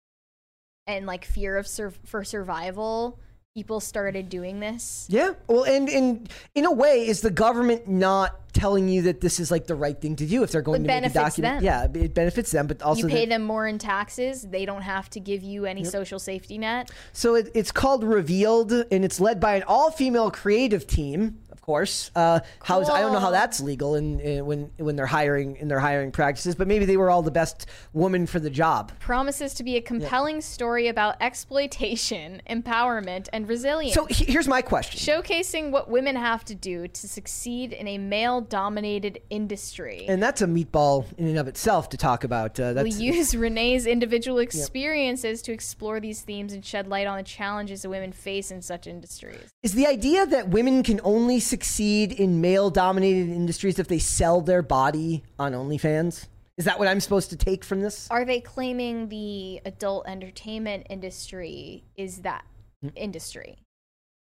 and 0.86 1.06
like 1.06 1.24
fear 1.24 1.56
of 1.56 1.66
sur- 1.66 1.92
for 2.04 2.24
survival 2.24 3.18
people 3.54 3.80
started 3.80 4.28
doing 4.28 4.60
this 4.60 5.06
yeah. 5.10 5.32
Well, 5.48 5.64
and 5.64 5.88
and 5.88 6.32
in 6.54 6.64
a 6.64 6.72
way, 6.72 7.06
is 7.06 7.20
the 7.20 7.30
government 7.32 7.88
not 7.88 8.52
telling 8.52 8.88
you 8.88 9.02
that 9.02 9.20
this 9.20 9.40
is 9.40 9.50
like 9.50 9.66
the 9.66 9.74
right 9.74 10.00
thing 10.00 10.16
to 10.16 10.26
do 10.26 10.42
if 10.44 10.50
they're 10.52 10.62
going 10.62 10.84
It 10.84 10.88
to 10.88 11.00
make 11.00 11.10
a 11.10 11.14
document? 11.14 11.60
them. 11.60 11.64
Yeah, 11.64 12.02
it 12.02 12.14
benefits 12.14 12.50
them, 12.52 12.66
but 12.68 12.80
also 12.80 13.08
you 13.08 13.08
pay 13.08 13.26
them 13.26 13.42
more 13.42 13.66
in 13.66 13.78
taxes 13.78 14.42
they 14.42 14.64
don't 14.64 14.82
have 14.82 15.10
to 15.10 15.20
give 15.20 15.42
you 15.42 15.66
any 15.66 15.84
social 15.84 16.18
safety 16.18 16.58
net 16.58 16.90
So 17.12 17.34
it, 17.34 17.50
it's 17.54 17.72
called 17.72 18.04
Revealed, 18.04 18.72
and 18.72 19.04
it's 19.04 19.20
led 19.20 19.40
by 19.40 19.56
an 19.56 19.64
all-female 19.64 20.30
creative 20.30 20.86
team. 20.86 21.40
Course, 21.70 22.10
uh, 22.16 22.40
how's 22.64 22.90
I 22.90 23.00
don't 23.00 23.12
know 23.12 23.20
how 23.20 23.30
that's 23.30 23.60
legal 23.60 23.94
in, 23.94 24.18
in 24.18 24.44
when 24.44 24.70
when 24.76 24.96
they're 24.96 25.06
hiring 25.06 25.54
in 25.54 25.68
their 25.68 25.78
hiring 25.78 26.10
practices, 26.10 26.56
but 26.56 26.66
maybe 26.66 26.84
they 26.84 26.96
were 26.96 27.10
all 27.10 27.22
the 27.22 27.30
best 27.30 27.66
woman 27.92 28.26
for 28.26 28.40
the 28.40 28.50
job. 28.50 28.90
promises 28.98 29.54
to 29.54 29.62
be 29.62 29.76
a 29.76 29.80
compelling 29.80 30.40
story 30.40 30.88
about 30.88 31.14
exploitation 31.20 32.42
empowerment 32.50 33.28
and 33.32 33.48
resilience 33.48 33.94
So 33.94 34.06
he- 34.06 34.24
here's 34.32 34.48
my 34.48 34.62
question: 34.62 34.98
showcasing 34.98 35.70
what 35.70 35.88
women 35.88 36.16
have 36.16 36.44
to 36.46 36.56
do 36.56 36.88
to 36.88 37.08
succeed 37.08 37.72
in 37.72 37.86
a 37.86 37.98
male 37.98 38.40
dominated 38.40 39.20
industry 39.30 40.06
and 40.08 40.20
that's 40.20 40.42
a 40.42 40.46
meatball 40.46 41.04
in 41.18 41.26
and 41.28 41.38
of 41.38 41.46
itself 41.46 41.88
to 41.90 41.96
talk 41.96 42.24
about. 42.24 42.58
Uh, 42.58 42.74
We 42.82 42.90
use 42.90 43.32
Renee's 43.36 43.86
individual 43.86 44.38
experiences 44.40 45.40
to 45.42 45.52
explore 45.52 46.00
these 46.00 46.20
themes 46.22 46.52
and 46.52 46.64
shed 46.64 46.88
light 46.88 47.06
on 47.06 47.16
the 47.16 47.22
challenges 47.22 47.82
that 47.82 47.90
women 47.90 48.10
face 48.12 48.50
in 48.50 48.60
such 48.60 48.88
industries. 48.88 49.50
is 49.62 49.74
the 49.74 49.86
idea 49.86 50.26
that 50.26 50.48
women 50.48 50.82
can 50.82 51.00
only 51.04 51.38
succeed 51.38 51.59
in 51.80 52.40
male-dominated 52.40 53.28
industries 53.28 53.78
if 53.78 53.88
they 53.88 53.98
sell 53.98 54.40
their 54.40 54.62
body 54.62 55.22
on 55.38 55.52
OnlyFans. 55.52 56.26
Is 56.56 56.64
that 56.66 56.78
what 56.78 56.88
I'm 56.88 57.00
supposed 57.00 57.30
to 57.30 57.36
take 57.36 57.64
from 57.64 57.80
this? 57.80 58.06
Are 58.10 58.24
they 58.24 58.40
claiming 58.40 59.08
the 59.08 59.60
adult 59.64 60.06
entertainment 60.06 60.86
industry 60.90 61.84
is 61.96 62.22
that 62.22 62.44
Hmm. 62.82 62.88
industry? 62.96 63.58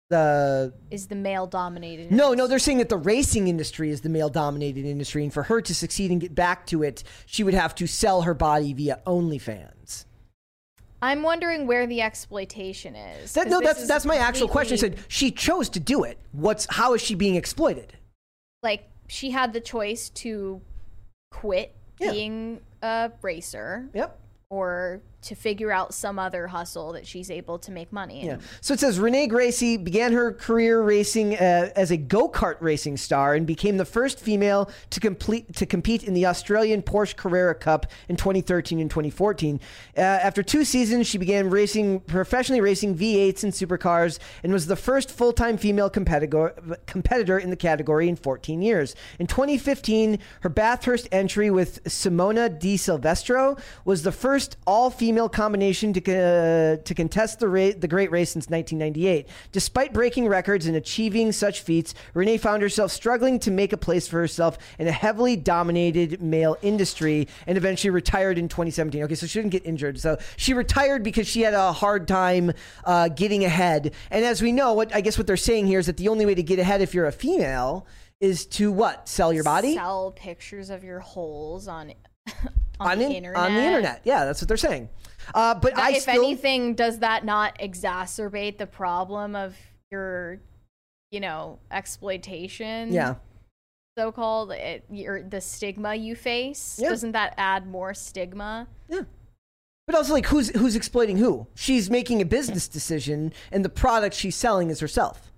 The 0.10 0.74
Is 0.92 1.08
the 1.08 1.16
male 1.16 1.48
dominated? 1.48 2.12
No, 2.12 2.34
no, 2.34 2.46
they're 2.48 2.60
saying 2.60 2.78
that 2.78 2.90
the 2.90 2.98
racing 2.98 3.48
industry 3.48 3.90
is 3.90 4.02
the 4.02 4.10
male 4.10 4.30
dominated 4.30 4.86
industry, 4.86 5.24
and 5.24 5.34
for 5.34 5.44
her 5.44 5.62
to 5.62 5.74
succeed 5.74 6.12
and 6.12 6.22
get 6.22 6.36
back 6.36 6.66
to 6.68 6.84
it, 6.84 7.04
she 7.26 7.44
would 7.44 7.54
have 7.56 7.74
to 7.76 7.88
sell 7.88 8.22
her 8.22 8.34
body 8.34 8.72
via 8.74 9.02
OnlyFans. 9.08 10.06
I'm 11.06 11.22
wondering 11.22 11.68
where 11.68 11.86
the 11.86 12.02
exploitation 12.02 12.96
is. 12.96 13.34
That, 13.34 13.48
no, 13.48 13.62
that's 13.62 13.82
is 13.84 13.88
that's 13.88 14.06
my 14.06 14.16
actual 14.18 14.48
question. 14.48 14.74
I 14.74 14.78
said 14.80 14.98
she 15.08 15.30
chose 15.30 15.70
to 15.70 15.80
do 15.80 16.04
it. 16.04 16.18
What's 16.32 16.66
how 16.70 16.96
is 16.96 17.02
she 17.02 17.16
being 17.16 17.36
exploited? 17.36 17.94
like 18.64 18.90
she 19.08 19.30
had 19.30 19.54
the 19.54 19.60
choice 19.62 20.10
to 20.10 20.60
quit 21.30 21.76
Yeah. 22.00 22.12
being 22.12 22.62
a 22.82 23.12
racer 23.22 23.88
Yep. 23.94 24.20
or 24.50 25.02
to 25.26 25.36
figure 25.36 25.72
out 25.72 25.94
some 25.94 26.20
other 26.20 26.48
hustle 26.48 26.94
that 26.94 27.06
she's 27.06 27.32
able 27.32 27.58
to 27.60 27.72
make 27.72 27.92
money 27.92 28.22
in. 28.22 28.28
Yeah. 28.28 28.38
So 28.62 28.74
it 28.74 28.80
says 28.80 29.00
Renee 29.00 29.28
Gracie 29.28 29.78
began 29.78 30.14
her 30.14 30.32
career 30.32 30.82
racing 30.82 31.36
uh, 31.36 31.72
as 31.76 31.92
a 31.92 31.98
go 31.98 32.30
kart 32.30 32.58
racing 32.60 32.98
star 32.98 33.34
and 33.34 33.46
became 33.48 33.78
the 33.78 33.86
first 33.86 34.20
female 34.20 34.70
to 34.92 35.00
complete 35.00 35.54
to 35.56 35.66
compete 35.66 36.04
in 36.04 36.14
the 36.14 36.26
Australian 36.26 36.82
Porsche 36.84 37.16
Carrera 37.16 37.56
Cup 37.56 37.88
in 38.08 38.16
2013 38.16 38.80
and 38.80 38.90
2014. 38.90 39.60
Uh, 39.98 40.02
after 40.02 40.44
two 40.44 40.64
seasons, 40.64 41.08
she 41.08 41.18
began 41.18 41.50
racing 41.50 42.02
professionally 42.02 42.62
racing 42.62 42.96
V8s 42.96 43.44
and 43.44 43.54
supercars 43.54 44.20
and 44.44 44.54
was 44.54 44.68
the 44.68 44.76
first 44.76 45.12
full 45.12 45.34
time 45.34 45.58
female 45.58 45.90
competitor 45.90 46.54
competitor 46.86 47.40
in 47.40 47.50
the 47.50 47.56
category 47.56 48.08
in 48.08 48.16
14 48.16 48.62
years. 48.62 48.96
In 49.18 49.28
2015, 49.28 50.20
her 50.42 50.50
Bathurst 50.50 51.08
entry 51.12 51.50
with 51.50 51.84
Simona 51.86 52.48
Di 52.48 52.78
Silvestro 52.78 53.58
was 53.86 54.04
the 54.04 54.12
first 54.12 54.58
all 54.68 54.90
female 54.90 55.15
female 55.16 55.30
combination 55.30 55.94
to, 55.94 56.02
uh, 56.02 56.84
to 56.84 56.94
contest 56.94 57.40
the, 57.40 57.48
ra- 57.48 57.72
the 57.78 57.88
great 57.88 58.12
race 58.12 58.32
since 58.32 58.50
1998. 58.50 59.30
Despite 59.54 59.94
breaking 59.94 60.28
records 60.28 60.66
and 60.66 60.76
achieving 60.76 61.32
such 61.32 61.62
feats, 61.62 61.94
Renee 62.14 62.38
found 62.38 62.62
herself 62.62 62.92
struggling 62.92 63.40
to 63.40 63.50
make 63.50 63.72
a 63.72 63.78
place 63.78 64.10
for 64.10 64.20
herself 64.20 64.58
in 64.78 64.90
a 64.90 64.92
heavily 64.92 65.38
dominated 65.38 66.22
male 66.22 66.58
industry 66.62 67.30
and 67.48 67.58
eventually 67.58 67.92
retired 67.92 68.38
in 68.38 68.50
2017. 68.50 69.04
Okay, 69.04 69.16
so 69.16 69.26
she 69.26 69.40
didn't 69.40 69.52
get 69.52 69.66
injured. 69.66 70.02
So 70.02 70.18
she 70.36 70.54
retired 70.54 71.02
because 71.02 71.30
she 71.30 71.44
had 71.44 71.54
a 71.54 71.72
hard 71.72 72.10
time 72.10 72.52
uh, 72.84 73.08
getting 73.08 73.46
ahead. 73.46 73.94
And 74.12 74.26
as 74.26 74.42
we 74.42 74.52
know, 74.52 74.74
what 74.74 74.94
I 74.94 75.00
guess 75.00 75.18
what 75.18 75.28
they're 75.28 75.38
saying 75.38 75.68
here 75.68 75.80
is 75.80 75.86
that 75.86 75.96
the 75.96 76.10
only 76.10 76.26
way 76.26 76.36
to 76.36 76.44
get 76.44 76.60
ahead 76.60 76.82
if 76.82 76.94
you're 76.94 77.08
a 77.08 77.14
female 77.14 77.88
is 78.20 78.46
to 78.48 78.70
what? 78.70 79.08
Sell 79.08 79.32
your 79.32 79.46
body? 79.46 79.76
Sell 79.76 80.12
pictures 80.12 80.70
of 80.70 80.84
your 80.84 81.00
holes 81.00 81.70
on 81.70 81.94
on, 82.82 82.92
on, 82.92 83.00
the 83.00 83.06
in- 83.06 83.12
internet. 83.14 83.42
on 83.42 83.54
the 83.54 83.62
internet. 83.62 84.02
Yeah, 84.04 84.26
that's 84.26 84.42
what 84.42 84.50
they're 84.50 84.58
saying. 84.58 84.90
Uh, 85.34 85.56
but 85.56 85.78
I 85.78 85.92
if 85.92 86.04
still, 86.04 86.24
anything, 86.24 86.76
does 86.76 87.00
that 87.00 87.26
not 87.26 87.58
exacerbate 87.60 88.58
the 88.58 88.68
problem 88.68 89.36
of 89.36 89.56
your, 89.92 90.40
you 91.12 91.20
know, 91.20 91.60
exploitation? 91.72 92.92
yeah, 92.94 93.16
so 93.98 94.12
called 94.12 94.52
it, 94.52 94.86
your 94.90 95.24
the 95.24 95.42
stigma 95.42 95.96
you 95.96 96.16
face. 96.16 96.78
Yeah. 96.82 96.90
Doesn't 96.90 97.14
that 97.14 97.34
add 97.38 97.68
more 97.68 97.94
stigma? 97.94 98.68
yeah. 98.90 99.02
But 99.88 99.96
also, 99.96 100.14
like, 100.14 100.26
who's 100.26 100.50
who's 100.50 100.76
exploiting 100.76 101.18
who? 101.18 101.46
She's 101.54 101.92
making 101.92 102.20
a 102.22 102.26
business 102.26 102.68
decision, 102.68 103.32
and 103.52 103.64
the 103.64 103.70
product 103.70 104.16
she's 104.16 104.36
selling 104.36 104.72
is 104.72 104.80
herself. 104.80 105.32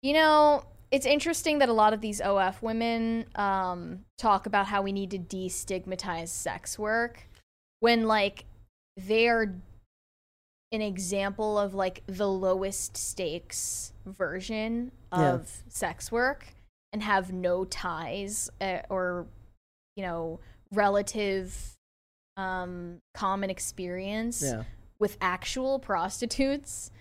You 0.00 0.14
know, 0.14 0.64
it's 0.94 1.06
interesting 1.06 1.58
that 1.58 1.68
a 1.68 1.72
lot 1.72 1.92
of 1.92 2.00
these 2.00 2.20
OF 2.20 2.62
women 2.62 3.24
um, 3.34 4.04
talk 4.16 4.46
about 4.46 4.66
how 4.66 4.80
we 4.80 4.92
need 4.92 5.10
to 5.10 5.18
destigmatize 5.18 6.28
sex 6.28 6.78
work 6.78 7.26
when, 7.80 8.06
like, 8.06 8.44
they're 8.96 9.56
an 10.70 10.82
example 10.82 11.58
of 11.58 11.74
like 11.74 12.02
the 12.06 12.28
lowest 12.28 12.96
stakes 12.96 13.92
version 14.06 14.92
Yeah. 15.12 15.34
of 15.34 15.62
sex 15.68 16.12
work 16.12 16.46
and 16.92 17.02
have 17.02 17.32
no 17.32 17.64
ties 17.64 18.48
uh, 18.60 18.78
or, 18.88 19.26
you 19.96 20.04
know, 20.04 20.38
relative 20.70 21.56
um, 22.36 22.98
common 23.14 23.50
experience 23.50 24.42
Yeah, 24.42 24.62
with 25.00 25.16
actual 25.20 25.80
prostitutes 25.80 26.92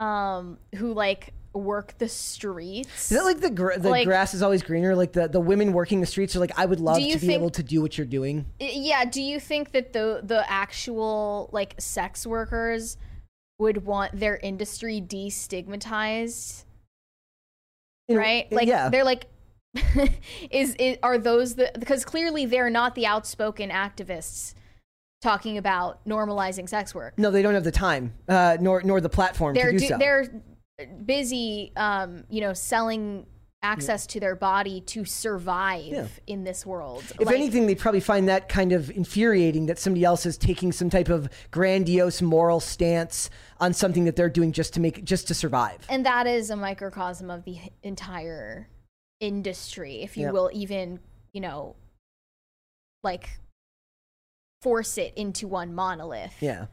um 0.00 0.58
who 0.74 0.92
like 0.92 1.32
work 1.56 1.96
the 1.98 2.08
streets 2.08 3.10
is 3.10 3.16
that 3.16 3.24
like 3.24 3.40
the 3.40 3.50
gra- 3.50 3.78
the 3.78 3.88
Like- 3.90 4.06
grass 4.06 4.34
is 4.34 4.42
always 4.42 4.62
greener? 4.62 4.94
Like 4.94 5.12
the 5.12 5.28
the 5.28 5.40
women 5.40 5.72
working 5.72 6.00
the 6.00 6.06
streets 6.06 6.36
are 6.36 6.38
like, 6.40 6.52
I 6.58 6.66
would 6.66 6.80
love 6.80 6.98
to 6.98 7.02
be 7.02 7.14
think- 7.16 7.32
able 7.32 7.50
to 7.50 7.62
do 7.62 7.80
what 7.82 7.96
you're 7.98 8.06
doing. 8.06 8.46
Yeah 8.60 9.04
do 9.04 9.22
you 9.22 9.40
think 9.40 9.72
that 9.72 9.92
the 9.92 10.20
the 10.22 10.48
actual 10.50 11.48
like 11.52 11.74
sex 11.78 12.26
workers 12.26 12.96
would 13.58 13.84
want 13.86 14.18
their 14.18 14.36
industry 14.36 15.00
destigmatized 15.00 16.64
right 18.08 18.50
like 18.52 18.68
yeah, 18.68 18.88
they're 18.88 19.04
like 19.04 19.26
is, 20.50 20.74
is 20.76 20.96
are 21.02 21.18
those 21.18 21.54
the 21.56 21.70
because 21.78 22.04
clearly 22.04 22.46
they're 22.46 22.70
not 22.70 22.94
the 22.94 23.04
outspoken 23.06 23.70
activists 23.70 24.54
talking 25.22 25.58
about 25.58 26.04
normalizing 26.06 26.68
sex 26.68 26.94
work 26.94 27.18
no, 27.18 27.30
they 27.30 27.42
don't 27.42 27.54
have 27.54 27.64
the 27.64 27.72
time, 27.72 28.12
uh, 28.28 28.56
nor 28.60 28.82
nor 28.82 29.00
the 29.00 29.08
platform 29.08 29.54
they're 29.54 29.72
to 29.72 29.78
do 29.78 29.84
do- 29.84 29.88
so. 29.88 29.98
they're 29.98 30.30
busy 31.04 31.72
um 31.76 32.24
you 32.28 32.40
know 32.40 32.52
selling 32.52 33.26
access 33.62 34.06
to 34.06 34.20
their 34.20 34.36
body 34.36 34.80
to 34.82 35.04
survive 35.04 35.84
Yeah. 35.86 36.06
in 36.26 36.44
this 36.44 36.64
world 36.64 37.02
If 37.18 37.26
Like, 37.26 37.34
anything, 37.34 37.66
they 37.66 37.74
probably 37.74 38.00
find 38.00 38.28
that 38.28 38.48
kind 38.48 38.70
of 38.70 38.90
infuriating 38.90 39.66
that 39.66 39.78
somebody 39.78 40.04
else 40.04 40.24
is 40.24 40.36
taking 40.38 40.70
some 40.70 40.88
type 40.88 41.08
of 41.08 41.28
grandiose 41.50 42.22
moral 42.22 42.60
stance 42.60 43.28
on 43.58 43.72
something 43.72 44.04
that 44.04 44.14
they're 44.14 44.28
doing 44.30 44.52
just 44.52 44.74
to 44.74 44.80
make 44.80 45.02
just 45.04 45.26
to 45.28 45.34
survive. 45.34 45.78
and 45.88 46.04
that 46.06 46.26
is 46.26 46.50
a 46.50 46.56
microcosm 46.56 47.30
of 47.30 47.44
the 47.44 47.58
entire 47.82 48.68
industry 49.20 50.02
if 50.02 50.16
you 50.16 50.24
Yeah. 50.26 50.30
will 50.32 50.50
even 50.52 51.00
you 51.32 51.40
know 51.40 51.74
like 53.02 53.30
force 54.62 54.98
it 54.98 55.12
into 55.16 55.48
one 55.48 55.74
monolith 55.74 56.34
Yeah. 56.40 56.66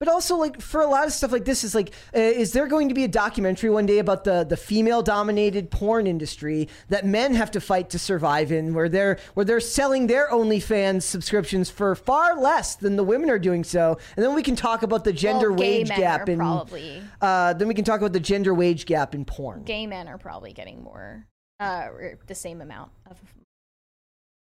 But 0.00 0.08
also, 0.08 0.36
like 0.36 0.62
for 0.62 0.80
a 0.80 0.86
lot 0.86 1.06
of 1.06 1.12
stuff 1.12 1.30
like 1.30 1.44
this, 1.44 1.62
is 1.62 1.74
like, 1.74 1.92
uh, 2.16 2.18
is 2.20 2.54
there 2.54 2.66
going 2.66 2.88
to 2.88 2.94
be 2.94 3.04
a 3.04 3.08
documentary 3.08 3.68
one 3.68 3.84
day 3.84 3.98
about 3.98 4.24
the 4.24 4.44
the 4.44 4.56
female 4.56 5.02
dominated 5.02 5.70
porn 5.70 6.06
industry 6.06 6.68
that 6.88 7.04
men 7.04 7.34
have 7.34 7.50
to 7.50 7.60
fight 7.60 7.90
to 7.90 7.98
survive 7.98 8.50
in, 8.50 8.72
where 8.72 8.88
they're 8.88 9.18
where 9.34 9.44
they're 9.44 9.60
selling 9.60 10.06
their 10.06 10.30
OnlyFans 10.30 11.02
subscriptions 11.02 11.68
for 11.68 11.94
far 11.94 12.40
less 12.40 12.76
than 12.76 12.96
the 12.96 13.04
women 13.04 13.28
are 13.28 13.38
doing 13.38 13.62
so, 13.62 13.98
and 14.16 14.24
then 14.24 14.34
we 14.34 14.42
can 14.42 14.56
talk 14.56 14.82
about 14.82 15.04
the 15.04 15.12
gender 15.12 15.50
well, 15.50 15.60
wage 15.60 15.88
gap 15.90 16.30
in. 16.30 16.38
probably 16.38 17.02
Uh, 17.20 17.52
then 17.52 17.68
we 17.68 17.74
can 17.74 17.84
talk 17.84 18.00
about 18.00 18.14
the 18.14 18.20
gender 18.20 18.54
wage 18.54 18.86
gap 18.86 19.14
in 19.14 19.26
porn. 19.26 19.64
gay 19.64 19.86
men 19.86 20.08
are 20.08 20.16
probably 20.16 20.54
getting 20.54 20.82
more 20.82 21.26
uh 21.60 21.88
the 22.26 22.34
same 22.34 22.62
amount 22.62 22.90
of 23.10 23.18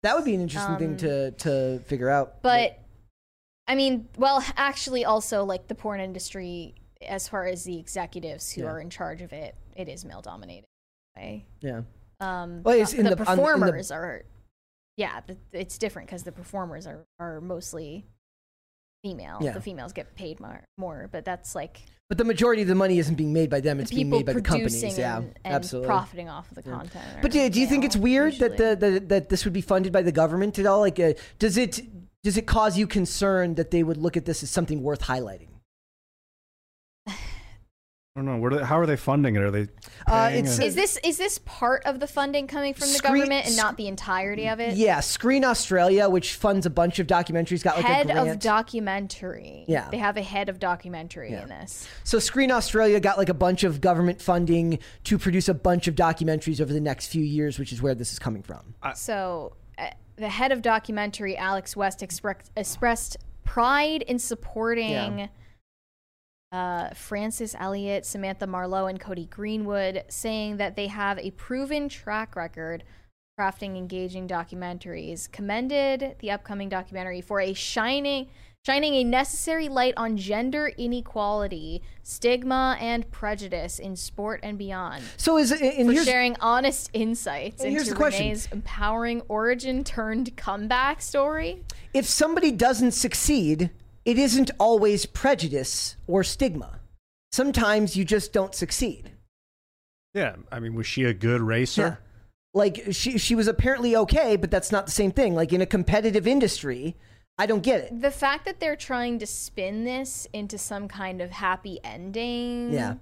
That 0.03 0.17
would 0.17 0.25
be 0.25 0.35
an 0.35 0.41
interesting 0.41 0.75
thing 0.77 0.91
Um, 0.91 0.97
to 0.97 1.31
to 1.31 1.79
figure 1.85 2.09
out. 2.09 2.41
But 2.41 2.77
I 3.67 3.75
mean, 3.75 4.07
well, 4.17 4.43
actually, 4.57 5.05
also 5.05 5.43
like 5.43 5.67
the 5.67 5.75
porn 5.75 5.99
industry, 5.99 6.75
as 7.05 7.27
far 7.27 7.45
as 7.47 7.63
the 7.63 7.77
executives 7.79 8.51
who 8.51 8.61
Yeah. 8.61 8.67
are 8.67 8.79
in 8.79 8.89
charge 8.89 9.21
of 9.21 9.33
it, 9.33 9.55
it 9.75 9.89
is 9.89 10.05
male 10.05 10.21
dominated. 10.21 10.65
Right? 11.17 11.45
yeah. 11.61 11.81
Um, 12.19 12.61
Well, 12.63 12.79
it's 12.79 12.91
the, 12.91 12.99
in 12.99 13.05
the 13.05 13.15
the- 13.15 13.25
on- 13.25 13.37
in 13.39 13.43
the- 13.43 13.49
performers 13.51 13.91
are, 13.91 14.23
yeah, 14.97 15.21
the, 15.27 15.37
it's 15.51 15.77
different 15.77 16.07
because 16.07 16.23
the 16.23 16.31
performers 16.31 16.85
are 16.87 17.03
are 17.19 17.41
mostly 17.41 18.05
female. 19.03 19.39
Yeah. 19.41 19.51
The 19.51 19.61
females 19.61 19.93
get 19.93 20.15
paid 20.15 20.39
more, 20.39 20.63
more, 20.77 21.09
but 21.11 21.25
that's 21.25 21.55
like 21.55 21.81
But 22.09 22.17
the 22.17 22.23
majority 22.23 22.61
of 22.61 22.67
the 22.67 22.75
money 22.75 22.99
isn't 22.99 23.15
being 23.15 23.33
made 23.33 23.49
by 23.49 23.59
them; 23.61 23.79
it's 23.79 23.89
the 23.89 23.97
being 23.97 24.09
made 24.09 24.25
by 24.25 24.33
the 24.33 24.41
companies. 24.41 24.97
Yeah, 24.97 25.17
and, 25.17 25.33
absolutely. 25.43 25.87
profiting 25.87 26.29
off 26.29 26.49
of 26.51 26.55
the 26.55 26.63
content. 26.63 27.21
But 27.21 27.31
do, 27.31 27.49
do 27.49 27.59
you 27.59 27.67
think 27.67 27.83
it's 27.83 27.97
weird 27.97 28.35
that 28.35 28.57
the, 28.57 28.75
the 28.75 28.99
that 29.07 29.29
this 29.29 29.43
would 29.43 29.53
be 29.53 29.61
funded 29.61 29.91
by 29.91 30.01
the 30.03 30.11
government 30.11 30.57
at 30.59 30.65
all? 30.65 30.79
Like, 30.81 30.99
uh, 30.99 31.13
does 31.39 31.57
it 31.57 31.81
does 32.25 32.37
it 32.37 32.47
cause 32.47 32.75
you 32.75 32.87
concern 32.87 33.53
that 33.53 33.69
they 33.69 33.83
would 33.83 33.97
look 33.97 34.17
at 34.17 34.25
this 34.25 34.41
as 34.41 34.49
something 34.49 34.81
worth 34.81 35.01
highlighting? 35.03 35.49
I 37.07 37.13
don't 38.21 38.25
know. 38.25 38.37
Where 38.37 38.49
do 38.49 38.57
they, 38.59 38.63
how 38.63 38.79
are 38.79 38.85
they 38.87 38.95
funding 38.95 39.35
it? 39.35 39.43
Are 39.43 39.51
they? 39.51 39.67
Uh, 40.07 40.29
it's- 40.33 40.57
a- 40.57 40.63
Is 40.63 40.73
this 40.73 40.97
is 41.03 41.17
this 41.17 41.37
part 41.45 41.83
of 41.85 41.99
the 41.99 42.07
funding 42.07 42.47
coming 42.47 42.73
from 42.73 42.91
the 42.91 42.97
government 42.99 43.45
and 43.45 43.55
not 43.57 43.75
the 43.77 43.87
entirety 43.87 44.47
of 44.47 44.59
it? 44.59 44.75
Yeah, 44.75 45.01
Screen 45.01 45.43
Australia, 45.43 46.09
which 46.09 46.33
funds 46.33 46.65
a 46.65 46.69
bunch 46.71 46.97
of 46.97 47.05
documentaries, 47.07 47.61
got 47.61 47.75
like 47.75 47.85
head 47.85 48.09
a 48.09 48.13
grant. 48.13 48.29
of 48.29 48.39
documentary. 48.39 49.65
Yeah. 49.67 49.89
They 49.91 49.97
have 49.97 50.15
a 50.17 50.21
head 50.23 50.49
of 50.49 50.57
documentary 50.59 51.31
Yeah. 51.31 51.43
in 51.43 51.49
this. 51.49 51.87
so 52.05 52.17
Screen 52.17 52.51
Australia 52.51 52.99
got 53.01 53.17
like 53.19 53.29
a 53.29 53.33
bunch 53.35 53.63
of 53.65 53.81
government 53.81 54.19
funding 54.21 54.79
to 55.03 55.19
produce 55.19 55.47
a 55.49 55.53
bunch 55.53 55.87
of 55.89 55.93
documentaries 55.95 56.59
over 56.61 56.71
the 56.73 56.81
next 56.81 57.07
few 57.07 57.23
years, 57.23 57.59
which 57.59 57.71
is 57.71 57.81
where 57.83 57.93
this 57.93 58.13
is 58.13 58.17
coming 58.17 58.41
from. 58.41 58.73
So 58.95 59.51
uh, 59.51 59.55
the 60.17 60.29
head 60.29 60.51
of 60.51 60.61
documentary, 60.61 61.35
Alex 61.37 61.75
West, 61.75 62.01
expressed 62.01 62.51
expressed 62.55 63.17
pride 63.43 64.01
in 64.03 64.17
supporting 64.19 65.19
Yeah. 65.19 65.27
uh, 66.51 66.93
Francis 66.93 67.55
Elliott, 67.59 68.05
Samantha 68.05 68.47
Marlowe, 68.47 68.87
and 68.87 68.99
Cody 68.99 69.25
Greenwood, 69.25 70.03
saying 70.07 70.57
that 70.57 70.75
they 70.75 70.87
have 70.87 71.19
a 71.19 71.31
proven 71.31 71.89
track 71.89 72.35
record 72.35 72.83
crafting 73.39 73.77
engaging 73.77 74.27
documentaries. 74.27 75.29
Commended 75.31 76.15
the 76.19 76.31
upcoming 76.31 76.69
documentary 76.69 77.19
for 77.21 77.41
a 77.41 77.53
shining 77.53 78.29
shining 78.65 78.95
a 78.95 79.03
necessary 79.03 79.69
light 79.69 79.93
on 79.95 80.17
gender 80.17 80.71
inequality, 80.77 81.81
stigma, 82.03 82.77
and 82.79 83.09
prejudice 83.11 83.79
in 83.79 83.95
sport 83.95 84.39
and 84.43 84.57
beyond. 84.57 85.03
So 85.17 85.37
is 85.37 85.51
and 85.51 85.95
For 85.95 86.03
sharing 86.03 86.35
honest 86.39 86.89
insights 86.93 87.61
And 87.61 87.71
here's 87.71 87.83
into 87.83 87.93
the 87.93 87.97
question. 87.97 88.23
Renee's 88.23 88.47
empowering 88.51 89.21
origin 89.27 89.83
turned 89.83 90.35
comeback 90.35 91.01
story. 91.01 91.63
if 91.93 92.05
somebody 92.05 92.51
doesn't 92.51 92.91
succeed, 92.91 93.69
it 94.03 94.17
isn't 94.17 94.51
always 94.59 95.05
prejudice 95.05 95.95
or 96.07 96.23
stigma. 96.23 96.79
Sometimes 97.31 97.95
you 97.95 98.05
just 98.05 98.33
don't 98.33 98.55
succeed. 98.55 99.11
yeah. 100.13 100.35
I 100.51 100.59
mean, 100.59 100.73
was 100.73 100.87
she 100.87 101.03
a 101.03 101.13
good 101.13 101.41
racer? 101.41 101.99
Like 102.53 102.85
she 102.91 103.17
she 103.17 103.35
was 103.35 103.49
apparently 103.49 103.97
okay, 103.97 104.37
but 104.37 104.49
that's 104.49 104.71
not 104.71 104.85
the 104.85 104.91
same 104.91 105.11
thing. 105.11 105.35
Like 105.35 105.51
in 105.51 105.59
a 105.59 105.65
competitive 105.65 106.25
industry, 106.25 106.95
I 107.37 107.45
don't 107.45 107.61
get 107.63 107.81
it. 107.81 108.01
The 108.01 108.11
fact 108.11 108.45
that 108.45 108.59
they're 108.59 108.75
trying 108.77 109.19
to 109.19 109.25
spin 109.27 109.83
this 109.83 110.27
into 110.33 110.57
some 110.57 110.87
kind 110.87 111.21
of 111.21 111.31
happy 111.31 111.79
ending 111.83 112.71
Yeah. 112.71 112.95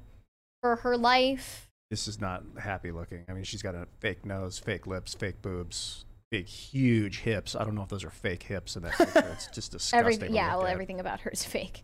for 0.61 0.77
her 0.77 0.97
life. 0.97 1.69
This 1.91 2.07
is 2.07 2.19
not 2.19 2.43
happy 2.59 2.91
looking. 2.91 3.25
I 3.29 3.33
mean, 3.33 3.43
she's 3.43 3.61
got 3.61 3.75
a 3.75 3.87
fake 3.99 4.25
nose, 4.25 4.57
fake 4.57 4.87
lips, 4.87 5.13
fake 5.13 5.41
boobs, 5.43 6.05
big, 6.31 6.47
huge 6.47 7.19
hips. 7.19 7.55
I 7.55 7.63
don't 7.63 7.75
know 7.75 7.83
if 7.83 7.89
those 7.89 8.03
are 8.03 8.09
fake 8.09 8.41
hips 8.43 8.75
and 8.75 8.83
that 8.85 8.93
picture. 8.97 9.29
It's 9.33 9.45
just 9.47 9.71
disgusting. 9.73 9.99
Everything, 9.99 10.29
to 10.29 10.35
yeah, 10.35 10.55
well, 10.55 10.65
at. 10.65 10.71
everything 10.73 10.99
about 10.99 11.19
her 11.21 11.29
is 11.29 11.43
fake. 11.45 11.83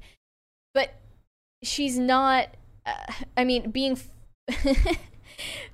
But 0.74 0.96
she's 1.64 2.00
not. 2.00 2.48
Uh, 2.88 2.94
I 3.38 3.44
mean, 3.44 3.70
being. 3.70 3.92
f- 3.92 4.10
The- 4.48 4.54
wh- 4.88 4.96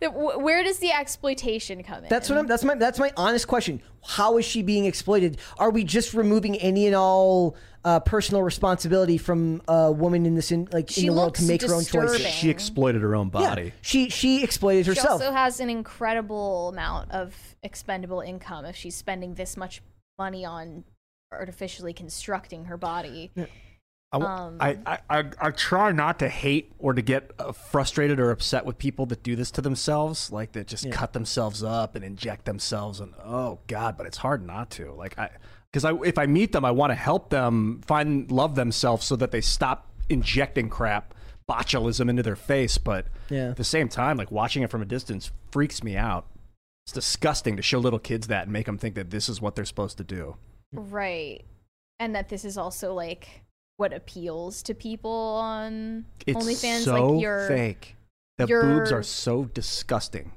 Where 0.02 0.64
does 0.64 0.80
the 0.80 0.92
exploitation 0.92 1.84
come 1.84 2.04
in? 2.04 2.10
That's 2.10 2.30
what 2.30 2.38
I'm. 2.38 2.48
That's 2.48 2.64
my. 2.64 2.76
That's 2.76 3.00
my 3.00 3.12
honest 3.18 3.48
question. 3.48 3.82
How 4.04 4.38
is 4.38 4.46
she 4.46 4.62
being 4.62 4.86
exploited? 4.86 5.38
Are 5.58 5.72
we 5.72 5.84
just 5.84 6.14
removing 6.14 6.58
any 6.58 6.86
and 6.86 6.96
all 6.96 7.56
uh, 7.84 8.00
personal 8.00 8.44
responsibility 8.44 9.18
from 9.18 9.62
a 9.68 9.92
woman 9.92 10.26
in 10.26 10.36
this 10.36 10.52
in 10.52 10.68
like 10.72 10.90
She 10.90 11.02
in 11.02 11.08
the 11.08 11.14
world 11.14 11.36
to 11.36 11.42
looks 11.42 11.50
make 11.50 11.62
her 11.70 11.76
own 11.76 11.86
choices? 11.86 12.28
She 12.28 12.50
exploited 12.50 13.02
her 13.02 13.16
own 13.16 13.30
body. 13.30 13.44
Yeah, 13.44 13.50
body. 13.50 13.74
she 13.82 14.10
she 14.10 14.44
exploited 14.44 14.86
herself. 14.86 15.06
She 15.06 15.14
herself. 15.14 15.22
also 15.22 15.32
has 15.34 15.60
an 15.60 15.70
incredible 15.70 16.70
amount 16.70 17.12
of 17.12 17.36
expendable 17.64 18.22
income 18.22 18.66
if 18.66 18.76
she's 18.76 18.96
spending 18.96 19.36
this 19.36 19.58
much 19.58 19.82
money 20.18 20.46
on 20.46 20.84
artificially 21.32 21.94
constructing 21.94 22.66
her 22.66 22.78
body. 22.78 23.32
I, 24.16 24.20
w- 24.20 24.32
Um, 24.48 24.58
I, 24.60 24.78
I, 24.86 25.00
I, 25.20 25.24
I 25.40 25.52
try 25.52 25.92
not 25.92 26.20
to 26.20 26.30
hate 26.30 26.72
or 26.80 26.94
to 26.94 27.02
get 27.02 27.32
uh, 27.40 27.52
frustrated 27.52 28.20
or 28.20 28.32
upset 28.32 28.66
with 28.66 28.78
people 28.78 29.06
that 29.08 29.24
do 29.24 29.36
this 29.36 29.52
to 29.52 29.62
themselves, 29.62 30.32
like 30.32 30.54
that 30.54 30.68
just 30.68 30.90
cut 30.92 31.14
themselves 31.14 31.64
up 31.64 31.96
and 31.96 32.04
inject 32.06 32.46
themselves, 32.46 33.00
and 33.00 33.14
oh 33.24 33.60
god, 33.68 33.98
but 33.98 34.06
it's 34.08 34.18
hard 34.18 34.46
not 34.46 34.70
to. 34.72 34.92
Like 34.94 35.18
I, 35.20 35.30
because 35.72 35.84
I, 35.86 35.94
if 36.06 36.18
I 36.18 36.26
meet 36.26 36.52
them, 36.54 36.64
I 36.64 36.72
want 36.72 36.92
to 36.92 36.96
help 36.96 37.30
them 37.30 37.82
find 37.86 38.32
love 38.32 38.56
themselves 38.56 39.06
so 39.06 39.16
that 39.18 39.32
they 39.32 39.42
stop 39.42 39.92
injecting 40.08 40.70
crap, 40.70 41.14
botulism 41.50 42.10
into 42.10 42.24
their 42.24 42.36
face. 42.38 42.78
But 42.78 43.08
Yeah. 43.30 43.50
at 43.50 43.58
the 43.58 43.64
same 43.64 43.90
time, 43.90 44.18
like 44.18 44.32
watching 44.32 44.64
it 44.64 44.70
from 44.70 44.82
a 44.82 44.86
distance 44.86 45.32
freaks 45.52 45.84
me 45.84 45.98
out. 45.98 46.28
It's 46.86 46.94
disgusting 46.94 47.56
to 47.58 47.62
show 47.64 47.80
little 47.80 48.00
kids 48.00 48.28
that 48.28 48.44
and 48.44 48.54
make 48.54 48.68
them 48.68 48.78
think 48.78 48.96
that 48.96 49.10
this 49.10 49.28
is 49.28 49.42
what 49.42 49.56
they're 49.56 49.66
supposed 49.66 49.98
to 49.98 50.04
do. 50.04 50.38
Right. 50.72 51.44
And 52.00 52.14
that 52.16 52.30
this 52.30 52.46
is 52.46 52.58
also 52.58 52.94
like 52.94 53.42
what 53.78 53.94
appeals 53.94 54.64
to 54.64 54.74
people 54.74 55.12
on 55.12 56.06
It's 56.26 56.38
OnlyFans. 56.46 56.84
so 56.86 57.08
like 57.14 57.22
your 57.22 57.48
fake. 57.48 57.96
The 58.38 58.48
your- 58.48 58.64
boobs 58.64 58.92
are 58.92 59.04
so 59.04 59.46
disgusting. 59.46 60.32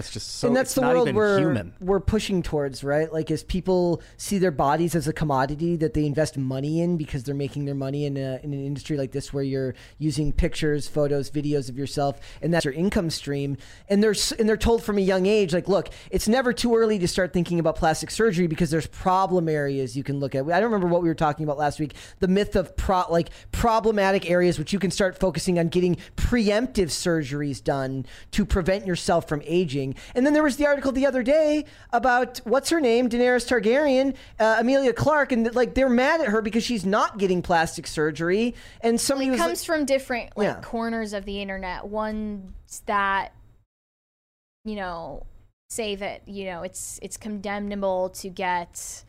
That's 0.00 0.12
just 0.12 0.36
so. 0.36 0.48
and 0.48 0.56
that's 0.56 0.74
the 0.74 0.80
world 0.80 1.12
we're 1.14 1.38
human. 1.38 1.74
we're 1.78 2.00
pushing 2.00 2.42
towards, 2.42 2.82
right? 2.82 3.12
Like 3.12 3.30
as 3.30 3.42
people 3.42 4.00
see 4.16 4.38
their 4.38 4.50
bodies 4.50 4.94
as 4.94 5.06
a 5.06 5.12
commodity 5.12 5.76
that 5.76 5.92
they 5.92 6.06
invest 6.06 6.38
money 6.38 6.80
in 6.80 6.96
because 6.96 7.24
they're 7.24 7.34
making 7.34 7.66
their 7.66 7.74
money 7.74 8.06
in 8.06 8.16
a, 8.16 8.40
in 8.42 8.54
an 8.54 8.64
industry 8.64 8.96
like 8.96 9.12
this 9.12 9.32
where 9.32 9.44
you're 9.44 9.74
using 9.98 10.32
pictures, 10.32 10.88
photos, 10.88 11.30
videos 11.30 11.68
of 11.68 11.76
yourself, 11.76 12.18
and 12.40 12.54
that's 12.54 12.64
your 12.64 12.72
income 12.72 13.10
stream. 13.10 13.58
And 13.90 14.02
they're 14.02 14.14
and 14.38 14.48
they're 14.48 14.56
told 14.56 14.82
from 14.82 14.96
a 14.96 15.02
young 15.02 15.26
age, 15.26 15.52
like, 15.52 15.68
look, 15.68 15.90
it's 16.10 16.28
never 16.28 16.52
too 16.54 16.74
early 16.74 16.98
to 16.98 17.06
start 17.06 17.34
thinking 17.34 17.60
about 17.60 17.76
plastic 17.76 18.10
surgery 18.10 18.46
because 18.46 18.70
there's 18.70 18.86
problem 18.86 19.48
areas 19.48 19.96
you 19.96 20.02
can 20.02 20.18
look 20.18 20.34
at. 20.34 20.44
I 20.46 20.60
don't 20.60 20.72
remember 20.72 20.86
what 20.86 21.02
we 21.02 21.08
were 21.08 21.14
talking 21.14 21.44
about 21.44 21.58
last 21.58 21.78
week. 21.78 21.94
The 22.20 22.28
myth 22.28 22.56
of 22.56 22.74
pro 22.76 23.04
like 23.10 23.30
problematic 23.52 24.30
areas 24.30 24.58
which 24.58 24.72
you 24.72 24.78
can 24.78 24.90
start 24.90 25.18
focusing 25.18 25.58
on 25.58 25.68
getting 25.68 25.96
preemptive 26.16 26.88
surgeries 26.88 27.62
done 27.62 28.06
to 28.30 28.44
prevent 28.44 28.86
yourself 28.86 29.28
from 29.28 29.42
aging. 29.44 29.89
And 30.14 30.24
then 30.26 30.32
there 30.32 30.42
was 30.42 30.56
the 30.56 30.66
article 30.66 30.92
the 30.92 31.06
other 31.06 31.22
day 31.22 31.64
about 31.92 32.38
what's 32.44 32.70
her 32.70 32.80
name, 32.80 33.08
Daenerys 33.08 33.46
Targaryen, 33.46 34.14
uh, 34.38 34.56
Emilia 34.60 34.92
Clarke, 34.92 35.32
and 35.32 35.54
like 35.54 35.74
they're 35.74 35.88
mad 35.88 36.20
at 36.20 36.28
her 36.28 36.42
because 36.42 36.64
she's 36.64 36.84
not 36.86 37.18
getting 37.18 37.42
plastic 37.42 37.86
surgery. 37.86 38.54
And 38.80 39.00
somebody 39.00 39.28
it 39.28 39.32
was 39.32 39.40
comes 39.40 39.64
from 39.64 39.84
different 39.84 40.36
like 40.36 40.46
Yeah. 40.46 40.60
corners 40.62 41.12
of 41.12 41.24
the 41.24 41.40
internet. 41.40 41.86
Ones 41.86 42.82
that 42.86 43.32
you 44.64 44.76
know 44.76 45.26
say 45.70 45.94
that 45.94 46.26
you 46.28 46.44
know 46.46 46.62
it's 46.62 46.98
it's 47.02 47.16
condemnable 47.16 48.10
to 48.10 48.28
get 48.28 49.04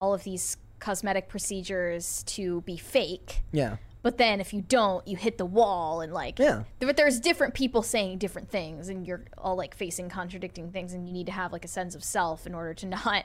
all 0.00 0.14
of 0.14 0.24
these 0.24 0.56
cosmetic 0.80 1.28
procedures 1.28 2.24
to 2.24 2.60
be 2.62 2.76
fake. 2.76 3.42
yeah, 3.52 3.76
But 4.02 4.18
then 4.18 4.40
if 4.40 4.52
you 4.52 4.60
don't, 4.62 5.06
you 5.06 5.16
hit 5.16 5.38
the 5.38 5.46
wall 5.46 6.00
and 6.00 6.12
like 6.12 6.38
Yeah. 6.38 6.64
But 6.80 6.96
there's 6.96 7.20
different 7.20 7.54
people 7.54 7.82
saying 7.82 8.18
different 8.18 8.50
things 8.50 8.88
and 8.88 9.06
you're 9.06 9.24
all 9.38 9.56
like 9.56 9.74
facing 9.74 10.08
contradicting 10.08 10.70
things 10.72 10.92
and 10.92 11.06
you 11.06 11.12
need 11.12 11.26
to 11.26 11.32
have 11.32 11.52
like 11.52 11.64
a 11.64 11.68
sense 11.68 11.94
of 11.94 12.02
self 12.04 12.46
in 12.46 12.54
order 12.54 12.74
to 12.74 12.86
not 13.04 13.24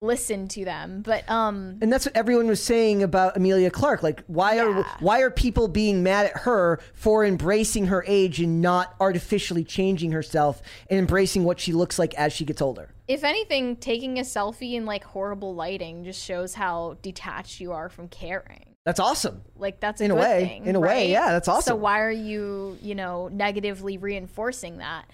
listen 0.00 0.48
to 0.48 0.64
them. 0.64 1.02
But 1.02 1.28
um 1.28 1.78
and 1.80 1.92
that's 1.92 2.06
what 2.06 2.16
everyone 2.16 2.46
was 2.46 2.62
saying 2.62 3.02
about 3.02 3.36
Emilia 3.36 3.70
Clarke. 3.70 4.02
Like, 4.02 4.22
why 4.26 4.58
are 4.58 4.84
why 5.00 5.20
are 5.20 5.30
people 5.30 5.68
being 5.68 6.02
mad 6.02 6.26
at 6.26 6.36
her 6.42 6.80
for 6.94 7.24
embracing 7.24 7.86
her 7.86 8.04
age 8.06 8.40
and 8.40 8.60
not 8.60 8.94
artificially 9.00 9.64
changing 9.64 10.12
herself 10.12 10.62
and 10.88 10.98
embracing 10.98 11.44
what 11.44 11.58
she 11.58 11.72
looks 11.72 11.98
like 11.98 12.14
as 12.14 12.32
she 12.32 12.44
gets 12.44 12.62
older? 12.62 12.90
if 13.06 13.22
anything, 13.22 13.76
taking 13.76 14.18
a 14.18 14.22
selfie 14.22 14.74
in 14.74 14.86
like 14.86 15.04
horrible 15.04 15.54
lighting 15.54 16.04
just 16.04 16.22
shows 16.22 16.54
how 16.54 16.96
detached 17.02 17.60
you 17.60 17.72
are 17.72 17.88
from 17.88 18.08
caring. 18.08 18.73
That's 18.84 19.00
awesome. 19.00 19.42
Like 19.56 19.80
that's 19.80 20.00
In 20.00 20.10
a 20.10 20.14
good 20.14 20.20
way. 20.20 20.44
thing, 20.46 20.66
In 20.66 20.76
a 20.76 20.80
way, 20.80 21.10
yeah, 21.10 21.32
that's 21.32 21.48
awesome. 21.48 21.72
So 21.72 21.76
why 21.76 22.00
are 22.00 22.10
you, 22.10 22.78
you 22.82 22.94
know, 22.94 23.28
negatively 23.28 23.96
reinforcing 23.96 24.78
that? 24.78 25.06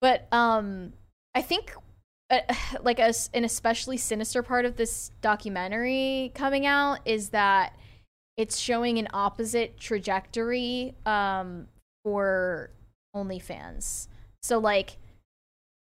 But 0.00 0.26
um, 0.32 0.92
I 1.34 1.42
think 1.42 1.74
uh, 2.30 2.40
like 2.82 2.98
a, 2.98 3.14
an 3.32 3.44
especially 3.44 3.96
sinister 3.96 4.42
part 4.42 4.64
of 4.64 4.76
this 4.76 5.10
documentary 5.20 6.32
coming 6.34 6.66
out 6.66 7.00
is 7.04 7.30
that 7.30 7.76
it's 8.36 8.58
showing 8.58 8.98
an 8.98 9.06
opposite 9.14 9.78
trajectory 9.78 10.94
um, 11.06 11.68
for 12.02 12.70
OnlyFans. 13.14 14.08
So 14.42 14.58
like 14.58 14.96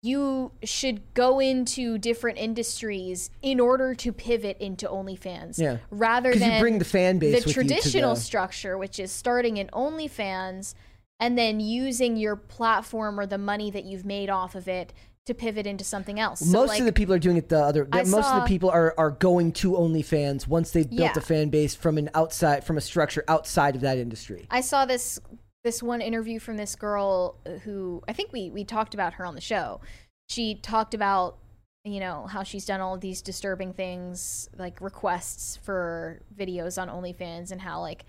you 0.01 0.51
should 0.63 1.13
go 1.13 1.39
into 1.39 1.97
different 1.97 2.37
industries 2.37 3.29
in 3.41 3.59
order 3.59 3.93
to 3.95 4.13
pivot 4.13 4.57
into 4.59 4.87
OnlyFans. 4.87 5.59
Yeah. 5.59 5.77
Rather 5.91 6.31
'Cause 6.31 6.41
you 6.41 6.47
than 6.47 6.61
bring 6.61 6.79
the 6.79 6.85
fan 6.85 7.19
base 7.19 7.31
the 7.43 7.47
with 7.49 7.57
you 7.57 7.63
to 7.63 7.67
traditional 7.69 8.15
the- 8.15 8.21
structure, 8.21 8.77
which 8.77 8.97
is 8.99 9.11
starting 9.11 9.57
in 9.57 9.67
OnlyFans 9.67 10.73
and 11.19 11.37
then 11.37 11.59
using 11.59 12.15
your 12.15 12.37
platform 12.37 13.19
or 13.19 13.25
the 13.25 13.37
money 13.37 13.69
that 13.71 13.83
you've 13.83 14.05
made 14.05 14.29
off 14.29 14.55
of 14.55 14.69
it 14.69 14.93
to 15.25 15.33
pivot 15.33 15.67
into 15.67 15.83
something 15.83 16.17
else. 16.19 16.39
So, 16.39 16.45
most 16.45 16.69
like, 16.69 16.79
of 16.79 16.85
the 16.85 16.93
people 16.93 17.13
are 17.13 17.19
doing 17.19 17.35
it 17.37 17.49
the 17.49 17.61
other. 17.61 17.87
I 17.91 18.03
most 18.03 18.29
of 18.29 18.41
the 18.41 18.47
people 18.47 18.69
are, 18.69 18.95
are 18.97 19.11
going 19.11 19.51
to 19.53 19.73
OnlyFans 19.73 20.47
once 20.47 20.71
they've 20.71 20.89
built 20.89 21.01
Yeah. 21.01 21.13
a 21.15 21.21
fan 21.21 21.49
base 21.49 21.75
from 21.75 21.97
an 21.97 22.09
outside 22.15 22.63
from 22.63 22.77
a 22.77 22.81
structure 22.81 23.23
outside 23.27 23.75
of 23.75 23.81
that 23.81 23.97
industry. 23.97 24.47
I 24.49 24.61
saw 24.61 24.85
this 24.85 25.19
this 25.63 25.83
one 25.83 26.01
interview 26.01 26.39
from 26.39 26.57
this 26.57 26.75
girl 26.75 27.35
uh, 27.45 27.51
who 27.59 28.01
I 28.07 28.13
think 28.13 28.31
we 28.31 28.49
we 28.49 28.63
talked 28.63 28.93
about 28.93 29.13
her 29.13 29.25
on 29.25 29.35
the 29.35 29.41
show. 29.41 29.81
She 30.29 30.55
talked 30.55 30.93
about 30.93 31.37
you 31.83 31.99
know 31.99 32.27
how 32.27 32.43
she's 32.43 32.65
done 32.65 32.81
all 32.81 32.95
of 32.95 33.01
these 33.01 33.21
disturbing 33.21 33.73
things 33.73 34.49
like 34.57 34.81
requests 34.81 35.57
for 35.57 36.21
videos 36.37 36.81
on 36.81 36.89
OnlyFans 36.89 37.51
and 37.51 37.61
how 37.61 37.81
like 37.81 38.05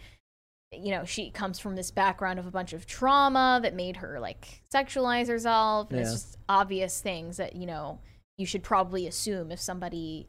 you 0.72 0.90
know 0.90 1.04
she 1.04 1.30
comes 1.30 1.58
from 1.58 1.76
this 1.76 1.90
background 1.90 2.38
of 2.38 2.46
a 2.46 2.50
bunch 2.50 2.72
of 2.72 2.86
trauma 2.86 3.60
that 3.62 3.74
made 3.74 3.96
her 3.96 4.20
like 4.20 4.62
sexualize 4.72 5.28
herself. 5.28 5.90
And 5.90 6.00
it's 6.00 6.12
just 6.12 6.38
obvious 6.48 7.00
things 7.00 7.36
that 7.38 7.56
you 7.56 7.66
know 7.66 7.98
you 8.38 8.46
should 8.46 8.62
probably 8.62 9.06
assume 9.06 9.50
if 9.50 9.60
somebody 9.60 10.28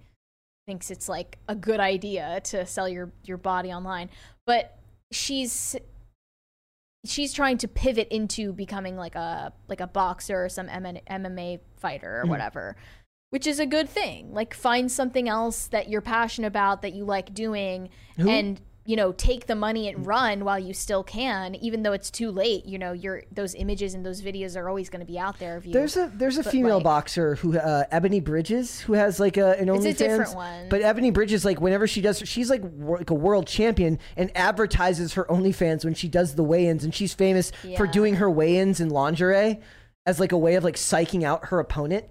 thinks 0.67 0.91
it's 0.91 1.09
like 1.09 1.37
a 1.47 1.55
good 1.55 1.79
idea 1.79 2.41
to 2.45 2.65
sell 2.65 2.87
your 2.87 3.11
your 3.23 3.37
body 3.37 3.71
online. 3.71 4.09
But 4.45 4.77
she's 5.11 5.75
she's 7.05 7.33
trying 7.33 7.57
to 7.57 7.67
pivot 7.67 8.07
into 8.09 8.53
becoming 8.53 8.95
like 8.95 9.15
a 9.15 9.53
like 9.67 9.81
a 9.81 9.87
boxer 9.87 10.45
or 10.45 10.49
some 10.49 10.67
MMA 10.67 11.59
fighter 11.77 12.19
or 12.19 12.21
mm-hmm. 12.21 12.29
whatever 12.29 12.75
which 13.31 13.47
is 13.47 13.59
a 13.59 13.65
good 13.65 13.89
thing. 13.89 14.33
Like 14.33 14.53
find 14.53 14.91
something 14.91 15.27
else 15.27 15.67
that 15.67 15.89
you're 15.89 16.01
passionate 16.01 16.47
about 16.47 16.83
that 16.83 16.93
you 16.93 17.05
like 17.05 17.33
doing 17.33 17.89
Who- 18.17 18.29
and 18.29 18.61
you 18.85 18.95
know 18.95 19.11
take 19.11 19.45
the 19.45 19.53
money 19.55 19.87
and 19.87 20.07
run 20.07 20.43
while 20.43 20.57
you 20.57 20.73
still 20.73 21.03
can 21.03 21.53
even 21.55 21.83
though 21.83 21.93
it's 21.93 22.09
too 22.09 22.31
late 22.31 22.65
you 22.65 22.79
know 22.79 22.93
your 22.93 23.21
those 23.31 23.53
images 23.53 23.93
and 23.93 24.03
those 24.03 24.23
videos 24.23 24.57
are 24.57 24.67
always 24.67 24.89
going 24.89 24.99
to 24.99 25.05
be 25.05 25.19
out 25.19 25.37
there 25.37 25.55
of 25.55 25.65
you 25.67 25.71
There's 25.71 25.95
a 25.95 26.11
there's 26.15 26.39
a 26.39 26.43
But, 26.43 26.51
female 26.51 26.77
like- 26.77 26.83
boxer 26.83 27.35
who 27.35 27.57
uh, 27.57 27.83
Ebony 27.91 28.19
Bridges 28.19 28.79
who 28.81 28.93
has 28.93 29.19
like 29.19 29.37
a 29.37 29.51
an 29.59 29.69
It's 29.69 29.85
OnlyFans. 29.85 29.89
a 29.89 29.93
different 29.93 30.35
one. 30.35 30.69
But 30.69 30.81
Ebony 30.81 31.11
Bridges 31.11 31.45
like 31.45 31.61
whenever 31.61 31.85
she 31.85 32.01
does 32.01 32.23
she's 32.25 32.49
like 32.49 32.63
like 32.79 33.11
a 33.11 33.13
world 33.13 33.45
champion 33.45 33.99
and 34.17 34.35
advertises 34.35 35.13
her 35.13 35.25
OnlyFans 35.25 35.85
when 35.85 35.93
she 35.93 36.07
does 36.07 36.33
the 36.35 36.43
weigh-ins 36.43 36.83
and 36.83 36.93
she's 36.93 37.13
famous 37.13 37.51
for 37.77 37.85
doing 37.85 38.15
her 38.15 38.31
weigh-ins 38.31 38.79
in 38.79 38.89
lingerie 38.89 39.59
as 40.07 40.19
like 40.19 40.31
a 40.31 40.37
way 40.37 40.55
of 40.55 40.63
like 40.63 40.75
psyching 40.75 41.21
out 41.23 41.45
her 41.49 41.59
opponent 41.59 42.05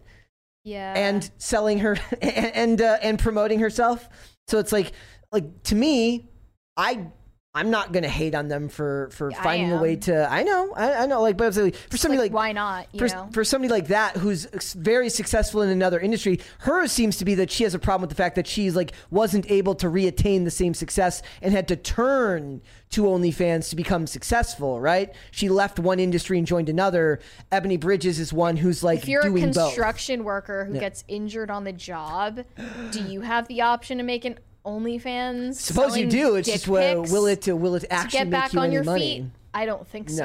yeah 0.62 0.92
and 0.96 1.32
selling 1.38 1.80
her 1.80 1.96
and 2.22 2.46
and, 2.54 2.80
uh, 2.80 2.98
and 3.02 3.18
promoting 3.18 3.58
herself. 3.58 4.08
So 4.46 4.60
it's 4.60 4.70
like 4.70 4.92
like 5.32 5.62
to 5.64 5.74
me, 5.74 6.29
I 6.76 7.10
I'm 7.52 7.70
not 7.70 7.92
gonna 7.92 8.08
hate 8.08 8.36
on 8.36 8.46
them 8.46 8.68
for 8.68 9.08
for 9.10 9.32
I 9.32 9.34
finding 9.34 9.72
a 9.72 9.82
way 9.82 9.96
to. 9.96 10.30
I 10.30 10.44
know, 10.44 10.72
I, 10.76 11.02
I 11.02 11.06
know. 11.06 11.20
Like, 11.20 11.36
but 11.36 11.56
like, 11.56 11.74
for 11.74 11.96
somebody 11.96 12.20
like, 12.20 12.30
like, 12.30 12.36
why 12.36 12.52
not 12.52 12.86
you 12.92 13.00
for, 13.00 13.08
know 13.08 13.28
for 13.32 13.42
somebody 13.42 13.72
like 13.72 13.88
that 13.88 14.16
who's 14.16 14.46
very 14.74 15.08
successful 15.08 15.60
in 15.62 15.68
another 15.68 15.98
industry, 15.98 16.38
hers 16.58 16.92
seems 16.92 17.16
to 17.16 17.24
be 17.24 17.34
that 17.34 17.50
she 17.50 17.64
has 17.64 17.74
a 17.74 17.80
problem 17.80 18.02
with 18.02 18.10
the 18.10 18.22
fact 18.22 18.36
that 18.36 18.46
she's 18.46 18.76
like 18.76 18.92
wasn't 19.10 19.50
able 19.50 19.74
to 19.74 19.88
reattain 19.88 20.44
the 20.44 20.50
same 20.50 20.74
success 20.74 21.22
and 21.42 21.52
had 21.52 21.66
to 21.66 21.74
turn 21.74 22.62
to 22.90 23.02
OnlyFans 23.02 23.68
to 23.70 23.76
become 23.76 24.06
successful. 24.06 24.80
Right? 24.80 25.12
She 25.32 25.48
left 25.48 25.80
one 25.80 25.98
industry 25.98 26.38
and 26.38 26.46
joined 26.46 26.68
another. 26.68 27.18
Ebony 27.50 27.78
Bridges 27.78 28.20
is 28.20 28.32
one 28.32 28.58
who's 28.58 28.84
like 28.84 29.00
if 29.00 29.08
you're 29.08 29.22
a 29.22 29.24
doing 29.24 29.46
both. 29.46 29.70
construction 29.70 30.22
worker 30.22 30.66
who 30.66 30.78
gets 30.78 31.02
injured 31.08 31.50
on 31.50 31.64
the 31.64 31.72
job, 31.72 32.44
do 32.92 33.02
you 33.02 33.22
have 33.22 33.48
the 33.48 33.60
option 33.62 33.98
to 33.98 34.04
make 34.04 34.24
an 34.24 34.38
OnlyFans? 34.70 35.54
Suppose 35.54 35.96
you 35.96 36.06
do. 36.06 36.36
It's 36.36 36.48
just 36.48 36.68
well, 36.68 37.02
will 37.04 37.26
it 37.26 37.48
uh, 37.48 37.56
will 37.56 37.74
it 37.74 37.80
to 37.80 37.92
actually 37.92 38.18
get 38.18 38.28
make 38.28 38.32
back 38.32 38.52
you 38.52 38.60
on 38.60 38.66
any 38.66 38.74
your 38.74 38.84
money? 38.84 39.20
feet? 39.20 39.24
I 39.52 39.66
don't 39.66 39.86
think 39.86 40.10
so. 40.10 40.16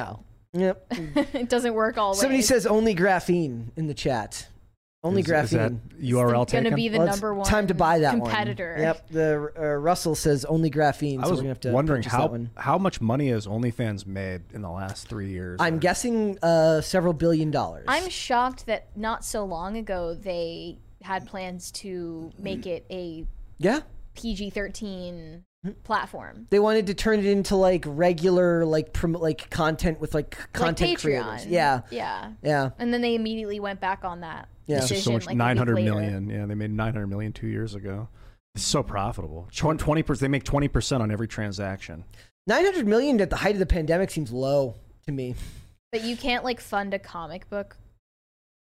No. 0.52 0.60
Yep. 0.60 0.86
it 1.34 1.48
doesn't 1.48 1.74
work 1.74 1.98
always. 1.98 2.20
Somebody 2.20 2.42
says 2.42 2.66
only 2.66 2.94
graphene 2.94 3.68
in 3.76 3.86
the 3.88 3.94
chat. 3.94 4.48
Only 5.04 5.20
Is- 5.20 5.28
graphene. 5.28 5.44
Is 5.44 5.50
that 5.50 5.72
URL 6.00 6.50
going 6.50 6.64
to 6.64 6.74
be 6.74 6.88
the 6.88 6.98
Well, 6.98 7.06
number 7.06 7.34
one 7.34 7.46
time 7.46 7.66
to 7.68 7.74
buy 7.74 8.00
that 8.00 8.12
competitor. 8.12 8.72
One. 8.72 8.82
Yep. 8.82 9.08
The 9.10 9.52
uh, 9.56 9.62
Russell 9.74 10.14
says 10.14 10.44
only 10.46 10.70
graphene. 10.70 11.20
I 11.20 11.24
so 11.24 11.30
was 11.30 11.42
we're 11.42 11.48
have 11.48 11.60
to 11.60 11.70
wondering 11.72 12.02
how 12.02 12.22
that 12.22 12.30
one. 12.30 12.50
how 12.56 12.78
much 12.78 13.00
money 13.00 13.28
has 13.28 13.46
OnlyFans 13.46 14.06
made 14.06 14.42
in 14.52 14.62
the 14.62 14.70
last 14.70 15.08
three 15.08 15.30
years? 15.30 15.58
I'm 15.60 15.78
guessing 15.78 16.38
uh, 16.42 16.80
several 16.80 17.12
billion 17.12 17.50
dollars. 17.50 17.84
I'm 17.86 18.08
shocked 18.08 18.66
that 18.66 18.88
not 18.96 19.24
so 19.24 19.44
long 19.44 19.76
ago 19.76 20.14
they 20.14 20.78
had 21.02 21.26
plans 21.26 21.70
to 21.70 22.32
make 22.38 22.66
it 22.66 22.84
a 22.90 23.26
yeah. 23.58 23.80
PG-13 24.16 25.42
hmm. 25.64 25.70
platform. 25.84 26.46
They 26.50 26.58
wanted 26.58 26.86
to 26.88 26.94
turn 26.94 27.20
it 27.20 27.26
into 27.26 27.56
like 27.56 27.84
regular 27.86 28.64
like 28.64 28.92
prom- 28.92 29.12
like 29.12 29.50
content 29.50 30.00
with 30.00 30.14
like 30.14 30.36
content 30.52 30.90
like 30.90 31.00
creators. 31.00 31.46
Yeah. 31.46 31.82
Yeah. 31.90 32.32
Yeah. 32.42 32.70
And 32.78 32.92
then 32.92 33.00
they 33.00 33.14
immediately 33.14 33.60
went 33.60 33.80
back 33.80 34.04
on 34.04 34.20
that. 34.20 34.48
Yeah. 34.66 34.78
It's 34.78 34.88
just 34.88 35.04
so 35.04 35.12
much 35.12 35.26
like, 35.26 35.32
a 35.32 35.34
week 35.34 35.38
nine 35.38 35.56
hundred 35.56 35.76
later. 35.76 35.94
million. 35.94 36.28
Yeah, 36.28 36.46
they 36.46 36.54
made 36.54 36.70
nine 36.70 36.92
hundred 36.92 37.06
million 37.06 37.32
two 37.32 37.46
years 37.46 37.74
ago. 37.74 38.08
It's 38.54 38.64
so 38.64 38.82
profitable. 38.82 39.48
Twenty 39.54 40.02
percent. 40.02 40.20
They 40.20 40.28
make 40.28 40.44
twenty 40.44 40.68
percent 40.68 41.02
on 41.02 41.10
every 41.10 41.28
transaction. 41.28 42.04
900 42.46 42.86
million 42.86 43.20
at 43.20 43.30
the 43.30 43.36
height 43.36 43.56
of 43.56 43.58
the 43.58 43.66
pandemic 43.66 44.10
seems 44.10 44.32
low 44.32 44.76
to 45.06 45.12
me. 45.12 45.34
But 45.90 46.04
you 46.04 46.16
can't 46.16 46.44
like 46.44 46.60
fund 46.60 46.94
a 46.94 46.98
comic 46.98 47.48
book 47.50 47.76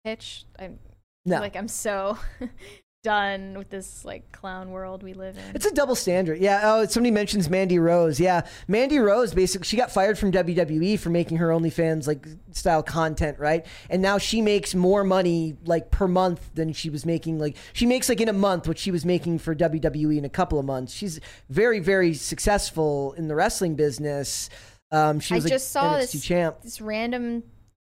pitch. 0.05 0.45
I'm 0.59 0.79
No. 1.25 1.41
like 1.41 1.57
I'm 1.57 1.69
so 1.69 2.19
done 3.07 3.57
with 3.57 3.71
this 3.71 4.05
like 4.05 4.33
clown 4.33 4.73
world 4.73 5.05
we 5.05 5.15
live 5.15 5.37
in. 5.39 5.45
It's 5.55 5.65
a 5.65 5.71
double 5.73 5.95
standard. 5.95 6.41
Yeah. 6.41 6.61
Oh, 6.65 6.85
somebody 6.87 7.13
mentions 7.13 7.49
Mandy 7.49 7.79
Rose. 7.79 8.19
Yeah. 8.19 8.45
Mandy 8.67 8.99
Rose 8.99 9.33
basically 9.33 9.65
she 9.65 9.77
got 9.77 9.93
fired 9.93 10.19
from 10.19 10.33
WWE 10.33 10.99
for 10.99 11.11
making 11.11 11.37
her 11.37 11.51
OnlyFans 11.51 12.09
like 12.09 12.27
style 12.51 12.83
content, 12.83 13.39
right? 13.39 13.65
And 13.89 14.03
now 14.03 14.19
she 14.19 14.43
makes 14.43 14.75
more 14.75 15.05
money 15.05 15.57
like 15.65 15.93
per 15.93 16.09
month 16.09 16.51
than 16.55 16.73
she 16.73 16.91
was 16.91 17.07
making 17.07 17.39
like 17.39 17.57
she 17.73 17.87
makes 17.87 18.09
like 18.09 18.21
in 18.21 18.29
a 18.29 18.33
month 18.33 18.67
what 18.67 18.77
she 18.77 18.91
was 18.91 19.05
making 19.05 19.39
for 19.39 19.55
WWE 19.55 20.19
in 20.19 20.25
a 20.25 20.29
couple 20.29 20.59
of 20.59 20.65
months. 20.65 20.93
She's 20.93 21.21
very 21.49 21.79
very 21.79 22.13
successful 22.13 23.13
in 23.13 23.29
the 23.29 23.37
wrestling 23.37 23.77
business. 23.77 24.51
Um, 24.91 25.21
she 25.21 25.35
I 25.35 25.37
was 25.37 25.45
like, 25.45 25.53
just 25.53 25.71
saw 25.71 25.95
NXT 25.95 26.13
this 26.13 26.25
champ. 26.25 26.63
this 26.63 26.81
random 26.81 27.45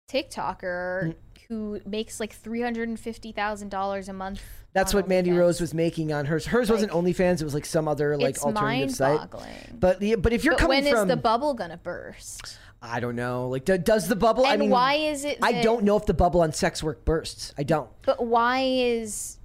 TikToker 0.08 1.08
Mm. 1.08 1.14
Who 1.48 1.80
makes 1.86 2.20
like 2.20 2.32
three 2.32 2.60
hundred 2.60 2.88
and 2.88 2.98
fifty 2.98 3.32
thousand 3.32 3.70
dollars 3.70 4.08
a 4.08 4.12
month. 4.12 4.42
That's 4.74 4.92
what 4.92 5.08
Mandy 5.08 5.30
OnlyFans. 5.30 5.38
Rose 5.38 5.60
was 5.60 5.74
making 5.74 6.12
on 6.12 6.26
hers. 6.26 6.46
Hers 6.46 6.70
wasn't 6.70 6.94
Like, 6.94 7.04
OnlyFans; 7.04 7.40
it 7.40 7.44
was 7.44 7.54
like 7.54 7.64
some 7.64 7.88
other 7.88 8.16
like 8.16 8.38
alternative 8.38 8.94
site. 8.94 9.20
But 9.78 9.98
the, 10.00 10.16
but 10.16 10.32
if 10.32 10.44
you're 10.44 10.54
But 10.54 10.60
coming 10.60 10.84
when 10.84 10.86
is 10.86 10.92
from, 10.92 11.08
the 11.08 11.16
bubble 11.16 11.54
gonna 11.54 11.78
burst? 11.78 12.58
I 12.80 13.00
don't 13.00 13.16
know. 13.16 13.48
Like, 13.48 13.64
do, 13.64 13.76
does 13.76 14.06
the 14.08 14.16
bubble? 14.16 14.44
And 14.44 14.52
I 14.52 14.56
mean, 14.56 14.70
why 14.70 14.94
is 14.94 15.24
it? 15.24 15.38
I 15.42 15.62
don't 15.62 15.84
know 15.84 15.96
if 15.96 16.06
the 16.06 16.14
bubble 16.14 16.42
on 16.42 16.52
sex 16.52 16.82
work 16.82 17.04
bursts. 17.04 17.52
I 17.58 17.62
don't. 17.62 17.90
But 18.02 18.24
why 18.24 18.60
is 18.62 19.38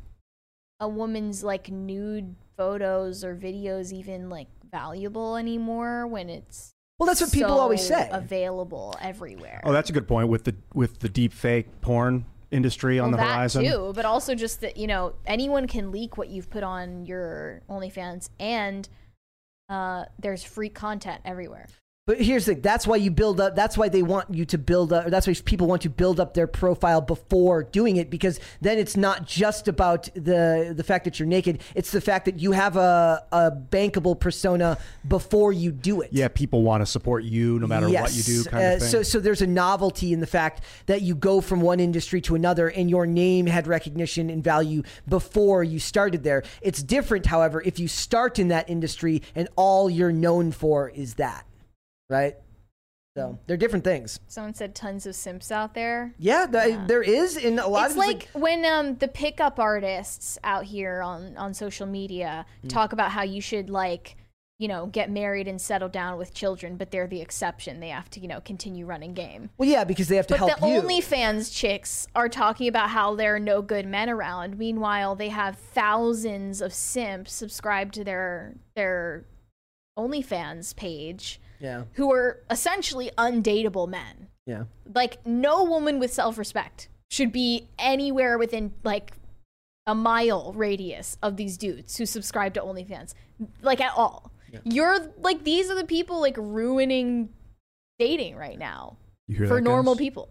a 0.79 0.87
woman's 0.87 1.43
like 1.43 1.71
nude 1.71 2.35
photos 2.57 3.23
or 3.23 3.35
videos 3.35 3.91
even 3.91 4.29
like 4.29 4.47
valuable 4.69 5.37
anymore 5.37 6.05
when 6.05 6.29
it's 6.29 6.72
Well, 7.03 7.11
that's 7.11 7.19
what 7.19 7.33
people 7.33 7.55
so 7.55 7.59
always 7.59 7.85
say. 7.85 8.07
available 8.13 8.95
everywhere? 9.01 9.59
Oh, 9.65 9.73
that's 9.73 9.89
a 9.89 9.93
good 9.93 10.07
point 10.07 10.29
with 10.29 10.45
the 10.45 10.55
with 10.73 10.99
the 10.99 11.09
deep 11.09 11.33
fake 11.33 11.67
porn 11.81 12.23
industry 12.49 12.97
on 12.97 13.11
well, 13.11 13.17
the 13.17 13.23
that 13.25 13.35
horizon. 13.35 13.65
too, 13.65 13.91
but 13.93 14.05
also 14.05 14.35
just 14.35 14.61
that 14.61 14.77
you 14.77 14.87
know 14.87 15.13
anyone 15.25 15.67
can 15.67 15.91
leak 15.91 16.17
what 16.17 16.29
you've 16.29 16.49
put 16.49 16.63
on 16.63 17.05
your 17.05 17.61
OnlyFans, 17.69 18.29
and 18.39 18.87
uh, 19.67 20.05
there's 20.17 20.43
free 20.43 20.69
content 20.69 21.21
everywhere. 21.25 21.67
But 22.05 22.19
here's 22.19 22.45
the 22.45 22.55
thing. 22.55 22.61
That's 22.61 22.85
why 22.85 22.97
you 22.97 23.11
build 23.11 23.39
up. 23.39 23.55
That's 23.55 23.77
why 23.77 23.87
they 23.87 24.03
want 24.03 24.33
you 24.33 24.43
to 24.47 24.57
build 24.57 24.91
up. 24.91 25.05
Or 25.05 25.09
that's 25.09 25.25
why 25.25 25.33
people 25.45 25.67
want 25.67 25.83
to 25.83 25.89
build 25.89 26.19
up 26.19 26.33
their 26.33 26.47
profile 26.47 26.99
before 26.99 27.63
doing 27.63 27.95
it 27.95 28.09
because 28.09 28.41
then 28.59 28.77
it's 28.77 28.97
not 28.97 29.25
just 29.25 29.69
about 29.69 30.09
the 30.13 30.73
the 30.75 30.83
fact 30.83 31.05
that 31.05 31.17
you're 31.17 31.29
naked. 31.29 31.61
It's 31.75 31.91
the 31.91 32.01
fact 32.01 32.25
that 32.25 32.39
you 32.39 32.51
have 32.51 32.75
a 32.75 33.23
a 33.31 33.51
bankable 33.51 34.19
persona 34.19 34.77
before 35.07 35.53
you 35.53 35.71
do 35.71 36.01
it. 36.01 36.09
Yeah, 36.11 36.27
people 36.27 36.61
want 36.61 36.81
to 36.81 36.85
support 36.85 37.23
you 37.23 37.57
no 37.59 37.67
matter 37.67 37.89
what 37.89 38.13
you 38.13 38.23
do, 38.23 38.43
kind 38.43 38.61
Uh, 38.65 38.67
of 38.67 38.79
thing. 38.81 38.89
So, 38.89 39.03
so 39.03 39.21
there's 39.21 39.41
a 39.41 39.47
novelty 39.47 40.11
in 40.11 40.19
the 40.19 40.27
fact 40.27 40.65
that 40.87 41.03
you 41.03 41.15
go 41.15 41.39
from 41.39 41.61
one 41.61 41.79
industry 41.79 42.19
to 42.21 42.35
another, 42.35 42.67
and 42.67 42.89
your 42.89 43.07
name 43.07 43.45
had 43.45 43.65
recognition 43.65 44.29
and 44.29 44.43
value 44.43 44.83
before 45.07 45.63
you 45.63 45.79
started 45.79 46.23
there. 46.23 46.43
It's 46.61 46.83
different, 46.83 47.27
however, 47.27 47.61
if 47.61 47.79
you 47.79 47.87
start 47.87 48.39
in 48.39 48.49
that 48.49 48.69
industry 48.69 49.21
and 49.35 49.47
all 49.55 49.89
you're 49.89 50.11
known 50.11 50.51
for 50.51 50.89
is 50.89 51.13
that, 51.13 51.45
right? 52.09 52.35
So 53.15 53.37
they're 53.45 53.57
different 53.57 53.83
things. 53.85 54.19
Someone 54.27 54.55
said 54.55 54.73
tons 54.73 55.05
of 55.05 55.13
simps 55.15 55.51
out 55.51 55.75
there. 55.75 56.15
Yeah, 56.17 56.47
th- 56.47 56.69
Yeah. 56.69 56.85
there 56.87 57.03
is 57.03 57.37
in 57.37 57.59
a 57.59 57.67
lot 57.67 57.91
of 57.91 57.97
it's 57.97 58.03
of 58.03 58.07
like 58.07 58.29
when 58.33 58.65
um 58.65 58.95
the 58.95 59.07
pickup 59.07 59.59
artists 59.59 60.39
out 60.43 60.65
here 60.65 61.01
on 61.03 61.37
on 61.37 61.53
social 61.53 61.85
media 61.85 62.45
Mm. 62.65 62.69
talk 62.69 62.91
about 62.91 63.11
how 63.11 63.21
you 63.21 63.39
should 63.39 63.69
like 63.69 64.15
you 64.57 64.67
know 64.67 64.87
get 64.87 65.11
married 65.11 65.47
and 65.47 65.61
settle 65.61 65.89
down 65.89 66.17
with 66.17 66.33
children 66.33 66.75
but 66.75 66.89
they're 66.89 67.05
the 67.07 67.21
exception 67.21 67.79
they 67.79 67.89
have 67.89 68.09
to 68.11 68.19
you 68.19 68.27
know 68.27 68.39
continue 68.41 68.85
running 68.87 69.13
game 69.13 69.49
well, 69.59 69.69
yeah, 69.69 69.83
because 69.83 70.07
they 70.07 70.15
have 70.15 70.25
to 70.27 70.33
but 70.33 70.39
help 70.49 70.59
the 70.59 70.67
you. 70.69 70.81
OnlyFans 70.81 71.53
chicks 71.55 72.07
are 72.15 72.29
talking 72.29 72.67
about 72.67 72.89
how 72.89 73.13
there 73.13 73.35
are 73.35 73.39
no 73.39 73.61
good 73.61 73.85
men 73.85 74.09
around. 74.09 74.57
Meanwhile, 74.57 75.15
they 75.15 75.29
have 75.29 75.55
thousands 75.57 76.61
of 76.61 76.73
simps 76.73 77.31
subscribed 77.31 77.93
to 77.93 78.03
their 78.03 78.55
their 78.75 79.25
OnlyFans 79.99 80.75
page 80.75 81.39
yeah, 81.59 81.83
who 81.93 82.11
are 82.11 82.41
essentially 82.49 83.11
undateable 83.17 83.87
men. 83.87 84.27
yeah. 84.45 84.65
Like 84.93 85.25
no 85.25 85.63
woman 85.63 85.99
with 85.99 86.13
self-respect 86.13 86.89
should 87.09 87.31
be 87.31 87.67
anywhere 87.77 88.37
within 88.37 88.73
like 88.83 89.13
a 89.85 89.93
mile 89.95 90.53
radius 90.53 91.17
of 91.21 91.37
these 91.37 91.57
dudes 91.57 91.97
who 91.97 92.05
subscribe 92.05 92.53
to 92.55 92.61
OnlyFans, 92.61 93.13
like 93.61 93.81
at 93.81 93.93
all. 93.95 94.31
You're 94.63 95.11
like 95.17 95.43
these 95.43 95.71
are 95.71 95.75
the 95.75 95.85
people 95.85 96.21
like 96.21 96.35
ruining 96.37 97.29
dating 97.97 98.35
right 98.35 98.59
now 98.59 98.97
you 99.27 99.37
hear 99.37 99.47
for 99.47 99.55
that, 99.55 99.61
normal 99.61 99.95
guys? 99.95 99.99
people. 99.99 100.29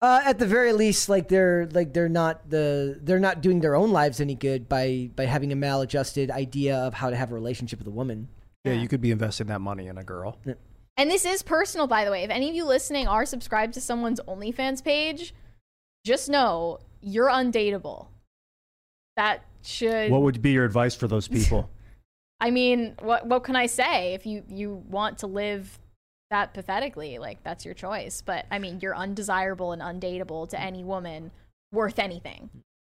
Uh, 0.00 0.20
at 0.24 0.38
the 0.38 0.46
very 0.46 0.72
least, 0.72 1.08
like 1.08 1.28
they're 1.28 1.68
like 1.72 1.92
they're 1.92 2.08
not 2.08 2.48
the 2.48 2.98
they're 3.02 3.18
not 3.18 3.40
doing 3.40 3.60
their 3.60 3.74
own 3.74 3.90
lives 3.90 4.20
any 4.20 4.34
good 4.34 4.68
by 4.68 5.10
by 5.16 5.24
having 5.24 5.52
a 5.52 5.56
maladjusted 5.56 6.30
idea 6.30 6.76
of 6.76 6.94
how 6.94 7.10
to 7.10 7.16
have 7.16 7.32
a 7.32 7.34
relationship 7.34 7.78
with 7.78 7.88
a 7.88 7.92
woman. 7.92 8.28
Yeah, 8.74 8.80
you 8.80 8.88
could 8.88 9.00
be 9.00 9.10
investing 9.10 9.46
that 9.48 9.60
money 9.60 9.86
in 9.86 9.98
a 9.98 10.04
girl. 10.04 10.38
And 10.96 11.10
this 11.10 11.24
is 11.24 11.42
personal, 11.42 11.86
by 11.86 12.04
the 12.04 12.10
way. 12.10 12.24
If 12.24 12.30
any 12.30 12.48
of 12.48 12.54
you 12.54 12.64
listening 12.64 13.06
are 13.06 13.24
subscribed 13.24 13.74
to 13.74 13.80
someone's 13.80 14.20
OnlyFans 14.26 14.82
page, 14.82 15.34
just 16.04 16.28
know 16.28 16.78
you're 17.00 17.28
undateable. 17.28 18.08
That 19.16 19.44
should. 19.62 20.10
What 20.10 20.22
would 20.22 20.42
be 20.42 20.50
your 20.50 20.64
advice 20.64 20.94
for 20.94 21.08
those 21.08 21.28
people? 21.28 21.70
I 22.40 22.50
mean, 22.50 22.94
what 23.00 23.26
what 23.26 23.44
can 23.44 23.56
I 23.56 23.66
say? 23.66 24.14
If 24.14 24.26
you 24.26 24.44
you 24.48 24.84
want 24.88 25.18
to 25.18 25.26
live 25.26 25.78
that 26.30 26.54
pathetically, 26.54 27.18
like 27.18 27.42
that's 27.42 27.64
your 27.64 27.74
choice. 27.74 28.22
But 28.24 28.46
I 28.50 28.58
mean, 28.58 28.78
you're 28.80 28.96
undesirable 28.96 29.72
and 29.72 29.82
undateable 29.82 30.48
to 30.50 30.60
any 30.60 30.84
woman 30.84 31.30
worth 31.72 31.98
anything. 31.98 32.50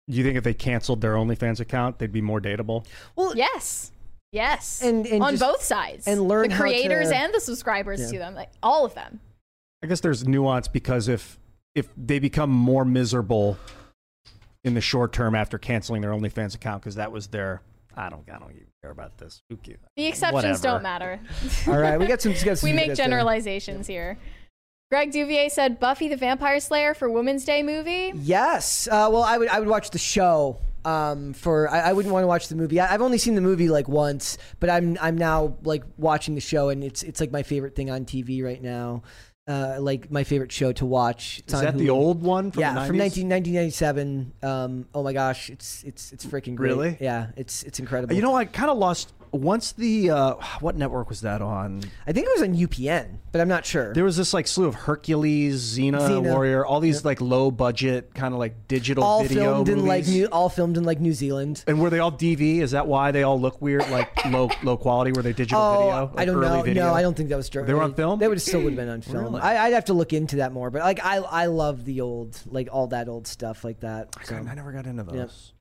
Do 0.10 0.18
you 0.18 0.24
think 0.24 0.38
if 0.38 0.44
they 0.44 0.54
canceled 0.54 1.02
their 1.02 1.16
OnlyFans 1.16 1.60
account, 1.60 1.98
they'd 1.98 2.12
be 2.12 2.22
more 2.22 2.40
dateable? 2.40 2.86
Well, 3.16 3.36
Yes. 3.36 3.92
Yes. 4.36 4.82
And- 4.82 5.06
and 5.08 5.24
on 5.24 5.32
just- 5.34 5.42
both 5.42 5.64
sides. 5.64 6.06
and 6.08 6.28
learn 6.28 6.50
the 6.50 6.56
creators 6.56 7.10
to- 7.10 7.16
and 7.18 7.34
the 7.34 7.40
subscribers 7.40 8.02
Yeah. 8.02 8.08
to 8.12 8.18
them, 8.20 8.36
like 8.36 8.50
all 8.62 8.86
of 8.86 8.94
them. 8.94 9.20
I 9.84 9.88
guess 9.88 10.00
there's 10.02 10.28
nuance 10.28 10.68
because 10.68 11.08
if 11.08 11.40
if 11.76 11.90
they 11.98 12.20
become 12.20 12.50
more 12.50 12.86
miserable 12.86 13.58
in 14.64 14.74
the 14.76 14.82
short 14.82 15.12
term 15.14 15.36
after 15.36 15.58
canceling 15.58 16.02
their 16.02 16.12
OnlyFans 16.12 16.56
account 16.56 16.82
because 16.82 16.96
that 16.96 17.12
was 17.12 17.28
their 17.28 17.62
I 17.96 18.10
don't 18.10 18.30
I 18.30 18.40
don't 18.40 18.52
even 18.52 18.68
care 18.82 18.92
about 18.92 19.18
this. 19.18 19.42
Who 19.50 19.58
cares? 19.58 19.80
The 19.96 20.06
exceptions 20.08 20.34
Whatever. 20.34 20.62
don't 20.64 20.84
matter. 20.84 21.20
All 21.68 21.78
right, 21.78 21.98
we 21.98 22.08
got 22.08 22.22
some. 22.22 22.34
We, 22.34 22.40
got 22.44 22.58
some 22.60 22.70
we 22.70 22.76
make 22.76 22.86
videos 22.92 22.96
there. 22.98 23.06
generalizations 23.08 23.88
here. 23.88 24.18
Greg 24.92 25.12
Duvier 25.12 25.50
said 25.50 25.80
Buffy 25.80 26.08
the 26.08 26.16
Vampire 26.18 26.60
Slayer 26.60 26.94
for 26.94 27.10
Women's 27.10 27.44
Day 27.46 27.64
movie. 27.64 28.12
Yes. 28.16 28.88
Uh, 28.88 29.10
well, 29.12 29.24
I 29.24 29.38
would 29.38 29.48
I 29.50 29.60
would 29.60 29.68
watch 29.70 29.90
the 29.92 29.98
show. 29.98 30.58
Um, 30.86 31.34
for 31.34 31.68
I, 31.70 31.90
I 31.90 31.94
wouldn't 31.94 32.14
want 32.14 32.24
to 32.24 32.28
watch 32.28 32.48
the 32.48 32.56
movie. 32.56 32.80
I, 32.80 32.94
I've 32.94 33.02
only 33.02 33.18
seen 33.18 33.34
the 33.36 33.42
movie 33.42 33.70
like 33.70 33.88
once, 33.88 34.38
but 34.60 34.70
I'm 34.70 34.98
I'm 35.02 35.18
now 35.18 35.58
like 35.64 35.84
watching 35.98 36.36
the 36.36 36.42
show, 36.42 36.70
and 36.70 36.84
it's 36.84 37.02
it's 37.04 37.20
like 37.20 37.32
my 37.32 37.44
favorite 37.44 37.76
thing 37.76 37.90
on 37.90 38.06
TV 38.06 38.44
right 38.44 38.62
now. 38.62 39.02
Uh, 39.48 39.78
like 39.80 40.10
my 40.10 40.24
favorite 40.24 40.52
show 40.52 40.72
to 40.74 40.86
watch. 40.88 41.40
It's 41.40 41.54
Is 41.54 41.62
that 41.62 41.78
the 41.78 41.92
old 41.92 42.24
one 42.24 42.50
from 42.50 42.62
yeah, 42.62 42.74
the 42.74 42.80
90s? 42.80 42.88
from 42.88 42.98
19, 42.98 43.30
1997. 43.30 44.34
Um, 44.42 44.88
oh 44.94 45.04
my 45.04 45.14
gosh, 45.14 45.50
it's 45.52 45.84
it's 45.84 46.12
it's 46.12 46.26
freaking 46.26 46.56
great. 46.56 46.70
Really? 46.70 46.98
Yeah, 47.00 47.28
it's 47.36 47.62
it's 47.64 47.80
incredible. 47.80 48.16
You 48.16 48.24
know, 48.24 48.36
I 48.36 48.46
kind 48.46 48.72
of 48.72 48.78
lost 48.78 49.14
once 49.36 49.72
the 49.74 50.10
uh, 50.10 50.34
what 50.60 50.76
network 50.76 51.10
was 51.10 51.22
that 51.22 51.42
on? 51.42 51.82
I 52.08 52.12
think 52.12 52.26
it 52.28 52.32
was 52.40 52.42
on 52.48 52.56
UPN, 52.56 53.18
but 53.32 53.42
I'm 53.42 53.48
not 53.48 53.66
sure. 53.66 53.94
There 53.94 54.04
was 54.04 54.18
this 54.18 54.34
like 54.34 54.48
slew 54.48 54.66
of 54.68 54.76
Hercules, 54.76 55.78
Xena, 55.78 56.00
Xena. 56.00 56.22
Warrior, 56.24 56.66
all 56.66 56.80
these 56.80 57.04
like 57.06 57.22
low 57.22 57.52
budget 57.52 58.14
kind 58.14 58.34
of 58.34 58.40
like 58.40 58.68
digital 58.68 59.04
all 59.04 59.24
video 59.24 59.44
filmed 59.56 59.70
in 59.70 59.86
like 59.86 60.08
new, 60.08 60.26
all 60.28 60.50
filmed 60.50 60.78
in 60.78 60.84
like 60.84 61.00
New 61.00 61.14
Zealand. 61.14 61.64
and 61.68 61.80
were 61.82 61.90
they 61.90 62.00
all 62.00 62.12
DV? 62.12 62.62
Is 62.62 62.72
that 62.72 62.88
why 62.88 63.12
they 63.12 63.24
all 63.24 63.40
look 63.40 63.62
weird, 63.62 63.90
like 63.90 64.26
low 64.32 64.50
low 64.64 64.78
quality? 64.78 65.12
Were 65.12 65.22
they 65.22 65.34
digital 65.34 65.62
Oh, 65.62 65.80
video? 66.08 66.14
I 66.18 66.26
don't 66.26 66.42
know. 66.42 66.62
Video? 66.62 66.86
No, 66.88 66.94
I 66.94 67.02
don't 67.02 67.16
think 67.16 67.30
that 67.30 67.38
was. 67.38 67.50
They 67.50 67.74
were 67.74 67.84
on 67.84 67.94
film? 67.94 68.20
They 68.20 68.28
would 68.28 68.42
still 68.42 68.62
would 68.62 68.74
have 68.74 68.76
been 68.78 68.90
on 68.90 69.02
film. 69.02 69.26
Really? 69.26 69.42
I, 69.42 69.66
I'd 69.68 69.74
have 69.74 69.86
to 69.86 69.94
look 69.94 70.14
into 70.14 70.38
that 70.38 70.52
more. 70.52 70.70
But 70.70 70.82
like, 70.82 71.00
I 71.04 71.18
I 71.18 71.46
love 71.48 71.86
the 71.86 72.02
old 72.02 72.40
like 72.48 72.70
all 72.72 72.88
that 72.88 73.08
old 73.08 73.28
stuff 73.28 73.64
like 73.64 73.82
that. 73.82 74.16
So. 74.24 74.36
I 74.36 74.54
never 74.56 74.72
got 74.72 74.86
into 74.86 75.04
those. 75.04 75.54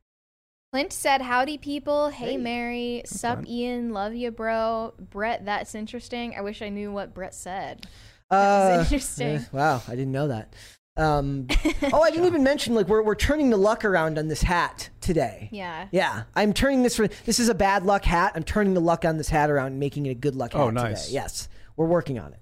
Clint 0.74 0.92
said, 0.92 1.22
"Howdy, 1.22 1.58
people. 1.58 2.08
Hey, 2.08 2.32
Hey. 2.32 2.36
Mary. 2.36 3.02
Sup, 3.06 3.36
fine. 3.36 3.46
Ian. 3.46 3.92
Love 3.92 4.12
you, 4.12 4.32
bro. 4.32 4.92
Brett, 4.98 5.44
that's 5.44 5.72
interesting. 5.76 6.34
I 6.36 6.40
wish 6.40 6.62
I 6.62 6.68
knew 6.68 6.90
what 6.90 7.14
Brett 7.14 7.32
said. 7.32 7.86
Uh, 8.28 8.78
was 8.78 8.92
interesting. 8.92 9.36
eh, 9.36 9.44
wow, 9.52 9.80
I 9.86 9.92
didn't 9.92 10.10
know 10.10 10.26
that. 10.26 10.52
Um, 10.96 11.46
oh, 11.92 12.02
I 12.02 12.10
didn't 12.10 12.26
even 12.26 12.42
mention 12.42 12.74
like 12.74 12.88
we're 12.88 13.04
we're 13.04 13.14
turning 13.14 13.50
the 13.50 13.56
luck 13.56 13.84
around 13.84 14.18
on 14.18 14.26
this 14.26 14.42
hat 14.42 14.90
today. 15.00 15.48
Yeah. 15.52 15.86
Yeah, 15.92 16.24
I'm 16.34 16.52
turning 16.52 16.82
this 16.82 16.96
for 16.96 17.06
this 17.06 17.38
is 17.38 17.48
a 17.48 17.54
bad 17.54 17.86
luck 17.86 18.04
hat. 18.04 18.32
I'm 18.34 18.42
turning 18.42 18.74
the 18.74 18.80
luck 18.80 19.04
on 19.04 19.16
this 19.16 19.28
hat 19.28 19.50
around 19.50 19.68
and 19.68 19.78
making 19.78 20.06
it 20.06 20.10
a 20.10 20.14
good 20.16 20.34
luck 20.34 20.54
hat 20.54 20.60
Oh, 20.60 20.70
nice. 20.70 21.04
today. 21.04 21.14
Yes, 21.14 21.48
we're 21.76 21.86
working 21.86 22.18
on 22.18 22.32
it. 22.32 22.40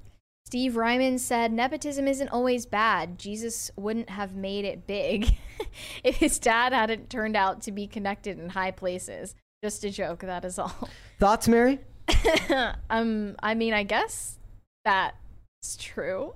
Steve 0.52 0.76
Ryman 0.76 1.18
said, 1.18 1.50
Nepotism 1.50 2.06
isn't 2.06 2.28
always 2.28 2.66
bad. 2.66 3.18
Jesus 3.18 3.70
wouldn't 3.74 4.10
have 4.10 4.34
made 4.36 4.66
it 4.66 4.86
big 4.86 5.38
if 6.04 6.16
his 6.16 6.38
dad 6.38 6.74
hadn't 6.74 7.08
turned 7.08 7.36
out 7.36 7.62
to 7.62 7.72
be 7.72 7.86
connected 7.86 8.38
in 8.38 8.50
high 8.50 8.70
places. 8.70 9.34
Just 9.64 9.82
a 9.82 9.88
joke, 9.88 10.20
that 10.20 10.44
is 10.44 10.58
all. 10.58 10.90
Thoughts, 11.18 11.48
Mary? 11.48 11.78
um, 12.90 13.34
I 13.42 13.54
mean, 13.54 13.72
I 13.72 13.82
guess 13.82 14.38
that's 14.84 15.78
true. 15.78 16.34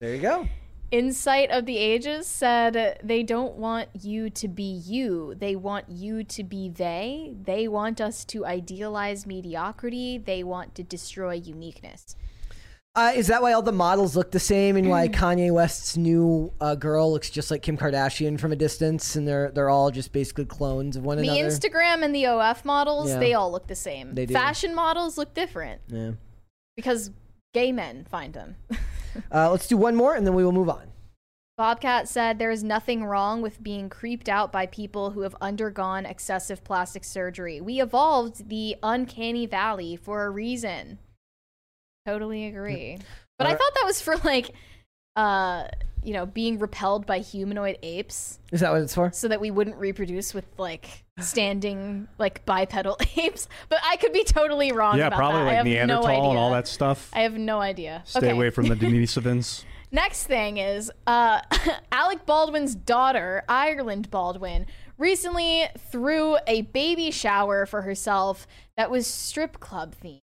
There 0.00 0.14
you 0.14 0.22
go. 0.22 0.46
Insight 0.92 1.50
of 1.50 1.66
the 1.66 1.76
Ages 1.76 2.28
said 2.28 3.00
they 3.02 3.24
don't 3.24 3.56
want 3.56 3.88
you 4.00 4.30
to 4.30 4.46
be 4.46 4.62
you. 4.62 5.34
They 5.34 5.56
want 5.56 5.86
you 5.88 6.22
to 6.22 6.44
be 6.44 6.68
they. 6.68 7.34
They 7.42 7.66
want 7.66 8.00
us 8.00 8.24
to 8.26 8.46
idealize 8.46 9.26
mediocrity. 9.26 10.18
They 10.18 10.44
want 10.44 10.76
to 10.76 10.84
destroy 10.84 11.34
uniqueness. 11.34 12.14
Uh, 12.96 13.12
is 13.14 13.26
that 13.26 13.42
why 13.42 13.52
all 13.52 13.60
the 13.60 13.72
models 13.72 14.16
look 14.16 14.30
the 14.30 14.40
same, 14.40 14.74
and 14.76 14.86
Mm. 14.86 14.90
why 14.90 15.08
Kanye 15.08 15.52
West's 15.52 15.98
new 15.98 16.50
uh, 16.62 16.74
girl 16.74 17.12
looks 17.12 17.28
just 17.28 17.50
like 17.50 17.60
Kim 17.60 17.76
Kardashian 17.76 18.40
from 18.40 18.52
a 18.52 18.56
distance, 18.56 19.14
and 19.16 19.28
they're 19.28 19.50
they're 19.50 19.68
all 19.68 19.90
just 19.90 20.12
basically 20.12 20.46
clones 20.46 20.96
of 20.96 21.04
one 21.04 21.18
another. 21.18 21.34
The 21.34 21.40
another? 21.40 21.54
Instagram 21.54 22.02
and 22.04 22.14
the 22.14 22.26
OF 22.26 22.64
models, 22.64 23.10
Yeah. 23.10 23.18
they 23.18 23.34
all 23.34 23.52
look 23.52 23.66
the 23.66 23.74
same. 23.74 24.14
They 24.14 24.24
do. 24.24 24.32
Fashion 24.32 24.74
models 24.74 25.18
look 25.18 25.34
different 25.34 25.82
yeah. 25.88 26.12
because 26.74 27.10
gay 27.52 27.70
men 27.70 28.06
find 28.10 28.32
them. 28.34 28.56
Uh, 29.32 29.50
let's 29.50 29.66
do 29.66 29.78
one 29.78 29.96
more, 29.96 30.14
and 30.14 30.26
then 30.26 30.34
we 30.34 30.44
will 30.44 30.52
move 30.52 30.68
on. 30.68 30.88
Bobcat 31.56 32.06
said 32.06 32.38
there 32.38 32.50
is 32.50 32.62
nothing 32.62 33.02
wrong 33.02 33.40
with 33.40 33.62
being 33.62 33.88
creeped 33.88 34.28
out 34.28 34.52
by 34.52 34.66
people 34.66 35.12
who 35.12 35.22
have 35.22 35.34
undergone 35.40 36.04
excessive 36.04 36.62
plastic 36.64 37.02
surgery. 37.02 37.58
We 37.62 37.80
evolved 37.80 38.50
the 38.50 38.76
uncanny 38.82 39.46
valley 39.46 39.96
for 39.96 40.26
a 40.26 40.30
reason. 40.30 40.98
Totally 42.06 42.46
agree. 42.46 42.98
But 43.38 43.46
I 43.48 43.50
thought 43.50 43.74
that 43.74 43.84
was 43.84 44.00
for 44.00 44.16
like 44.18 44.52
uh 45.16 45.64
you 46.02 46.12
know, 46.12 46.24
being 46.24 46.60
repelled 46.60 47.04
by 47.04 47.18
humanoid 47.18 47.78
apes 47.82 48.38
Is 48.52 48.60
that 48.60 48.70
what 48.70 48.80
it's 48.80 48.94
for? 48.94 49.10
so 49.12 49.26
that 49.26 49.40
we 49.40 49.50
wouldn't 49.50 49.76
reproduce 49.76 50.32
with 50.32 50.44
like 50.56 51.04
standing 51.18 52.06
like 52.16 52.44
bipedal 52.46 52.96
apes. 53.16 53.48
But 53.68 53.80
I 53.84 53.96
could 53.96 54.12
be 54.12 54.22
totally 54.22 54.70
wrong 54.70 54.98
Yeah, 54.98 55.08
about 55.08 55.16
probably 55.18 55.40
that. 55.40 55.42
I 55.42 55.46
like 55.48 55.56
have 55.56 55.66
Neanderthal 55.66 56.02
no 56.04 56.08
idea. 56.08 56.30
and 56.30 56.38
all 56.38 56.50
that 56.52 56.68
stuff. 56.68 57.10
I 57.12 57.22
have 57.22 57.34
no 57.34 57.60
idea. 57.60 58.02
Stay 58.06 58.18
okay. 58.18 58.30
away 58.30 58.50
from 58.50 58.68
the 58.68 58.76
Denisovans. 58.76 59.64
Next 59.90 60.26
thing 60.26 60.58
is 60.58 60.92
uh, 61.08 61.40
Alec 61.92 62.24
Baldwin's 62.24 62.76
daughter, 62.76 63.42
Ireland 63.48 64.08
Baldwin, 64.10 64.66
recently 64.98 65.66
threw 65.90 66.36
a 66.46 66.62
baby 66.62 67.10
shower 67.10 67.66
for 67.66 67.82
herself 67.82 68.46
that 68.76 68.90
was 68.92 69.06
strip 69.08 69.58
club 69.58 69.94
themed. 70.00 70.20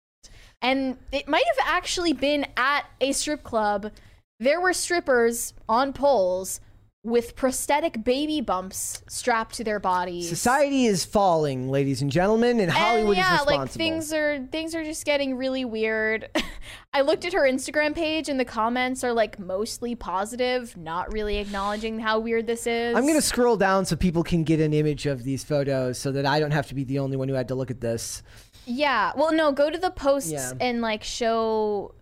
And 0.64 0.98
it 1.12 1.28
might 1.28 1.46
have 1.46 1.68
actually 1.68 2.14
been 2.14 2.48
at 2.58 2.86
a 3.02 3.12
strip 3.12 3.44
club. 3.44 3.92
There 4.40 4.60
were 4.60 4.74
strippers 4.74 5.54
on 5.70 5.94
poles 5.94 6.62
with 7.06 7.36
prosthetic 7.36 8.02
baby 8.06 8.40
bumps 8.40 9.04
strapped 9.08 9.56
to 9.56 9.64
their 9.64 9.80
bodies. 9.80 10.30
Society 10.30 10.86
is 10.86 11.04
falling, 11.04 11.70
ladies 11.70 12.02
and 12.02 12.10
gentlemen, 12.10 12.62
and 12.62 12.72
Hollywood 12.72 13.18
and 13.18 13.18
yeah, 13.18 13.36
is 13.36 13.40
responsible. 13.42 13.62
like 13.62 13.72
things 13.72 14.14
are 14.14 14.48
things 14.52 14.74
are 14.74 14.86
just 14.86 15.06
getting 15.06 15.36
really 15.36 15.66
weird. 15.66 16.30
I 16.94 17.02
looked 17.02 17.26
at 17.26 17.34
her 17.34 17.42
Instagram 17.42 17.94
page 17.94 18.30
and 18.30 18.40
the 18.40 18.46
comments 18.46 19.04
are 19.04 19.12
like 19.12 19.38
mostly 19.38 19.96
positive, 19.96 20.78
not 20.78 21.12
really 21.12 21.38
acknowledging 21.40 22.00
how 22.00 22.20
weird 22.20 22.48
this 22.48 22.66
is. 22.66 22.96
I'm 22.96 23.06
gonna 23.06 23.22
scroll 23.22 23.58
down 23.58 23.86
so 23.86 23.98
people 23.98 24.24
can 24.24 24.46
get 24.46 24.62
an 24.62 24.74
image 24.74 25.06
of 25.06 25.26
these 25.26 25.44
photos, 25.44 25.98
so 25.98 26.14
that 26.14 26.26
I 26.26 26.40
don't 26.40 26.52
have 26.52 26.68
to 26.68 26.76
be 26.76 26.86
the 26.86 27.00
only 27.00 27.18
one 27.18 27.28
who 27.28 27.34
had 27.34 27.50
to 27.50 27.56
look 27.56 27.70
at 27.70 27.82
this. 27.82 28.24
Yeah. 28.66 29.12
Well, 29.16 29.34
no, 29.34 29.52
go 29.52 29.70
to 29.70 29.78
the 29.78 29.92
posts 29.92 30.32
Yeah. 30.32 30.52
and 30.60 30.82
like 30.82 31.04
show 31.04 31.94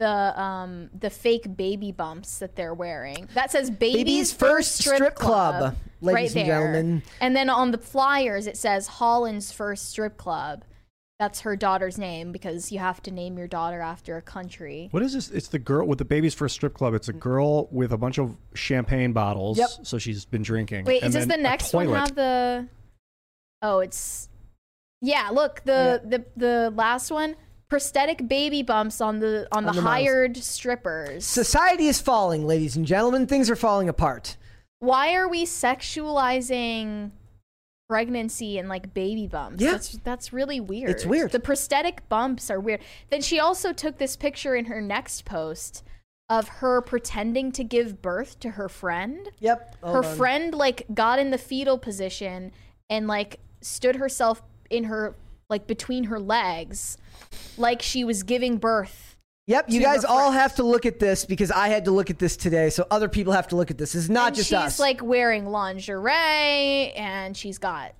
the 0.00 0.40
um 0.40 0.90
the 0.98 1.08
fake 1.10 1.56
baby 1.56 1.92
bumps 1.92 2.38
that 2.40 2.56
they're 2.56 2.74
wearing. 2.74 3.28
That 3.34 3.50
says 3.52 3.70
baby's, 3.70 3.96
Baby's 4.04 4.32
first 4.32 4.76
strip 4.78 5.14
club, 5.14 5.76
ladies 6.00 6.34
right 6.34 6.42
and 6.42 6.50
there. 6.50 6.60
gentlemen. 6.60 7.02
And 7.20 7.36
then 7.36 7.48
on 7.48 7.70
the 7.70 7.78
flyers 7.78 8.46
it 8.46 8.56
says 8.56 8.86
Holland's 8.88 9.52
first 9.52 9.88
strip 9.90 10.16
club. 10.16 10.64
That's 11.20 11.40
her 11.42 11.54
daughter's 11.54 11.96
name 11.96 12.32
because 12.32 12.72
you 12.72 12.80
have 12.80 13.00
to 13.04 13.12
name 13.12 13.38
your 13.38 13.46
daughter 13.46 13.80
after 13.80 14.16
a 14.16 14.20
country. 14.22 14.88
What 14.90 15.04
is 15.04 15.12
this? 15.12 15.30
It's 15.30 15.46
the 15.46 15.60
girl 15.60 15.86
with 15.86 15.98
the 15.98 16.04
babies 16.04 16.34
first 16.34 16.56
strip 16.56 16.74
club. 16.74 16.92
It's 16.92 17.08
a 17.08 17.12
girl 17.12 17.68
with 17.70 17.92
a 17.92 17.96
bunch 17.96 18.18
of 18.18 18.36
champagne 18.54 19.12
bottles. 19.12 19.56
Yep. 19.56 19.68
So 19.84 19.98
she's 19.98 20.24
been 20.24 20.42
drinking. 20.42 20.86
Wait, 20.86 21.02
And 21.04 21.10
is 21.10 21.14
this 21.14 21.26
the 21.36 21.40
next 21.40 21.72
one 21.72 21.86
toilet. 21.86 21.98
have 22.00 22.14
the 22.16 22.68
Oh, 23.62 23.78
it's 23.78 24.28
Yeah, 25.04 25.30
look, 25.32 25.62
the 25.64 26.00
the 26.04 26.24
the 26.36 26.72
last 26.74 27.10
one 27.10 27.36
prosthetic 27.68 28.28
baby 28.28 28.62
bumps 28.62 29.00
on 29.00 29.18
the 29.18 29.46
on, 29.52 29.66
On 29.66 29.74
the, 29.74 29.80
the 29.80 29.86
hired 29.86 30.36
strippers. 30.36 31.24
Society 31.24 31.88
is 31.88 32.00
falling, 32.00 32.46
ladies 32.46 32.76
and 32.76 32.86
gentlemen. 32.86 33.26
Things 33.26 33.50
are 33.50 33.56
falling 33.56 33.88
apart. 33.88 34.36
Why 34.78 35.14
are 35.14 35.28
we 35.28 35.44
sexualizing 35.44 37.10
pregnancy 37.88 38.58
and 38.58 38.68
like 38.68 38.94
baby 38.94 39.26
bumps? 39.26 39.62
Yeah. 39.62 39.72
That's 39.72 39.92
that's 40.04 40.32
really 40.32 40.60
weird. 40.60 40.90
It's 40.90 41.04
weird. 41.04 41.32
The 41.32 41.40
prosthetic 41.40 42.08
bumps 42.08 42.50
are 42.50 42.60
weird. 42.60 42.80
Then 43.10 43.20
she 43.20 43.38
also 43.38 43.72
took 43.72 43.98
this 43.98 44.16
picture 44.16 44.54
in 44.54 44.66
her 44.66 44.80
next 44.80 45.24
post 45.24 45.82
of 46.30 46.48
her 46.48 46.80
pretending 46.80 47.52
to 47.52 47.62
give 47.62 48.00
birth 48.00 48.40
to 48.40 48.50
her 48.52 48.68
friend. 48.68 49.28
Yep. 49.40 49.76
her 49.82 50.04
on. 50.04 50.16
friend 50.16 50.54
like 50.54 50.86
got 50.94 51.18
in 51.18 51.30
the 51.30 51.38
fetal 51.38 51.76
position 51.76 52.52
and 52.88 53.06
like 53.06 53.40
stood 53.60 53.96
herself 53.96 54.42
in 54.70 54.84
her 54.84 55.14
like 55.48 55.66
between 55.66 56.04
her 56.04 56.18
legs 56.18 56.96
like 57.58 57.82
she 57.82 58.04
was 58.04 58.22
giving 58.22 58.56
birth 58.58 59.10
Yep. 59.46 59.66
You 59.68 59.82
guys 59.82 60.06
all 60.06 60.30
have 60.30 60.54
to 60.54 60.62
look 60.62 60.86
at 60.86 60.98
this 60.98 61.26
because 61.26 61.50
I 61.50 61.68
had 61.68 61.84
to 61.84 61.90
look 61.90 62.08
at 62.08 62.18
this 62.18 62.34
today, 62.34 62.70
so 62.70 62.86
other 62.90 63.10
people 63.10 63.34
have 63.34 63.46
to 63.48 63.56
look 63.56 63.70
at 63.70 63.76
this. 63.76 63.94
It's 63.94 64.08
not 64.08 64.28
and 64.28 64.36
just 64.36 64.48
she's 64.48 64.56
us. 64.56 64.78
like 64.80 65.02
wearing 65.02 65.44
lingerie 65.44 66.92
and 66.96 67.36
she's 67.36 67.58
got 67.58 67.92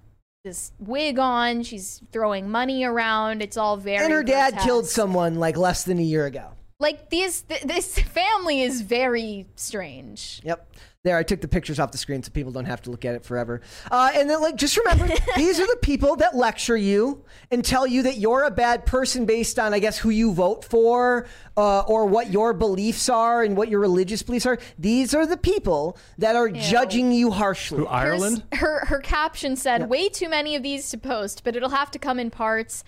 this 0.44 0.72
wig 0.78 1.18
on 1.18 1.62
she's 1.62 2.02
throwing 2.12 2.50
money 2.50 2.84
around 2.84 3.42
it's 3.42 3.56
all 3.56 3.76
very 3.78 4.02
and 4.04 4.12
her 4.12 4.22
dad 4.22 4.50
grotesque. 4.52 4.66
killed 4.66 4.86
someone 4.86 5.36
like 5.36 5.56
less 5.56 5.84
than 5.84 5.98
a 5.98 6.02
year 6.02 6.26
ago. 6.26 6.48
like 6.80 7.08
these 7.10 7.42
th- 7.42 7.62
this 7.62 7.98
family 7.98 8.60
is 8.62 8.82
very 8.82 9.46
strange 9.56 10.40
Yep. 10.44 10.66
There, 11.04 11.18
I 11.18 11.22
took 11.22 11.42
the 11.42 11.48
pictures 11.48 11.78
off 11.78 11.92
the 11.92 11.98
screen 11.98 12.22
so 12.22 12.30
people 12.30 12.50
don't 12.50 12.64
have 12.64 12.80
to 12.82 12.90
look 12.90 13.04
at 13.04 13.14
it 13.14 13.26
forever. 13.26 13.60
Uh, 13.90 14.10
and 14.14 14.30
then, 14.30 14.40
like, 14.40 14.56
just 14.56 14.74
remember, 14.78 15.06
these 15.36 15.60
are 15.60 15.66
the 15.66 15.76
people 15.82 16.16
that 16.16 16.34
lecture 16.34 16.78
you 16.78 17.22
and 17.50 17.62
tell 17.62 17.86
you 17.86 18.04
that 18.04 18.16
you're 18.16 18.44
a 18.44 18.50
bad 18.50 18.86
person 18.86 19.26
based 19.26 19.58
on, 19.58 19.74
I 19.74 19.80
guess, 19.80 19.98
who 19.98 20.08
you 20.08 20.32
vote 20.32 20.64
for 20.64 21.26
uh, 21.58 21.80
or 21.80 22.06
what 22.06 22.32
your 22.32 22.54
beliefs 22.54 23.10
are 23.10 23.42
and 23.42 23.54
what 23.54 23.68
your 23.68 23.80
religious 23.80 24.22
beliefs 24.22 24.46
are. 24.46 24.58
These 24.78 25.14
are 25.14 25.26
the 25.26 25.36
people 25.36 25.98
that 26.16 26.36
are 26.36 26.48
judging 26.48 27.12
you 27.12 27.30
harshly. 27.30 27.80
Who, 27.80 27.86
Ireland? 27.86 28.42
Hers- 28.52 28.60
her 28.60 28.86
her 28.86 29.00
caption 29.00 29.56
said, 29.56 29.90
"Way 29.90 30.08
too 30.08 30.30
many 30.30 30.56
of 30.56 30.62
these 30.62 30.88
to 30.88 30.96
post, 30.96 31.44
but 31.44 31.54
it'll 31.54 31.68
have 31.68 31.90
to 31.90 31.98
come 31.98 32.18
in 32.18 32.30
parts." 32.30 32.82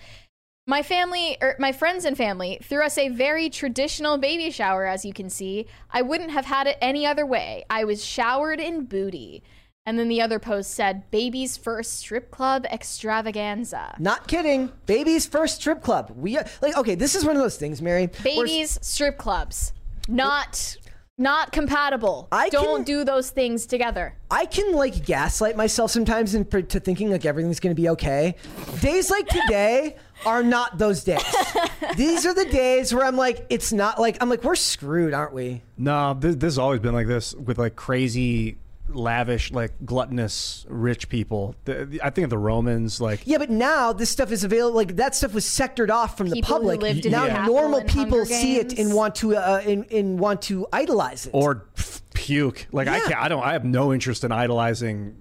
My 0.69 0.83
family, 0.83 1.37
or 1.41 1.55
my 1.59 1.71
friends 1.71 2.03
and 2.03 2.17
family, 2.17 2.59
threw 2.61 2.83
us 2.85 2.97
a 2.97 3.07
very 3.07 3.49
traditional 3.49 4.17
baby 4.17 4.51
shower, 4.51 4.85
as 4.85 5.05
you 5.05 5.13
can 5.13 5.29
see. 5.29 5.65
I 5.89 6.01
wouldn't 6.01 6.31
have 6.31 6.43
had 6.43 6.67
it 6.67 6.77
any 6.81 7.05
other 7.05 7.25
way. 7.25 7.63
I 7.69 7.85
was 7.85 8.03
showered 8.03 8.59
in 8.59 8.83
booty. 8.83 9.43
And 9.85 9.97
then 9.97 10.09
the 10.09 10.19
other 10.21 10.39
post 10.39 10.71
said, 10.71 11.09
"Baby's 11.09 11.55
first 11.55 11.97
strip 11.99 12.29
club 12.31 12.65
extravaganza." 12.65 13.95
Not 13.97 14.27
kidding. 14.27 14.73
Baby's 14.85 15.25
first 15.25 15.61
strip 15.61 15.81
club. 15.81 16.11
We 16.17 16.37
are, 16.37 16.45
like 16.61 16.75
okay. 16.75 16.95
This 16.95 17.15
is 17.15 17.23
one 17.23 17.37
of 17.37 17.41
those 17.41 17.55
things, 17.55 17.81
Mary. 17.81 18.09
Babies 18.21 18.77
strip 18.81 19.17
clubs, 19.17 19.71
not 20.09 20.75
Not 21.19 21.51
compatible. 21.51 22.27
I 22.31 22.49
Don't 22.49 22.75
can- 22.75 22.83
do 22.83 23.03
those 23.03 23.31
things 23.31 23.65
together. 23.65 24.13
I 24.29 24.45
can 24.45 24.73
like 24.73 25.03
gaslight 25.05 25.55
myself 25.55 25.89
sometimes 25.89 26.35
into 26.35 26.61
thinking 26.81 27.09
like 27.09 27.25
everything's 27.25 27.59
going 27.61 27.75
to 27.75 27.81
be 27.81 27.89
okay. 27.89 28.35
Days 28.81 29.09
like 29.09 29.27
today 29.27 29.95
are 30.25 30.43
not 30.43 30.77
those 30.77 31.03
days. 31.03 31.21
These 31.95 32.25
are 32.25 32.33
the 32.33 32.45
days 32.45 32.93
where 32.93 33.05
I'm 33.05 33.15
like, 33.17 33.45
it's 33.49 33.71
not 33.71 33.99
like 33.99 34.17
I'm 34.21 34.29
like 34.29 34.43
we're 34.43 34.55
screwed, 34.55 35.13
aren't 35.13 35.33
we? 35.33 35.61
No, 35.77 36.13
this, 36.13 36.35
this 36.35 36.53
has 36.53 36.59
always 36.59 36.79
been 36.79 36.93
like 36.93 37.07
this 37.07 37.33
with 37.35 37.57
like 37.57 37.75
crazy, 37.75 38.57
lavish, 38.89 39.51
like 39.51 39.71
gluttonous 39.85 40.65
rich 40.69 41.09
people. 41.09 41.55
The, 41.65 41.85
the- 41.85 42.01
I 42.03 42.09
think 42.09 42.23
of 42.25 42.29
the 42.29 42.37
Romans, 42.37 42.99
like 43.01 43.21
Yeah, 43.25 43.37
but 43.37 43.49
now 43.49 43.93
this 43.93 44.09
stuff 44.09 44.31
is 44.31 44.43
available. 44.43 44.75
Like 44.75 44.95
that 44.97 45.15
stuff 45.15 45.33
was 45.33 45.45
sectored 45.45 45.89
off 45.89 46.17
from 46.17 46.29
the 46.29 46.35
People 46.35 46.55
who 46.55 46.61
public. 46.61 46.81
lived 46.81 47.05
in 47.05 47.11
now 47.11 47.23
the 47.23 47.29
capital 47.29 47.55
normal 47.55 47.79
in 47.79 47.87
people 47.87 48.25
see 48.25 48.57
it 48.57 48.77
and 48.77 48.93
want 48.93 49.15
to 49.15 49.35
uh, 49.35 49.61
and, 49.65 49.89
and 49.91 50.19
want 50.19 50.41
to 50.43 50.67
idolize 50.73 51.25
it. 51.27 51.31
or 51.33 51.65
f- 51.77 52.01
puke. 52.13 52.67
Like 52.71 52.87
I 52.87 52.99
can't. 53.01 53.15
I 53.21 53.27
don't. 53.27 53.43
I 53.43 53.53
have 53.53 53.63
no 53.65 53.93
interest 53.93 54.23
in 54.23 54.31
idolizing 54.31 55.15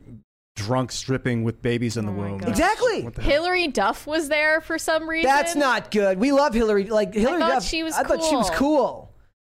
drunk 0.56 0.90
stripping 0.90 1.44
with 1.44 1.62
babies 1.62 1.96
in 1.96 2.06
the 2.06 2.12
Oh 2.12 2.16
womb. 2.16 2.38
gosh. 2.38 2.48
exactly. 2.48 3.02
What 3.02 3.14
the 3.14 3.22
hell? 3.22 3.30
Hilary 3.30 3.68
Duff 3.68 4.06
was 4.06 4.28
there 4.28 4.60
for 4.60 4.78
some 4.78 5.08
reason. 5.08 5.30
That's 5.30 5.54
not 5.54 5.90
good. 5.92 6.18
We 6.18 6.32
love 6.32 6.52
Hilary. 6.54 6.84
Like 6.86 7.14
Hilary 7.14 7.38
thought 7.40 7.48
Duff. 7.50 7.64
she 7.64 7.82
was 7.84 7.94
I 7.94 8.02
thought 8.02 8.24
she 8.24 8.34
was 8.34 8.50
cool. 8.50 8.56
cool. 8.78 9.12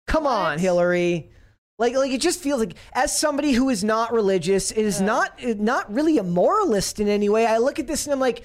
Come 0.07 0.25
What? 0.25 0.33
on, 0.33 0.59
Hilary. 0.59 1.31
Like, 1.79 1.95
like 1.97 2.13
it 2.13 2.21
just 2.21 2.41
feels 2.41 2.61
like, 2.61 2.75
as 2.93 3.19
somebody 3.19 3.53
who 3.53 3.71
is 3.71 3.83
not 3.83 4.13
religious, 4.13 4.71
it 4.71 4.85
is 4.85 5.01
not 5.01 5.43
not 5.43 5.93
really 5.93 6.19
a 6.19 6.23
moralist 6.23 7.01
in 7.01 7.09
any 7.09 7.29
way. 7.31 7.47
I 7.47 7.57
look 7.57 7.79
at 7.79 7.87
this 7.87 8.05
and 8.07 8.13
I'm 8.13 8.21
like, 8.21 8.41
do 8.41 8.45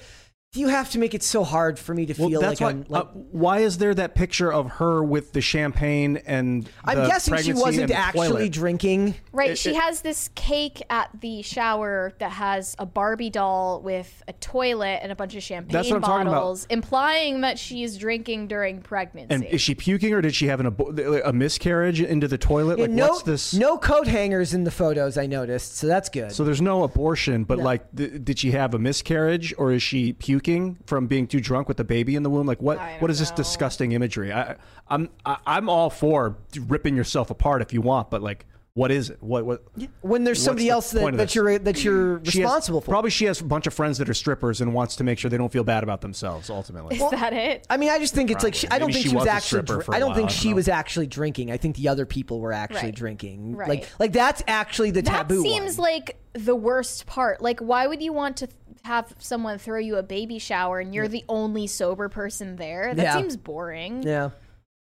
you 0.56 0.68
have 0.68 0.90
to 0.90 0.98
make 0.98 1.14
it 1.14 1.22
so 1.22 1.44
hard 1.44 1.78
for 1.78 1.94
me 1.94 2.06
to 2.06 2.14
Well, 2.20 2.28
feel 2.30 2.40
that's 2.40 2.60
like 2.60 2.74
why. 2.74 2.80
I'm 2.80 2.86
like? 2.88 3.02
uh, 3.04 3.06
why 3.32 3.58
is 3.60 3.78
there 3.78 3.94
that 3.94 4.14
picture 4.14 4.52
of 4.52 4.70
her 4.72 5.02
with 5.02 5.32
the 5.32 5.40
champagne 5.40 6.18
and? 6.26 6.68
I'm 6.84 6.98
the 7.02 7.06
guessing 7.08 7.36
she 7.38 7.52
wasn't 7.52 7.90
actually 7.90 8.28
toilet? 8.28 8.52
drinking. 8.52 9.14
Right, 9.32 9.50
It- 9.50 9.58
she 9.58 9.70
it- 9.70 9.76
has 9.80 10.00
this 10.02 10.30
cake 10.34 10.82
at 10.90 11.10
the 11.20 11.42
shower 11.42 12.12
that 12.18 12.30
has 12.32 12.74
a 12.78 12.86
Barbie 12.86 13.30
doll 13.30 13.80
with 13.82 14.22
a 14.28 14.32
toilet 14.34 15.00
and 15.02 15.10
a 15.12 15.16
bunch 15.16 15.34
of 15.34 15.42
champagne 15.42 15.72
That's 15.72 15.88
what 15.90 15.96
I'm 15.96 16.02
talking 16.02 16.26
about. 16.28 16.40
bottles, 16.40 16.66
implying 16.70 17.40
that 17.42 17.58
she's 17.58 17.96
drinking 17.98 18.48
during 18.48 18.80
pregnancy. 18.80 19.34
And 19.34 19.44
is 19.44 19.60
she 19.60 19.74
puking 19.74 20.12
or 20.14 20.20
did 20.20 20.34
she 20.34 20.46
have 20.46 20.60
an 20.60 20.70
abo- 20.70 21.22
a 21.26 21.32
miscarriage 21.32 22.00
into 22.00 22.28
the 22.28 22.38
toilet? 22.38 22.78
Like, 22.78 22.90
no, 22.90 23.08
what's 23.08 23.22
this? 23.22 23.54
no 23.54 23.76
coat 23.78 24.06
hangers 24.06 24.54
in 24.54 24.64
the 24.64 24.70
photos. 24.70 25.18
I 25.18 25.26
noticed, 25.26 25.76
so 25.76 25.86
that's 25.86 26.08
good. 26.08 26.32
So 26.32 26.44
there's 26.44 26.62
no 26.62 26.84
abortion, 26.84 27.44
but 27.44 27.58
like, 27.58 27.94
th- 27.96 28.24
did 28.24 28.38
she 28.38 28.52
have 28.52 28.74
a 28.74 28.78
miscarriage 28.78 29.54
or 29.58 29.72
is 29.72 29.82
she 29.82 30.12
puking 30.12 30.45
from 30.86 31.06
being 31.06 31.26
too 31.26 31.40
drunk 31.40 31.68
with 31.68 31.76
the 31.76 31.84
baby 31.84 32.16
in 32.16 32.22
the 32.22 32.30
womb? 32.30 32.46
Like, 32.46 32.62
what? 32.62 32.78
I 32.78 32.92
don't 32.92 33.02
What 33.02 33.10
is 33.10 33.18
this 33.18 33.30
know. 33.30 33.36
disgusting 33.36 33.92
imagery? 33.92 34.32
I, 34.32 34.56
I'm 34.88 35.08
I, 35.24 35.38
I'm 35.46 35.68
all 35.68 35.90
for 35.90 36.36
ripping 36.68 36.96
yourself 36.96 37.30
apart 37.30 37.62
if 37.62 37.72
you 37.72 37.80
want, 37.80 38.10
but 38.10 38.22
like, 38.22 38.46
what 38.74 38.90
is 38.90 39.08
it? 39.08 39.22
What 39.22 39.46
what? 39.46 39.62
when 40.02 40.24
there's 40.24 40.42
somebody 40.42 40.64
the 40.66 40.70
else 40.70 40.90
that, 40.90 41.16
that 41.16 41.34
you're 41.34 41.58
that 41.58 41.82
you're 41.82 42.20
She 42.24 42.40
has- 42.40 42.44
responsible 42.44 42.82
for. 42.82 42.90
Probably 42.90 43.10
she 43.10 43.24
has 43.24 43.40
a 43.40 43.44
bunch 43.44 43.66
of 43.66 43.72
friends 43.72 43.96
that 43.98 44.08
are 44.10 44.14
strippers 44.14 44.60
and 44.60 44.74
wants 44.74 44.96
to 44.96 45.04
make 45.04 45.18
sure 45.18 45.30
they 45.30 45.38
don't 45.38 45.50
feel 45.50 45.64
bad 45.64 45.82
about 45.82 46.02
themselves. 46.02 46.50
Ultimately, 46.50 46.96
is 46.96 47.10
that 47.10 47.32
it? 47.32 47.66
I 47.70 47.78
mean, 47.78 47.88
I 47.88 47.98
just 47.98 48.14
think 48.14 48.30
it's 48.30 48.44
like 48.44 48.54
she, 48.54 48.68
I 48.68 48.78
don't 48.78 48.88
Maybe 48.88 48.92
think 48.94 49.02
she 49.04 49.08
she 49.10 49.14
was 49.16 49.22
was 49.22 49.28
actually. 49.28 49.46
stripper 49.62 49.72
dr- 49.76 49.84
for 49.86 49.92
a 49.92 49.96
I 49.96 49.98
don't 49.98 50.08
while, 50.10 50.16
think 50.16 50.28
I 50.28 50.32
don't 50.32 50.40
she 50.40 50.52
was 50.54 50.68
actually 50.68 51.06
drinking. 51.06 51.50
I 51.50 51.56
think 51.56 51.76
the 51.76 51.88
other 51.88 52.04
people 52.04 52.38
were 52.38 52.52
actually 52.52 52.82
Right. 52.82 52.94
drinking. 52.94 53.56
Right. 53.56 53.68
Like, 53.70 53.88
like 53.98 54.12
that's 54.12 54.42
actually 54.46 54.90
the 54.90 55.00
That 55.02 55.10
taboo. 55.28 55.40
seems 55.42 55.78
one. 55.78 55.84
like 55.90 56.20
the 56.34 56.54
worst 56.54 57.06
part. 57.06 57.40
Like, 57.40 57.60
why 57.60 57.86
would 57.86 58.02
you 58.02 58.12
want 58.12 58.36
to 58.36 58.46
th- 58.46 58.58
have 58.86 59.14
someone 59.18 59.58
throw 59.58 59.78
you 59.78 59.96
a 59.96 60.02
baby 60.02 60.38
shower 60.38 60.80
and 60.80 60.94
you're 60.94 61.08
the 61.08 61.24
only 61.28 61.66
sober 61.66 62.08
person 62.08 62.56
there? 62.56 62.94
That 62.94 63.02
Yeah. 63.02 63.16
seems 63.18 63.36
boring. 63.36 64.02
Yeah. 64.02 64.30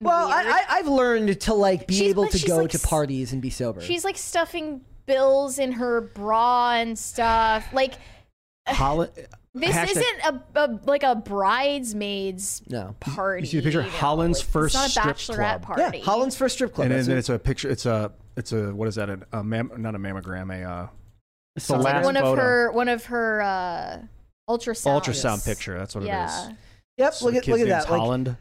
Well, 0.02 0.28
I, 0.32 0.44
Weird. 0.44 0.56
I, 0.56 0.64
I've 0.70 0.88
learned 0.88 1.42
to 1.42 1.54
like 1.54 1.88
be 1.88 1.96
She's- 1.96 2.10
able 2.12 2.24
but 2.24 2.32
to 2.34 2.38
she's, 2.38 2.48
go 2.50 2.58
like, 2.58 2.70
to 2.72 2.78
s- 2.78 2.86
parties 2.86 3.34
and 3.34 3.42
be 3.42 3.50
sober. 3.50 3.82
She's 3.82 4.04
like 4.06 4.16
stuffing 4.18 4.82
bills 5.08 5.58
in 5.60 5.72
her 5.74 6.02
bra 6.02 6.74
and 6.74 6.98
stuff. 6.98 7.66
Like, 7.74 7.96
Holland. 8.68 9.12
this 9.56 9.76
hashtag- 9.76 9.90
isn't 9.92 10.20
a, 10.26 10.44
a 10.56 10.80
like 10.86 11.02
a 11.04 11.16
bridesmaids 11.16 12.62
no. 12.70 12.96
party. 13.00 13.42
You 13.42 13.48
see 13.48 13.58
the 13.58 13.64
picture? 13.64 13.84
know? 13.84 13.90
Holland's 13.90 14.40
It's- 14.40 14.52
first 14.52 14.76
it's 14.76 14.96
not 14.96 15.16
a 15.16 15.20
strip 15.20 15.38
bachelorette 15.38 15.64
club. 15.66 15.78
Yeah, 15.80 15.84
party. 15.86 16.00
Holland's 16.02 16.36
first 16.38 16.56
strip 16.56 16.74
club. 16.74 16.86
and 16.86 16.92
then, 16.92 16.98
That's 17.00 17.08
then 17.08 17.16
it. 17.16 17.20
it's 17.20 17.30
a 17.30 17.40
picture. 17.40 17.70
It's 17.70 17.86
a 17.86 18.12
it's 18.36 18.52
a 18.52 18.74
what 18.76 18.88
is 18.88 18.96
that? 18.96 19.10
A, 19.10 19.20
a 19.34 19.44
mam, 19.44 19.72
not 19.78 19.96
a 19.96 20.00
mammogram. 20.00 20.54
A 20.54 20.64
uh, 20.70 20.88
the 21.58 21.62
Sounds 21.62 21.84
Like 21.84 21.94
last 21.96 22.06
one 22.06 22.18
of 22.18 22.24
photo. 22.24 22.42
her 22.42 22.72
one 22.72 22.88
of 22.88 23.06
her 23.06 23.42
uh, 23.42 23.98
ultrasound 24.48 25.02
ultrasound 25.02 25.44
picture. 25.44 25.76
That's 25.78 25.96
what 25.96 26.04
it 26.04 26.08
Yeah. 26.08 26.50
is. 26.50 26.56
Yep. 26.98 27.14
So 27.16 27.26
look 27.26 27.34
the 27.34 27.40
at 27.40 27.48
look 27.48 27.60
at 27.62 27.68
name's 27.68 27.84
that. 27.86 27.92
Like, 27.92 28.00
Holland. 28.00 28.38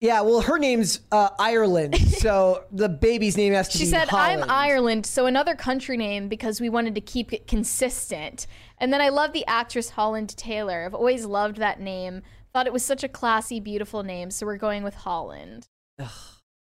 yeah. 0.00 0.20
Well, 0.22 0.40
her 0.40 0.58
name's 0.58 0.98
uh, 1.12 1.28
Ireland, 1.38 1.96
so 2.18 2.64
the 2.72 2.88
baby's 2.88 3.36
name 3.36 3.52
has 3.52 3.68
to 3.68 3.78
be. 3.78 3.84
She 3.84 3.90
be. 3.90 3.90
said, 3.92 4.08
Holland. 4.08 4.42
I'm 4.42 4.50
Ireland, 4.50 5.06
so 5.06 5.26
another 5.26 5.54
country 5.54 5.96
name 5.96 6.28
because 6.28 6.60
we 6.60 6.68
wanted 6.68 6.96
to 6.96 7.00
keep 7.00 7.32
it 7.32 7.46
consistent. 7.46 8.48
And 8.78 8.92
then 8.92 9.00
I 9.00 9.10
love 9.10 9.32
the 9.32 9.46
actress 9.46 9.90
Holland 9.90 10.36
Taylor. 10.36 10.84
I've 10.84 10.94
always 10.94 11.24
loved 11.24 11.58
that 11.58 11.80
name. 11.80 12.22
Thought 12.52 12.66
it 12.66 12.72
was 12.72 12.84
such 12.84 13.04
a 13.04 13.08
classy, 13.08 13.60
beautiful 13.60 14.02
name, 14.02 14.30
so 14.32 14.44
we're 14.44 14.56
going 14.56 14.82
with 14.82 14.94
Holland. 14.96 15.68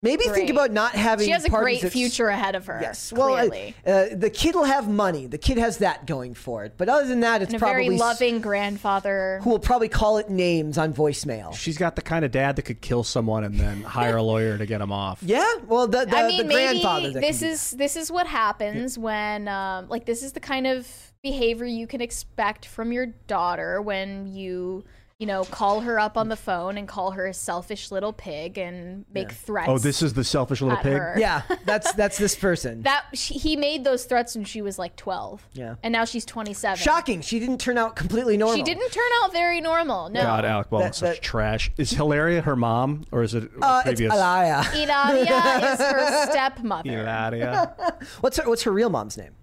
Maybe 0.05 0.25
think 0.25 0.51
about 0.51 0.71
not 0.71 0.93
having. 0.93 1.25
She 1.27 1.33
has 1.33 1.45
a 1.47 1.49
great 1.49 1.77
that's- 1.81 1.93
future 1.93 2.29
ahead 2.29 2.55
of 2.55 2.67
her. 2.67 2.79
Yes. 2.81 3.11
Well, 3.13 3.35
uh, 3.35 3.91
uh, 3.91 4.07
the 4.13 4.31
kid 4.31 4.55
will 4.55 4.65
have 4.65 4.87
money. 4.89 5.27
The 5.27 5.39
kid 5.39 5.57
has 5.57 5.79
that 5.79 6.07
going 6.07 6.35
for 6.35 6.65
it. 6.65 6.75
But 6.77 6.91
other 6.91 7.07
than 7.09 7.21
that, 7.21 7.41
it's 7.41 7.55
and 7.55 7.57
a 7.57 7.65
probably 7.65 7.87
very 7.87 7.99
loving 7.99 8.41
grandfather. 8.41 9.41
who 9.43 9.51
will 9.51 9.59
probably 9.59 9.89
call 9.89 10.19
it 10.19 10.29
names 10.29 10.77
on 10.77 10.93
voicemail. 10.93 11.55
She's 11.55 11.79
got 11.79 11.97
the 11.97 12.03
kind 12.03 12.25
of 12.25 12.31
dad 12.31 12.57
that 12.57 12.63
could 12.63 12.83
kill 12.83 13.03
someone 13.03 13.45
and 13.45 13.59
then 13.59 13.83
hire 13.99 14.19
a 14.19 14.23
lawyer 14.23 14.59
to 14.59 14.67
get 14.67 14.81
him 14.81 14.93
off. 14.93 15.23
Yeah. 15.23 15.51
Well, 15.67 15.87
the 15.89 16.05
the, 16.05 16.17
I 16.17 16.27
mean, 16.29 16.47
the 16.47 16.53
grandfather. 16.53 17.01
maybe 17.01 17.15
that 17.15 17.21
this 17.23 17.41
is 17.43 17.71
this 17.71 17.97
is 17.97 18.13
what 18.13 18.27
happens 18.27 18.99
when, 18.99 19.49
um, 19.49 19.89
like, 19.89 20.05
this 20.05 20.23
is 20.23 20.33
the 20.33 20.41
kind 20.41 20.67
of 20.67 20.87
behavior 21.23 21.65
you 21.65 21.87
can 21.87 22.03
expect 22.03 22.67
from 22.67 22.93
your 22.93 23.07
daughter 23.27 23.81
when 23.81 24.27
you, 24.27 24.85
you 25.21 25.27
know, 25.29 25.45
call 25.45 25.81
her 25.83 25.99
up 26.01 26.17
on 26.19 26.29
the 26.29 26.37
phone 26.37 26.77
and 26.77 26.89
call 26.89 27.13
her 27.13 27.27
a 27.27 27.33
selfish 27.35 27.93
little 27.93 28.13
pig 28.13 28.59
and 28.59 29.05
make 29.15 29.31
threats. 29.31 29.69
Oh, 29.69 29.79
this 29.79 30.03
is 30.03 30.13
the 30.15 30.25
selfish 30.25 30.61
little 30.61 30.77
pig. 30.79 30.95
her. 30.99 31.15
Yeah, 31.17 31.43
that's 31.65 31.93
that's 31.93 32.19
this 32.19 32.35
person. 32.35 32.83
That 32.83 33.05
she, 33.15 33.35
he 33.35 33.55
made 33.57 33.85
those 33.85 34.05
threats 34.07 34.35
when 34.35 34.45
she 34.45 34.61
was 34.61 34.77
like 34.77 34.97
12. 34.97 35.47
Yeah. 35.53 35.77
And 35.85 35.93
now 35.93 36.05
she's 36.05 36.25
27. 36.25 36.77
Shocking. 36.79 37.21
She 37.21 37.39
didn't 37.39 37.59
turn 37.59 37.79
out 37.79 37.95
completely 37.95 38.37
normal. 38.37 38.57
She 38.57 38.65
didn't 38.65 38.91
turn 38.91 39.05
out 39.23 39.33
very 39.33 39.61
normal. 39.61 40.09
No. 40.11 40.21
God, 40.21 40.45
Alec 40.45 40.69
Baldwin's 40.71 40.99
That- 40.99 41.07
such 41.09 41.17
that- 41.19 41.23
trash. 41.23 41.71
Is 41.77 41.91
Hilaria 41.93 42.41
her 42.43 42.57
mom 42.57 43.05
or 43.13 43.23
is 43.23 43.35
it 43.35 43.45
Uh, 43.63 43.83
it's 43.87 44.01
previous? 44.01 44.13
Alaya. 44.13 44.65
Ilaria 44.75 45.73
is 45.75 45.79
her 45.81 46.27
stepmother. 46.33 46.91
Hilaria. 46.91 47.75
What's 48.21 48.39
her 48.39 48.49
What's 48.49 48.65
her 48.65 48.73
real 48.73 48.91
mom's 48.91 49.17
name? 49.17 49.37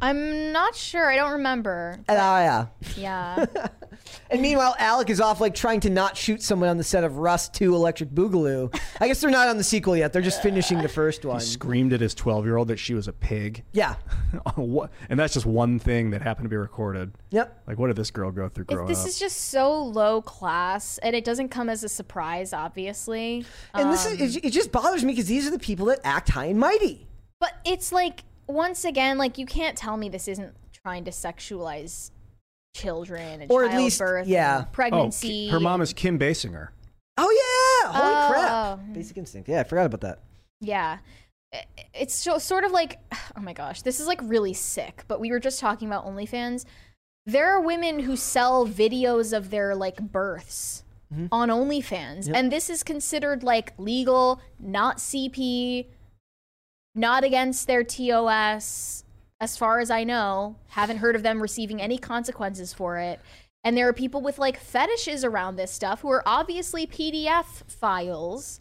I'm 0.00 0.52
not 0.52 0.74
sure. 0.76 1.10
I 1.10 1.16
don't 1.16 1.32
remember. 1.32 1.98
Alaya. 2.08 2.68
Yeah. 2.96 3.46
Yeah. 3.54 3.66
and 4.30 4.42
meanwhile, 4.42 4.74
Alec 4.78 5.08
is 5.08 5.20
off 5.22 5.40
like 5.40 5.54
trying 5.54 5.80
to 5.80 5.90
not 5.90 6.16
shoot 6.18 6.42
someone 6.42 6.68
on 6.68 6.76
the 6.76 6.84
set 6.84 7.02
of 7.02 7.16
Rust 7.18 7.54
2 7.54 7.74
Electric 7.74 8.10
Boogaloo. 8.10 8.78
I 9.00 9.08
guess 9.08 9.20
they're 9.22 9.30
not 9.30 9.48
on 9.48 9.56
the 9.56 9.64
sequel 9.64 9.96
yet. 9.96 10.12
They're 10.12 10.20
just 10.22 10.42
finishing 10.42 10.82
the 10.82 10.88
first 10.88 11.24
one. 11.24 11.40
He 11.40 11.46
screamed 11.46 11.94
at 11.94 12.00
his 12.00 12.14
12 12.14 12.44
year 12.44 12.56
old 12.58 12.68
that 12.68 12.78
she 12.78 12.92
was 12.92 13.08
a 13.08 13.12
pig. 13.12 13.64
Yeah. 13.72 13.94
What- 14.56 14.90
and 15.08 15.18
that's 15.18 15.32
just 15.34 15.46
one 15.46 15.78
thing 15.78 16.10
that 16.10 16.20
happened 16.22 16.44
to 16.46 16.48
be 16.50 16.56
recorded. 16.56 17.12
Yep. 17.30 17.62
Like, 17.66 17.78
what 17.78 17.86
did 17.88 17.96
this 17.96 18.10
girl 18.10 18.30
go 18.30 18.48
through 18.48 18.64
growing 18.66 18.88
this 18.88 19.00
up? 19.02 19.06
is 19.08 19.18
just 19.18 19.50
so 19.50 19.82
low 19.82 20.20
class, 20.22 20.98
and 20.98 21.16
it 21.16 21.24
doesn't 21.24 21.48
come 21.48 21.68
as 21.68 21.82
a 21.84 21.88
surprise, 21.88 22.52
obviously. 22.52 23.44
And 23.74 23.92
this 23.92 24.06
Um, 24.06 24.12
is 24.18 24.36
it, 24.36 24.44
it 24.46 24.50
just 24.50 24.72
bothers 24.72 25.04
me 25.04 25.12
because 25.12 25.26
these 25.26 25.46
are 25.46 25.50
the 25.50 25.58
people 25.58 25.86
that 25.86 26.00
act 26.04 26.28
high 26.30 26.46
and 26.46 26.58
mighty. 26.60 27.06
But 27.38 27.52
it's 27.64 27.92
like 27.92 28.24
once 28.46 28.84
again, 28.84 29.18
like 29.18 29.38
you 29.38 29.46
can't 29.46 29.76
tell 29.76 29.96
me 29.96 30.08
this 30.08 30.28
isn't 30.28 30.54
trying 30.72 31.04
to 31.04 31.10
sexualize 31.10 32.10
children 32.74 33.42
and 33.42 33.50
Or 33.50 33.64
at 33.64 33.76
least- 33.76 33.98
childbirth, 33.98 34.26
yeah. 34.28 34.58
and 34.58 34.66
oh, 34.66 34.70
pregnancy. 34.72 35.48
her 35.48 35.60
mom 35.60 35.80
is 35.80 35.92
Kim 35.92 36.18
Basinger. 36.18 36.68
Oh 37.18 37.82
yeah! 37.84 37.92
Holy 37.92 38.12
Oh. 38.14 38.30
crap! 38.30 38.92
Basic 38.94 39.16
Instinct. 39.16 39.48
Yeah, 39.48 39.60
I 39.60 39.64
forgot 39.64 39.86
about 39.86 40.02
that. 40.02 40.20
Yeah. 40.60 40.98
It's 41.94 42.14
so, 42.14 42.36
sort 42.38 42.64
of 42.64 42.72
like, 42.72 42.98
oh 43.36 43.40
my 43.40 43.52
gosh, 43.54 43.82
this 43.82 44.00
is 44.00 44.06
like 44.06 44.20
really 44.22 44.52
sick, 44.52 45.04
but 45.08 45.20
we 45.20 45.30
were 45.30 45.40
just 45.40 45.58
talking 45.60 45.88
about 45.88 46.06
OnlyFans. 46.06 46.64
There 47.24 47.50
are 47.50 47.60
women 47.60 48.00
who 48.00 48.14
sell 48.16 48.66
videos 48.66 49.36
of 49.36 49.50
their 49.50 49.74
like 49.74 49.96
births 50.00 50.82
Mm-hmm. 51.14 51.26
on 51.30 51.50
OnlyFans, 51.50 52.28
and 52.34 52.50
this 52.50 52.68
is 52.68 52.82
considered 52.82 53.44
like 53.44 53.74
legal, 53.78 54.40
not 54.58 54.96
CP, 54.98 55.86
not 56.96 57.22
against 57.22 57.66
their 57.66 57.84
TOS, 57.84 59.04
as 59.40 59.56
far 59.56 59.80
as 59.80 59.90
I 59.90 60.04
know. 60.04 60.56
Haven't 60.68 60.96
heard 60.98 61.14
of 61.14 61.22
them 61.22 61.40
receiving 61.40 61.80
any 61.80 61.98
consequences 61.98 62.72
for 62.72 62.98
it. 62.98 63.20
And 63.62 63.76
there 63.76 63.88
are 63.88 63.92
people 63.92 64.20
with 64.20 64.38
like 64.38 64.58
fetishes 64.58 65.24
around 65.24 65.56
this 65.56 65.70
stuff 65.70 66.00
who 66.00 66.10
are 66.10 66.22
obviously 66.26 66.86
PDF 66.86 67.62
files 67.68 68.60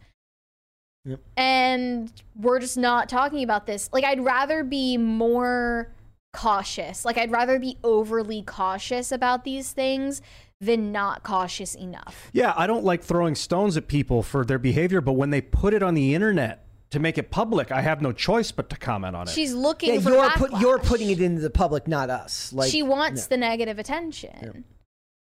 and 1.38 2.12
we're 2.36 2.60
just 2.60 2.78
not 2.78 3.10
talking 3.10 3.44
about 3.44 3.66
this. 3.66 3.90
Like, 3.94 4.04
I'd 4.04 4.24
rather 4.24 4.64
be 4.64 4.98
more 4.98 5.94
cautious. 6.34 7.06
Like, 7.06 7.18
I'd 7.18 7.32
rather 7.32 7.60
be 7.60 7.78
overly 7.84 8.42
cautious 8.42 9.12
about 9.12 9.44
these 9.44 9.72
things 9.72 10.22
than 10.60 10.92
not 10.92 11.24
cautious 11.24 11.76
enough. 11.76 12.30
Yeah, 12.34 12.54
I 12.56 12.66
don't 12.66 12.84
like 12.84 13.04
throwing 13.04 13.36
stones 13.36 13.78
at 13.78 13.88
people 13.88 14.24
for 14.24 14.44
their 14.44 14.58
behavior, 14.58 15.02
but 15.02 15.14
when 15.14 15.30
they 15.30 15.42
put 15.42 15.74
it 15.74 15.84
on 15.84 15.94
the 15.94 16.16
internet, 16.16 16.65
to 16.92 17.00
make 17.00 17.18
it 17.18 17.32
public, 17.32 17.72
I 17.72 17.82
have 17.82 18.02
no 18.02 18.12
choice 18.12 18.52
but 18.52 18.70
to 18.70 18.78
comment 18.78 19.16
on 19.16 19.28
it. 19.28 19.32
She's 19.32 19.54
looking 19.54 19.96
Yeah, 19.96 20.00
for 20.02 20.10
you're 20.12 20.30
put, 20.32 20.52
you're 20.60 20.80
putting 20.80 21.10
it 21.10 21.22
into 21.22 21.42
the 21.42 21.50
public, 21.50 21.88
not 21.88 22.10
us. 22.10 22.54
Like 22.54 22.72
she 22.72 22.84
wants 22.84 23.24
no. 23.24 23.36
the 23.36 23.38
negative 23.38 23.80
attention. 23.80 24.66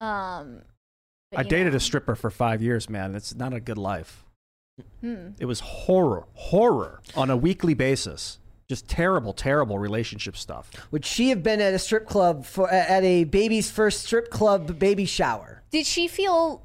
Um, 0.00 0.62
but, 1.30 1.40
I 1.40 1.42
dated 1.44 1.72
know, 1.72 1.76
a 1.76 1.80
stripper 1.80 2.14
for 2.14 2.30
five 2.30 2.62
years, 2.62 2.90
man. 2.90 3.14
It's 3.14 3.34
not 3.34 3.52
a 3.52 3.60
good 3.60 3.78
life. 3.78 4.24
hmm. 5.00 5.28
It 5.38 5.44
was 5.44 5.60
horror, 5.60 6.26
horror 6.34 7.00
on 7.14 7.30
a 7.30 7.36
weekly 7.36 7.74
basis. 7.74 8.38
Just 8.68 8.88
terrible, 8.88 9.34
terrible 9.34 9.78
relationship 9.78 10.36
stuff. 10.36 10.70
Would 10.92 11.04
she 11.04 11.28
have 11.28 11.42
been 11.42 11.60
at 11.60 11.74
a 11.74 11.78
strip 11.78 12.06
club 12.06 12.46
for 12.46 12.70
at 12.70 13.02
a 13.02 13.24
baby's 13.24 13.70
first 13.70 14.04
strip 14.04 14.30
club 14.30 14.78
baby 14.78 15.04
shower? 15.04 15.62
Did 15.70 15.84
she 15.84 16.08
feel? 16.08 16.62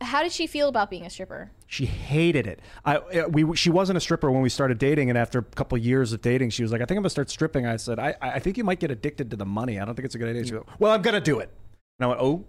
How 0.00 0.22
did 0.22 0.32
she 0.32 0.46
feel 0.46 0.68
about 0.68 0.90
being 0.90 1.04
a 1.04 1.10
stripper? 1.10 1.50
She 1.66 1.86
hated 1.86 2.46
it. 2.46 2.60
I 2.84 2.96
uh, 2.96 3.28
we 3.28 3.56
she 3.56 3.70
wasn't 3.70 3.96
a 3.96 4.00
stripper 4.00 4.30
when 4.30 4.42
we 4.42 4.48
started 4.48 4.78
dating, 4.78 5.10
and 5.10 5.18
after 5.18 5.40
a 5.40 5.42
couple 5.42 5.76
years 5.76 6.12
of 6.12 6.22
dating, 6.22 6.50
she 6.50 6.62
was 6.62 6.70
like, 6.70 6.80
"I 6.80 6.84
think 6.84 6.96
I'm 6.96 7.02
gonna 7.02 7.10
start 7.10 7.28
stripping." 7.28 7.66
I 7.66 7.76
said, 7.76 7.98
"I 7.98 8.14
I 8.20 8.38
think 8.38 8.56
you 8.56 8.64
might 8.64 8.78
get 8.78 8.90
addicted 8.90 9.30
to 9.30 9.36
the 9.36 9.46
money. 9.46 9.78
I 9.78 9.84
don't 9.84 9.94
think 9.94 10.06
it's 10.06 10.14
a 10.14 10.18
good 10.18 10.28
idea." 10.28 10.44
She 10.44 10.52
goes, 10.52 10.64
"Well, 10.78 10.92
I'm 10.92 11.02
gonna 11.02 11.20
do 11.20 11.40
it." 11.40 11.50
And 11.98 12.04
I 12.04 12.08
went, 12.08 12.20
"Oh, 12.20 12.44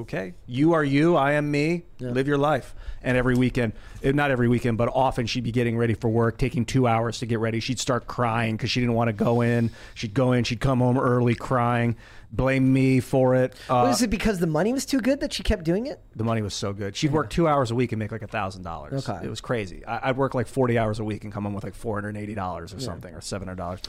okay. 0.00 0.34
You 0.46 0.72
are 0.72 0.84
you. 0.84 1.16
I 1.16 1.32
am 1.32 1.50
me. 1.50 1.84
Live 1.98 2.26
your 2.28 2.38
life." 2.38 2.74
And 3.02 3.16
every 3.16 3.34
weekend, 3.34 3.72
not 4.02 4.30
every 4.30 4.48
weekend, 4.48 4.76
but 4.76 4.90
often, 4.92 5.26
she'd 5.26 5.44
be 5.44 5.52
getting 5.52 5.76
ready 5.78 5.94
for 5.94 6.08
work, 6.10 6.36
taking 6.36 6.64
two 6.66 6.86
hours 6.86 7.18
to 7.20 7.26
get 7.26 7.38
ready. 7.38 7.58
She'd 7.60 7.78
start 7.80 8.06
crying 8.06 8.56
because 8.56 8.70
she 8.70 8.80
didn't 8.80 8.94
want 8.94 9.08
to 9.08 9.12
go 9.14 9.40
in. 9.40 9.70
She'd 9.94 10.12
go 10.12 10.32
in. 10.32 10.44
She'd 10.44 10.60
come 10.60 10.80
home 10.80 10.98
early, 10.98 11.34
crying, 11.34 11.96
blame 12.30 12.70
me 12.72 13.00
for 13.00 13.34
it. 13.34 13.54
Uh, 13.70 13.84
Was 13.88 14.02
it 14.02 14.10
because 14.10 14.38
the 14.38 14.46
money 14.46 14.72
was 14.74 14.84
too 14.84 15.00
good 15.00 15.20
that 15.20 15.32
she 15.32 15.42
kept 15.42 15.64
doing 15.64 15.86
it? 15.86 16.00
the 16.14 16.24
money 16.24 16.42
was 16.42 16.52
so 16.52 16.74
good. 16.74 16.94
She'd 16.94 17.12
work 17.12 17.30
two 17.30 17.48
hours 17.48 17.70
a 17.70 17.74
week 17.74 17.92
and 17.92 17.98
make 17.98 18.12
like 18.12 18.20
a 18.22 18.26
thousand 18.26 18.62
dollars. 18.64 19.08
Okay. 19.08 19.24
It 19.24 19.30
was 19.30 19.40
crazy. 19.40 19.84
I, 19.86 20.10
I'd 20.10 20.16
work 20.18 20.34
like 20.34 20.46
forty 20.46 20.78
hours 20.78 20.98
a 20.98 21.04
week 21.04 21.24
and 21.24 21.32
come 21.32 21.44
home 21.44 21.54
with 21.54 21.64
like 21.64 21.74
four 21.74 21.94
hundred 21.96 22.10
and 22.10 22.18
eighty 22.18 22.34
dollars 22.34 22.74
or 22.74 22.80
something, 22.80 23.14
or 23.14 23.22
seven 23.22 23.48
hundred 23.48 23.56
dollars. 23.62 23.80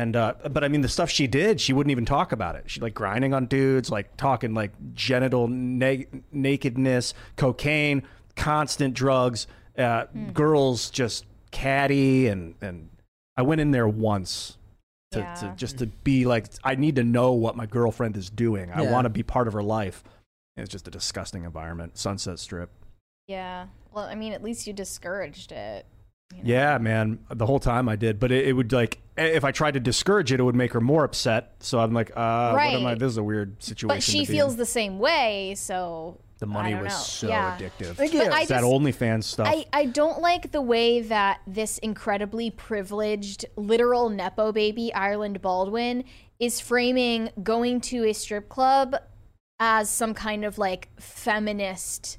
And 0.00 0.16
uh, 0.16 0.34
but 0.50 0.64
I 0.64 0.68
mean, 0.68 0.80
the 0.80 0.88
stuff 0.88 1.10
she 1.10 1.26
did, 1.26 1.60
she 1.60 1.74
wouldn't 1.74 1.90
even 1.90 2.06
talk 2.06 2.32
about 2.32 2.54
it. 2.56 2.64
She 2.68 2.80
like 2.80 2.94
grinding 2.94 3.34
on 3.34 3.44
dudes, 3.46 3.90
like 3.90 4.16
talking 4.16 4.54
like 4.54 4.72
genital 4.94 5.46
na- 5.46 6.04
nakedness, 6.32 7.12
cocaine, 7.36 8.02
constant 8.34 8.94
drugs, 8.94 9.46
uh, 9.76 10.04
girls 10.32 10.88
just 10.88 11.26
catty 11.50 12.28
and 12.28 12.54
and 12.62 12.88
I 13.36 13.42
went 13.42 13.60
in 13.60 13.72
there 13.72 13.88
once. 13.88 14.56
To, 15.12 15.18
Yeah. 15.18 15.34
to 15.34 15.54
just 15.56 15.78
to 15.78 15.86
be 15.86 16.24
like, 16.24 16.46
I 16.64 16.76
need 16.76 16.94
to 16.96 17.02
know 17.04 17.32
what 17.32 17.56
my 17.56 17.66
girlfriend 17.66 18.16
is 18.16 18.30
doing. 18.30 18.70
I 18.70 18.84
Yeah. 18.84 18.92
want 18.92 19.04
to 19.06 19.10
be 19.10 19.22
part 19.24 19.48
of 19.48 19.52
her 19.54 19.62
life. 19.62 20.02
And 20.56 20.62
It's 20.64 20.70
just 20.72 20.86
a 20.88 20.90
disgusting 20.90 21.42
environment. 21.44 21.98
Sunset 21.98 22.38
Strip. 22.38 22.70
Yeah. 23.26 23.66
Well, 23.92 24.04
I 24.04 24.14
mean, 24.14 24.32
at 24.32 24.42
least 24.42 24.66
you 24.68 24.72
discouraged 24.72 25.50
it. 25.52 25.84
You 26.34 26.42
know? 26.42 26.48
Yeah, 26.48 26.78
man. 26.78 27.18
The 27.30 27.46
whole 27.46 27.60
time 27.60 27.88
I 27.88 27.96
did, 27.96 28.18
but 28.20 28.30
it, 28.32 28.48
it 28.48 28.52
would 28.52 28.72
like 28.72 28.98
if 29.16 29.44
I 29.44 29.52
tried 29.52 29.74
to 29.74 29.80
discourage 29.80 30.32
it, 30.32 30.40
it 30.40 30.42
would 30.42 30.54
make 30.54 30.72
her 30.72 30.80
more 30.80 31.04
upset. 31.04 31.52
So 31.60 31.78
I'm 31.80 31.92
like, 31.92 32.10
uh, 32.10 32.52
what 32.52 32.60
am 32.62 32.86
I? 32.86 32.90
Right. 32.90 32.98
This 32.98 33.10
is 33.10 33.16
a 33.18 33.22
weird 33.22 33.62
situation. 33.62 33.88
But 33.88 34.02
she 34.02 34.24
to 34.24 34.32
be 34.32 34.38
feels 34.38 34.52
in. 34.54 34.58
the 34.58 34.66
same 34.66 34.98
way, 34.98 35.54
so 35.56 36.18
the 36.38 36.46
money 36.46 36.74
was 36.74 36.84
know. 36.84 36.88
so 36.98 37.28
Yeah. 37.28 37.58
addictive. 37.58 37.96
Thank 37.96 38.14
you. 38.14 38.20
But 38.20 38.32
I 38.32 38.40
It's 38.40 38.48
that 38.48 38.60
just- 38.62 38.64
OnlyFans 38.72 39.24
stuff. 39.24 39.46
I, 39.46 39.66
I 39.74 39.84
don't 39.86 40.20
like 40.22 40.52
the 40.52 40.62
way 40.62 41.02
that 41.02 41.40
this 41.46 41.76
incredibly 41.78 42.50
privileged 42.50 43.44
literal 43.56 44.08
nepo 44.08 44.50
baby 44.52 44.92
Ireland 44.94 45.42
Baldwin 45.42 46.04
is 46.38 46.58
framing 46.60 47.28
going 47.42 47.82
to 47.82 48.08
a 48.08 48.14
strip 48.14 48.48
club 48.48 48.96
as 49.58 49.90
some 49.90 50.14
kind 50.14 50.46
of 50.46 50.56
like 50.56 50.88
feminist 50.98 52.16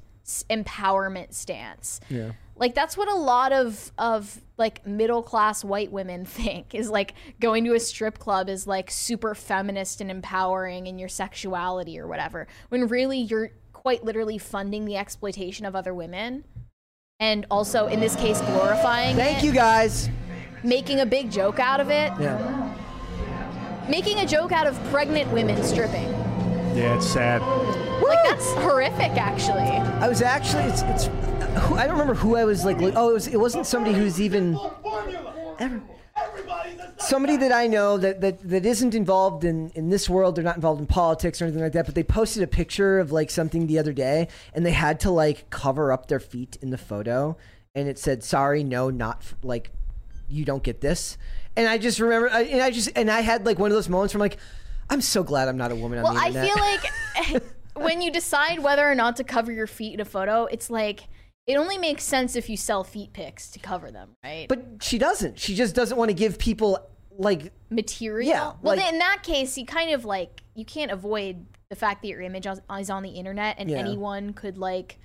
empowerment 0.48 1.34
stance. 1.34 2.00
Yeah. 2.08 2.32
Like 2.62 2.76
that's 2.76 2.96
what 2.96 3.08
a 3.08 3.16
lot 3.16 3.52
of 3.52 3.90
of 3.98 4.40
like 4.56 4.86
middle 4.86 5.20
class 5.20 5.64
white 5.64 5.90
women 5.90 6.24
think 6.38 6.76
is 6.76 6.88
like 6.88 7.14
going 7.40 7.64
to 7.64 7.74
a 7.74 7.80
strip 7.80 8.20
club 8.20 8.48
is 8.48 8.68
like 8.68 8.88
super 8.88 9.34
feminist 9.34 10.00
and 10.00 10.12
empowering 10.12 10.86
in 10.86 10.96
your 10.96 11.08
sexuality 11.08 11.98
or 11.98 12.06
whatever. 12.06 12.46
When 12.68 12.86
really 12.86 13.18
you're 13.18 13.50
quite 13.72 14.04
literally 14.04 14.38
funding 14.38 14.84
the 14.84 14.96
exploitation 14.96 15.66
of 15.66 15.74
other 15.74 15.92
women. 15.92 16.44
And 17.18 17.46
also 17.50 17.88
in 17.88 17.98
this 17.98 18.14
case 18.14 18.40
glorifying 18.42 19.16
Thank 19.16 19.38
it, 19.38 19.44
you 19.44 19.50
guys. 19.50 20.08
making 20.62 21.00
a 21.00 21.06
big 21.06 21.32
joke 21.32 21.58
out 21.58 21.80
of 21.80 21.88
it. 21.88 22.12
Yeah. 22.20 22.76
Making 23.88 24.20
a 24.20 24.26
joke 24.26 24.52
out 24.52 24.68
of 24.68 24.78
pregnant 24.84 25.32
women 25.32 25.60
stripping. 25.64 26.21
Yeah, 26.74 26.96
it's 26.96 27.06
sad. 27.06 27.42
Like 28.02 28.18
that's 28.24 28.52
horrific 28.54 29.12
actually. 29.16 29.60
I 29.60 30.08
was 30.08 30.22
actually 30.22 30.64
it's 30.64 30.82
it's 30.82 31.08
I 31.08 31.86
don't 31.86 31.92
remember 31.92 32.14
who 32.14 32.36
I 32.36 32.44
was 32.44 32.64
like 32.64 32.78
oh 32.80 33.10
it 33.10 33.12
was 33.12 33.26
it 33.28 33.38
wasn't 33.38 33.66
somebody 33.66 33.94
who's 33.94 34.20
even 34.20 34.58
ever, 35.58 35.82
somebody 36.98 37.36
that 37.36 37.52
I 37.52 37.66
know 37.66 37.98
that, 37.98 38.20
that 38.20 38.48
that 38.48 38.64
isn't 38.64 38.94
involved 38.94 39.44
in 39.44 39.70
in 39.70 39.90
this 39.90 40.08
world 40.08 40.36
they're 40.36 40.44
not 40.44 40.56
involved 40.56 40.80
in 40.80 40.86
politics 40.86 41.40
or 41.40 41.44
anything 41.46 41.62
like 41.62 41.72
that 41.72 41.86
but 41.86 41.94
they 41.94 42.02
posted 42.02 42.42
a 42.42 42.46
picture 42.46 42.98
of 42.98 43.12
like 43.12 43.30
something 43.30 43.66
the 43.66 43.78
other 43.78 43.92
day 43.92 44.28
and 44.54 44.64
they 44.64 44.72
had 44.72 45.00
to 45.00 45.10
like 45.10 45.50
cover 45.50 45.92
up 45.92 46.06
their 46.06 46.20
feet 46.20 46.56
in 46.62 46.70
the 46.70 46.78
photo 46.78 47.36
and 47.74 47.88
it 47.88 47.98
said 47.98 48.24
sorry 48.24 48.64
no 48.64 48.88
not 48.90 49.18
f- 49.20 49.34
like 49.42 49.70
you 50.28 50.44
don't 50.44 50.62
get 50.62 50.80
this 50.80 51.18
and 51.56 51.68
I 51.68 51.76
just 51.78 52.00
remember 52.00 52.30
I, 52.30 52.42
and 52.42 52.62
I 52.62 52.70
just 52.70 52.90
and 52.96 53.10
I 53.10 53.20
had 53.20 53.44
like 53.44 53.58
one 53.58 53.70
of 53.70 53.74
those 53.74 53.88
moments 53.88 54.14
where 54.14 54.18
I'm 54.18 54.30
like 54.30 54.38
I'm 54.92 55.00
so 55.00 55.22
glad 55.22 55.48
I'm 55.48 55.56
not 55.56 55.72
a 55.72 55.74
woman 55.76 55.98
on 55.98 56.04
Well, 56.04 56.12
the 56.14 56.20
I 56.20 56.32
feel 56.32 56.56
like 57.34 57.42
when 57.76 58.02
you 58.02 58.12
decide 58.12 58.58
whether 58.58 58.88
or 58.88 58.94
not 58.94 59.16
to 59.16 59.24
cover 59.24 59.50
your 59.50 59.66
feet 59.66 59.94
in 59.94 60.00
a 60.00 60.04
photo, 60.04 60.44
it's 60.44 60.68
like 60.68 61.04
it 61.46 61.56
only 61.56 61.78
makes 61.78 62.04
sense 62.04 62.36
if 62.36 62.50
you 62.50 62.56
sell 62.58 62.84
feet 62.84 63.12
pics 63.14 63.50
to 63.50 63.58
cover 63.58 63.90
them, 63.90 64.10
right? 64.22 64.46
But 64.48 64.64
she 64.82 64.98
doesn't. 64.98 65.38
She 65.40 65.54
just 65.54 65.74
doesn't 65.74 65.96
want 65.96 66.10
to 66.10 66.14
give 66.14 66.38
people 66.38 66.78
like 67.18 67.52
material. 67.70 68.28
Yeah, 68.28 68.44
Well, 68.62 68.76
like- 68.76 68.78
then 68.80 68.94
in 68.94 68.98
that 69.00 69.22
case, 69.22 69.56
you 69.56 69.64
kind 69.66 69.92
of 69.92 70.04
like 70.04 70.42
you 70.54 70.64
can't 70.66 70.90
avoid 70.90 71.46
the 71.70 71.76
fact 71.76 72.02
that 72.02 72.08
your 72.08 72.20
image 72.20 72.46
is 72.46 72.90
on 72.90 73.02
the 73.02 73.10
internet 73.10 73.56
and 73.58 73.70
Yeah. 73.70 73.78
anyone 73.78 74.34
could 74.34 74.58
like 74.58 74.98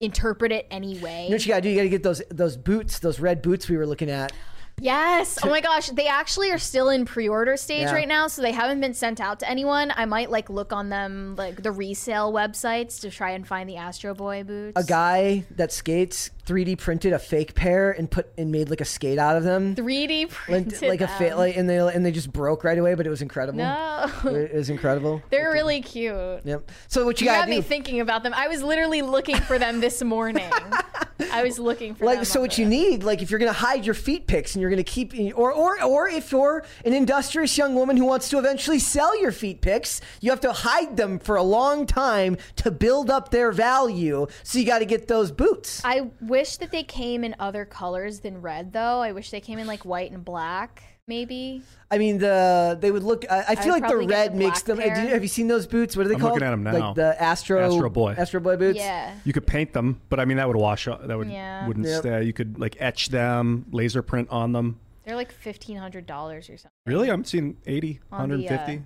interpret 0.00 0.50
it 0.50 0.66
any 0.70 0.98
way. 0.98 1.24
you 1.24 1.30
know 1.30 1.34
what 1.34 1.44
you 1.46 1.52
gotta 1.52 1.60
do. 1.62 1.68
You 1.68 1.76
gotta 1.76 1.88
get 1.90 2.02
those 2.02 2.22
those 2.30 2.56
boots, 2.56 2.98
those 3.00 3.20
red 3.20 3.42
boots 3.42 3.68
we 3.68 3.76
were 3.76 3.86
looking 3.86 4.10
at. 4.10 4.32
Yes. 4.80 5.38
Oh 5.42 5.48
my 5.48 5.60
gosh, 5.60 5.88
they 5.90 6.06
actually 6.06 6.50
are 6.50 6.58
still 6.58 6.88
in 6.90 7.04
pre-order 7.04 7.56
stage 7.56 7.82
Yeah. 7.82 7.92
right 7.92 8.08
now, 8.08 8.26
so 8.26 8.42
they 8.42 8.52
haven't 8.52 8.80
been 8.80 8.94
sent 8.94 9.20
out 9.20 9.40
to 9.40 9.48
anyone. 9.48 9.92
I 9.96 10.04
might 10.04 10.30
like 10.30 10.50
look 10.50 10.72
on 10.72 10.88
them 10.88 11.36
like 11.36 11.62
the 11.62 11.70
resale 11.72 12.32
websites 12.32 13.00
to 13.02 13.10
try 13.10 13.30
and 13.30 13.46
find 13.46 13.68
the 13.68 13.76
Astro 13.76 14.14
Boy 14.14 14.42
boots. 14.42 14.80
A 14.80 14.84
guy 14.84 15.44
that 15.52 15.72
skates 15.72 16.30
3D 16.46 16.78
printed 16.78 17.12
a 17.12 17.18
fake 17.18 17.54
pair 17.54 17.90
and 17.92 18.10
put 18.10 18.32
and 18.36 18.50
made 18.52 18.68
like 18.70 18.80
a 18.80 18.84
skate 18.84 19.18
out 19.18 19.36
of 19.36 19.44
them, 19.44 19.74
3D 19.74 20.22
like, 20.22 20.30
printed 20.30 20.82
like 20.88 21.00
a 21.00 21.08
fa- 21.08 21.24
them. 21.30 21.38
like, 21.38 21.56
and 21.56 21.68
they 21.68 21.78
and 21.78 22.04
they 22.04 22.12
just 22.12 22.32
broke 22.32 22.64
right 22.64 22.76
away. 22.78 22.94
But 22.94 23.06
it 23.06 23.10
was 23.10 23.22
incredible. 23.22 23.58
No. 23.58 24.10
It 24.24 24.54
was 24.54 24.70
incredible. 24.70 25.22
They're 25.30 25.50
really 25.52 25.80
cute. 25.80 26.40
Yep. 26.44 26.70
So 26.88 27.04
what 27.04 27.20
you 27.20 27.26
You 27.26 27.32
got 27.32 27.48
me 27.48 27.56
do? 27.56 27.62
thinking 27.62 28.00
about 28.00 28.22
them. 28.22 28.34
I 28.34 28.48
was 28.48 28.62
literally 28.62 29.02
looking 29.02 29.36
for 29.36 29.58
them 29.58 29.80
this 29.80 30.02
morning. 30.02 30.50
I 31.32 31.42
was 31.44 31.58
looking 31.58 31.94
for 31.94 32.04
like 32.06 32.18
them. 32.18 32.24
so 32.24 32.40
what 32.40 32.58
you 32.58 32.66
need 32.66 33.04
like 33.04 33.22
if 33.22 33.30
you're 33.30 33.38
gonna 33.38 33.52
hide 33.52 33.84
your 33.86 33.94
feet 33.94 34.26
pics 34.26 34.54
and 34.54 34.60
you're 34.60 34.70
gonna 34.70 34.82
keep 34.82 35.14
or 35.36 35.52
or 35.52 35.82
or 35.82 36.08
if 36.08 36.32
you're 36.32 36.64
an 36.84 36.92
industrious 36.92 37.56
young 37.56 37.74
woman 37.76 37.96
who 37.96 38.04
wants 38.04 38.28
to 38.30 38.38
eventually 38.38 38.78
sell 38.80 39.18
your 39.20 39.30
feet 39.32 39.60
pics 39.60 40.00
you 40.20 40.30
have 40.30 40.40
to 40.40 40.52
hide 40.52 40.96
them 40.96 41.18
for 41.20 41.36
a 41.36 41.42
long 41.42 41.86
time 41.86 42.36
to 42.56 42.70
build 42.70 43.10
up 43.10 43.30
their 43.30 43.52
value 43.52 44.26
so 44.42 44.58
you 44.58 44.66
got 44.66 44.80
to 44.80 44.84
get 44.84 45.06
those 45.06 45.30
boots 45.30 45.80
I 45.84 46.10
wish 46.38 46.56
that 46.58 46.70
they 46.70 46.82
came 46.82 47.22
in 47.24 47.34
other 47.38 47.64
colors 47.64 48.20
than 48.20 48.40
red, 48.42 48.72
though. 48.72 48.98
I 49.00 49.12
wish 49.12 49.30
they 49.30 49.40
came 49.40 49.58
in 49.58 49.66
like 49.66 49.84
white 49.84 50.10
and 50.12 50.24
black, 50.24 50.82
maybe. 51.06 51.62
I 51.90 51.98
mean 51.98 52.18
the 52.18 52.76
they 52.80 52.90
would 52.90 53.04
look 53.04 53.24
I, 53.30 53.44
I 53.50 53.54
feel 53.54 53.72
would 53.74 53.82
like 53.82 53.90
the 53.90 53.98
red 53.98 54.32
the 54.32 54.38
makes 54.38 54.62
them 54.62 54.78
have 54.78 54.86
you- 54.88 54.94
pair. 55.04 55.08
have 55.14 55.22
you 55.22 55.28
seen 55.28 55.46
those 55.48 55.66
boots 55.66 55.96
what 55.96 56.06
are 56.06 56.08
they 56.08 56.14
I'm 56.16 56.20
called 56.20 56.32
looking 56.34 56.46
at 56.48 56.50
them 56.50 56.64
now. 56.64 56.72
like 56.88 56.94
the 56.96 57.10
Astro 57.22 57.60
Astro 57.64 57.88
Boy. 57.90 58.14
Astro 58.18 58.40
Boy 58.40 58.56
boots 58.56 58.78
Yeah. 58.78 59.14
You 59.24 59.32
could 59.32 59.46
paint 59.46 59.72
them, 59.72 60.00
but 60.08 60.18
I 60.18 60.24
mean 60.24 60.38
that 60.38 60.48
would 60.48 60.56
wash 60.56 60.88
up. 60.88 61.06
That 61.06 61.16
would 61.16 61.30
Yeah. 61.30 61.66
wouldn't 61.68 61.86
Yep. 61.86 62.00
stay. 62.00 62.22
You 62.24 62.32
could 62.32 62.58
like 62.58 62.76
etch 62.80 63.10
them, 63.10 63.66
laser 63.70 64.02
print 64.02 64.28
on 64.30 64.52
them. 64.52 64.80
They're 65.04 65.14
like 65.16 65.30
fifteen 65.30 65.76
hundred 65.76 66.06
dollars 66.06 66.48
or 66.50 66.56
something. 66.56 66.70
Really, 66.86 67.10
I'm 67.10 67.24
seeing 67.24 67.58
80, 67.66 68.00
On 68.10 68.28
the, 68.30 68.36
150, 68.38 68.76
uh, 68.78 68.80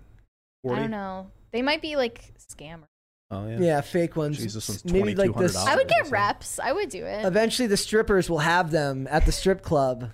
40. 0.64 0.76
I 0.78 0.82
don't 0.82 0.90
know. 0.90 1.30
They 1.52 1.62
might 1.62 1.80
be 1.80 1.94
like 1.96 2.34
scammer. 2.38 2.88
Oh 3.30 3.46
yeah. 3.46 3.58
yeah 3.60 3.80
fake 3.82 4.16
ones 4.16 4.38
Jesus, 4.38 4.68
one's 4.68 4.84
maybe 4.86 5.14
like 5.14 5.34
this 5.36 5.54
I 5.56 5.76
would 5.76 5.86
get 5.88 6.10
reps. 6.10 6.58
I 6.58 6.72
would 6.72 6.88
do 6.88 7.04
it. 7.04 7.24
eventually 7.26 7.68
the 7.68 7.76
strippers 7.76 8.30
will 8.30 8.38
have 8.38 8.70
them 8.70 9.06
at 9.10 9.26
the 9.26 9.32
strip 9.32 9.60
club 9.62 10.10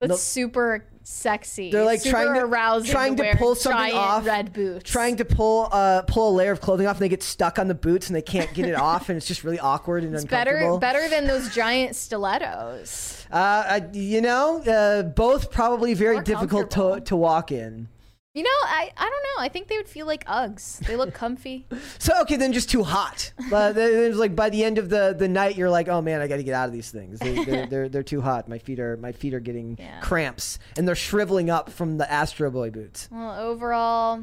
That's 0.00 0.10
no- 0.10 0.16
super 0.16 0.86
sexy. 1.02 1.72
They're, 1.72 1.84
like, 1.84 2.00
super 2.02 2.12
trying 2.12 2.34
to- 2.34 2.40
arousing 2.44 2.90
trying 2.92 3.16
to 3.16 3.22
wear 3.24 3.34
pull 3.34 3.54
something 3.56 3.94
off, 3.94 4.24
Red 4.26 4.52
boots. 4.52 4.88
trying 4.88 5.16
to 5.16 5.24
pull 5.24 5.68
uh 5.72 6.02
pull 6.02 6.30
a 6.30 6.34
layer 6.36 6.52
of 6.52 6.60
clothing 6.60 6.86
off 6.86 6.96
and 6.96 7.02
they 7.02 7.08
get 7.08 7.22
stuck 7.24 7.58
on 7.58 7.66
the 7.66 7.74
boots 7.74 8.06
and 8.08 8.14
they 8.14 8.22
can't 8.22 8.52
get 8.54 8.68
it 8.68 8.74
off 8.90 9.08
and 9.08 9.16
it's 9.16 9.26
just 9.26 9.42
really 9.42 9.58
awkward 9.58 10.04
and 10.04 10.14
It's 10.14 10.24
better 10.24 10.52
uncomfortable. 10.52 10.78
better 10.78 11.08
than 11.08 11.26
those 11.26 11.52
giant 11.52 11.96
stilettos. 11.96 13.26
Uh, 13.32 13.36
I, 13.66 13.88
you 13.92 14.20
know, 14.20 14.60
uh, 14.62 15.02
both 15.02 15.50
probably 15.50 15.94
very 15.94 16.16
More 16.16 16.22
difficult 16.22 16.70
to 16.72 17.00
to 17.06 17.16
walk 17.16 17.50
in. 17.50 17.88
You 18.32 18.44
know, 18.44 18.48
I, 18.62 18.92
I 18.96 19.10
don't 19.10 19.22
know. 19.24 19.42
I 19.44 19.48
think 19.48 19.66
they 19.66 19.76
would 19.76 19.88
feel 19.88 20.06
like 20.06 20.24
Uggs. 20.26 20.78
They 20.86 20.94
look 20.96 21.12
comfy. 21.12 21.66
So 21.98 22.18
okay, 22.22 22.36
then 22.36 22.52
just 22.52 22.70
too 22.70 22.82
hot. 22.82 23.32
But 23.50 23.74
then 23.74 24.04
it's 24.10 24.16
like 24.16 24.34
by 24.34 24.48
the 24.48 24.64
end 24.64 24.78
of 24.78 24.88
the, 24.88 25.14
the 25.18 25.28
night, 25.28 25.56
you're 25.56 25.68
like, 25.68 25.88
oh 25.88 26.00
man, 26.00 26.20
I 26.22 26.28
got 26.28 26.36
to 26.36 26.42
get 26.42 26.54
out 26.54 26.66
of 26.66 26.72
these 26.72 26.90
things. 26.90 27.18
They, 27.18 27.44
they're, 27.44 27.66
they're 27.70 27.88
they're 27.88 28.02
too 28.02 28.20
hot. 28.22 28.48
My 28.48 28.58
feet 28.58 28.80
are 28.80 28.96
my 28.96 29.12
feet 29.12 29.34
are 29.34 29.40
getting 29.40 29.76
Yeah. 29.78 30.00
cramps, 30.00 30.58
and 30.76 30.86
they're 30.88 30.94
shriveling 30.94 31.50
up 31.50 31.70
from 31.70 31.98
the 31.98 32.10
Astro 32.10 32.50
Boy 32.50 32.70
boots. 32.70 33.08
well, 33.12 33.38
overall, 33.38 34.22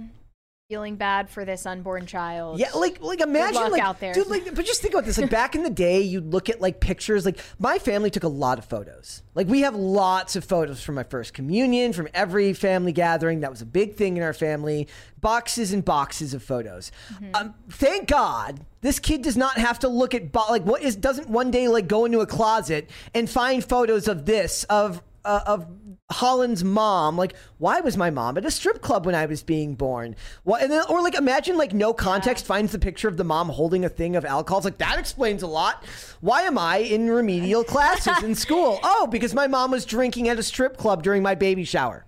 feeling 0.70 0.98
bad 0.98 1.30
for 1.30 1.46
this 1.46 1.66
unborn 1.66 2.06
child. 2.06 2.60
Yeah, 2.60 2.72
like 2.76 3.02
like 3.02 3.22
imagine 3.22 3.72
like 3.72 3.82
out 3.82 4.02
there. 4.02 4.14
dude, 4.14 4.28
like 4.28 4.54
but 4.54 4.66
just 4.66 4.82
think 4.82 4.94
about 4.94 5.06
this. 5.06 5.18
Like 5.18 5.30
back 5.30 5.56
in 5.56 5.64
the 5.64 5.70
day, 5.70 6.02
you'd 6.02 6.34
look 6.34 6.50
at 6.50 6.60
like 6.60 6.82
pictures. 6.82 7.26
Like 7.26 7.40
my 7.58 7.80
family 7.80 8.10
took 8.10 8.24
a 8.24 8.28
lot 8.28 8.60
of 8.60 8.66
photos. 8.66 9.24
Like 9.34 9.48
we 9.48 9.62
have 9.62 9.76
lots 9.76 10.36
of 10.36 10.44
photos 10.44 10.84
from 10.84 10.96
my 10.96 11.04
first 11.04 11.34
communion, 11.34 11.94
from 11.94 12.10
every 12.14 12.52
family 12.52 12.92
gathering. 12.92 13.40
That 13.40 13.50
was 13.50 13.62
a 13.62 13.66
big 13.66 13.96
thing 13.96 14.18
in 14.18 14.24
our 14.24 14.34
family. 14.34 14.90
Boxes 15.22 15.72
and 15.72 15.86
boxes 15.86 16.34
of 16.34 16.44
photos. 16.44 16.92
Mm-hmm. 17.14 17.36
Um, 17.36 17.54
thank 17.70 18.10
God 18.10 18.60
this 18.82 19.00
kid 19.00 19.22
does 19.22 19.38
not 19.38 19.58
have 19.58 19.80
to 19.80 19.88
look 19.88 20.14
at 20.14 20.34
bo- 20.34 20.48
like 20.50 20.64
what 20.64 20.82
is 20.82 20.98
doesn't 20.98 21.30
one 21.30 21.50
day 21.50 21.70
like 21.70 21.88
go 21.88 22.04
into 22.04 22.20
a 22.20 22.28
closet 22.28 22.90
and 23.14 23.30
find 23.30 23.64
photos 23.64 24.10
of 24.10 24.26
this 24.26 24.66
of 24.66 25.02
uh, 25.24 25.42
of 25.46 25.87
Holland's 26.10 26.64
mom. 26.64 27.18
Like, 27.18 27.36
why 27.58 27.82
was 27.82 27.98
my 27.98 28.10
mom 28.10 28.38
at 28.38 28.46
a 28.46 28.52
strip 28.52 28.82
club 28.82 29.06
when 29.06 29.16
I 29.16 29.26
was 29.26 29.44
being 29.44 29.76
born? 29.76 30.16
What? 30.44 30.62
And 30.62 30.72
then, 30.72 30.84
or 30.90 31.02
like, 31.02 31.16
imagine 31.16 31.58
like 31.58 31.74
no 31.74 31.94
context 31.94 32.46
finds 32.46 32.72
the 32.72 32.80
picture 32.80 33.08
of 33.08 33.18
the 33.18 33.24
mom 33.24 33.50
holding 33.50 33.84
a 33.84 33.90
thing 33.90 34.16
of 34.16 34.24
alcohol. 34.24 34.60
It's 34.60 34.66
like 34.66 34.78
that 34.78 35.00
explains 35.00 35.44
a 35.44 35.48
lot. 35.48 35.84
Why 36.22 36.44
am 36.44 36.58
I 36.58 36.78
in 36.78 37.10
remedial 37.10 37.64
classes 37.66 38.24
in 38.24 38.36
school? 38.36 38.80
Oh, 38.84 39.08
because 39.12 39.34
my 39.34 39.48
mom 39.48 39.72
was 39.72 39.86
drinking 39.86 40.30
at 40.30 40.40
a 40.40 40.44
strip 40.44 40.78
club 40.78 41.04
during 41.04 41.22
my 41.22 41.36
baby 41.36 41.66
shower. 41.66 42.06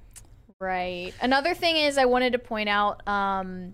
Right. 0.61 1.13
Another 1.21 1.53
thing 1.53 1.77
is, 1.77 1.97
I 1.97 2.05
wanted 2.05 2.33
to 2.33 2.39
point 2.39 2.67
out 2.67 3.07
um, 3.07 3.73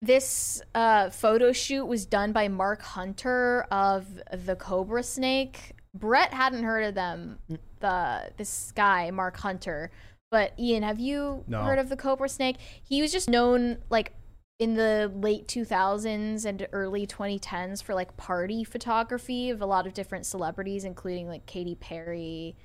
this 0.00 0.62
uh, 0.74 1.10
photo 1.10 1.52
shoot 1.52 1.86
was 1.86 2.06
done 2.06 2.32
by 2.32 2.48
Mark 2.48 2.82
Hunter 2.82 3.66
of 3.70 4.06
the 4.32 4.56
Cobra 4.56 5.02
Snake. 5.02 5.72
Brett 5.94 6.34
hadn't 6.34 6.64
heard 6.64 6.84
of 6.84 6.94
them. 6.94 7.38
The 7.84 8.32
this 8.38 8.72
guy 8.74 9.10
Mark 9.10 9.36
Hunter, 9.36 9.90
but 10.30 10.58
Ian, 10.58 10.82
have 10.82 10.98
you 10.98 11.44
No. 11.46 11.62
heard 11.62 11.78
of 11.78 11.90
the 11.90 11.96
Cobra 11.96 12.30
Snake? 12.30 12.56
He 12.82 13.02
was 13.02 13.12
just 13.12 13.28
known 13.28 13.76
like 13.90 14.14
in 14.58 14.72
the 14.74 15.12
late 15.14 15.46
2000s 15.48 16.46
and 16.46 16.66
early 16.72 17.06
2010s 17.06 17.82
for 17.82 17.92
like 17.94 18.16
party 18.16 18.64
photography 18.64 19.50
of 19.50 19.60
a 19.60 19.66
lot 19.66 19.86
of 19.86 19.92
different 19.92 20.24
celebrities, 20.24 20.84
including 20.84 21.28
like 21.28 21.44
Katy 21.44 21.74
Perry, 21.74 22.56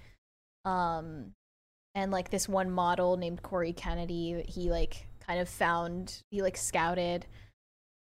um, 0.64 1.34
and 1.96 2.12
like 2.12 2.30
this 2.30 2.48
one 2.48 2.72
model 2.72 3.18
named 3.18 3.42
Cory 3.42 3.74
Kennedy 3.74 4.36
that 4.36 4.50
he 4.50 4.70
like 4.72 5.08
kind 5.28 5.42
of 5.42 5.50
found 5.50 6.22
he 6.32 6.42
like 6.42 6.56
scouted 6.58 7.26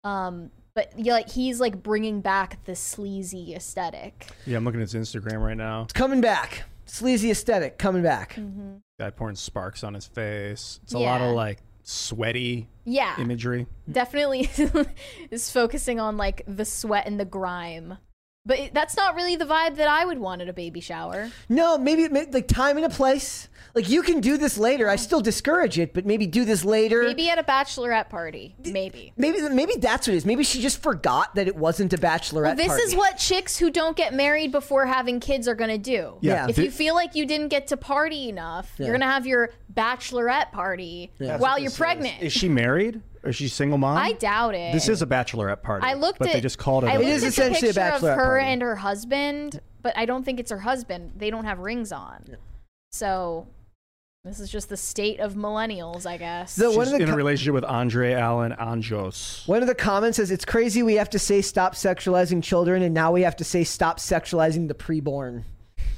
um 0.04 0.50
but 0.74 0.92
yeah 0.98 1.12
like 1.12 1.28
he's 1.28 1.60
like 1.60 1.80
bringing 1.80 2.20
back 2.20 2.64
the 2.64 2.74
sleazy 2.74 3.54
aesthetic 3.54 4.26
Yeah, 4.46 4.56
I'm 4.56 4.64
looking 4.64 4.80
at 4.80 4.90
his 4.90 4.94
Instagram 4.94 5.40
right 5.40 5.56
now. 5.56 5.82
It's 5.82 5.92
coming 5.92 6.20
back. 6.20 6.64
Sleazy 6.92 7.30
aesthetic 7.30 7.78
coming 7.78 8.02
back. 8.02 8.34
Mm-hmm. 8.34 8.74
Guy 9.00 9.08
pouring 9.08 9.34
sparks 9.34 9.82
on 9.82 9.94
his 9.94 10.06
face. 10.06 10.78
It's 10.82 10.92
a 10.92 10.98
lot 10.98 11.22
of 11.22 11.34
like 11.34 11.62
sweaty 11.84 12.68
yeah 12.84 13.18
imagery. 13.18 13.66
definitely 13.90 14.48
is 15.30 15.50
focusing 15.50 15.98
on 15.98 16.16
like 16.16 16.42
the 16.46 16.64
sweat 16.64 17.06
and 17.08 17.18
the 17.18 17.24
grime 17.24 17.96
but 18.44 18.58
it, 18.58 18.74
that's 18.74 18.96
not 18.96 19.16
really 19.16 19.34
the 19.34 19.44
vibe 19.44 19.74
that 19.76 19.88
i 19.88 20.04
would 20.04 20.18
want 20.18 20.40
at 20.42 20.48
a 20.48 20.52
baby 20.52 20.78
shower 20.80 21.28
No, 21.48 21.76
maybe 21.78 22.08
may- 22.08 22.30
like 22.30 22.46
time 22.46 22.76
and 22.76 22.86
a 22.86 22.88
place. 22.88 23.48
Like 23.74 23.88
you 23.88 24.02
can 24.02 24.20
do 24.20 24.36
this 24.36 24.58
later. 24.58 24.88
I 24.88 24.96
still 24.96 25.20
discourage 25.22 25.78
it, 25.78 25.94
but 25.94 26.04
maybe 26.04 26.26
do 26.26 26.44
this 26.44 26.62
later. 26.64 27.02
maybe 27.04 27.30
at 27.30 27.38
a 27.38 27.42
bachelorette 27.42 28.10
party 28.10 28.54
maybe 28.66 29.12
Maybe 29.16 29.40
maybe 29.48 29.74
that's 29.78 30.06
what 30.06 30.12
it 30.14 30.18
is. 30.18 30.26
Maybe 30.26 30.44
she 30.44 30.60
just 30.60 30.82
forgot 30.82 31.34
that 31.36 31.46
it 31.48 31.56
wasn't 31.56 31.92
a 31.94 31.96
bachelorette 31.98 32.56
this 32.56 32.66
party. 32.66 32.82
is 32.82 32.94
what 32.94 33.16
chicks 33.16 33.56
who 33.56 33.70
don't 33.70 33.96
get 33.96 34.12
married 34.12 34.52
before 34.52 34.84
having 34.86 35.20
kids 35.20 35.48
are 35.48 35.54
gonna 35.54 35.78
do 35.78 36.18
Yeah. 36.20 36.48
if 36.48 36.56
Thi- 36.56 36.64
you 36.64 36.70
feel 36.70 36.94
like 36.94 37.14
you 37.14 37.24
didn't 37.24 37.48
get 37.48 37.66
to 37.68 37.76
party 37.78 38.28
enough 38.28 38.72
Yeah. 38.76 38.86
you're 38.86 38.94
gonna 38.94 39.10
have 39.10 39.26
your 39.26 39.50
bachelorette 39.72 40.52
party 40.52 41.10
while 41.18 41.58
you're 41.58 41.70
pregnant 41.70 42.20
Is 42.22 42.32
she 42.32 42.48
married? 42.50 43.00
Is 43.24 43.36
she 43.36 43.48
single 43.48 43.78
mom? 43.78 43.96
i 43.96 44.12
doubt 44.12 44.54
it 44.54 44.72
This 44.72 44.88
is 44.88 45.00
a 45.00 45.06
bachelorette 45.06 45.62
party. 45.62 45.86
I 45.86 45.94
looked 45.94 46.18
but 46.18 46.28
at. 46.28 46.34
they 46.34 46.40
just 46.40 46.58
called 46.58 46.84
it. 46.84 46.88
I 46.88 46.94
a- 46.94 46.98
looked 46.98 47.08
is 47.08 47.24
essentially 47.24 47.70
a 47.70 47.72
the 47.72 47.80
picture 47.80 48.10
of 48.10 48.16
her 48.18 48.24
party. 48.26 48.46
and 48.46 48.60
her 48.62 48.76
husband, 48.76 49.60
but 49.80 49.96
I 49.96 50.04
don't 50.04 50.24
think 50.24 50.40
it's 50.40 50.50
her 50.50 50.58
husband. 50.60 51.12
They 51.16 51.30
don't 51.30 51.44
have 51.44 51.58
rings 51.60 51.90
on. 51.92 52.36
So 52.90 53.46
this 54.24 54.38
is 54.38 54.48
just 54.48 54.68
the 54.68 54.76
state 54.76 55.18
of 55.18 55.34
millennials, 55.34 56.06
I 56.06 56.16
guess. 56.16 56.52
So 56.52 56.70
one 56.76 56.86
She's 56.86 56.92
in 56.94 57.06
co- 57.06 57.12
a 57.12 57.16
relationship 57.16 57.54
with 57.54 57.64
Andre 57.64 58.12
Allen 58.12 58.52
Anjos. 58.52 59.48
One 59.48 59.62
of 59.62 59.66
the 59.66 59.74
comments 59.74 60.14
says 60.18 60.30
it's 60.30 60.44
crazy 60.44 60.84
we 60.84 60.94
have 60.94 61.10
to 61.10 61.18
say 61.18 61.42
stop 61.42 61.74
sexualizing 61.74 62.40
children 62.40 62.82
and 62.82 62.94
now 62.94 63.10
we 63.10 63.22
have 63.22 63.34
to 63.36 63.44
say 63.44 63.64
stop 63.64 63.98
sexualizing 63.98 64.68
the 64.68 64.74
preborn. 64.74 65.42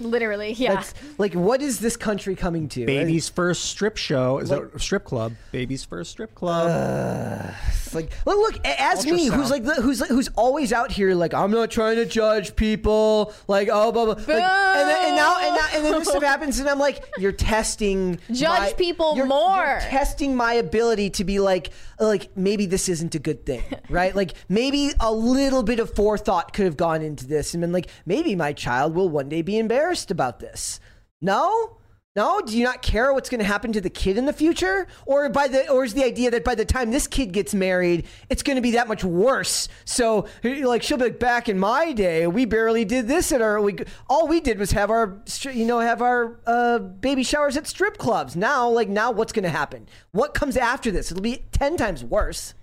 Literally, 0.00 0.52
yeah. 0.52 0.74
That's 0.74 0.94
like 1.18 1.34
what 1.34 1.62
is 1.62 1.78
this 1.80 1.96
country 1.96 2.34
coming 2.34 2.68
to? 2.70 2.84
Baby's 2.86 3.28
first 3.28 3.66
strip 3.66 3.96
show 3.96 4.38
is 4.38 4.48
that 4.48 4.80
strip 4.80 5.04
club. 5.04 5.34
Baby's 5.52 5.84
first 5.84 6.10
strip 6.10 6.34
club. 6.34 6.68
Uh, 6.70 7.52
it's 7.68 7.94
like 7.94 8.10
look, 8.26 8.36
look 8.38 8.56
a- 8.66 8.80
as 8.82 9.06
me 9.06 9.26
who's 9.26 9.50
like 9.50 9.64
the, 9.64 9.74
who's 9.74 10.00
like, 10.00 10.10
who's 10.10 10.28
always 10.36 10.72
out 10.72 10.90
here 10.90 11.14
like 11.14 11.32
I'm 11.34 11.50
not 11.50 11.70
trying 11.70 11.96
to 11.96 12.06
judge 12.06 12.56
people 12.56 13.32
like 13.48 13.68
oh 13.72 13.92
blah 13.92 14.04
blah 14.06 14.14
like, 14.14 14.28
and, 14.28 14.88
then, 14.88 15.06
and 15.06 15.16
now 15.16 15.36
and 15.40 15.54
now 15.56 15.66
and 15.74 15.84
then 15.84 15.92
this 15.98 16.08
stuff 16.08 16.22
happens 16.22 16.58
and 16.58 16.68
I'm 16.68 16.78
like 16.78 17.04
you're 17.18 17.32
testing 17.32 18.18
Judge 18.30 18.48
my- 18.48 18.72
people 18.76 19.16
you're- 19.16 19.28
more. 19.28 19.56
you're 19.64 19.80
testing 19.80 20.34
my 20.36 20.54
ability 20.54 21.10
to 21.10 21.24
be 21.24 21.38
like 21.40 21.70
Uh, 22.00 22.06
like 22.06 22.36
maybe 22.36 22.66
this 22.66 22.88
isn't 22.88 23.14
a 23.14 23.18
good 23.18 23.44
thing 23.46 23.62
right? 23.88 24.14
Like 24.14 24.34
maybe 24.48 24.92
a 25.00 25.12
little 25.12 25.62
bit 25.62 25.78
of 25.78 25.94
forethought 25.94 26.52
could 26.52 26.64
have 26.64 26.76
gone 26.76 27.02
into 27.02 27.26
this 27.26 27.54
and 27.54 27.60
been 27.60 27.72
like 27.72 27.88
maybe 28.06 28.34
my 28.34 28.52
child 28.52 28.94
will 28.94 29.08
one 29.08 29.28
day 29.28 29.42
be 29.42 29.58
embarrassed 29.58 30.10
about 30.10 30.40
this. 30.40 30.80
No 31.20 31.78
no 32.16 32.40
do 32.40 32.56
you 32.56 32.64
not 32.64 32.82
care 32.82 33.12
what's 33.12 33.28
going 33.28 33.40
to 33.40 33.44
happen 33.44 33.72
to 33.72 33.80
the 33.80 33.90
kid 33.90 34.16
in 34.16 34.26
the 34.26 34.32
future? 34.32 34.86
Or 35.06 35.28
by 35.28 35.48
the 35.48 35.68
or 35.70 35.84
is 35.84 35.94
the 35.94 36.04
idea 36.04 36.30
that 36.30 36.44
by 36.44 36.54
the 36.54 36.64
time 36.64 36.90
this 36.90 37.06
kid 37.06 37.32
gets 37.32 37.54
married 37.54 38.06
it's 38.28 38.42
going 38.42 38.56
to 38.56 38.62
be 38.62 38.72
that 38.72 38.88
much 38.88 39.04
worse? 39.04 39.68
So 39.84 40.26
like 40.42 40.82
she'll 40.82 40.98
be 40.98 41.04
like 41.04 41.18
back 41.18 41.48
in 41.48 41.58
my 41.58 41.92
day 41.92 42.26
we 42.26 42.44
barely 42.44 42.84
did 42.84 43.08
this 43.08 43.32
at 43.32 43.42
our 43.42 43.60
we 43.60 43.76
all 44.08 44.28
we 44.28 44.40
did 44.40 44.58
was 44.58 44.72
have 44.72 44.90
our 44.90 45.20
you 45.52 45.64
know 45.64 45.80
have 45.80 46.02
our 46.02 46.38
uh, 46.46 46.78
baby 46.78 47.22
showers 47.22 47.56
at 47.56 47.66
strip 47.66 47.98
clubs. 47.98 48.36
Now 48.36 48.68
like 48.68 48.88
now 48.88 49.10
what's 49.10 49.32
going 49.32 49.44
to 49.44 49.50
happen? 49.50 49.88
What 50.12 50.34
comes 50.34 50.56
after 50.56 50.90
this? 50.90 51.10
It'll 51.10 51.22
be 51.22 51.44
10 51.52 51.76
times 51.76 52.04
worse. 52.04 52.54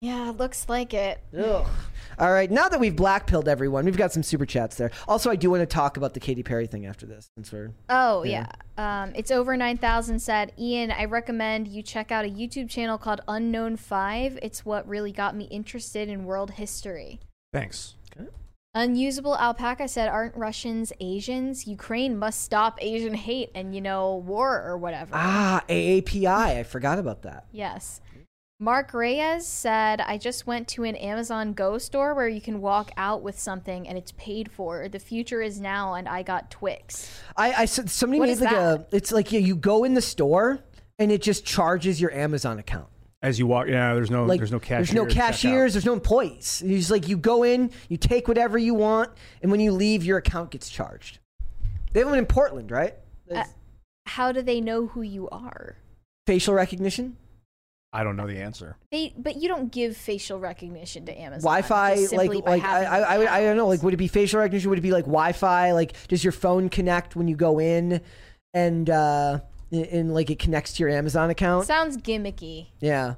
Yeah, 0.00 0.32
looks 0.36 0.68
like 0.68 0.94
it. 0.94 1.22
Ugh. 1.36 1.66
All 2.22 2.30
right, 2.30 2.48
now 2.48 2.68
that 2.68 2.78
we've 2.78 2.94
black 2.94 3.26
blackpilled 3.26 3.48
everyone, 3.48 3.84
we've 3.84 3.96
got 3.96 4.12
some 4.12 4.22
super 4.22 4.46
chats 4.46 4.76
there. 4.76 4.92
Also, 5.08 5.28
I 5.28 5.34
do 5.34 5.50
want 5.50 5.62
to 5.62 5.66
talk 5.66 5.96
about 5.96 6.14
the 6.14 6.20
Katy 6.20 6.44
Perry 6.44 6.68
thing 6.68 6.86
after 6.86 7.04
this, 7.04 7.28
since 7.36 7.50
we're 7.50 7.72
Oh 7.88 8.22
yeah. 8.22 8.46
Um, 8.78 9.10
it's 9.16 9.32
over 9.32 9.56
nine 9.56 9.76
thousand. 9.76 10.20
Said 10.20 10.52
Ian, 10.56 10.92
I 10.92 11.06
recommend 11.06 11.66
you 11.66 11.82
check 11.82 12.12
out 12.12 12.24
a 12.24 12.28
YouTube 12.28 12.70
channel 12.70 12.96
called 12.96 13.22
Unknown 13.26 13.76
Five. 13.76 14.38
It's 14.40 14.64
what 14.64 14.86
really 14.86 15.10
got 15.10 15.34
me 15.34 15.46
interested 15.46 16.08
in 16.08 16.24
world 16.24 16.52
history. 16.52 17.18
Thanks. 17.52 17.94
Unusable 18.74 19.36
alpaca 19.36 19.88
said, 19.88 20.08
"Aren't 20.08 20.36
Russians 20.36 20.92
Asians? 21.00 21.66
Ukraine 21.66 22.16
must 22.16 22.40
stop 22.40 22.78
Asian 22.80 23.14
hate 23.14 23.50
and 23.52 23.74
you 23.74 23.80
know 23.80 24.14
war 24.14 24.62
or 24.62 24.78
whatever." 24.78 25.10
ah 25.12 25.64
AAPI. 25.68 26.28
I 26.58 26.62
forgot 26.62 27.00
about 27.00 27.22
that. 27.22 27.46
Yes. 27.50 28.00
Mark 28.62 28.94
Reyes 28.94 29.44
said, 29.44 30.00
"I 30.00 30.18
just 30.18 30.46
went 30.46 30.68
to 30.68 30.84
an 30.84 30.94
Amazon 30.94 31.52
Go 31.52 31.78
store 31.78 32.14
where 32.14 32.28
you 32.28 32.40
can 32.40 32.60
walk 32.60 32.92
out 32.96 33.20
with 33.20 33.36
something 33.36 33.88
and 33.88 33.98
it's 33.98 34.12
paid 34.12 34.52
for. 34.52 34.88
The 34.88 35.00
future 35.00 35.42
is 35.42 35.60
now, 35.60 35.94
and 35.94 36.08
I 36.08 36.22
got 36.22 36.48
Twix." 36.48 37.10
I, 37.36 37.52
I 37.52 37.64
said 37.64 37.90
somebody 37.90 38.20
What 38.20 38.28
made 38.28 38.38
like 38.38 38.50
that? 38.50 38.80
a. 38.92 38.96
It's 38.96 39.10
like 39.10 39.32
yeah, 39.32 39.40
you 39.40 39.56
go 39.56 39.82
in 39.82 39.94
the 39.94 40.00
store 40.00 40.60
and 40.96 41.10
it 41.10 41.22
just 41.22 41.44
charges 41.44 42.00
your 42.00 42.12
Amazon 42.12 42.60
account. 42.60 42.86
As 43.20 43.36
you 43.36 43.48
walk, 43.48 43.66
yeah, 43.66 43.94
there's 43.94 44.12
no, 44.12 44.26
Like 44.26 44.38
there's 44.38 44.52
no 44.52 44.60
cashiers. 44.60 44.90
There's 44.90 45.08
no 45.08 45.12
cashiers. 45.12 45.72
There's 45.74 45.84
no 45.84 45.92
employees. 45.92 46.62
You 46.64 46.78
just 46.78 46.90
like 46.92 47.08
you 47.08 47.16
go 47.16 47.42
in, 47.42 47.72
you 47.88 47.96
take 47.96 48.28
whatever 48.28 48.58
you 48.58 48.74
want, 48.74 49.10
and 49.42 49.50
when 49.50 49.58
you 49.58 49.72
leave, 49.72 50.04
your 50.04 50.18
account 50.18 50.52
gets 50.52 50.68
charged. 50.70 51.18
They 51.92 51.98
have 51.98 52.08
them 52.08 52.16
in 52.16 52.26
Portland, 52.26 52.70
right? 52.70 52.94
Uh, 53.28 53.42
How 54.06 54.30
do 54.30 54.40
they 54.40 54.60
know 54.60 54.86
who 54.86 55.02
you 55.02 55.28
are? 55.30 55.78
facial 56.26 56.54
recognition, 56.54 57.16
I 57.94 58.04
don't 58.04 58.16
know 58.16 58.26
the 58.26 58.38
answer. 58.38 58.76
They, 58.90 59.12
but 59.18 59.36
you 59.36 59.48
don't 59.48 59.70
give 59.70 59.96
facial 59.96 60.40
recognition 60.40 61.04
to 61.06 61.12
Amazon. 61.20 61.42
Wi-Fi. 61.42 62.06
Like, 62.16 62.30
like 62.46 62.64
I, 62.64 62.84
I, 62.84 62.98
I, 63.00 63.18
would- 63.18 63.26
I 63.28 63.42
don't 63.42 63.56
know. 63.56 63.68
Like, 63.68 63.82
would 63.82 63.92
it 63.92 63.98
be 63.98 64.08
facial 64.08 64.40
recognition? 64.40 64.70
Would 64.70 64.78
it 64.78 64.82
be 64.82 64.92
like 64.92 65.04
Wi-Fi? 65.04 65.72
Like, 65.72 65.94
does 66.08 66.24
your 66.24 66.32
phone 66.32 66.70
connect 66.70 67.16
when 67.16 67.28
you 67.28 67.36
go 67.36 67.58
in, 67.60 68.00
and 68.54 68.88
uh, 68.88 69.40
and, 69.70 69.84
and 69.86 70.14
like 70.14 70.30
it 70.30 70.38
connects 70.38 70.72
to 70.74 70.82
your 70.84 70.88
Amazon 70.90 71.28
account? 71.30 71.66
sounds 71.66 71.98
gimmicky. 71.98 72.68
Yeah. 72.80 73.14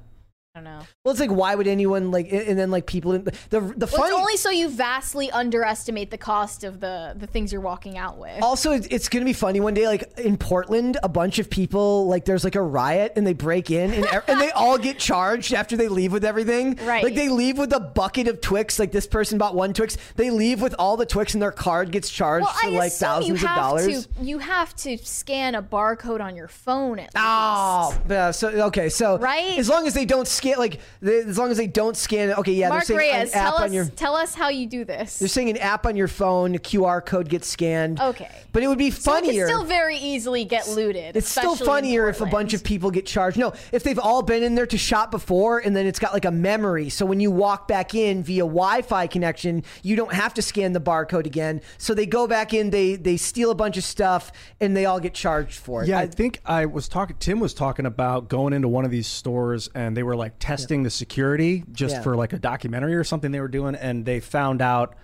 I 0.55 0.59
don't 0.59 0.63
know. 0.63 0.79
Well, 1.03 1.11
it's 1.11 1.19
like 1.19 1.31
why 1.31 1.53
would 1.53 1.67
anyone 1.67 2.11
like? 2.11 2.31
And 2.31 2.57
then 2.57 2.71
like 2.71 2.85
people 2.85 3.11
the 3.11 3.31
the 3.49 3.59
Well, 3.59 3.87
funny. 3.87 4.03
it's 4.03 4.13
only 4.13 4.37
so 4.37 4.49
you 4.49 4.69
vastly 4.69 5.29
underestimate 5.29 6.11
the 6.11 6.17
cost 6.17 6.63
of 6.63 6.79
the 6.79 7.13
the 7.13 7.27
things 7.27 7.51
you're 7.51 7.59
walking 7.59 7.97
out 7.97 8.17
with. 8.17 8.41
also, 8.41 8.71
it's, 8.71 9.09
gonna 9.09 9.25
be 9.25 9.33
funny 9.33 9.59
one 9.59 9.73
day. 9.73 9.85
Like 9.85 10.17
in 10.17 10.37
Portland, 10.37 10.97
a 11.03 11.09
bunch 11.09 11.39
of 11.39 11.49
people 11.49 12.07
like 12.07 12.23
there's 12.23 12.45
like 12.45 12.55
a 12.55 12.61
riot 12.61 13.11
and 13.17 13.27
they 13.27 13.33
break 13.33 13.69
in 13.69 13.93
and, 13.93 14.05
and 14.29 14.39
they 14.39 14.51
all 14.55 14.77
get 14.77 14.97
charged 14.97 15.53
after 15.53 15.75
they 15.75 15.89
leave 15.89 16.13
with 16.13 16.23
everything. 16.23 16.75
Right. 16.85 17.03
Like 17.03 17.15
they 17.15 17.27
leave 17.27 17.57
with 17.57 17.73
a 17.73 17.81
bucket 17.81 18.29
of 18.29 18.39
Twix. 18.39 18.79
Like 18.79 18.93
this 18.93 19.07
person 19.07 19.37
bought 19.37 19.55
one 19.55 19.73
Twix. 19.73 19.97
They 20.15 20.29
leave 20.31 20.61
with 20.61 20.73
all 20.79 20.95
the 20.95 21.05
Twix 21.05 21.33
and 21.33 21.41
their 21.43 21.51
card 21.51 21.91
gets 21.91 22.09
charged 22.09 22.45
well, 22.45 22.53
for 22.53 22.69
like 22.69 22.93
thousands 22.93 23.43
of 23.43 23.49
dollars. 23.49 24.07
to 24.07 24.23
you 24.23 24.39
have 24.39 24.73
to 24.77 24.97
scan 24.99 25.55
a 25.55 25.61
barcode 25.61 26.21
on 26.21 26.37
your 26.37 26.47
phone 26.47 26.99
at 26.99 27.09
ah, 27.13 27.89
least. 27.89 28.01
Oh, 28.09 28.13
yeah, 28.13 28.31
so 28.31 28.49
okay, 28.67 28.87
so 28.87 29.17
Right? 29.17 29.57
as 29.57 29.67
long 29.67 29.85
as 29.85 29.93
they 29.93 30.05
don't 30.05 30.27
scan, 30.27 30.44
like 30.53 30.79
they, 31.01 31.19
as 31.19 31.37
long 31.37 31.51
as 31.51 31.57
they 31.57 31.67
don't 31.67 31.97
scan 31.97 32.29
it. 32.29 32.37
Okay, 32.37 32.53
yeah, 32.53 32.69
Mark 32.69 32.85
they're 32.85 32.99
saying 32.99 33.13
Reyes, 33.13 33.33
an 33.33 33.39
app 33.39 33.45
tell 33.45 33.55
on 33.57 33.63
us 33.63 33.73
your. 33.73 33.85
tell 33.85 34.15
us 34.15 34.35
how 34.35 34.49
you 34.49 34.67
do 34.67 34.85
this. 34.85 35.19
They're 35.19 35.27
saying 35.27 35.49
an 35.49 35.57
app 35.57 35.85
on 35.85 35.95
your 35.95 36.07
phone, 36.07 36.55
a 36.55 36.59
QR 36.59 37.05
code 37.05 37.29
gets 37.29 37.47
scanned. 37.47 37.99
Okay. 37.99 38.29
but 38.51 38.63
it 38.63 38.67
would 38.67 38.77
be 38.77 38.91
so 38.91 39.11
it 39.11 39.21
funnier. 39.25 39.45
can 39.47 39.55
still 39.55 39.65
very 39.65 39.97
easily 39.97 40.45
get 40.45 40.67
looted. 40.69 41.15
It's 41.17 41.29
still 41.29 41.55
funnier 41.55 42.07
if 42.09 42.21
a 42.21 42.25
bunch 42.25 42.53
of 42.53 42.63
people 42.63 42.91
get 42.91 43.05
charged. 43.05 43.37
No, 43.37 43.53
if 43.71 43.83
they've 43.83 43.99
all 43.99 44.21
been 44.21 44.43
in 44.43 44.55
there 44.55 44.67
to 44.67 44.77
shop 44.77 45.11
before 45.11 45.59
and 45.59 45.75
then 45.75 45.85
it's 45.85 45.99
got 45.99 46.13
like 46.13 46.25
a 46.25 46.31
memory. 46.31 46.89
So 46.89 47.05
when 47.05 47.19
you 47.19 47.31
walk 47.31 47.67
back 47.67 47.95
in 47.95 48.23
via 48.23 48.43
Wi-Fi 48.43 49.07
connection, 49.07 49.63
you 49.83 49.95
don't 49.95 50.13
have 50.13 50.33
to 50.35 50.41
scan 50.41 50.73
the 50.73 50.81
barcode 50.81 51.25
again. 51.25 51.61
So 51.77 51.93
they 51.93 52.05
go 52.05 52.27
back 52.27 52.53
in, 52.53 52.69
they 52.69 52.95
they 52.95 53.17
steal 53.17 53.51
a 53.51 53.55
bunch 53.55 53.77
of 53.77 53.83
stuff 53.83 54.31
and 54.59 54.75
they 54.75 54.85
all 54.85 54.99
get 54.99 55.13
charged 55.13 55.59
for 55.59 55.83
it. 55.83 55.87
Yeah, 55.89 55.99
I, 55.99 56.03
I- 56.03 56.07
think 56.07 56.39
I 56.45 56.65
was 56.65 56.87
talking. 56.87 57.15
Tim 57.19 57.39
was 57.39 57.53
talking 57.53 57.85
about 57.85 58.29
going 58.29 58.53
into 58.53 58.67
one 58.67 58.85
of 58.85 58.91
these 58.91 59.07
stores 59.07 59.69
and 59.75 59.95
they 59.95 60.03
were 60.03 60.15
like 60.15 60.34
testing 60.39 60.83
the 60.83 60.89
security 60.89 61.63
just 61.71 61.95
Yeah. 61.95 62.01
for 62.01 62.15
like 62.15 62.33
a 62.33 62.39
documentary 62.39 62.95
or 62.95 63.03
something 63.03 63.31
they 63.31 63.39
were 63.39 63.47
doing, 63.47 63.75
and 63.75 64.05
they 64.05 64.19
found 64.19 64.61
out 64.61 64.95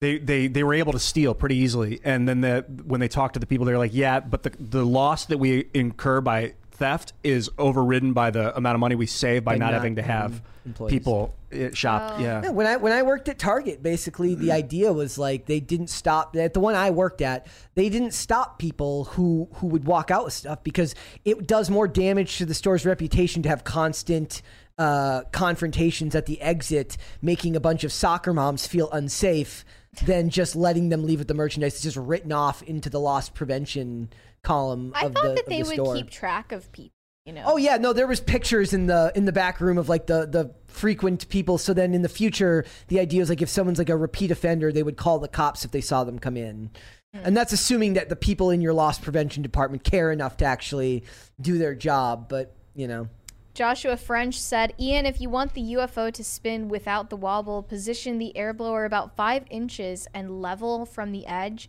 they 0.00 0.18
they 0.18 0.46
they 0.48 0.62
were 0.62 0.74
able 0.74 0.92
to 0.92 0.98
steal 0.98 1.34
pretty 1.34 1.56
easily. 1.56 2.00
And 2.04 2.28
then 2.28 2.40
the 2.40 2.64
when 2.84 3.00
they 3.00 3.08
talked 3.08 3.34
to 3.34 3.40
the 3.40 3.46
people, 3.46 3.64
they 3.66 3.72
were 3.72 3.78
like, 3.78 3.94
"Yeah, 3.94 4.20
but 4.20 4.42
the 4.42 4.52
the 4.58 4.84
loss 4.84 5.26
that 5.26 5.38
we 5.38 5.66
incur 5.74 6.20
by 6.20 6.54
theft 6.72 7.12
is 7.22 7.48
overridden 7.56 8.12
by 8.12 8.30
the 8.32 8.54
amount 8.56 8.74
of 8.74 8.80
money 8.80 8.96
we 8.96 9.06
save 9.06 9.44
by, 9.44 9.52
By 9.52 9.58
not, 9.58 9.66
not 9.66 9.74
having 9.74 9.94
to 9.94 10.02
have 10.02 10.42
employees. 10.66 10.90
people 10.90 11.32
uh, 11.54 11.70
shop." 11.72 12.14
Oh. 12.16 12.20
Yeah. 12.22 12.42
Yeah, 12.42 12.50
when 12.50 12.66
I 12.66 12.76
when 12.76 12.92
I 12.92 13.02
worked 13.02 13.28
at 13.28 13.38
Target, 13.38 13.82
basically 13.82 14.34
the 14.34 14.50
idea 14.52 14.92
was 14.92 15.16
like 15.16 15.46
they 15.46 15.60
didn't 15.60 15.88
stop 15.88 16.34
at 16.36 16.52
the 16.52 16.60
one 16.60 16.74
I 16.74 16.90
worked 16.90 17.22
at. 17.22 17.46
They 17.76 17.88
didn't 17.88 18.12
stop 18.12 18.58
people 18.58 19.04
who 19.04 19.48
who 19.54 19.68
would 19.68 19.84
walk 19.84 20.10
out 20.10 20.24
with 20.24 20.34
stuff 20.34 20.64
because 20.64 20.94
it 21.24 21.46
does 21.46 21.70
more 21.70 21.86
damage 21.88 22.36
to 22.38 22.44
the 22.44 22.54
store's 22.54 22.84
reputation 22.84 23.42
to 23.44 23.48
have 23.48 23.62
constant 23.62 24.42
uh, 24.78 25.22
confrontations 25.32 26.14
at 26.14 26.26
the 26.26 26.40
exit, 26.40 26.96
making 27.22 27.56
a 27.56 27.60
bunch 27.60 27.84
of 27.84 27.92
soccer 27.92 28.32
moms 28.32 28.66
feel 28.66 28.90
unsafe 28.90 29.64
than 30.04 30.30
just 30.30 30.56
letting 30.56 30.88
them 30.88 31.04
leave 31.04 31.20
with 31.20 31.28
the 31.28 31.34
merchandise. 31.34 31.74
It's 31.74 31.82
just 31.82 31.96
written 31.96 32.32
off 32.32 32.62
into 32.62 32.90
the 32.90 33.00
loss 33.00 33.28
prevention 33.28 34.10
column 34.42 34.92
I 34.94 35.06
of 35.06 35.14
thought 35.14 35.22
the, 35.22 35.34
that 35.34 35.46
they 35.46 35.62
the 35.62 35.68
would 35.68 35.74
store. 35.74 35.94
keep 35.94 36.10
track 36.10 36.52
of 36.52 36.70
people. 36.72 36.90
You 37.24 37.32
know. 37.32 37.42
Oh 37.46 37.56
yeah, 37.56 37.78
no, 37.78 37.94
there 37.94 38.06
was 38.06 38.20
pictures 38.20 38.74
in 38.74 38.86
the 38.86 39.10
in 39.14 39.24
the 39.24 39.32
back 39.32 39.58
room 39.58 39.78
of 39.78 39.88
like 39.88 40.06
the 40.06 40.26
the 40.26 40.54
frequent 40.66 41.26
people. 41.30 41.56
So 41.56 41.72
then 41.72 41.94
in 41.94 42.02
the 42.02 42.08
future, 42.08 42.66
the 42.88 43.00
idea 43.00 43.22
is 43.22 43.30
like 43.30 43.40
if 43.40 43.48
someone's 43.48 43.78
like 43.78 43.88
a 43.88 43.96
repeat 43.96 44.30
offender, 44.30 44.70
they 44.70 44.82
would 44.82 44.98
call 44.98 45.18
the 45.18 45.28
cops 45.28 45.64
if 45.64 45.70
they 45.70 45.80
saw 45.80 46.04
them 46.04 46.18
come 46.18 46.36
in. 46.36 46.70
And 47.14 47.36
that's 47.36 47.52
assuming 47.52 47.94
that 47.94 48.08
the 48.08 48.16
people 48.16 48.50
in 48.50 48.60
your 48.60 48.74
loss 48.74 48.98
prevention 48.98 49.42
department 49.44 49.84
care 49.84 50.10
enough 50.10 50.36
to 50.38 50.44
actually 50.44 51.04
do 51.40 51.58
their 51.58 51.74
job. 51.74 52.28
But 52.28 52.56
you 52.74 52.88
know, 52.88 53.08
Joshua 53.54 53.96
French 53.96 54.38
said, 54.40 54.74
Ian, 54.80 55.06
if 55.06 55.20
you 55.20 55.30
want 55.30 55.54
the 55.54 55.74
UFO 55.74 56.12
to 56.12 56.24
spin 56.24 56.68
without 56.68 57.08
the 57.08 57.16
wobble, 57.16 57.62
position 57.62 58.18
the 58.18 58.36
air 58.36 58.52
blower 58.52 58.84
about 58.84 59.14
five 59.16 59.44
inches 59.48 60.08
and 60.12 60.42
level 60.42 60.84
from 60.84 61.12
the 61.12 61.24
edge. 61.26 61.68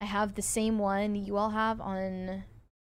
I 0.00 0.06
have 0.06 0.34
the 0.34 0.42
same 0.42 0.78
one 0.78 1.14
you 1.14 1.36
all 1.36 1.50
have 1.50 1.80
on 1.80 2.42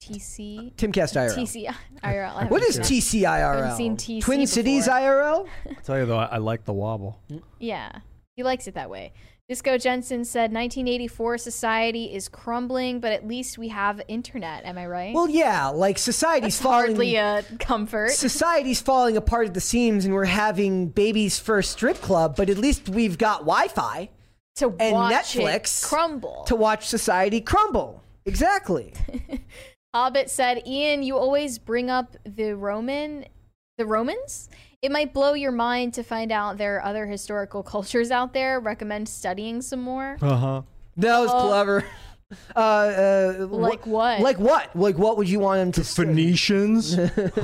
TC. 0.04 0.74
Timcast 0.76 1.16
IRL. 1.16 1.36
TC 1.36 1.74
IRL. 2.04 2.36
I 2.36 2.46
What 2.50 2.62
haven't 2.62 2.82
is 2.82 2.88
seen 2.88 3.24
that. 3.24 3.30
TCIRL? 3.30 3.56
haven't 3.56 3.78
seen 3.78 3.96
TC 3.96 4.22
Twin 4.22 4.46
Cities. 4.46 4.88
IRL. 4.90 5.48
I'll 5.70 5.76
tell 5.84 5.98
you 5.98 6.06
though, 6.06 6.18
I, 6.20 6.26
I 6.26 6.38
like 6.38 6.66
the 6.66 6.74
wobble. 6.74 7.22
Yeah, 7.60 7.92
he 8.36 8.44
likes 8.44 8.68
it 8.68 8.74
that 8.74 8.90
way. 8.90 9.14
Disco 9.50 9.78
Jensen 9.78 10.26
said 10.26 10.52
1984 10.52 11.38
society 11.38 12.14
is 12.14 12.28
crumbling, 12.28 13.00
but 13.00 13.14
at 13.14 13.26
least 13.26 13.58
we 13.58 13.70
have 13.70 14.02
internet. 14.10 14.66
Am 14.66 14.78
I 14.78 14.86
right? 14.88 15.14
Well, 15.14 15.30
yeah, 15.30 15.68
like 15.68 15.98
society's 15.98 16.60
falling. 16.60 16.88
Hardly 16.88 17.16
a 17.16 17.44
comfort. 17.58 18.12
Society's 18.12 18.82
falling 18.82 19.16
apart 19.16 19.48
at 19.48 19.54
the 19.54 19.62
seams, 19.62 20.04
and 20.04 20.14
we're 20.14 20.26
having 20.26 20.90
baby's 20.90 21.40
first 21.40 21.72
strip 21.72 22.02
club. 22.02 22.36
But 22.36 22.50
at 22.50 22.58
least 22.58 22.90
we've 22.90 23.18
got 23.18 23.40
Wi-Fi 23.40 24.10
to 24.58 24.76
and 24.82 24.94
watch 24.94 25.14
Netflix 25.14 25.82
it 25.82 25.88
crumble. 25.88 26.44
to 26.48 26.56
watch 26.58 26.86
society 26.86 27.40
crumble. 27.40 28.04
Exactly. 28.26 28.92
Hobbit 29.96 30.30
said, 30.30 30.62
Ian, 30.68 31.04
you 31.04 31.18
always 31.18 31.58
bring 31.58 31.90
up 31.90 32.18
the 32.26 32.54
Roman, 32.54 33.26
the 33.78 33.86
Romans. 33.86 34.50
It 34.82 34.92
might 34.92 35.14
blow 35.14 35.34
your 35.34 35.52
mind 35.52 35.94
to 35.96 36.04
find 36.04 36.32
out 36.32 36.58
there 36.58 36.76
are 36.78 36.86
other 36.86 37.06
historical 37.08 37.64
cultures 37.74 38.12
out 38.12 38.34
there. 38.34 38.60
Recommend 38.60 39.10
studying 39.10 39.62
some 39.62 39.82
more. 39.82 40.18
Uh 40.22 40.36
huh. 40.36 40.62
That 40.98 41.20
was 41.20 41.32
clever. 41.32 41.84
Uh, 42.58 42.60
uh, 42.60 43.48
Like 43.50 43.84
wh- 43.84 43.88
what? 43.88 44.20
Like 44.20 44.38
what? 44.38 44.76
Like 44.76 44.98
what 44.98 45.16
would 45.16 45.30
you 45.30 45.40
want 45.40 45.62
him 45.62 45.72
to 45.72 45.84
say? 45.86 46.04
Phoenicians. 46.04 46.94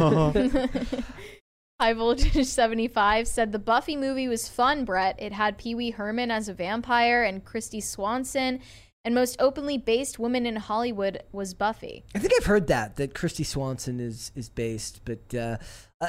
High 1.79 1.93
Voltage 1.93 2.45
75 2.45 3.25
said 3.27 3.53
the 3.53 3.59
Buffy 3.59 3.95
movie 3.95 4.27
was 4.27 4.49
fun, 4.49 4.83
Brett. 4.83 5.15
It 5.21 5.31
had 5.31 5.57
Pee 5.57 5.73
Wee 5.73 5.91
Herman 5.91 6.31
as 6.31 6.49
a 6.49 6.53
vampire 6.53 7.23
and 7.23 7.45
Kristy 7.45 7.81
Swanson, 7.81 8.59
and 9.05 9.15
most 9.15 9.37
openly 9.39 9.77
based 9.77 10.19
woman 10.19 10.45
in 10.45 10.57
Hollywood 10.57 11.23
was 11.31 11.53
Buffy. 11.53 12.03
I 12.13 12.19
think 12.19 12.33
I've 12.37 12.45
heard 12.45 12.67
that 12.67 12.97
that 12.97 13.13
Kristy 13.13 13.45
Swanson 13.45 14.01
is 14.01 14.33
is 14.35 14.49
based, 14.49 14.99
but 15.05 15.33
uh, 15.33 15.57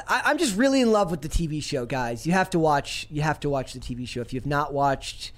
I, 0.09 0.23
I'm 0.27 0.39
just 0.39 0.57
really 0.57 0.81
in 0.81 0.93
love 0.93 1.11
with 1.11 1.23
the 1.23 1.29
TV 1.29 1.63
show, 1.63 1.87
guys. 1.87 2.27
You 2.27 2.33
have 2.33 2.51
to 2.51 2.59
watch. 2.59 3.07
You 3.11 3.23
have 3.23 3.41
to 3.41 3.51
watch 3.51 3.73
the 3.73 3.81
TV 3.81 4.07
show 4.09 4.21
if 4.21 4.33
you 4.33 4.41
have 4.41 4.47
not 4.47 4.73
watched 4.73 5.33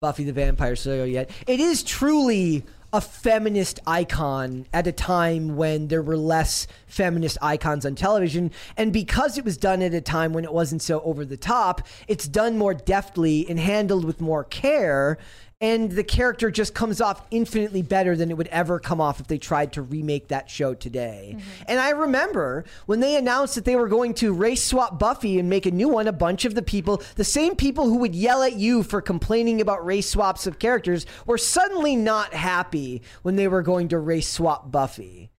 Buffy 0.00 0.24
the 0.24 0.32
Vampire 0.32 0.76
Slayer 0.76 1.04
yet. 1.04 1.30
It 1.46 1.60
is 1.60 1.82
truly 1.82 2.64
a 2.92 3.00
feminist 3.00 3.80
icon 3.86 4.66
at 4.72 4.86
a 4.86 4.92
time 4.92 5.56
when 5.56 5.88
there 5.88 6.00
were 6.00 6.16
less 6.16 6.66
feminist 6.86 7.36
icons 7.42 7.84
on 7.84 7.94
television. 7.94 8.50
And 8.76 8.92
because 8.92 9.36
it 9.36 9.44
was 9.44 9.56
done 9.56 9.82
at 9.82 9.92
a 9.92 10.00
time 10.00 10.32
when 10.32 10.44
it 10.44 10.52
wasn't 10.52 10.80
so 10.80 11.00
over 11.00 11.24
the 11.24 11.36
top, 11.36 11.86
it's 12.06 12.26
done 12.26 12.56
more 12.56 12.72
deftly 12.72 13.44
and 13.48 13.58
handled 13.58 14.04
with 14.04 14.20
more 14.20 14.44
care. 14.44 15.18
And 15.60 15.90
the 15.90 16.04
character 16.04 16.52
just 16.52 16.72
comes 16.72 17.00
off 17.00 17.26
infinitely 17.32 17.82
better 17.82 18.14
than 18.14 18.30
it 18.30 18.36
would 18.36 18.46
ever 18.48 18.78
come 18.78 19.00
off 19.00 19.18
if 19.18 19.26
they 19.26 19.38
tried 19.38 19.72
to 19.72 19.82
remake 19.82 20.28
that 20.28 20.48
show 20.48 20.72
today. 20.72 21.34
Mm-hmm. 21.36 21.62
And 21.66 21.80
I 21.80 21.90
remember 21.90 22.64
when 22.86 23.00
they 23.00 23.16
announced 23.16 23.56
that 23.56 23.64
they 23.64 23.74
were 23.74 23.88
going 23.88 24.14
to 24.14 24.32
race 24.32 24.62
swap 24.62 25.00
Buffy 25.00 25.36
and 25.36 25.50
make 25.50 25.66
a 25.66 25.72
new 25.72 25.88
one, 25.88 26.06
a 26.06 26.12
bunch 26.12 26.44
of 26.44 26.54
the 26.54 26.62
people, 26.62 27.02
the 27.16 27.24
same 27.24 27.56
people 27.56 27.86
who 27.86 27.96
would 27.96 28.14
yell 28.14 28.44
at 28.44 28.54
you 28.54 28.84
for 28.84 29.00
complaining 29.00 29.60
about 29.60 29.84
race 29.84 30.08
swaps 30.08 30.46
of 30.46 30.60
characters, 30.60 31.06
were 31.26 31.38
suddenly 31.38 31.96
not 31.96 32.34
happy 32.34 33.02
when 33.22 33.34
they 33.34 33.48
were 33.48 33.62
going 33.62 33.88
to 33.88 33.98
race 33.98 34.28
swap 34.28 34.70
Buffy. 34.70 35.32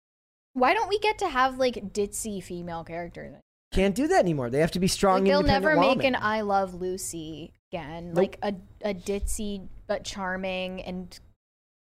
Why 0.52 0.74
don't 0.74 0.90
we 0.90 1.00
get 1.00 1.18
to 1.20 1.30
have 1.30 1.58
like 1.58 1.94
ditzy 1.94 2.44
female 2.44 2.84
characters? 2.84 3.38
Can't 3.72 3.96
do 3.96 4.08
that 4.08 4.20
anymore. 4.20 4.50
They 4.50 4.60
have 4.60 4.72
to 4.72 4.80
be 4.80 4.88
strong. 4.88 5.22
Like 5.22 5.30
they'll 5.30 5.44
never 5.44 5.78
make 5.78 6.00
women. 6.00 6.16
an 6.16 6.22
I 6.22 6.42
Love 6.42 6.74
Lucy 6.74 7.54
again. 7.72 8.16
Like 8.16 8.38
a 8.42 8.56
a 8.84 8.94
ditzy 8.94 9.70
but 9.90 10.06
charming 10.06 10.82
and 10.84 11.20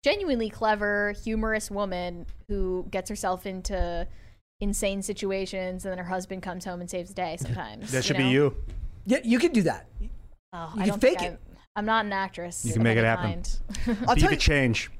genuinely 0.02 0.48
clever, 0.48 1.12
humorous 1.24 1.70
woman 1.70 2.24
who 2.48 2.86
gets 2.90 3.10
herself 3.10 3.44
into 3.44 4.06
insane 4.60 5.02
situations 5.02 5.84
and 5.84 5.90
then 5.92 5.98
her 5.98 6.08
husband 6.08 6.42
comes 6.42 6.64
home 6.64 6.80
and 6.80 6.88
saves 6.88 7.10
the 7.10 7.14
day 7.14 7.36
sometimes. 7.38 7.92
that 7.92 8.04
should 8.04 8.16
know? 8.16 8.24
be 8.24 8.30
you. 8.30 8.56
Yeah, 9.04 9.18
you 9.22 9.38
could 9.38 9.52
do 9.52 9.62
that. 9.62 9.86
Oh, 10.54 10.70
You 10.76 10.80
I 10.82 10.84
can 10.84 10.88
don't 10.88 11.00
fake 11.00 11.18
think 11.18 11.32
it. 11.34 11.40
I'm, 11.50 11.56
I'm 11.76 11.84
not 11.84 12.06
an 12.06 12.12
actress. 12.12 12.64
You 12.64 12.72
can 12.72 12.82
make 12.82 12.96
it 12.96 13.04
happen. 13.04 13.42
I'll 14.08 14.14
Be 14.14 14.20
tell 14.22 14.30
the 14.30 14.36
you. 14.36 14.40
change. 14.40 14.90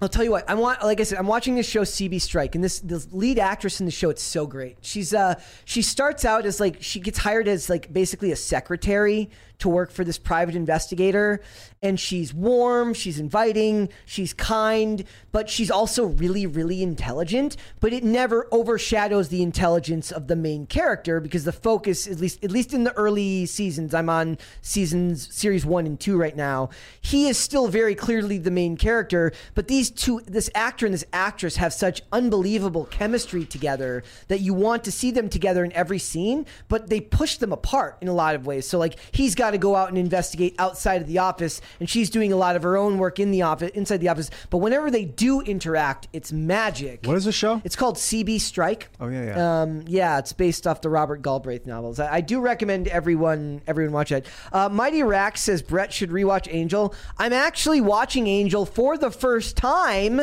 I'll 0.00 0.08
tell 0.08 0.24
you 0.24 0.32
what. 0.32 0.48
I 0.50 0.54
want, 0.54 0.82
like 0.82 1.00
I 1.00 1.04
said, 1.04 1.18
I'm 1.18 1.28
watching 1.28 1.54
this 1.54 1.68
show 1.68 1.82
CB 1.82 2.20
Strike, 2.20 2.56
and 2.56 2.62
this 2.64 2.80
the 2.80 3.04
lead 3.12 3.38
actress 3.38 3.78
in 3.78 3.86
the 3.86 3.92
show. 3.92 4.10
It's 4.10 4.22
so 4.22 4.46
great. 4.46 4.78
She's 4.80 5.14
uh 5.14 5.40
she 5.64 5.80
starts 5.80 6.24
out 6.24 6.44
as 6.44 6.58
like 6.60 6.82
she 6.82 6.98
gets 6.98 7.18
hired 7.18 7.46
as 7.46 7.70
like 7.70 7.92
basically 7.92 8.32
a 8.32 8.36
secretary 8.36 9.30
to 9.58 9.68
work 9.68 9.90
for 9.90 10.04
this 10.04 10.18
private 10.18 10.54
investigator, 10.54 11.40
and 11.82 11.98
she's 11.98 12.32
warm, 12.34 12.94
she's 12.94 13.18
inviting, 13.18 13.88
she's 14.06 14.32
kind, 14.32 15.04
but 15.30 15.48
she's 15.48 15.70
also 15.70 16.06
really 16.06 16.46
really 16.46 16.82
intelligent. 16.82 17.56
But 17.80 17.92
it 17.92 18.04
never 18.04 18.46
overshadows 18.52 19.28
the 19.28 19.42
intelligence 19.42 20.12
of 20.12 20.28
the 20.28 20.36
main 20.36 20.66
character 20.66 21.20
because 21.20 21.44
the 21.44 21.52
focus, 21.52 22.06
at 22.06 22.18
least 22.18 22.44
at 22.44 22.50
least 22.50 22.72
in 22.72 22.84
the 22.84 22.92
early 22.92 23.46
seasons, 23.46 23.94
I'm 23.94 24.08
on 24.08 24.38
seasons 24.60 25.32
series 25.34 25.66
one 25.66 25.86
and 25.86 25.98
two 25.98 26.16
right 26.16 26.36
now. 26.36 26.70
He 27.00 27.28
is 27.28 27.38
still 27.38 27.68
very 27.68 27.94
clearly 27.94 28.38
the 28.38 28.50
main 28.50 28.76
character, 28.76 29.32
but 29.54 29.68
these 29.68 29.90
two, 29.90 30.20
this 30.26 30.50
actor 30.54 30.86
and 30.86 30.94
this 30.94 31.04
actress 31.12 31.56
have 31.56 31.72
such 31.72 32.02
unbelievable 32.12 32.86
chemistry 32.86 33.44
together 33.44 34.02
that 34.28 34.40
you 34.40 34.54
want 34.54 34.84
to 34.84 34.92
see 34.92 35.10
them 35.10 35.28
together 35.28 35.64
in 35.64 35.72
every 35.72 35.98
scene, 35.98 36.46
but 36.68 36.88
they 36.88 37.00
push 37.00 37.36
them 37.36 37.52
apart 37.52 37.98
in 38.00 38.08
a 38.08 38.12
lot 38.12 38.34
of 38.34 38.46
ways. 38.46 38.68
So 38.68 38.78
like 38.78 38.96
he's 39.12 39.34
got 39.34 39.41
to 39.50 39.58
go 39.58 39.74
out 39.76 39.88
and 39.88 39.98
investigate 39.98 40.54
outside 40.58 41.02
of 41.02 41.08
the 41.08 41.18
office, 41.18 41.60
and 41.80 41.88
she's 41.88 42.10
doing 42.10 42.32
a 42.32 42.36
lot 42.36 42.56
of 42.56 42.62
her 42.62 42.76
own 42.76 42.98
work 42.98 43.18
in 43.18 43.30
the 43.30 43.42
office, 43.42 43.70
inside 43.72 43.98
the 43.98 44.08
office. 44.08 44.30
But 44.50 44.58
whenever 44.58 44.90
they 44.90 45.04
do 45.04 45.40
interact, 45.40 46.08
it's 46.12 46.32
magic. 46.32 47.06
What 47.06 47.16
is 47.16 47.24
this 47.24 47.34
show? 47.34 47.60
It's 47.64 47.76
called 47.76 47.96
CB 47.96 48.40
Strike. 48.40 48.88
Oh, 49.00 49.08
yeah, 49.08 49.24
yeah. 49.24 49.62
Um, 49.62 49.84
yeah, 49.86 50.18
it's 50.18 50.32
based 50.32 50.66
off 50.66 50.80
the 50.80 50.88
Robert 50.88 51.22
Galbraith 51.22 51.66
novels. 51.66 51.98
I, 52.00 52.14
I 52.14 52.20
do 52.20 52.40
recommend 52.40 52.88
everyone 52.88 53.62
everyone 53.66 53.92
watch 53.92 54.12
it. 54.12 54.26
Uh, 54.52 54.68
Mighty 54.68 55.02
Rack 55.02 55.36
says 55.36 55.62
Brett 55.62 55.92
should 55.92 56.10
rewatch 56.10 56.48
Angel. 56.52 56.94
I'm 57.18 57.32
actually 57.32 57.80
watching 57.80 58.26
Angel 58.26 58.66
for 58.66 58.96
the 58.96 59.10
first 59.10 59.56
time. 59.56 60.22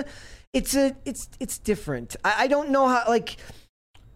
It's 0.53 0.75
a 0.75 0.95
it's 1.05 1.29
it's 1.39 1.57
different. 1.57 2.15
I, 2.23 2.43
I 2.43 2.47
don't 2.47 2.69
know 2.69 2.87
how 2.87 3.03
like. 3.07 3.37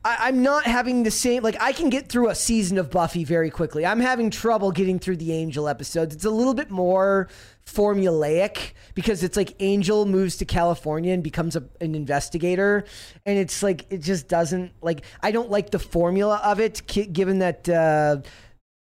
I, 0.06 0.18
I'm 0.28 0.42
not 0.42 0.66
having 0.66 1.04
the 1.04 1.12
same 1.12 1.44
like 1.44 1.62
I 1.62 1.72
can 1.72 1.90
get 1.90 2.10
through 2.10 2.30
a 2.30 2.36
season 2.36 2.78
of 2.78 2.92
Buffy 2.92 3.24
very 3.24 3.50
quickly. 3.50 3.86
I'm 3.86 4.00
having 4.00 4.30
trouble 4.30 4.72
getting 4.72 5.00
through 5.00 5.18
the 5.18 5.32
Angel 5.32 5.68
episodes. 5.68 6.16
It's 6.16 6.26
a 6.26 6.30
little 6.30 6.54
bit 6.54 6.70
more 6.70 7.30
formulaic 7.66 8.72
because 8.96 9.24
it's 9.24 9.38
like 9.38 9.56
Angel 9.60 10.06
moves 10.06 10.38
to 10.38 10.46
California 10.46 11.14
and 11.14 11.24
becomes 11.24 11.56
a, 11.56 11.64
an 11.80 11.96
investigator, 11.96 12.84
and 13.26 13.38
it's 13.38 13.64
like 13.64 13.86
it 13.90 14.00
just 14.00 14.28
doesn't 14.28 14.74
like 14.82 15.04
I 15.22 15.32
don't 15.32 15.50
like 15.50 15.72
the 15.72 15.80
formula 15.80 16.42
of 16.44 16.60
it, 16.60 16.82
given 17.14 17.40
that. 17.40 17.68
Uh, 17.68 18.18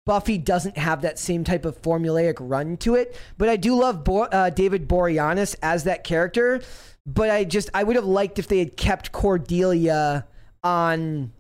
Buffy 0.07 0.39
doesn't 0.39 0.77
have 0.77 1.03
that 1.03 1.21
same 1.21 1.45
type 1.45 1.65
of 1.65 1.81
formulaic 1.83 2.39
run 2.41 2.79
to 2.79 2.97
it, 2.97 3.17
but 3.39 3.49
I 3.49 3.57
do 3.57 3.77
love 3.77 4.03
Bo- 4.03 4.23
uh, 4.23 4.51
David 4.51 4.89
Boreanaz 4.89 5.55
as 5.63 5.85
that 5.85 6.03
character. 6.03 6.63
But 7.07 7.31
I 7.31 7.45
just 7.45 7.71
I 7.75 7.85
would 7.85 7.95
have 7.95 8.07
liked 8.07 8.39
if 8.39 8.49
they 8.49 8.59
had 8.59 8.77
kept 8.77 9.13
Cordelia 9.13 10.27
on 10.63 11.33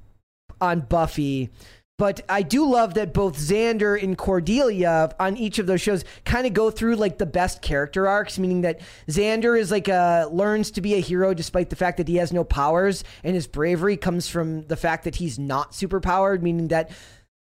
on 0.60 0.80
Buffy. 0.80 1.50
But 2.00 2.22
I 2.30 2.40
do 2.40 2.66
love 2.66 2.94
that 2.94 3.12
both 3.12 3.36
Xander 3.36 4.02
and 4.02 4.16
Cordelia 4.16 5.14
on 5.20 5.36
each 5.36 5.58
of 5.58 5.66
those 5.66 5.82
shows 5.82 6.02
kind 6.24 6.46
of 6.46 6.54
go 6.54 6.70
through 6.70 6.96
like 6.96 7.18
the 7.18 7.26
best 7.26 7.60
character 7.60 8.08
arcs, 8.08 8.38
meaning 8.38 8.62
that 8.62 8.80
Xander 9.06 9.58
is 9.58 9.70
like 9.70 9.86
a 9.86 10.26
learns 10.32 10.70
to 10.70 10.80
be 10.80 10.94
a 10.94 11.00
hero 11.00 11.34
despite 11.34 11.68
the 11.68 11.76
fact 11.76 11.98
that 11.98 12.08
he 12.08 12.16
has 12.16 12.32
no 12.32 12.42
powers, 12.42 13.04
and 13.22 13.34
his 13.34 13.46
bravery 13.46 13.98
comes 13.98 14.28
from 14.28 14.62
the 14.68 14.76
fact 14.76 15.04
that 15.04 15.16
he's 15.16 15.38
not 15.38 15.72
superpowered, 15.72 16.40
meaning 16.40 16.68
that 16.68 16.90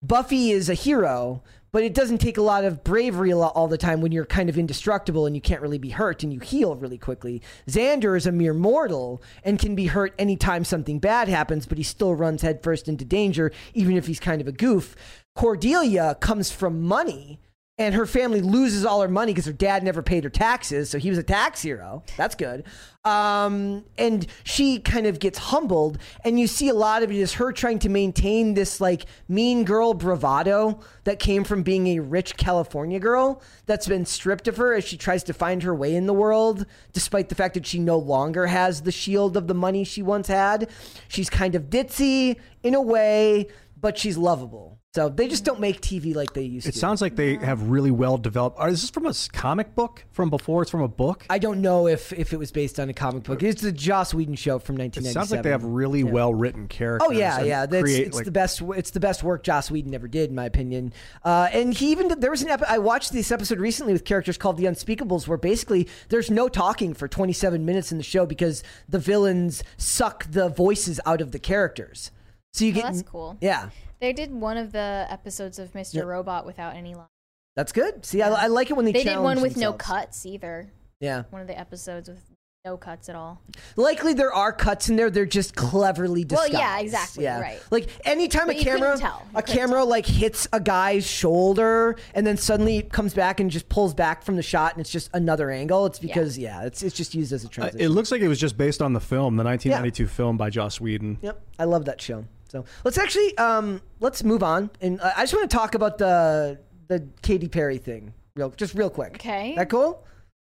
Buffy 0.03 0.51
is 0.51 0.69
a 0.69 0.75
hero, 0.75 1.45
but 1.73 1.83
it 1.83 1.95
doesn't 1.95 2.19
take 2.19 2.39
a 2.39 2.43
lot 2.43 2.65
of 2.65 2.85
bravery 2.85 3.33
all 3.33 3.69
the 3.69 3.79
time 3.79 4.01
when 4.01 4.13
you're 4.13 4.25
kind 4.25 4.49
of 4.49 4.59
indestructible 4.59 5.27
and 5.27 5.35
you 5.35 5.43
can't 5.43 5.63
really 5.63 5.79
be 5.79 5.91
hurt 5.91 6.23
and 6.23 6.33
you 6.33 6.41
heal 6.41 6.77
really 6.77 6.99
quickly. 6.99 7.43
Xander 7.67 8.17
is 8.17 8.27
a 8.27 8.33
mere 8.33 8.55
mortal 8.55 9.23
and 9.45 9.59
can 9.59 9.75
be 9.75 9.87
hurt 9.87 10.15
anytime 10.19 10.65
something 10.65 10.99
bad 10.99 11.29
happens, 11.29 11.67
but 11.67 11.79
he 11.79 11.85
still 11.85 12.15
runs 12.15 12.43
headfirst 12.43 12.89
into 12.89 13.05
danger, 13.05 13.53
even 13.75 13.97
if 13.97 14.07
he's 14.07 14.21
kind 14.21 14.41
of 14.41 14.49
a 14.49 14.53
goof. 14.53 14.97
Cordelia 15.35 16.17
comes 16.17 16.51
from 16.51 16.83
money. 16.83 17.41
And 17.79 17.95
her 17.95 18.07
family 18.07 18.41
loses 18.41 18.85
all 18.85 19.01
her 19.03 19.09
money 19.09 19.33
because 19.33 19.47
her 19.47 19.53
dad 19.53 19.85
never 19.85 20.03
paid 20.03 20.25
her 20.25 20.31
taxes, 20.31 20.91
so 20.91 20.99
he 20.99 21.11
was 21.11 21.19
a 21.19 21.23
tax 21.23 21.63
hero. 21.63 22.03
That's 22.17 22.35
good. 22.35 22.65
Um, 23.05 23.85
and 23.97 24.27
she 24.43 24.81
kind 24.81 25.07
of 25.07 25.21
gets 25.21 25.39
humbled, 25.39 25.99
and 26.25 26.41
you 26.41 26.49
see 26.49 26.69
a 26.69 26.75
lot 26.75 27.05
of 27.05 27.13
it 27.13 27.17
is 27.17 27.35
her 27.35 27.53
trying 27.53 27.79
to 27.81 27.89
maintain 27.89 28.55
this 28.55 28.81
like 28.81 29.07
mean 29.29 29.63
girl 29.63 29.95
bravado 29.95 30.81
that 31.05 31.21
came 31.21 31.45
from 31.45 31.63
being 31.63 31.87
a 31.87 32.01
rich 32.01 32.37
California 32.37 32.99
girl 32.99 33.41
that's 33.67 33.87
been 33.87 34.05
stripped 34.05 34.49
of 34.49 34.57
her 34.57 34.75
as 34.75 34.85
she 34.85 34.97
tries 34.97 35.23
to 35.23 35.33
find 35.33 35.63
her 35.63 35.75
way 35.75 35.95
in 35.95 36.07
the 36.07 36.13
world, 36.13 36.67
despite 36.93 37.29
the 37.29 37.37
fact 37.37 37.55
that 37.55 37.65
she 37.65 37.79
no 37.79 37.97
longer 37.97 38.49
has 38.49 38.83
the 38.83 38.93
shield 38.93 39.37
of 39.37 39.47
the 39.47 39.55
money 39.55 39.85
she 39.85 40.03
once 40.03 40.27
had. 40.27 40.69
She's 41.07 41.31
kind 41.31 41.55
of 41.55 41.71
ditzy 41.71 42.37
in 42.65 42.75
a 42.75 42.83
way, 42.83 43.47
but 43.81 43.97
she's 43.97 44.19
lovable. 44.19 44.68
So 44.95 45.11
they 45.11 45.29
just 45.29 45.45
don't 45.45 45.61
make 45.61 45.83
TV 45.83 46.15
like 46.15 46.33
they 46.33 46.43
used 46.45 46.67
It 46.67 46.73
to. 46.73 46.79
It 46.79 46.81
sounds 46.81 47.03
like 47.03 47.15
they 47.15 47.37
have 47.37 47.63
really 47.65 47.91
well 47.91 48.17
developed. 48.17 48.59
Are- 48.59 48.71
Is 48.71 48.81
this 48.81 48.89
from 48.91 49.05
a 49.05 49.13
comic 49.35 49.75
book 49.75 50.05
from 50.13 50.31
before? 50.31 50.63
It's 50.63 50.71
from 50.71 50.81
a 50.81 50.89
book. 50.89 51.27
I 51.29 51.39
don't 51.39 51.61
know 51.61 51.87
if 51.87 52.11
if 52.15 52.33
it 52.33 52.39
was 52.39 52.51
based 52.53 52.81
on 52.81 52.89
a 52.89 52.95
comic 52.95 53.25
book. 53.25 53.43
It's 53.43 53.61
the 53.61 53.71
Joss 53.71 54.15
Whedon 54.15 54.35
show 54.35 54.59
from 54.59 54.77
It 54.77 54.89
1997. 54.97 55.13
sounds 55.13 55.31
like 55.31 55.43
they 55.43 55.51
have 55.51 55.63
really 55.65 56.05
well 56.05 56.33
written 56.33 56.69
characters. 56.69 57.07
Oh 57.07 57.13
yeah, 57.13 57.43
yeah. 57.43 57.67
That's, 57.67 57.83
create, 57.83 58.07
it's 58.07 58.17
like- 58.17 58.25
the 58.25 58.31
best. 58.31 58.63
It's 58.63 58.91
the 58.91 58.99
best 59.01 59.23
work 59.23 59.43
Joss 59.45 59.71
Whedon 59.71 59.95
ever 59.95 60.09
did, 60.09 60.31
in 60.31 60.35
my 60.35 60.47
opinion. 60.47 60.95
Uh, 61.23 61.49
and 61.53 61.75
he 61.75 61.93
even 61.93 62.09
did, 62.09 62.23
there 62.23 62.31
was 62.31 62.41
an 62.43 62.49
epi- 62.49 62.65
I 62.67 62.79
watched 62.79 63.13
this 63.13 63.31
episode 63.31 63.59
recently 63.61 63.93
with 63.93 64.07
characters 64.07 64.39
called 64.39 64.57
the 64.57 64.65
Unspeakables, 64.65 65.29
where 65.29 65.39
basically 65.39 65.87
there's 66.09 66.31
no 66.31 66.49
talking 66.49 66.95
for 66.95 67.07
27 67.09 67.63
minutes 67.63 67.93
in 67.93 67.99
the 67.99 68.05
show 68.05 68.25
because 68.25 68.65
the 68.89 68.99
villains 68.99 69.63
suck 69.77 70.25
the 70.31 70.49
voices 70.49 70.99
out 71.05 71.21
of 71.21 71.33
the 71.33 71.39
characters. 71.39 72.11
So 72.55 72.65
you 72.65 72.73
Oh, 72.73 72.75
get 72.77 72.83
that's 72.85 73.03
cool. 73.03 73.37
Yeah, 73.43 73.69
They 74.01 74.13
did 74.13 74.33
one 74.33 74.57
of 74.57 74.73
the 74.73 75.07
episodes 75.11 75.59
of 75.59 75.73
Mr. 75.73 75.95
Yep. 75.95 76.05
Robot 76.07 76.47
without 76.47 76.77
any 76.77 76.95
lines. 76.95 77.09
that's 77.57 77.73
good. 77.73 78.05
See, 78.07 78.23
I, 78.23 78.29
I 78.31 78.47
like 78.47 78.71
it 78.71 78.75
when 78.75 78.85
they 78.85 78.93
They 78.93 79.03
did 79.05 79.17
one 79.19 79.37
challenge 79.37 79.41
with 79.43 79.57
no 79.57 79.73
cuts 79.73 80.25
either. 80.27 80.71
Yeah, 81.01 81.23
One 81.31 81.41
of 81.41 81.47
the 81.49 81.59
episodes 81.59 82.09
with 82.09 82.21
no 82.65 82.77
cuts 82.77 83.09
at 83.09 83.15
all. 83.15 83.41
likely 83.77 84.15
there 84.15 84.33
are 84.33 84.53
cuts 84.53 84.89
in 84.89 84.97
there. 84.97 85.11
They're 85.11 85.25
just 85.27 85.55
cleverly 85.55 86.25
disguised. 86.25 86.53
Well, 86.53 86.61
disguised. 86.61 86.77
yeah, 86.77 86.81
exactly, 86.85 87.25
Yeah. 87.25 87.41
right. 87.41 87.63
Like 87.71 87.89
anytime 88.05 88.47
But 88.49 88.57
a 88.57 88.59
you 88.59 88.65
couldn't 88.65 88.81
camera, 88.81 88.99
tell. 88.99 89.27
A 89.35 89.43
couldn't 89.43 89.57
camera 89.57 89.85
like 89.85 90.07
hits 90.07 90.49
a 90.53 90.59
guy's 90.61 91.07
shoulder 91.07 91.97
and 92.15 92.27
then 92.27 92.37
suddenly 92.37 92.83
comes 92.83 93.15
back 93.15 93.39
and 93.39 93.49
just 93.49 93.69
pulls 93.69 93.95
back 93.95 94.23
from 94.25 94.35
the 94.37 94.43
shot 94.43 94.73
and 94.73 94.81
it's 94.81 94.91
just 94.91 95.09
another 95.15 95.51
angle. 95.53 95.87
It's 95.87 96.01
because 96.01 96.37
yeah, 96.37 96.63
it's 96.65 96.83
it's 96.83 96.97
just 96.97 97.15
used 97.15 97.33
as 97.33 97.45
a 97.45 97.47
Uh, 97.47 97.51
transition. 97.51 97.81
it 97.81 97.91
looks 97.91 98.11
like 98.11 98.23
it 98.23 98.29
was 98.29 98.41
just 98.41 98.57
based 98.57 98.83
on 98.83 98.93
the 98.93 99.01
film, 99.01 99.37
the 99.37 99.45
1992 99.45 100.09
film 100.09 100.37
by 100.37 100.51
Joss 100.51 100.81
Whedon. 100.81 101.19
Yep, 101.23 101.41
I 101.61 101.65
love 101.65 101.85
that 101.85 102.01
show. 102.01 102.25
So 102.49 102.65
let's 102.85 102.99
actually 102.99 103.37
um 103.39 103.81
let's 104.01 104.25
move 104.25 104.43
on, 104.43 104.71
and 104.81 105.01
uh, 105.01 105.13
I 105.17 105.23
just 105.23 105.35
want 105.35 105.51
to 105.51 105.57
talk 105.57 105.75
about 105.75 105.99
the 105.99 106.59
the 106.89 107.07
Katy 107.23 107.49
Perry 107.49 107.79
thing, 107.79 108.15
real 108.37 108.51
just 108.51 108.75
real 108.75 108.91
quick. 108.91 109.15
Okay. 109.17 109.55
that 109.57 109.69
cool? 109.69 110.05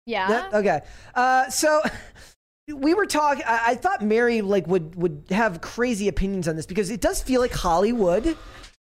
Yeah. 0.05 0.27
That- 0.27 0.53
okay. 0.53 0.81
Uh, 1.13 1.49
so 1.49 1.81
we 2.73 2.93
were 2.93 3.05
talking. 3.05 3.43
I, 3.47 3.61
I 3.67 3.76
thought 3.76 4.01
Mary 4.03 4.41
like 4.41 4.67
would 4.67 4.95
would 4.95 5.26
have 5.30 5.61
crazy 5.61 6.07
opinions 6.07 6.47
on 6.47 6.55
this 6.55 6.65
because 6.65 6.89
it 6.89 7.01
does 7.01 7.22
feel 7.23 7.41
like 7.41 7.53
Hollywood. 7.53 8.38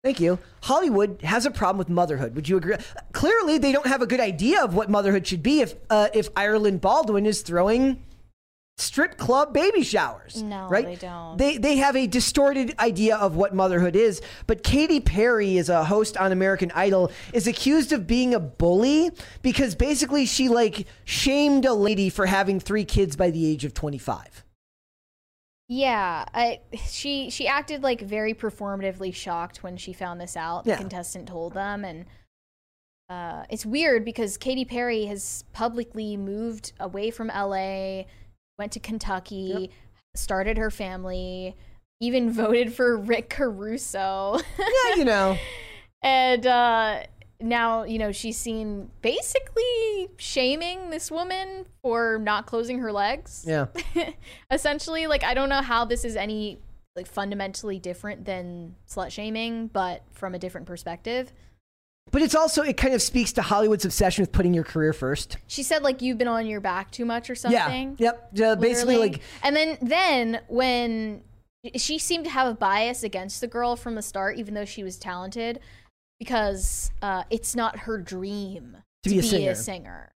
Thank 0.03 0.19
you. 0.19 0.37
Hollywood 0.63 1.21
has 1.21 1.45
a 1.45 1.51
problem 1.51 1.77
with 1.77 1.87
motherhood. 1.89 2.35
Would 2.35 2.49
you 2.49 2.57
agree? 2.57 2.75
Clearly, 3.13 3.57
they 3.57 3.71
don't 3.71 3.87
have 3.87 4.01
a 4.01 4.05
good 4.05 4.19
idea 4.19 4.61
of 4.61 4.75
what 4.75 4.89
motherhood 4.89 5.25
should 5.25 5.41
be 5.43 5.61
if 5.61 5.75
uh, 5.89 6.09
if 6.13 6.29
Ireland 6.35 6.81
Baldwin 6.81 7.25
is 7.25 7.41
throwing 7.41 8.03
strip 8.77 9.17
club 9.17 9.53
baby 9.53 9.83
showers. 9.83 10.41
No, 10.41 10.67
right? 10.69 10.85
they 10.85 10.95
don't. 10.95 11.37
They 11.37 11.57
they 11.57 11.77
have 11.77 11.95
a 11.95 12.07
distorted 12.07 12.75
idea 12.79 13.15
of 13.17 13.35
what 13.35 13.53
motherhood 13.53 13.95
is. 13.95 14.21
But 14.47 14.63
Katy 14.63 14.99
Perry 14.99 15.57
is 15.57 15.69
a 15.69 15.83
host 15.83 16.17
on 16.17 16.31
American 16.31 16.71
Idol 16.75 17.11
is 17.33 17.47
accused 17.47 17.91
of 17.91 18.07
being 18.07 18.33
a 18.33 18.39
bully 18.39 19.11
because 19.41 19.75
basically 19.75 20.25
she 20.25 20.49
like 20.49 20.87
shamed 21.05 21.65
a 21.65 21.73
lady 21.73 22.09
for 22.09 22.25
having 22.25 22.59
three 22.59 22.85
kids 22.85 23.15
by 23.15 23.31
the 23.31 23.45
age 23.45 23.65
of 23.65 23.73
25. 23.73 24.43
Yeah, 25.69 26.25
I, 26.33 26.59
she 26.87 27.29
she 27.29 27.47
acted 27.47 27.83
like 27.83 28.01
very 28.01 28.33
performatively 28.33 29.13
shocked 29.13 29.63
when 29.63 29.77
she 29.77 29.93
found 29.93 30.19
this 30.19 30.35
out. 30.35 30.65
Yeah. 30.65 30.75
The 30.75 30.81
contestant 30.81 31.27
told 31.27 31.53
them, 31.53 31.85
and 31.85 32.05
uh, 33.09 33.45
it's 33.49 33.65
weird 33.65 34.03
because 34.03 34.37
Katy 34.37 34.65
Perry 34.65 35.05
has 35.05 35.45
publicly 35.53 36.17
moved 36.17 36.73
away 36.79 37.11
from 37.11 37.27
LA, 37.27 38.03
went 38.57 38.71
to 38.73 38.79
Kentucky, 38.79 39.71
started 40.15 40.57
her 40.57 40.71
family, 40.71 41.55
even 41.99 42.31
voted 42.33 42.73
for 42.73 42.97
Rick 42.97 43.29
Caruso, 43.29 44.39
Yeah, 44.59 44.95
you 44.95 45.05
know. 45.05 45.37
and 46.03 46.45
uh, 46.45 47.03
now 47.39 47.83
you 47.83 47.97
know 47.99 48.11
she's 48.11 48.37
seen 48.37 48.89
basically 49.01 50.09
shaming 50.17 50.89
this 50.91 51.11
woman 51.11 51.65
for 51.81 52.17
not 52.21 52.45
closing 52.45 52.79
her 52.79 52.91
legs 52.91 53.43
Yeah. 53.45 53.65
essentially 54.51 55.07
like 55.07 55.23
i 55.25 55.33
don't 55.33 55.49
know 55.49 55.61
how 55.61 55.83
this 55.83 56.05
is 56.05 56.15
any 56.15 56.59
like 56.95 57.05
fundamentally 57.07 57.79
different 57.79 58.23
than 58.23 58.75
slut 58.89 59.11
shaming 59.11 59.67
but 59.67 60.03
from 60.13 60.35
a 60.35 60.39
different 60.39 60.67
perspective 60.67 61.33
But 62.11 62.21
it's 62.21 62.35
also 62.35 62.61
it 62.61 62.77
kind 62.77 62.93
of 62.93 63.01
speaks 63.01 63.31
to 63.33 63.41
Hollywood's 63.41 63.85
obsession 63.85 64.21
with 64.23 64.31
putting 64.31 64.53
your 64.53 64.63
career 64.63 64.93
first. 64.93 65.37
she 65.47 65.63
said 65.63 65.83
like 65.83 66.01
you've 66.01 66.17
been 66.17 66.27
on 66.27 66.45
your 66.45 66.61
back 66.61 66.91
too 66.91 67.05
much 67.05 67.29
or 67.29 67.35
something. 67.35 67.95
Yeah. 67.97 68.11
Yep. 68.33 68.39
Uh, 68.41 68.55
basically 68.61 68.97
like 68.97 69.21
and 69.41 69.55
then 69.55 69.77
then 69.81 70.41
when 70.47 71.21
she 71.75 71.97
seemed 71.97 72.25
to 72.25 72.29
have 72.29 72.47
a 72.47 72.53
bias 72.53 73.03
against 73.03 73.41
the 73.41 73.47
girl 73.47 73.75
from 73.75 73.95
the 73.95 74.01
start 74.01 74.37
even 74.37 74.53
though 74.53 74.65
she 74.65 74.83
was 74.83 74.97
talented 74.97 75.59
because 76.19 76.91
uh, 77.01 77.23
it's 77.29 77.55
not 77.55 77.79
her 77.79 77.97
dream 77.97 78.77
To 79.03 79.09
be 79.09 79.19
a 79.19 79.23
singer. 79.23 79.55
singer 79.55 80.09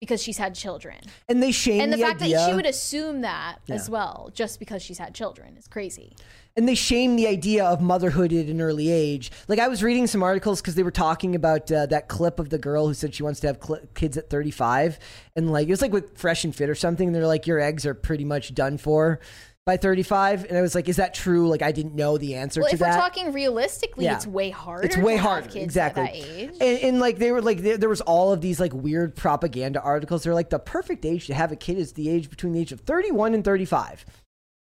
because 0.00 0.22
she's 0.22 0.38
had 0.38 0.54
children. 0.54 0.98
and 1.28 1.42
they 1.42 1.50
shame 1.52 1.80
And 1.80 1.92
the, 1.92 1.98
fact 1.98 2.22
idea, 2.22 2.36
that 2.38 2.48
she 2.48 2.54
would 2.54 2.66
assume 2.66 3.20
that 3.22 3.56
Yeah. 3.66 3.74
as 3.74 3.88
well, 3.90 4.30
just 4.34 4.58
because 4.58 4.82
she's 4.82 4.98
had 4.98 5.14
children, 5.14 5.56
is 5.56 5.66
crazy. 5.66 6.14
And 6.56 6.68
they 6.68 6.74
shame 6.74 7.16
the 7.16 7.26
idea 7.26 7.64
of 7.64 7.80
motherhood 7.80 8.32
at 8.32 8.46
an 8.46 8.60
early 8.60 8.90
age. 8.90 9.32
Like 9.48 9.58
I 9.58 9.68
was 9.68 9.82
reading 9.82 10.06
some 10.06 10.22
articles 10.22 10.60
because 10.60 10.74
they 10.76 10.82
were 10.84 10.90
talking 10.90 11.34
about 11.34 11.70
uh, 11.72 11.86
that 11.86 12.08
clip 12.08 12.38
of 12.38 12.50
the 12.50 12.58
girl 12.58 12.86
who 12.86 12.94
said 12.94 13.14
she 13.14 13.22
wants 13.22 13.40
to 13.40 13.48
have 13.48 13.58
cl- 13.62 13.80
kids 13.94 14.16
at 14.16 14.30
35, 14.30 14.98
and 15.36 15.50
like 15.52 15.66
it 15.66 15.70
was 15.70 15.82
like 15.82 15.92
with 15.92 16.16
Fresh 16.16 16.44
and 16.44 16.54
Fit 16.54 16.70
or 16.70 16.74
something. 16.74 17.08
And 17.08 17.14
they're 17.14 17.26
like, 17.26 17.46
your 17.46 17.60
eggs 17.60 17.84
are 17.86 17.94
pretty 17.94 18.24
much 18.24 18.54
done 18.54 18.78
for 18.78 19.20
by 19.66 19.78
35, 19.78 20.44
and 20.44 20.58
I 20.58 20.60
was 20.60 20.74
like, 20.74 20.90
is 20.90 20.96
that 20.96 21.14
true? 21.14 21.48
Like 21.48 21.62
I 21.62 21.72
didn't 21.72 21.94
know 21.94 22.18
the 22.18 22.34
answer 22.34 22.60
Well, 22.60 22.68
to 22.68 22.74
if 22.74 22.80
that. 22.80 22.90
If 22.90 22.94
we're 22.96 23.00
talking 23.00 23.32
realistically, 23.32 24.04
Yeah. 24.04 24.16
it's 24.16 24.26
way 24.26 24.50
harder. 24.50 24.84
it's 24.86 24.96
way 24.98 25.14
to 25.16 25.22
have 25.22 25.30
harder 25.30 25.48
kids 25.48 25.64
exactly 25.64 26.02
at 26.04 26.12
that 26.12 26.16
age. 26.16 26.50
And, 26.60 26.78
and 26.82 27.00
like 27.00 27.16
they 27.18 27.32
were 27.32 27.40
like 27.40 27.62
there, 27.62 27.78
there 27.78 27.88
was 27.88 28.02
all 28.02 28.30
of 28.32 28.42
these 28.42 28.60
like 28.60 28.74
weird 28.74 29.16
propaganda 29.16 29.80
articles 29.80 30.22
they're 30.22 30.34
like 30.34 30.50
the 30.50 30.58
perfect 30.58 31.04
age 31.06 31.26
to 31.28 31.34
have 31.34 31.50
a 31.50 31.56
kid 31.56 31.78
is 31.78 31.94
the 31.94 32.10
age 32.10 32.28
between 32.30 32.52
the 32.52 32.60
age 32.60 32.72
of 32.72 32.80
31 32.80 33.32
and 33.32 33.42
35 33.42 34.04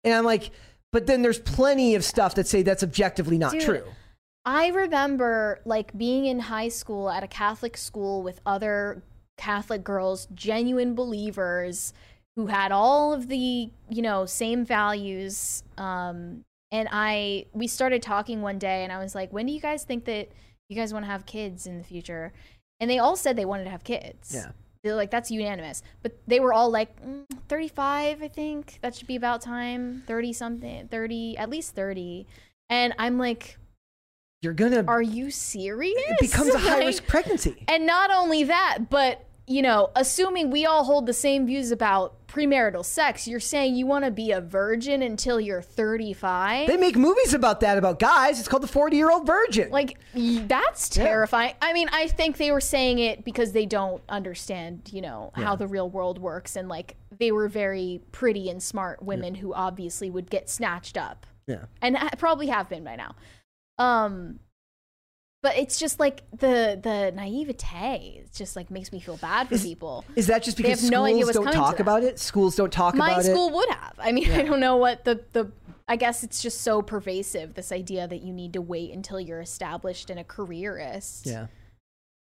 and 0.05 0.15
i'm 0.15 0.25
like 0.25 0.51
but 0.95 1.07
then 1.07 1.21
there's 1.21 1.39
plenty 1.39 1.95
of 1.95 2.03
stuff 2.03 2.35
that 2.37 2.47
say 2.47 2.63
that's 2.63 2.83
objectively 2.83 3.37
not 3.37 3.53
Dude, 3.53 3.63
true 3.63 3.85
I 4.45 4.69
remember 4.69 5.61
like 5.65 5.97
being 5.97 6.27
in 6.27 6.39
high 6.39 6.69
school 6.69 7.09
at 7.09 7.23
a 7.23 7.29
Catholic 7.29 7.77
school 7.77 8.23
with 8.23 8.41
other 8.45 9.03
Catholic 9.39 9.83
girls, 9.83 10.29
genuine 10.35 10.95
believers 10.95 11.93
who 12.37 12.47
had 12.47 12.73
all 12.73 13.13
of 13.13 13.29
the, 13.29 13.71
you 13.89 14.03
know, 14.03 14.27
same 14.27 14.65
values. 14.65 15.63
Um, 15.79 16.45
and 16.71 16.89
I, 16.91 17.47
we 17.53 17.67
started 17.67 18.03
talking 18.03 18.43
one 18.43 18.59
day 18.59 18.83
and 18.85 18.93
I 18.93 18.99
was 18.99 19.15
like, 19.15 19.33
when 19.33 19.47
do 19.47 19.53
you 19.53 19.61
guys 19.61 19.85
think 19.85 20.05
that 20.07 20.29
you 20.69 20.77
guys 20.77 20.93
want 20.93 21.05
to 21.05 21.11
have 21.11 21.25
kids 21.27 21.67
in 21.67 21.79
the 21.79 21.85
future? 21.85 22.33
And 22.81 22.91
they 22.91 22.99
all 22.99 23.17
said 23.17 23.37
they 23.37 23.45
wanted 23.45 23.65
to 23.65 23.71
have 23.71 23.85
kids. 23.85 24.33
Yeah. 24.35 24.51
They're 24.85 24.95
like, 24.95 25.11
that's 25.11 25.31
unanimous. 25.31 25.83
But 26.03 26.19
they 26.27 26.41
were 26.41 26.53
all 26.53 26.71
like, 26.71 27.03
mm, 27.03 27.25
35, 27.49 28.23
I 28.23 28.29
think. 28.29 28.79
That 28.83 28.95
should 28.95 29.07
be 29.07 29.17
about 29.17 29.41
time. 29.41 30.03
30 30.07 30.33
something, 30.35 30.89
30, 30.89 31.39
at 31.39 31.49
least 31.49 31.75
30. 31.75 32.27
And 32.69 32.95
I'm 32.99 33.19
like, 33.19 33.59
you're 34.43 34.53
gonna 34.53 34.85
are 34.87 35.01
you 35.01 35.31
serious? 35.31 35.95
it 35.97 36.21
becomes 36.21 36.55
a 36.55 36.59
high 36.59 36.75
Like- 36.77 36.87
risk 36.87 37.07
pregnancy 37.07 37.65
And 37.67 37.87
not 37.87 38.11
only 38.11 38.45
that, 38.45 38.91
but 38.91 39.25
you 39.47 39.61
know, 39.61 39.91
assuming 39.95 40.51
we 40.51 40.65
all 40.65 40.85
hold 40.85 41.07
the 41.07 41.13
same 41.13 41.47
views 41.47 41.71
about 41.71 42.27
premarital 42.27 42.85
sex, 42.85 43.29
you're 43.29 43.39
saying 43.39 43.77
you 43.77 43.87
want 43.87 44.05
to 44.05 44.11
be 44.11 44.33
a 44.33 44.41
virgin 44.41 45.03
until 45.03 45.39
you're 45.41 45.63
35? 45.63 46.67
they 46.67 46.77
make 46.77 46.97
movies 46.97 47.35
about 47.35 47.61
that 47.61 47.77
about 47.77 47.99
guys. 47.99 48.39
It's 48.39 48.49
called 48.49 48.63
the 48.63 48.69
40 48.69 48.97
year 48.97 49.11
old 49.11 49.27
virgin. 49.27 49.71
Like 49.71 49.99
that's 50.15 50.89
terrifying. 50.89 51.55
I 51.61 51.73
mean, 51.73 51.89
I 51.93 52.09
think 52.09 52.39
they 52.39 52.51
were 52.51 52.61
saying 52.61 52.99
it 52.99 53.25
because 53.25 53.53
they 53.53 53.67
don't 53.67 54.03
understand, 54.09 54.91
you 54.93 55.03
know, 55.03 55.31
how 55.35 55.57
the 55.57 55.67
real 55.67 55.91
world 55.91 56.19
works 56.19 56.57
and 56.57 56.69
like 56.69 56.97
they 57.19 57.31
were 57.31 57.49
very 57.49 58.01
pretty 58.13 58.49
and 58.49 58.63
smart 58.63 59.03
women 59.03 59.37
who 59.37 59.53
obviously 59.53 60.11
would 60.11 60.31
get 60.31 60.49
snatched 60.49 60.97
up. 60.97 61.27
Yeah. 61.47 61.67
And 61.83 61.97
ha- 61.97 62.11
probably 62.19 62.47
have 62.47 62.69
been 62.69 62.85
by 62.85 62.97
now. 62.97 63.15
Um, 63.79 64.41
but 65.45 65.59
it's 65.59 65.79
just 65.79 66.01
like 66.01 66.23
the 66.31 66.81
the 66.83 67.13
naivete. 67.15 68.23
It 68.25 68.33
just 68.33 68.57
like 68.57 68.71
makes 68.71 68.91
me 68.91 68.99
feel 68.99 69.19
bad 69.19 69.47
for 69.51 69.59
people. 69.59 70.03
is 70.17 70.29
that 70.29 70.43
just 70.43 70.57
because 70.57 70.81
have 70.81 70.91
no 70.91 71.07
schools 71.07 71.33
don't 71.33 71.53
talk 71.53 71.81
about 71.81 72.03
it 72.03 72.19
schools 72.19 72.57
don't 72.57 72.73
talk 72.73 72.95
about 72.95 73.11
it. 73.11 73.17
My 73.17 73.23
school 73.23 73.51
would 73.51 73.69
have. 73.69 73.93
I 73.99 74.13
mean, 74.13 74.31
I 74.33 74.41
don't 74.41 74.59
know 74.59 74.79
what 74.79 75.05
the 75.05 75.23
the. 75.33 75.53
I 75.87 75.97
guess 75.97 76.25
it's 76.25 76.41
just 76.41 76.63
so 76.63 76.81
pervasive. 76.81 77.53
This 77.53 77.73
idea 77.73 78.09
that 78.09 78.23
you 78.23 78.33
need 78.33 78.55
to 78.55 78.63
wait 78.63 78.93
until 78.93 79.21
you're 79.21 79.43
established 79.43 80.09
and 80.09 80.19
a 80.19 80.25
careerist. 80.25 81.27
yeah 81.27 81.49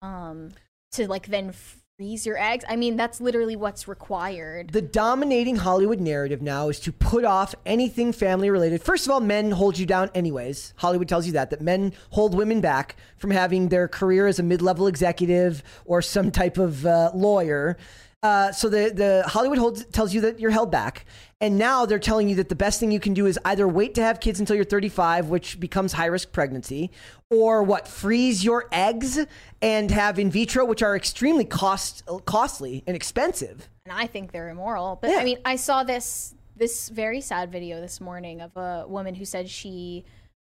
Um, 0.04 0.52
to 0.92 1.08
like 1.08 1.26
then 1.26 1.56
freeze 1.98 2.28
your 2.28 2.38
eggs. 2.38 2.64
I 2.70 2.76
mean, 2.76 2.96
that's 2.96 3.20
literally 3.20 3.56
what's 3.56 3.88
required. 3.88 4.70
The 4.70 4.84
dominating 4.84 5.56
Hollywood 5.56 6.00
narrative 6.00 6.44
now 6.44 6.70
is 6.70 6.80
to 6.82 6.92
put 6.92 7.26
off 7.26 7.56
anything 7.66 8.14
family 8.14 8.52
related. 8.52 8.84
First 8.84 9.08
of 9.08 9.12
all, 9.12 9.20
men 9.20 9.50
hold 9.50 9.80
you 9.80 9.88
down 9.88 10.12
anyways. 10.14 10.76
Hollywood 10.78 11.10
tells 11.10 11.26
you 11.26 11.34
that 11.34 11.50
that 11.50 11.60
men 11.60 11.94
hold 12.12 12.36
women 12.36 12.62
back 12.62 12.98
from 13.18 13.32
having 13.32 13.70
their 13.70 13.88
career 13.88 14.28
as 14.28 14.38
a 14.38 14.44
mid-level 14.44 14.86
executive 14.86 15.64
or 15.86 16.04
some 16.04 16.30
type 16.30 16.60
of 16.60 16.86
uh, 16.86 17.10
lawyer. 17.16 17.78
Uh, 18.24 18.52
so 18.52 18.68
the 18.68 18.92
the 18.94 19.24
Hollywood 19.28 19.58
holds, 19.60 19.86
tells 19.86 20.14
you 20.14 20.22
that 20.22 20.40
you're 20.40 20.52
held 20.52 20.72
back, 20.72 21.06
and 21.40 21.58
now 21.58 21.86
they're 21.86 22.00
telling 22.00 22.28
you 22.28 22.36
that 22.36 22.50
the 22.50 22.56
best 22.56 22.80
thing 22.80 22.92
you 22.92 23.00
can 23.00 23.14
do 23.14 23.28
is 23.28 23.38
either 23.46 23.68
wait 23.68 23.94
to 23.96 24.02
have 24.02 24.20
kids 24.20 24.40
until 24.40 24.56
you're 24.56 24.66
35, 24.66 25.30
which 25.30 25.60
becomes 25.60 25.94
high 25.94 26.08
risk 26.08 26.32
pregnancy, 26.32 26.90
or 27.30 27.62
what 27.62 27.88
freeze 27.88 28.44
your 28.44 28.68
eggs 28.72 29.20
and 29.62 29.92
have 29.92 30.18
in 30.18 30.32
vitro, 30.32 30.66
which 30.66 30.82
are 30.82 30.96
extremely 30.96 31.46
cost 31.46 32.04
costly 32.26 32.84
and 32.88 32.96
expensive. 32.96 33.70
and 33.86 33.94
I 33.94 34.08
think 34.08 34.32
they're 34.32 34.50
immoral. 34.50 34.98
But 35.00 35.12
Yeah. 35.12 35.18
I 35.18 35.24
mean, 35.24 35.38
I 35.46 35.56
saw 35.56 35.84
this 35.84 36.34
this 36.56 36.90
very 36.90 37.22
sad 37.22 37.52
video 37.52 37.80
this 37.80 38.02
morning 38.02 38.42
of 38.42 38.58
a 38.58 38.86
woman 38.88 39.14
who 39.14 39.26
said 39.26 39.48
she 39.48 40.06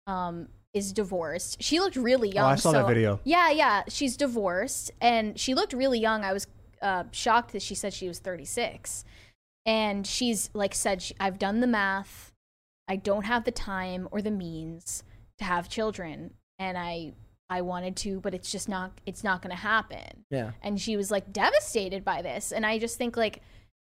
um 0.08 0.48
is 0.74 0.92
divorced. 0.92 1.62
She 1.62 1.78
looked 1.78 1.96
really 1.96 2.30
young. 2.30 2.46
Oh, 2.46 2.48
I 2.48 2.56
saw 2.56 2.72
that 2.72 2.88
video. 2.88 3.20
Yeah, 3.24 3.50
yeah, 3.50 3.82
she's 3.88 4.16
divorced 4.16 4.90
and 5.00 5.38
she 5.38 5.54
looked 5.54 5.72
really 5.74 6.00
young. 6.00 6.24
I 6.24 6.32
was 6.32 6.46
uh, 6.82 7.04
shocked 7.12 7.52
that 7.52 7.62
she 7.62 7.74
said 7.74 7.92
she 7.94 8.08
was 8.08 8.18
36. 8.18 9.04
And 9.64 10.06
she's 10.06 10.50
like 10.54 10.74
said 10.74 11.04
I've 11.20 11.38
done 11.38 11.60
the 11.60 11.66
math. 11.68 12.32
I 12.88 12.96
don't 12.96 13.24
have 13.24 13.44
the 13.44 13.52
time 13.52 14.08
or 14.10 14.20
the 14.20 14.30
means 14.30 15.04
to 15.38 15.44
have 15.44 15.68
children 15.68 16.34
and 16.58 16.76
I 16.76 17.12
I 17.48 17.60
wanted 17.60 17.96
to, 17.98 18.18
but 18.20 18.34
it's 18.34 18.50
just 18.50 18.68
not 18.68 18.92
it's 19.06 19.22
not 19.22 19.40
going 19.42 19.54
to 19.54 19.60
happen 19.62 20.24
Yeah. 20.30 20.52
and 20.62 20.80
she 20.80 20.96
was 20.96 21.10
like 21.10 21.32
devastated 21.32 22.04
by 22.04 22.22
this 22.22 22.50
and 22.50 22.64
i 22.66 22.78
just 22.78 22.96
think 22.98 23.16
like 23.16 23.42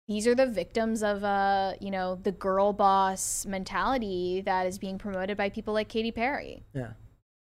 these 0.08 0.26
are 0.28 0.36
the 0.36 0.46
victims 0.46 1.02
of 1.02 1.24
uh 1.24 1.72
you 1.80 1.90
know 1.90 2.14
the 2.22 2.30
girl 2.32 2.72
boss 2.72 3.44
mentality 3.44 4.40
that 4.46 4.66
is 4.66 4.78
being 4.78 4.98
promoted 4.98 5.36
by 5.36 5.48
people 5.50 5.74
like 5.74 5.88
Katy 5.88 6.12
Perry 6.12 6.62
Yeah. 6.74 6.92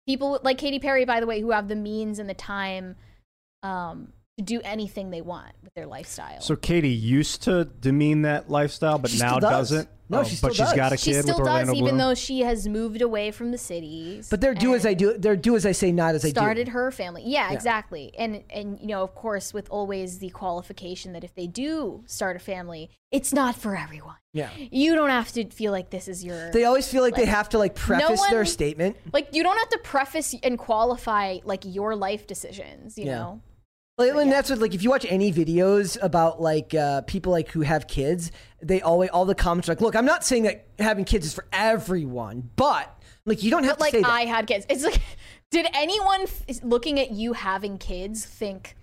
people 0.07 0.39
like 0.43 0.59
Katy 0.59 0.79
Perry 0.79 1.03
by 1.03 1.19
the 1.19 1.25
way 1.25 1.41
who 1.41 1.49
have 1.51 1.67
the 1.67 1.75
means 1.75 2.19
and 2.19 2.29
the 2.29 2.35
time 2.35 2.95
um 3.63 4.13
to 4.37 4.43
do 4.43 4.61
anything 4.63 5.11
they 5.11 5.21
want 5.21 5.51
with 5.63 5.73
their 5.75 5.85
lifestyle 5.85 6.41
So 6.41 6.55
Katy 6.55 6.89
used 6.89 7.43
to 7.43 7.65
demean 7.65 8.23
that 8.23 8.49
lifestyle, 8.49 8.97
but 8.97 9.11
She 9.11 9.19
now 9.19 9.37
still 9.37 9.39
does. 9.41 9.69
doesn't. 9.69 9.89
No, 10.09 10.19
Oh, 10.19 10.23
she 10.23 10.35
still 10.35 10.49
but 10.49 10.55
she's 10.55 10.65
does. 10.67 10.73
got 10.75 10.91
a 10.91 10.97
she 10.97 11.11
kid 11.11 11.21
still 11.23 11.35
with 11.39 11.45
does 11.45 11.47
Orlando 11.47 11.73
even 11.73 11.83
Bloom. 11.85 11.97
though 11.97 12.13
she 12.13 12.41
has 12.41 12.67
moved 12.67 13.01
away 13.01 13.31
from 13.31 13.51
the 13.51 13.57
cities 13.57 14.27
But 14.29 14.41
they're 14.41 14.53
do 14.53 14.75
as 14.75 14.85
and- 14.85 14.91
I 14.91 14.93
do. 14.95 15.17
They're 15.17 15.35
do 15.35 15.55
as 15.55 15.65
I 15.65 15.71
say, 15.71 15.91
not 15.91 16.13
as 16.13 16.23
I 16.25 16.27
do. 16.29 16.31
started 16.33 16.67
her 16.69 16.91
family. 16.91 17.23
Yeah, 17.25 17.51
exactly. 17.53 18.11
And 18.17 18.43
and 18.49 18.79
you 18.79 18.87
know, 18.87 19.01
of 19.03 19.15
course, 19.15 19.53
with 19.53 19.67
always 19.69 20.19
the 20.19 20.29
qualification 20.29 21.13
that 21.13 21.23
if 21.23 21.33
they 21.35 21.47
do 21.47 22.03
start 22.05 22.35
a 22.35 22.39
family, 22.39 22.89
it's 23.11 23.33
not 23.33 23.55
for 23.55 23.75
everyone. 23.77 24.15
Yeah. 24.33 24.49
You 24.57 24.93
don't 24.95 25.09
have 25.09 25.31
to 25.33 25.45
feel 25.49 25.71
like 25.71 25.89
this 25.89 26.07
is 26.07 26.23
your 26.23 26.51
They 26.51 26.65
always 26.65 26.87
feel 26.87 27.01
like, 27.01 27.15
they 27.15 27.25
have 27.25 27.49
to 27.49 27.57
like 27.59 27.73
preface 27.75 28.19
their 28.29 28.39
one- 28.39 28.45
statement. 28.45 28.97
like 29.13 29.29
you 29.33 29.41
don't 29.43 29.57
have 29.57 29.69
to 29.69 29.79
preface 29.79 30.35
and 30.43 30.57
qualify 30.59 31.37
like 31.43 31.61
your 31.65 31.95
life 31.95 32.27
decisions, 32.27 32.97
you 32.97 33.05
Yeah. 33.05 33.15
know. 33.15 33.41
Like, 33.97 34.13
and 34.15 34.31
that's 34.31 34.49
what 34.49 34.59
like 34.59 34.73
if 34.73 34.81
you 34.83 34.89
watch 34.89 35.05
any 35.07 35.31
videos 35.31 35.97
about 36.01 36.41
like 36.41 36.73
uh, 36.73 37.01
people 37.01 37.31
like 37.31 37.49
who 37.49 37.61
have 37.61 37.87
kids, 37.87 38.31
they 38.61 38.81
always 38.81 39.11
all 39.11 39.25
the 39.25 39.35
comments 39.35 39.69
are 39.69 39.73
like, 39.73 39.81
look, 39.81 39.95
I'm 39.95 40.05
not 40.05 40.23
saying 40.23 40.43
that 40.43 40.65
having 40.79 41.05
kids 41.05 41.27
is 41.27 41.33
for 41.33 41.45
everyone, 41.53 42.49
but 42.55 42.99
like 43.25 43.43
you 43.43 43.51
don't 43.51 43.63
have 43.65 43.77
But 43.77 43.93
like. 43.93 44.05
I 44.05 44.21
had 44.21 44.47
kids. 44.47 44.65
It's 44.67 44.83
like 44.83 44.99
did 45.51 45.67
anyone 45.75 46.21
f- 46.23 46.63
looking 46.63 46.99
at 46.99 47.11
you 47.11 47.33
having 47.33 47.77
kids 47.77 48.25
think 48.25 48.75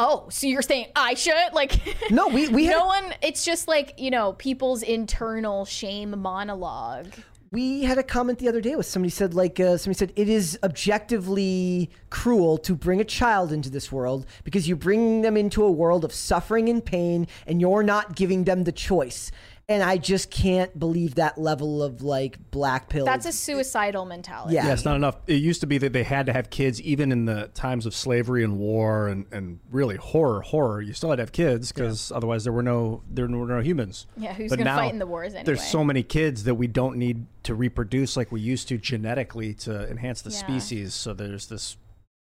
Oh, 0.00 0.28
so 0.30 0.46
you're 0.46 0.62
saying 0.62 0.86
I 0.94 1.14
should? 1.14 1.52
Like 1.52 1.80
No, 2.10 2.28
we- 2.28 2.48
we 2.48 2.66
had- 2.66 2.76
No 2.78 2.86
one 2.86 3.14
it's 3.22 3.44
just 3.44 3.68
like, 3.68 3.94
you 3.98 4.10
know, 4.10 4.32
people's 4.32 4.82
internal 4.82 5.64
shame 5.66 6.18
monologue. 6.20 7.08
We 7.50 7.82
had 7.82 7.96
a 7.96 8.02
comment 8.02 8.38
the 8.38 8.48
other 8.48 8.60
day 8.60 8.76
with 8.76 8.86
somebody 8.86 9.10
said 9.10 9.32
like 9.32 9.58
uh, 9.58 9.76
somebody 9.76 9.98
said 9.98 10.12
it 10.16 10.28
is 10.28 10.58
objectively 10.62 11.90
cruel 12.10 12.58
to 12.58 12.74
bring 12.74 13.00
a 13.00 13.04
child 13.04 13.52
into 13.52 13.70
this 13.70 13.90
world 13.90 14.26
because 14.44 14.68
you 14.68 14.76
bring 14.76 15.22
them 15.22 15.36
into 15.36 15.64
a 15.64 15.70
world 15.70 16.04
of 16.04 16.12
suffering 16.12 16.68
and 16.68 16.84
pain 16.84 17.26
and 17.46 17.60
you're 17.60 17.82
not 17.82 18.14
giving 18.14 18.44
them 18.44 18.64
the 18.64 18.72
choice 18.72 19.30
and 19.68 19.82
i 19.82 19.96
just 19.98 20.30
can't 20.30 20.76
believe 20.78 21.16
that 21.16 21.36
level 21.36 21.82
of 21.82 22.02
like 22.02 22.38
black 22.50 22.88
pill 22.88 23.04
That's 23.04 23.26
a 23.26 23.32
suicidal 23.32 24.04
mentality. 24.04 24.54
Yeah. 24.54 24.66
Yeah, 24.66 24.72
it's 24.72 24.84
not 24.84 24.96
enough. 24.96 25.16
It 25.26 25.34
used 25.34 25.60
to 25.60 25.66
be 25.66 25.78
that 25.78 25.92
they 25.92 26.02
had 26.02 26.26
to 26.26 26.32
have 26.32 26.50
kids 26.50 26.80
even 26.82 27.12
in 27.12 27.26
the 27.26 27.50
times 27.54 27.86
of 27.86 27.94
slavery 27.94 28.42
and 28.44 28.58
war 28.58 29.08
and, 29.08 29.26
and 29.30 29.60
really 29.70 29.96
horror, 29.96 30.40
horror. 30.40 30.80
You 30.80 30.92
still 30.92 31.10
had 31.10 31.16
to 31.16 31.22
have 31.22 31.32
kids 31.32 31.70
because 31.72 32.10
otherwise 32.12 32.44
there 32.44 32.52
were 32.52 32.62
no 32.62 33.02
there 33.10 33.26
were 33.26 33.46
no 33.46 33.60
humans. 33.60 34.06
Yeah, 34.16 34.32
who's 34.32 34.50
gonna 34.50 34.64
fight 34.64 34.92
in 34.92 34.98
the 34.98 35.06
wars 35.06 35.34
Anyway? 35.34 35.44
There's 35.44 35.64
so 35.66 35.84
many 35.84 36.02
kids 36.02 36.44
that 36.44 36.54
we 36.54 36.66
don't 36.66 36.96
need 36.96 37.26
to 37.44 37.54
reproduce 37.54 38.16
like 38.16 38.32
we 38.32 38.40
used 38.40 38.68
to 38.68 38.78
genetically 38.78 39.54
to 39.54 39.88
enhance 39.90 40.22
the 40.22 40.30
Yeah. 40.30 40.38
species. 40.38 40.94
So 40.94 41.12
there's 41.12 41.46
this. 41.46 41.76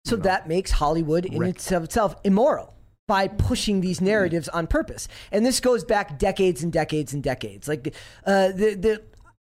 So 0.05 0.15
that 0.17 0.47
makes 0.47 0.71
Hollywood 0.71 1.25
in 1.25 1.39
Wreck. 1.39 1.55
itself, 1.55 1.83
itself 1.83 2.15
immoral 2.23 2.73
by 3.11 3.27
pushing 3.27 3.81
these 3.81 3.99
narratives 3.99 4.47
on 4.47 4.65
purpose. 4.67 5.09
And 5.33 5.45
this 5.45 5.59
goes 5.59 5.83
back 5.83 6.17
decades 6.17 6.63
and 6.63 6.71
decades 6.71 7.13
and 7.13 7.21
decades. 7.21 7.67
Like 7.67 7.93
uh, 8.25 8.53
the 8.53 8.75
the 8.75 9.01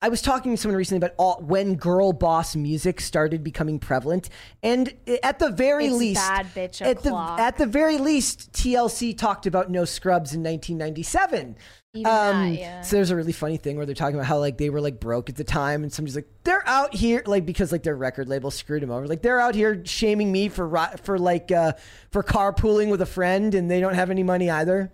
I 0.01 0.09
was 0.09 0.23
talking 0.23 0.55
to 0.55 0.57
someone 0.57 0.77
recently 0.77 0.97
about 0.97 1.13
all, 1.19 1.39
when 1.45 1.75
girl 1.75 2.11
boss 2.11 2.55
music 2.55 2.99
started 2.99 3.43
becoming 3.43 3.77
prevalent, 3.77 4.29
and 4.63 4.91
at 5.21 5.37
the 5.37 5.51
very 5.51 5.85
It's 5.85 5.95
least, 5.95 6.27
bad 6.27 6.47
bitch 6.55 6.81
at 6.81 7.03
the 7.03 7.13
at 7.13 7.59
the 7.59 7.67
very 7.67 7.99
least, 7.99 8.51
TLC 8.51 9.15
talked 9.15 9.45
about 9.45 9.69
no 9.69 9.85
scrubs 9.85 10.33
in 10.33 10.41
1997. 10.41 11.55
Even 11.93 12.03
that, 12.03 12.47
yeah. 12.53 12.81
So 12.81 12.95
there's 12.95 13.09
a 13.09 13.15
really 13.17 13.33
funny 13.33 13.57
thing 13.57 13.75
where 13.75 13.85
they're 13.85 13.93
talking 13.93 14.15
about 14.15 14.25
how 14.25 14.39
like 14.39 14.57
they 14.57 14.69
were 14.69 14.79
like 14.79 14.99
broke 14.99 15.29
at 15.29 15.35
the 15.35 15.43
time, 15.43 15.83
and 15.83 15.91
somebody's 15.91 16.15
like, 16.15 16.29
they're 16.45 16.65
out 16.65 16.93
here 16.93 17.21
like 17.25 17.45
because 17.45 17.71
like 17.71 17.83
their 17.83 17.97
record 17.97 18.29
label 18.29 18.49
screwed 18.49 18.81
them 18.81 18.91
over. 18.91 19.07
Like 19.07 19.21
they're 19.21 19.41
out 19.41 19.55
here 19.55 19.81
shaming 19.85 20.31
me 20.31 20.47
for 20.47 20.69
for 21.03 21.19
like 21.19 21.51
uh, 21.51 21.73
for 22.11 22.23
carpooling 22.23 22.89
with 22.89 23.01
a 23.01 23.05
friend, 23.05 23.53
and 23.53 23.69
they 23.69 23.81
don't 23.81 23.95
have 23.95 24.09
any 24.09 24.23
money 24.23 24.49
either. 24.49 24.89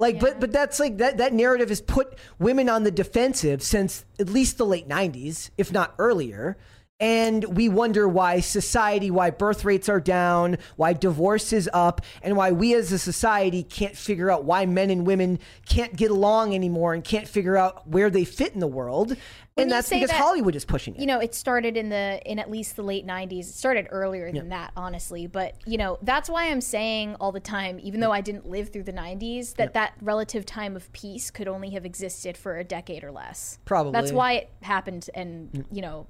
Like, 0.00 0.18
but 0.18 0.40
but 0.40 0.50
that's 0.50 0.80
like 0.80 0.98
that 0.98 1.18
that 1.18 1.32
narrative 1.32 1.68
has 1.68 1.80
put 1.80 2.18
women 2.40 2.68
on 2.68 2.82
the 2.82 2.90
defensive 2.90 3.62
since 3.62 4.04
at 4.18 4.28
least 4.28 4.58
the 4.58 4.66
late 4.66 4.88
'90s, 4.88 5.50
if 5.56 5.72
not 5.72 5.94
earlier. 5.98 6.56
And 7.00 7.56
we 7.56 7.68
wonder 7.70 8.06
why 8.06 8.40
society, 8.40 9.10
why 9.10 9.30
birth 9.30 9.64
rates 9.64 9.88
are 9.88 10.00
down, 10.00 10.58
why 10.76 10.92
divorce 10.92 11.52
is 11.52 11.68
up, 11.72 12.02
and 12.22 12.36
why 12.36 12.52
we 12.52 12.74
as 12.74 12.92
a 12.92 12.98
society 12.98 13.62
can't 13.62 13.96
figure 13.96 14.30
out 14.30 14.44
why 14.44 14.66
men 14.66 14.90
and 14.90 15.06
women 15.06 15.38
can't 15.66 15.96
get 15.96 16.10
along 16.10 16.54
anymore 16.54 16.92
and 16.92 17.02
can't 17.02 17.26
figure 17.26 17.56
out 17.56 17.88
where 17.88 18.10
they 18.10 18.24
fit 18.24 18.52
in 18.52 18.60
the 18.60 18.66
world. 18.66 19.16
When 19.54 19.64
and 19.64 19.72
that's 19.72 19.88
because 19.88 20.10
that- 20.10 20.20
Hollywood 20.20 20.54
is 20.54 20.64
pushing 20.64 20.94
it. 20.94 21.00
you 21.00 21.06
know 21.06 21.18
it 21.20 21.34
started 21.34 21.76
in 21.76 21.88
the 21.88 22.20
in 22.24 22.38
at 22.38 22.50
least 22.50 22.76
the 22.76 22.82
late 22.82 23.06
90s 23.06 23.40
it 23.40 23.54
started 23.54 23.88
earlier 23.90 24.30
than 24.30 24.50
that 24.50 24.72
honestly. 24.76 25.26
But 25.26 25.56
you 25.66 25.76
know 25.76 25.98
that's 26.02 26.30
why 26.30 26.50
i'm 26.50 26.60
saying 26.60 27.16
all 27.20 27.32
the 27.32 27.40
time 27.40 27.78
even 27.82 28.00
though 28.00 28.12
i 28.12 28.20
didn't 28.20 28.46
live 28.46 28.70
through 28.72 28.84
the 28.84 28.92
90s 28.92 29.56
that 29.56 29.74
that 29.74 29.94
relative 30.00 30.46
time 30.46 30.76
of 30.76 30.90
peace 30.92 31.30
could 31.30 31.48
only 31.48 31.70
have 31.70 31.84
existed 31.84 32.36
for 32.38 32.58
a 32.58 32.64
decade 32.64 33.02
or 33.04 33.10
less. 33.10 33.58
Probably. 33.64 33.92
that's 33.92 34.12
why 34.12 34.32
it 34.34 34.50
happened 34.62 35.10
and 35.14 35.66
you 35.72 35.82
know 35.82 36.06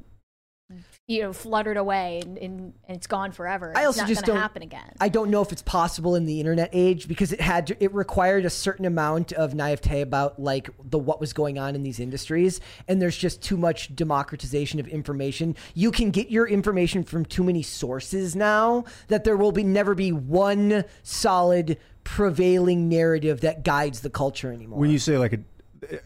you 1.06 1.22
know 1.22 1.32
fluttered 1.32 1.76
away 1.76 2.20
and, 2.24 2.38
and, 2.38 2.74
and 2.86 2.96
it's 2.96 3.06
gone 3.06 3.32
forever 3.32 3.72
I 3.74 3.80
it's 3.80 3.86
also 3.88 4.00
not 4.02 4.08
just 4.08 4.20
gonna 4.22 4.34
don't 4.34 4.40
happen 4.40 4.62
again 4.62 4.92
I 5.00 5.08
don't 5.08 5.30
know 5.30 5.42
if 5.42 5.52
it's 5.52 5.62
possible 5.62 6.14
in 6.14 6.26
the 6.26 6.38
internet 6.40 6.70
age 6.72 7.08
because 7.08 7.32
it 7.32 7.40
had 7.40 7.66
to, 7.68 7.82
it 7.82 7.92
required 7.94 8.44
a 8.44 8.50
certain 8.50 8.84
amount 8.84 9.32
of 9.32 9.54
naivete 9.54 10.00
about 10.00 10.40
like 10.40 10.70
the 10.82 10.98
what 10.98 11.20
was 11.20 11.32
going 11.32 11.58
on 11.58 11.74
in 11.74 11.82
these 11.82 12.00
industries, 12.00 12.60
and 12.88 13.00
there's 13.00 13.16
just 13.16 13.42
too 13.42 13.56
much 13.56 13.94
democratization 13.94 14.80
of 14.80 14.86
information. 14.88 15.56
You 15.74 15.90
can 15.90 16.10
get 16.10 16.30
your 16.30 16.46
information 16.46 17.04
from 17.04 17.24
too 17.24 17.44
many 17.44 17.62
sources 17.62 18.36
now 18.36 18.84
that 19.08 19.24
there 19.24 19.36
will 19.36 19.52
be 19.52 19.64
never 19.64 19.94
be 19.94 20.12
one 20.12 20.84
solid 21.02 21.78
prevailing 22.04 22.88
narrative 22.88 23.40
that 23.42 23.64
guides 23.64 24.00
the 24.00 24.10
culture 24.10 24.52
anymore. 24.52 24.78
When 24.78 24.90
you 24.90 24.98
say 24.98 25.18
like 25.18 25.32
a, 25.32 25.40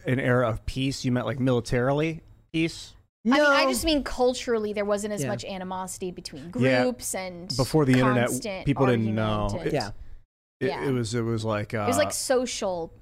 an 0.09 0.19
era 0.19 0.49
of 0.49 0.65
peace, 0.65 1.05
you 1.05 1.11
meant 1.11 1.25
like 1.25 1.39
militarily 1.39 2.21
peace. 2.51 2.94
No, 3.25 3.35
I 3.35 3.39
mean, 3.39 3.67
I 3.67 3.71
just 3.71 3.83
mean 3.85 4.03
culturally, 4.03 4.71
there 4.73 4.85
wasn't 4.85 5.13
as 5.13 5.21
Yeah. 5.23 5.27
much 5.29 5.43
animosity 5.45 6.11
between 6.11 6.51
Yeah. 6.57 6.83
groups 6.83 7.13
and 7.15 7.47
Before 7.57 7.83
the 7.85 7.93
internet, 7.93 8.65
people 8.65 8.85
didn't 8.85 9.13
know. 9.13 9.49
and- 9.59 9.73
yeah. 9.73 9.91
It, 10.61 10.67
Yeah. 10.67 10.87
it 10.87 10.91
was 10.91 11.13
it 11.13 11.21
was 11.21 11.43
like 11.43 11.73
uh, 11.73 11.79
It 11.79 11.87
was 11.87 11.97
like 11.97 12.13
social 12.13 12.93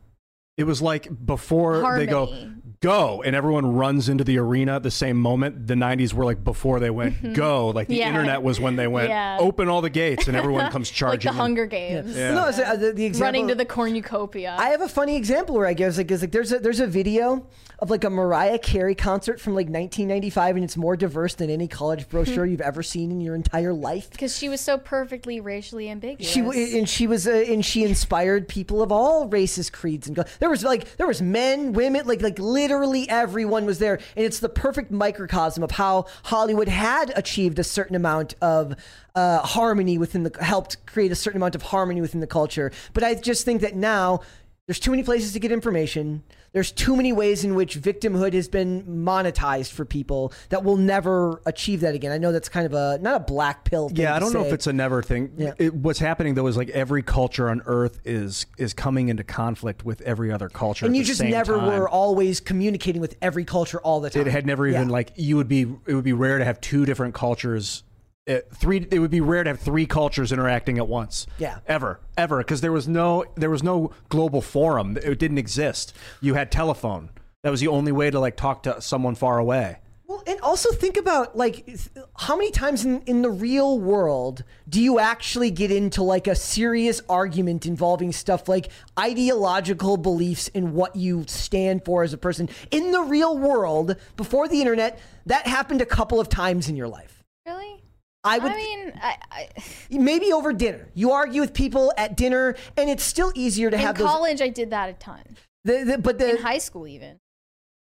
it 0.58 0.64
was 0.64 0.82
like 0.82 1.08
before 1.26 1.82
they 1.98 2.06
go 2.08 2.26
Harmony. 2.26 2.54
Go 2.84 3.24
and 3.24 3.36
everyone 3.36 3.74
runs 3.76 4.10
into 4.10 4.24
the 4.24 4.38
arena 4.38 4.76
at 4.76 4.84
the 4.84 4.92
same 4.92 5.18
moment. 5.18 5.66
The 5.68 5.74
'90s 5.76 6.14
were 6.14 6.26
like 6.26 6.44
before 6.44 6.80
they 6.80 6.90
went 6.90 7.34
go. 7.34 7.70
Like 7.70 7.88
the 7.88 7.94
Mm-hmm. 7.96 8.00
Yeah. 8.02 8.08
internet 8.10 8.44
was 8.44 8.60
when 8.60 8.76
they 8.76 8.88
went 8.88 9.10
Yeah. 9.10 9.38
open 9.40 9.70
all 9.70 9.82
the 9.82 9.90
gates 9.90 10.28
and 10.28 10.36
everyone 10.36 10.70
comes 10.72 10.90
charging 10.92 11.14
like 11.20 11.22
the 11.24 11.30
in. 11.30 11.36
Hunger 11.36 11.66
Games. 11.66 12.16
Yeah. 12.18 12.34
No, 12.34 12.48
it's, 12.48 12.60
uh, 12.60 12.76
the, 12.76 12.92
the 12.92 13.06
example, 13.06 13.26
Running 13.28 13.48
to 13.48 13.56
the 13.56 13.66
cornucopia. 13.66 14.56
I 14.60 14.70
have 14.70 14.82
a 14.82 14.90
funny 14.90 15.16
example 15.16 15.56
where 15.56 15.66
I 15.68 15.74
guess 15.74 15.98
like, 15.98 16.12
is 16.12 16.22
like 16.22 16.32
there's 16.32 16.52
a 16.52 16.60
there's 16.60 16.80
a 16.82 16.88
video 16.88 17.48
of 17.80 17.90
like 17.90 18.04
a 18.04 18.10
Mariah 18.10 18.60
Carey 18.60 18.96
concert 18.96 19.40
from 19.42 19.54
like 19.56 19.66
1995, 19.68 20.56
and 20.56 20.64
it's 20.66 20.78
more 20.78 20.96
diverse 20.96 21.36
than 21.36 21.50
any 21.50 21.68
college 21.68 22.08
brochure 22.10 22.46
you've 22.46 22.62
ever 22.62 22.82
seen 22.84 23.12
in 23.12 23.20
your 23.20 23.36
entire 23.36 23.74
life. 23.74 24.10
because 24.12 24.38
she 24.38 24.48
was 24.50 24.62
so 24.62 24.78
perfectly 24.78 25.40
racially 25.40 25.90
ambiguous. 25.90 26.32
She 26.32 26.42
w- 26.42 26.78
and 26.78 26.88
she 26.88 27.08
was 27.08 27.28
uh, 27.28 27.32
and 27.48 27.64
she 27.66 27.84
inspired 27.84 28.48
people 28.48 28.82
of 28.82 28.92
all 28.92 29.28
races, 29.28 29.70
creeds, 29.70 30.08
and 30.08 30.16
go- 30.16 30.24
there 30.40 30.50
was 30.50 30.64
like 30.64 30.96
there 30.98 31.08
was 31.08 31.22
men, 31.22 31.74
women, 31.74 32.06
like 32.08 32.22
like 32.22 32.40
literally 32.40 32.73
everyone 33.10 33.66
was 33.66 33.80
there, 33.80 34.00
and 34.16 34.26
it's 34.26 34.40
the 34.40 34.50
perfect 34.50 34.92
microcosm 34.92 35.64
of 35.64 35.72
how 35.72 36.06
Hollywood 36.24 36.68
had 36.68 37.12
achieved 37.16 37.60
a 37.60 37.64
certain 37.64 37.96
amount 37.96 38.36
of 38.42 38.76
uh, 39.16 39.40
harmony 39.40 39.98
within 39.98 40.24
the 40.24 40.32
helped 40.44 40.86
create 40.86 41.12
a 41.12 41.16
certain 41.16 41.38
amount 41.38 41.56
of 41.56 41.62
harmony 41.62 42.02
within 42.02 42.20
the 42.20 42.28
culture. 42.28 42.72
But 42.94 43.04
I 43.04 43.16
just 43.16 43.46
think 43.46 43.62
that 43.62 43.76
now 43.76 44.22
there's 44.68 44.80
too 44.80 44.92
many 44.92 45.04
places 45.04 45.34
to 45.34 45.40
get 45.40 45.52
information. 45.52 46.24
There's 46.54 46.72
too 46.72 46.96
many 46.96 47.12
ways 47.12 47.44
in 47.44 47.56
which 47.56 47.80
victimhood 47.82 48.34
has 48.34 48.48
been 48.48 48.84
monetized 48.84 49.72
for 49.72 49.86
people 49.86 50.32
that 50.50 50.64
will 50.64 50.78
never 50.78 51.42
achieve 51.48 51.80
that 51.82 51.96
again. 51.96 52.12
I 52.12 52.20
know 52.20 52.32
that's 52.32 52.48
kind 52.48 52.68
of 52.68 52.74
a 52.74 53.00
not 53.02 53.16
a 53.16 53.20
black 53.20 53.64
pill. 53.64 53.90
Thing 53.90 53.98
Yeah, 53.98 54.16
I 54.16 54.20
don't 54.20 54.32
know 54.34 54.44
say. 54.44 54.48
if 54.50 54.54
it's 54.54 54.68
a 54.68 54.74
never 54.74 55.02
thing. 55.02 55.32
Yeah. 55.36 55.54
It, 55.58 55.74
what's 55.74 55.98
happening 55.98 56.36
though 56.36 56.46
is 56.46 56.56
like 56.56 56.70
every 56.70 57.02
culture 57.02 57.50
on 57.50 57.64
Earth 57.66 58.00
is 58.06 58.46
is 58.60 58.74
coming 58.76 59.10
into 59.10 59.24
conflict 59.24 59.84
with 59.84 60.02
every 60.02 60.32
other 60.32 60.48
culture. 60.48 60.86
and 60.86 60.96
you 60.96 61.04
just 61.04 61.24
never 61.24 61.58
time. 61.58 61.66
were 61.68 61.90
always 61.90 62.40
communicating 62.40 63.02
with 63.02 63.16
every 63.20 63.46
culture 63.46 63.80
all 63.82 64.00
the 64.00 64.12
time. 64.12 64.28
It 64.28 64.32
had 64.32 64.46
never 64.46 64.68
even 64.68 64.90
Yeah. 64.90 64.94
like 64.94 65.12
you 65.16 65.36
would 65.38 65.48
be. 65.48 65.62
It 65.88 65.96
would 65.96 66.04
be 66.04 66.14
rare 66.14 66.38
to 66.38 66.46
have 66.46 66.62
two 66.62 66.86
different 66.86 67.16
cultures. 67.16 67.84
Uh 68.28 68.40
three. 68.54 68.88
It 68.92 69.00
would 69.00 69.12
be 69.12 69.22
rare 69.22 69.44
to 69.44 69.50
have 69.52 69.60
three 69.60 69.86
cultures 69.86 70.32
interacting 70.32 70.78
at 70.78 70.88
once. 70.88 71.28
Yeah. 71.38 71.60
Ever, 71.68 72.00
ever, 72.18 72.38
because 72.40 72.62
there 72.62 72.72
was 72.72 72.88
no 72.88 73.26
there 73.36 73.50
was 73.50 73.64
no 73.64 73.92
global 74.10 74.42
forum. 74.42 74.98
It 74.98 75.20
didn't 75.20 75.38
exist. 75.38 75.94
You 76.22 76.34
had 76.36 76.52
telephone. 76.52 77.10
That 77.44 77.50
was 77.50 77.60
the 77.60 77.68
only 77.68 77.92
way 77.92 78.10
to 78.10 78.20
like 78.20 78.38
talk 78.38 78.64
to 78.64 78.82
someone 78.82 79.16
far 79.16 79.38
away. 79.38 79.80
Well, 80.08 80.24
and 80.28 80.40
also 80.42 80.72
think 80.72 80.96
about 80.96 81.36
like 81.36 81.78
how 82.18 82.36
many 82.36 82.52
times 82.52 82.86
in, 82.86 83.02
in 83.02 83.22
the 83.22 83.30
real 83.30 83.80
world 83.80 84.44
do 84.70 84.82
you 84.82 85.00
actually 85.00 85.50
get 85.50 85.72
into 85.72 86.04
like 86.04 86.28
a 86.28 86.36
serious 86.36 87.02
argument 87.10 87.66
involving 87.66 88.12
stuff 88.12 88.48
like 88.48 88.70
ideological 89.00 89.98
beliefs 89.98 90.50
and 90.54 90.74
what 90.74 90.96
you 90.96 91.26
stand 91.28 91.84
for 91.84 92.04
as 92.04 92.14
a 92.14 92.18
person 92.18 92.48
in 92.72 92.92
the 92.92 93.02
real 93.02 93.38
world 93.38 93.96
before 94.16 94.48
the 94.48 94.60
internet? 94.62 95.00
That 95.26 95.48
happened 95.48 95.82
a 95.82 95.86
couple 95.86 96.20
of 96.20 96.30
times 96.30 96.70
in 96.70 96.76
your 96.76 96.88
life. 96.88 97.24
really. 97.46 97.83
I 98.24 98.40
would 98.40 98.52
I 98.52 98.56
mean, 98.56 98.94
I, 99.02 99.18
I, 99.32 99.48
maybe 99.92 100.32
over 100.32 100.54
dinner. 100.54 100.90
You 100.94 101.12
argue 101.12 101.42
with 101.42 101.54
people 101.54 101.94
at 101.98 102.16
dinner, 102.16 102.56
and 102.78 102.90
it's 102.90 103.04
still 103.04 103.32
easier 103.36 103.70
to 103.70 103.76
in 103.76 103.82
have 103.82 103.98
those. 103.98 104.06
In 104.06 104.12
college, 104.12 104.42
I 104.42 104.50
did 104.50 104.70
that 104.72 104.90
a 104.90 104.94
ton. 104.94 105.24
The, 105.66 105.84
the, 105.84 105.98
but 105.98 106.22
In 106.22 106.38
high 106.38 106.58
school, 106.58 106.88
even. 106.88 107.20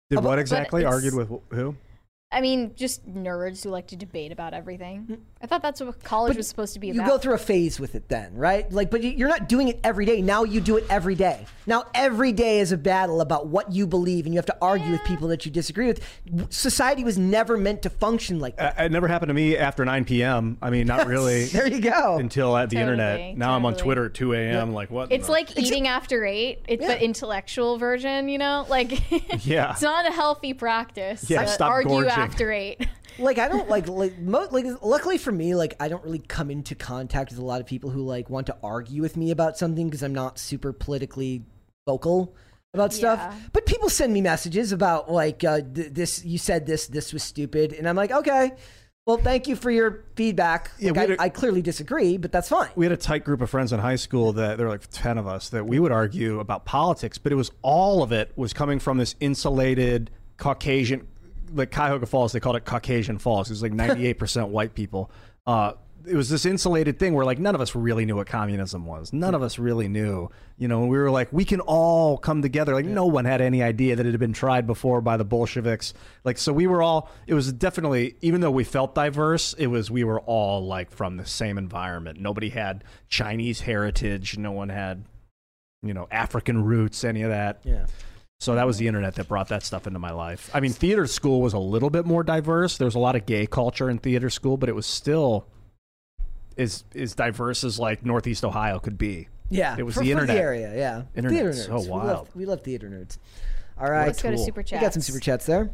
Did 0.09 0.19
About- 0.19 0.29
what 0.29 0.39
exactly? 0.39 0.81
it's- 0.81 0.93
Argued 0.93 1.15
with 1.15 1.29
who? 1.51 1.75
I 2.33 2.39
mean, 2.39 2.73
just 2.75 3.05
nerds 3.05 3.63
who 3.63 3.69
like 3.69 3.87
to 3.87 3.97
debate 3.97 4.31
about 4.31 4.53
everything. 4.53 5.07
Mm. 5.09 5.19
I 5.43 5.47
thought 5.47 5.61
that's 5.61 5.81
what 5.81 6.03
college 6.03 6.37
was 6.37 6.47
supposed 6.47 6.73
to 6.73 6.79
be 6.79 6.89
Mm. 6.89 6.93
you 6.95 7.01
about. 7.01 7.09
go 7.09 7.17
through 7.17 7.33
a 7.33 7.37
phase 7.37 7.79
with 7.79 7.95
it 7.95 8.07
then 8.09 8.35
right 8.35 8.71
like 8.71 8.89
but 8.91 9.01
you- 9.03 9.11
you're 9.11 9.29
not 9.29 9.47
doing 9.49 9.67
it 9.69 9.79
every 9.83 10.05
day 10.05 10.21
now 10.21 10.43
you 10.43 10.61
do 10.61 10.77
it 10.77 10.85
every 10.89 11.15
day 11.15 11.45
now 11.67 11.83
every 11.93 12.31
day 12.31 12.59
is 12.59 12.71
a 12.71 12.77
battle 12.77 13.21
about 13.21 13.47
what 13.47 13.71
you 13.71 13.85
believe 13.87 14.25
and 14.25 14.33
you 14.33 14.37
have 14.37 14.45
to 14.45 14.57
argue 14.61 14.91
with 14.91 15.03
people 15.03 15.27
that 15.29 15.45
you 15.45 15.51
disagree 15.51 15.87
with 15.87 16.01
society 16.49 17.03
was 17.03 17.17
never 17.17 17.57
meant 17.57 17.81
to 17.81 17.89
function 17.89 18.39
like 18.39 18.57
that 18.57 18.79
Uh, 18.79 18.83
It 18.83 18.91
never 18.91 19.07
happened 19.07 19.29
to 19.29 19.33
me 19.33 19.57
after 19.57 19.83
9 19.85 20.05
p.m. 20.05 20.57
I 20.61 20.69
mean, 20.69 20.87
not 20.87 21.07
really. 21.07 21.45
there 21.53 21.67
you 21.67 21.79
go 21.81 22.17
Until 22.17 22.55
at 22.57 22.69
the 22.69 22.75
Totally, 22.77 22.93
internet. 22.93 23.37
Now 23.37 23.53
I'm 23.55 23.65
on. 23.65 23.75
Twitter 23.75 24.05
at 24.05 24.13
2 24.13 24.33
a.m. 24.33 24.73
Like 24.73 24.91
what? 24.91 25.11
It's 25.11 25.25
the- 25.27 25.31
like 25.31 25.57
eating 25.57 25.87
after 25.87 26.25
eight. 26.25 26.59
It's 26.67 26.81
Yeah. 26.81 26.89
the 26.89 27.03
intellectual 27.03 27.77
version, 27.77 28.29
you 28.29 28.37
know? 28.37 28.65
Like, 28.69 28.91
Yeah. 29.45 29.71
it's 29.71 29.81
not 29.81 30.05
a 30.07 30.11
healthy 30.11 30.53
practice 30.53 31.29
Yeah, 31.29 31.41
to 31.43 31.47
stop 31.47 31.71
argue 31.71 31.89
gorging. 31.91 32.11
after 32.11 32.51
eight. 32.51 32.87
Like 33.21 33.37
i 33.37 33.47
don't 33.47 33.69
like 33.69 33.87
like, 33.87 34.17
mo- 34.19 34.47
like 34.51 34.65
luckily 34.81 35.17
for 35.17 35.31
me 35.31 35.55
like 35.55 35.75
i 35.79 35.87
don't 35.87 36.03
really 36.03 36.19
come 36.19 36.49
into 36.51 36.75
contact 36.75 37.31
with 37.31 37.39
a 37.39 37.45
lot 37.45 37.61
of 37.61 37.67
people 37.67 37.89
who 37.89 38.01
like 38.01 38.29
want 38.29 38.47
to 38.47 38.57
argue 38.63 39.01
with 39.01 39.15
me 39.15 39.31
about 39.31 39.57
something 39.57 39.87
because 39.87 40.03
i'm 40.03 40.13
not 40.13 40.37
super 40.39 40.73
politically 40.73 41.43
vocal 41.87 42.35
about 42.73 42.93
stuff. 42.93 43.19
Yeah. 43.19 43.33
but 43.51 43.65
people 43.65 43.89
send 43.89 44.13
me 44.13 44.21
messages 44.21 44.71
about 44.71 45.11
like 45.11 45.43
uh, 45.43 45.59
th- 45.59 45.91
this 45.91 46.23
you 46.23 46.37
said 46.37 46.65
this 46.65 46.87
this 46.87 47.11
was 47.11 47.21
stupid. 47.21 47.73
And 47.73 47.87
i'm 47.89 47.97
like 47.97 48.11
okay 48.11 48.53
well 49.05 49.17
thank 49.17 49.47
you 49.47 49.57
for 49.57 49.69
your 49.71 50.05
feedback. 50.15 50.71
Yeah, 50.79 50.91
Like, 50.91 51.09
I, 51.09 51.13
a- 51.13 51.17
I 51.23 51.29
clearly 51.29 51.61
disagree 51.61 52.15
but 52.17 52.31
that's 52.31 52.47
fine. 52.47 52.69
We 52.75 52.85
had 52.85 52.93
a 52.93 52.97
tight 52.97 53.25
group 53.25 53.41
of 53.41 53.49
friends 53.49 53.73
in 53.73 53.79
high 53.81 53.97
school 53.97 54.31
that 54.33 54.57
there 54.57 54.67
were 54.67 54.71
like 54.71 54.87
10 54.89 55.17
of 55.17 55.27
us 55.27 55.49
that 55.49 55.65
we 55.67 55.79
would 55.79 55.91
argue 55.91 56.39
about 56.39 56.63
politics, 56.63 57.17
but 57.17 57.33
it 57.33 57.35
was 57.35 57.51
all 57.61 58.03
of 58.03 58.13
it 58.13 58.31
was 58.37 58.53
coming 58.53 58.79
from 58.79 58.97
this 58.97 59.15
insulated 59.19 60.09
Caucasian, 60.37 61.07
like 61.53 61.71
Cuyahoga 61.71 62.05
Falls, 62.05 62.31
they 62.31 62.39
called 62.39 62.55
it 62.55 62.65
Caucasian 62.65 63.17
Falls. 63.17 63.49
It 63.49 63.53
was 63.53 63.63
like 63.63 63.73
98% 63.73 64.47
white 64.49 64.73
people. 64.73 65.11
Uh, 65.45 65.73
it 66.05 66.15
was 66.15 66.29
this 66.29 66.45
insulated 66.45 66.97
thing 66.99 67.13
where 67.13 67.25
like 67.25 67.39
none 67.39 67.55
of 67.55 67.61
us 67.61 67.75
really 67.75 68.05
knew 68.05 68.15
what 68.15 68.27
communism 68.27 68.85
was. 68.85 69.13
None 69.13 69.35
of 69.35 69.43
us 69.43 69.59
really 69.59 69.87
knew, 69.87 70.29
you 70.57 70.67
know, 70.67 70.81
and 70.81 70.89
we 70.89 70.97
were 70.97 71.11
like, 71.11 71.31
we 71.31 71.45
can 71.45 71.59
all 71.59 72.17
come 72.17 72.41
together. 72.41 72.73
Like 72.73 72.85
no 72.85 73.05
one 73.05 73.25
had 73.25 73.41
any 73.41 73.61
idea 73.61 73.95
that 73.95 74.05
it 74.05 74.11
had 74.11 74.19
been 74.19 74.33
tried 74.33 74.65
before 74.67 75.01
by 75.01 75.17
the 75.17 75.25
Bolsheviks. 75.25 75.93
Like, 76.23 76.37
so 76.37 76.53
we 76.53 76.67
were 76.67 76.81
all, 76.81 77.09
it 77.27 77.33
was 77.33 77.51
definitely, 77.53 78.15
even 78.21 78.41
though 78.41 78.51
we 78.51 78.63
felt 78.63 78.95
diverse, 78.95 79.53
it 79.53 79.67
was, 79.67 79.91
we 79.91 80.03
were 80.03 80.21
all 80.21 80.65
like 80.65 80.91
from 80.91 81.17
the 81.17 81.25
same 81.25 81.57
environment. 81.57 82.19
Nobody 82.19 82.49
had 82.49 82.83
Chinese 83.07 83.61
heritage. 83.61 84.37
No 84.37 84.51
one 84.51 84.69
had, 84.69 85.05
you 85.83 85.93
know, 85.93 86.07
African 86.11 86.63
roots, 86.63 87.03
any 87.03 87.21
of 87.21 87.29
that. 87.29 87.61
yeah 87.63 87.85
So 88.41 88.55
that 88.55 88.65
was 88.65 88.79
the 88.79 88.87
internet 88.87 89.13
that 89.15 89.27
brought 89.27 89.49
that 89.49 89.61
stuff 89.61 89.85
into 89.85 89.99
my 89.99 90.09
life. 90.11 90.49
I 90.51 90.61
mean, 90.61 90.71
theater 90.73 91.05
school 91.05 91.41
was 91.43 91.53
a 91.53 91.59
little 91.59 91.91
bit 91.91 92.07
more 92.07 92.23
diverse. 92.23 92.75
There 92.75 92.85
was 92.85 92.95
a 92.95 92.99
lot 92.99 93.15
of 93.15 93.27
gay 93.27 93.45
culture 93.45 93.87
in 93.87 93.99
theater 93.99 94.31
school, 94.31 94.57
but 94.57 94.67
it 94.67 94.73
was 94.73 94.87
still 94.87 95.45
as 96.57 96.83
as 96.95 97.13
diverse 97.13 97.63
as 97.63 97.77
like 97.77 98.03
Northeast 98.03 98.43
Ohio 98.43 98.79
could 98.79 98.97
be. 98.97 99.27
Yeah, 99.51 99.75
It 99.77 99.83
was 99.83 99.93
for, 99.93 99.99
the 99.99 100.07
for 100.07 100.11
internet. 100.21 100.37
area. 100.37 100.75
Yeah, 100.75 101.03
Internet's 101.15 101.35
theater 101.35 101.51
nerds. 101.51 101.65
so 101.67 101.73
We 101.91 101.99
love, 101.99 102.07
wild. 102.07 102.29
we 102.33 102.45
love 102.47 102.61
theater 102.61 102.89
nerds. 102.89 103.19
All 103.79 103.91
right, 103.91 104.07
Let's 104.07 104.23
go 104.23 104.31
to 104.31 104.37
tool. 104.37 104.45
super 104.45 104.63
we 104.71 104.79
got 104.79 104.93
some 104.93 105.03
super 105.03 105.19
chats 105.19 105.45
there. 105.45 105.69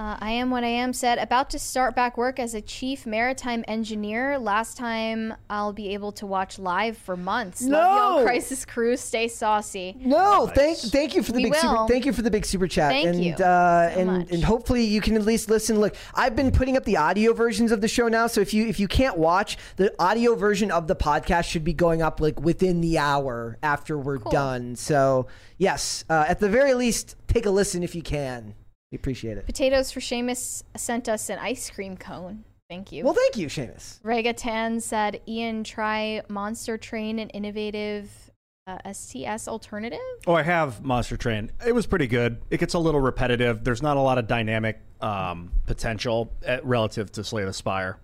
Uh, 0.00 0.16
I 0.18 0.30
am 0.30 0.48
what 0.48 0.64
I 0.64 0.68
am 0.68 0.94
said, 0.94 1.18
about 1.18 1.50
to 1.50 1.58
start 1.58 1.94
back 1.94 2.16
work 2.16 2.38
as 2.40 2.54
a 2.54 2.62
chief 2.62 3.04
maritime 3.04 3.66
engineer. 3.68 4.38
Last 4.38 4.78
time 4.78 5.34
I'll 5.50 5.74
be 5.74 5.92
able 5.92 6.10
to 6.12 6.24
watch 6.24 6.58
live 6.58 6.96
for 6.96 7.18
months. 7.18 7.60
Love 7.60 7.70
No! 7.70 7.96
y'all, 7.96 8.24
Crisis 8.24 8.64
Crew. 8.64 8.96
Stay 8.96 9.28
saucy. 9.28 9.94
No, 10.00 10.46
thank 10.46 10.78
thank 10.78 11.14
you 11.14 11.22
for 11.22 11.32
the 11.32 11.36
We 11.36 11.50
big 11.50 11.54
super 11.56 11.86
thank 11.86 12.06
you 12.06 12.14
for 12.14 12.22
the 12.22 12.30
big 12.30 12.46
super 12.46 12.66
chat. 12.66 12.92
Thank 12.92 13.08
and 13.08 13.22
you 13.22 13.34
uh, 13.34 13.92
so 13.92 14.00
and 14.00 14.06
much. 14.06 14.30
and 14.30 14.42
hopefully 14.42 14.84
you 14.84 15.02
can 15.02 15.16
at 15.16 15.22
least 15.26 15.50
listen. 15.50 15.78
Look, 15.78 15.94
I've 16.14 16.34
been 16.34 16.50
putting 16.50 16.78
up 16.78 16.84
the 16.84 16.96
audio 16.96 17.34
versions 17.34 17.70
of 17.70 17.82
the 17.82 17.88
show 17.88 18.08
now, 18.08 18.26
so 18.26 18.40
if 18.40 18.54
you 18.54 18.66
if 18.68 18.80
you 18.80 18.88
can't 18.88 19.18
watch, 19.18 19.58
the 19.76 19.94
audio 19.98 20.34
version 20.34 20.70
of 20.70 20.86
the 20.86 20.96
podcast 20.96 21.44
should 21.44 21.62
be 21.62 21.74
going 21.74 22.00
up 22.00 22.22
like 22.22 22.40
within 22.40 22.80
the 22.80 22.96
hour 22.96 23.58
after 23.62 23.98
we're 23.98 24.16
done. 24.16 24.76
So 24.76 25.26
yes, 25.58 26.06
uh, 26.08 26.24
at 26.26 26.40
the 26.40 26.48
very 26.48 26.72
least, 26.72 27.16
take 27.28 27.44
a 27.44 27.50
listen 27.50 27.82
if 27.82 27.94
you 27.94 28.00
can. 28.00 28.54
We 28.90 28.96
appreciate 28.96 29.38
it. 29.38 29.46
Potatoes 29.46 29.92
for 29.92 30.00
Seamus 30.00 30.64
sent 30.76 31.08
us 31.08 31.30
an 31.30 31.38
ice 31.38 31.70
cream 31.70 31.96
cone. 31.96 32.44
Thank 32.68 32.92
you. 32.92 33.04
Well, 33.04 33.14
thank 33.14 33.36
you, 33.36 33.48
Seamus. 33.48 34.00
Regatan 34.02 34.80
said, 34.80 35.20
Ian, 35.26 35.64
try 35.64 36.22
Monster 36.28 36.78
Train, 36.78 37.18
an 37.18 37.28
innovative 37.30 38.30
uh, 38.66 38.92
STS 38.92 39.48
alternative. 39.48 39.98
Oh, 40.26 40.34
I 40.34 40.42
have 40.42 40.84
Monster 40.84 41.16
Train. 41.16 41.50
It 41.66 41.74
was 41.74 41.86
pretty 41.86 42.06
good. 42.06 42.40
It 42.50 42.58
gets 42.60 42.74
a 42.74 42.78
little 42.78 43.00
repetitive. 43.00 43.64
There's 43.64 43.82
not 43.82 43.96
a 43.96 44.00
lot 44.00 44.18
of 44.18 44.26
dynamic 44.28 44.80
um, 45.00 45.50
potential 45.66 46.32
at, 46.44 46.64
relative 46.64 47.10
to 47.12 47.24
Slay 47.24 47.44
the 47.44 47.52
Spire. 47.52 47.98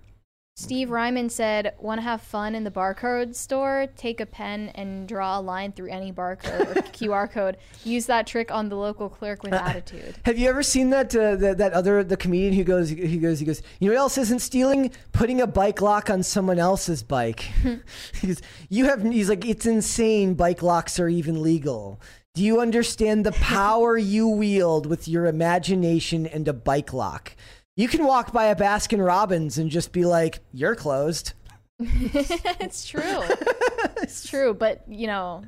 Steve 0.59 0.91
Ryman 0.91 1.29
said, 1.29 1.75
Want 1.79 1.99
to 1.99 2.03
have 2.03 2.23
fun 2.23 2.55
in 2.55 2.65
the 2.65 2.71
barcode 2.71 3.35
store? 3.35 3.89
Take 3.95 4.23
a 4.23 4.27
pen 4.27 4.71
and 4.71 5.07
draw 5.07 5.39
a 5.39 5.43
line 5.43 5.73
through 5.73 5.91
any 5.91 6.13
barcode 6.13 6.75
or 6.75 6.75
QR 6.93 7.31
code. 7.31 7.59
Use 7.85 8.07
that 8.07 8.27
trick 8.27 8.51
on 8.51 8.71
the 8.71 8.75
local 8.75 9.11
clerk 9.11 9.43
with 9.43 9.53
attitude. 9.53 10.17
Have 10.25 10.39
you 10.39 10.49
ever 10.49 10.63
seen 10.63 10.89
that 10.91 11.15
uh, 11.15 11.37
that, 11.37 11.59
that 11.59 11.75
other 11.75 12.03
the 12.03 12.17
comedian 12.17 12.55
who 12.55 12.65
goes 12.65 12.89
he 12.89 13.19
goes 13.19 13.39
he 13.39 13.45
goes 13.45 13.61
you 13.81 13.89
know 13.89 13.95
what 13.95 14.01
else 14.01 14.17
isn't 14.17 14.39
stealing 14.39 14.93
putting 15.13 15.43
a 15.43 15.47
bike 15.47 15.83
lock 15.83 16.09
on 16.09 16.23
someone 16.23 16.59
else's 16.59 17.03
bike. 17.03 17.41
he 18.15 18.27
goes, 18.27 18.41
you 18.71 18.87
have 18.87 19.03
he's 19.03 19.29
like 19.29 19.45
it's 19.45 19.67
insane 19.67 20.33
bike 20.33 20.63
locks 20.63 20.99
are 20.99 21.09
even 21.09 21.43
legal. 21.43 22.01
Do 22.33 22.43
you 22.43 22.61
understand 22.61 23.27
the 23.27 23.33
power 23.33 23.97
you 23.97 24.29
wield 24.29 24.87
with 24.87 25.07
your 25.07 25.27
imagination 25.27 26.27
and 26.27 26.49
a 26.49 26.53
bike 26.55 26.95
lock? 26.95 27.35
You 27.77 27.89
can 27.89 28.07
walk 28.07 28.33
by 28.33 28.47
a 28.47 28.57
Baskin 28.57 29.05
Robbins 29.05 29.59
and 29.59 29.71
just 29.71 29.93
be 29.93 30.07
like, 30.07 30.41
"You're 30.53 30.75
closed." 30.75 31.35
it's 31.79 32.89
true. 32.89 33.03
it's 34.03 34.27
true, 34.31 34.55
but 34.55 34.83
you 34.89 35.07
know, 35.07 35.45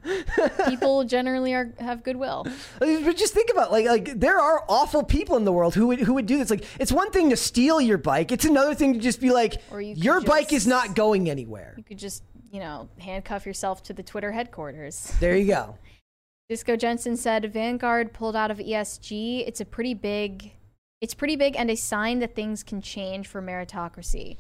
people 0.68 1.04
generally 1.04 1.54
are 1.54 1.72
have 1.78 2.02
goodwill. 2.02 2.46
But 2.78 3.16
just 3.16 3.32
think 3.32 3.50
about 3.50 3.72
like 3.72 3.86
like 3.86 4.20
there 4.20 4.38
are 4.38 4.62
awful 4.68 5.04
people 5.04 5.38
in 5.38 5.46
the 5.46 5.52
world 5.52 5.74
who 5.74 5.86
would 5.86 6.00
who 6.00 6.12
would 6.14 6.26
do 6.26 6.36
this. 6.36 6.50
Like 6.50 6.64
it's 6.78 6.92
one 6.92 7.10
thing 7.12 7.30
to 7.30 7.36
steal 7.36 7.80
your 7.80 7.96
bike; 7.96 8.30
it's 8.30 8.44
another 8.44 8.74
thing 8.74 8.92
to 8.92 8.98
just 8.98 9.22
be 9.22 9.30
like, 9.30 9.62
Or 9.70 9.80
you 9.80 9.94
your 9.94 10.20
bike 10.20 10.52
is 10.52 10.66
not 10.66 10.94
going 10.94 11.30
anywhere. 11.30 11.72
You 11.78 11.82
could 11.82 11.98
just, 11.98 12.24
you 12.52 12.60
know, 12.60 12.90
handcuff 12.98 13.46
yourself 13.46 13.82
to 13.84 13.94
the 13.94 14.02
Twitter 14.02 14.32
headquarters. 14.32 15.14
There 15.18 15.34
you 15.34 15.46
go. 15.46 15.78
Disco 16.50 16.76
Jensen 16.76 17.16
said 17.16 17.50
Vanguard 17.52 18.12
pulled 18.12 18.36
out 18.36 18.50
of 18.50 18.58
ESG. 18.58 19.46
It's 19.46 19.62
a 19.62 19.66
pretty 19.66 19.94
big 19.94 20.52
it's 21.00 21.14
pretty 21.14 21.36
big 21.36 21.56
and 21.56 21.70
a 21.70 21.76
sign 21.76 22.18
that 22.20 22.34
things 22.34 22.62
can 22.62 22.80
change 22.80 23.26
for 23.26 23.40
meritocracy. 23.40 24.36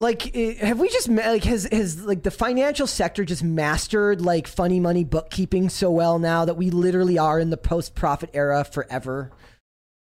Like, 0.00 0.34
eh, 0.34 0.54
have 0.64 0.80
we 0.80 0.88
just 0.88 1.08
ma- 1.10 1.22
like 1.22 1.44
has 1.44 1.64
has 1.64 2.02
like 2.04 2.22
the 2.22 2.30
financial 2.30 2.86
sector 2.86 3.24
just 3.24 3.44
mastered 3.44 4.22
like 4.22 4.46
funny 4.46 4.80
money 4.80 5.04
bookkeeping 5.04 5.68
so 5.68 5.90
well 5.90 6.18
now 6.18 6.46
that 6.46 6.56
we 6.56 6.70
literally 6.70 7.18
are 7.18 7.38
in 7.38 7.50
the 7.50 7.58
post 7.58 7.94
profit 7.94 8.30
era 8.32 8.64
forever? 8.64 9.30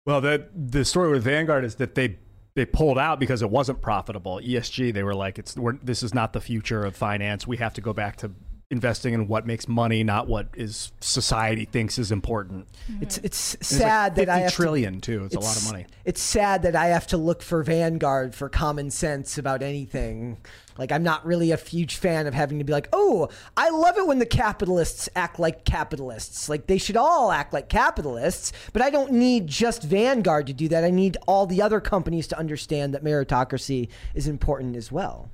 Well, 0.04 0.20
that 0.20 0.50
the 0.54 0.84
story 0.84 1.10
with 1.10 1.24
Vanguard 1.24 1.64
is 1.64 1.76
that 1.76 1.94
they 1.94 2.18
they 2.54 2.66
pulled 2.66 2.98
out 2.98 3.18
because 3.18 3.40
it 3.40 3.50
wasn't 3.50 3.80
profitable. 3.80 4.40
ESG, 4.42 4.92
they 4.92 5.02
were 5.02 5.14
like, 5.14 5.38
it's 5.38 5.56
we're, 5.56 5.78
this 5.82 6.02
is 6.02 6.12
not 6.12 6.34
the 6.34 6.40
future 6.40 6.84
of 6.84 6.94
finance. 6.94 7.46
We 7.46 7.56
have 7.56 7.72
to 7.74 7.80
go 7.80 7.94
back 7.94 8.16
to 8.16 8.32
investing 8.70 9.14
in 9.14 9.28
what 9.28 9.46
makes 9.46 9.68
money, 9.68 10.02
not 10.02 10.26
what 10.26 10.48
is 10.54 10.90
society 11.00 11.64
thinks 11.64 11.98
is 11.98 12.10
important. 12.10 12.66
Mm-hmm. 12.90 13.02
It's 13.02 13.18
it's 13.18 13.54
And 13.54 13.60
it's 13.60 13.72
like 13.72 13.80
sad 13.80 14.16
that 14.16 14.28
I 14.28 14.34
50 14.34 14.42
have 14.42 14.50
to- 14.50 14.56
trillion 14.56 15.00
too. 15.00 15.24
It's, 15.24 15.36
a 15.36 15.40
lot 15.40 15.56
of 15.56 15.64
money. 15.66 15.86
It's 16.04 16.20
sad 16.20 16.62
that 16.62 16.74
I 16.74 16.86
have 16.86 17.06
to 17.08 17.16
look 17.16 17.42
for 17.42 17.62
Vanguard 17.62 18.34
for 18.34 18.48
common 18.48 18.90
sense 18.90 19.38
about 19.38 19.62
anything. 19.62 20.38
Like 20.78 20.90
I'm 20.90 21.04
not 21.04 21.24
really 21.24 21.52
a 21.52 21.56
huge 21.56 21.96
fan 21.96 22.26
of 22.26 22.34
having 22.34 22.58
to 22.58 22.64
be 22.64 22.72
like, 22.72 22.88
"Oh, 22.92 23.28
I 23.56 23.70
love 23.70 23.96
it 23.98 24.06
when 24.06 24.18
the 24.18 24.26
capitalists 24.26 25.08
act 25.14 25.38
like 25.38 25.64
capitalists." 25.64 26.48
Like 26.48 26.66
they 26.66 26.78
should 26.78 26.96
all 26.96 27.30
act 27.30 27.52
like 27.52 27.68
capitalists, 27.68 28.52
but 28.72 28.82
I 28.82 28.90
don't 28.90 29.12
need 29.12 29.46
just 29.46 29.84
Vanguard 29.84 30.48
to 30.48 30.52
do 30.52 30.68
that. 30.68 30.82
I 30.84 30.90
need 30.90 31.16
all 31.28 31.46
the 31.46 31.62
other 31.62 31.80
companies 31.80 32.26
to 32.28 32.38
understand 32.38 32.94
that 32.94 33.04
meritocracy 33.04 33.88
is 34.14 34.26
important 34.26 34.74
as 34.76 34.90
well. 34.90 35.30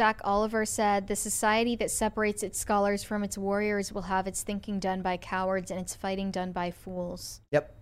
Zach 0.00 0.22
Oliver 0.24 0.64
said 0.64 1.08
the 1.08 1.14
society 1.14 1.76
that 1.76 1.90
separates 1.90 2.42
its 2.42 2.58
scholars 2.58 3.04
from 3.04 3.22
its 3.22 3.36
warriors 3.36 3.92
will 3.92 4.08
have 4.08 4.26
its 4.26 4.42
thinking 4.42 4.80
done 4.80 5.02
by 5.02 5.18
cowards 5.18 5.70
and 5.70 5.78
its 5.78 5.94
fighting 5.94 6.30
done 6.30 6.52
by 6.52 6.70
fools. 6.70 7.42
Yep. 7.52 7.76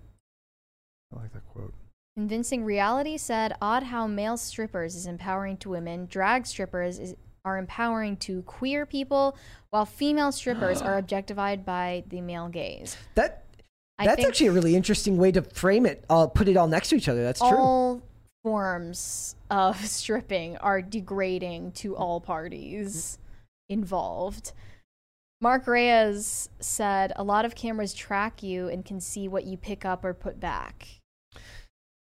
I 1.15 1.21
like 1.21 1.33
that 1.33 1.47
quote. 1.47 1.73
Convincing 2.17 2.65
Reality 2.65 3.19
said, 3.19 3.55
Odd 3.63 3.85
how 3.85 4.09
male 4.09 4.37
strippers 4.37 4.97
is 4.97 5.07
empowering 5.07 5.59
to 5.59 5.69
women, 5.69 6.07
drag 6.07 6.45
strippers 6.45 6.99
is, 6.99 7.15
are 7.45 7.57
empowering 7.57 8.17
to 8.17 8.43
queer 8.43 8.85
people, 8.85 9.39
while 9.71 9.87
female 9.87 10.33
strippers 10.33 10.83
are 10.83 10.99
objectified 10.99 11.65
by 11.65 12.03
the 12.09 12.21
male 12.21 12.49
gaze. 12.49 12.97
That 13.15 13.45
I 13.97 14.07
that's 14.07 14.17
think 14.17 14.27
actually 14.27 14.49
a 14.49 14.53
really 14.53 14.75
interesting 14.75 15.19
way 15.19 15.31
to 15.31 15.43
frame 15.43 15.87
it. 15.87 16.05
I'll 16.11 16.29
put 16.29 16.49
it 16.49 16.57
all 16.57 16.67
next 16.67 16.89
to 16.89 16.97
each 16.97 17.09
other. 17.09 17.23
That's 17.23 17.39
true. 17.39 17.57
all 17.57 18.03
forms 18.49 19.37
of 19.51 19.77
stripping 19.87 20.57
are 20.57 20.81
degrading 20.81 21.71
to 21.73 21.95
all 21.95 22.19
parties 22.19 23.19
involved. 23.69 24.53
Mark 25.39 25.67
Reyes 25.67 26.49
said, 26.59 27.13
A 27.17 27.23
lot 27.23 27.45
of 27.45 27.55
cameras 27.55 27.93
track 27.93 28.43
you 28.43 28.69
and 28.69 28.87
can 28.87 29.01
see 29.01 29.29
what 29.29 29.45
you 29.45 29.59
pick 29.59 29.85
up 29.85 30.03
or 30.03 30.15
put 30.15 30.41
back. 30.41 30.98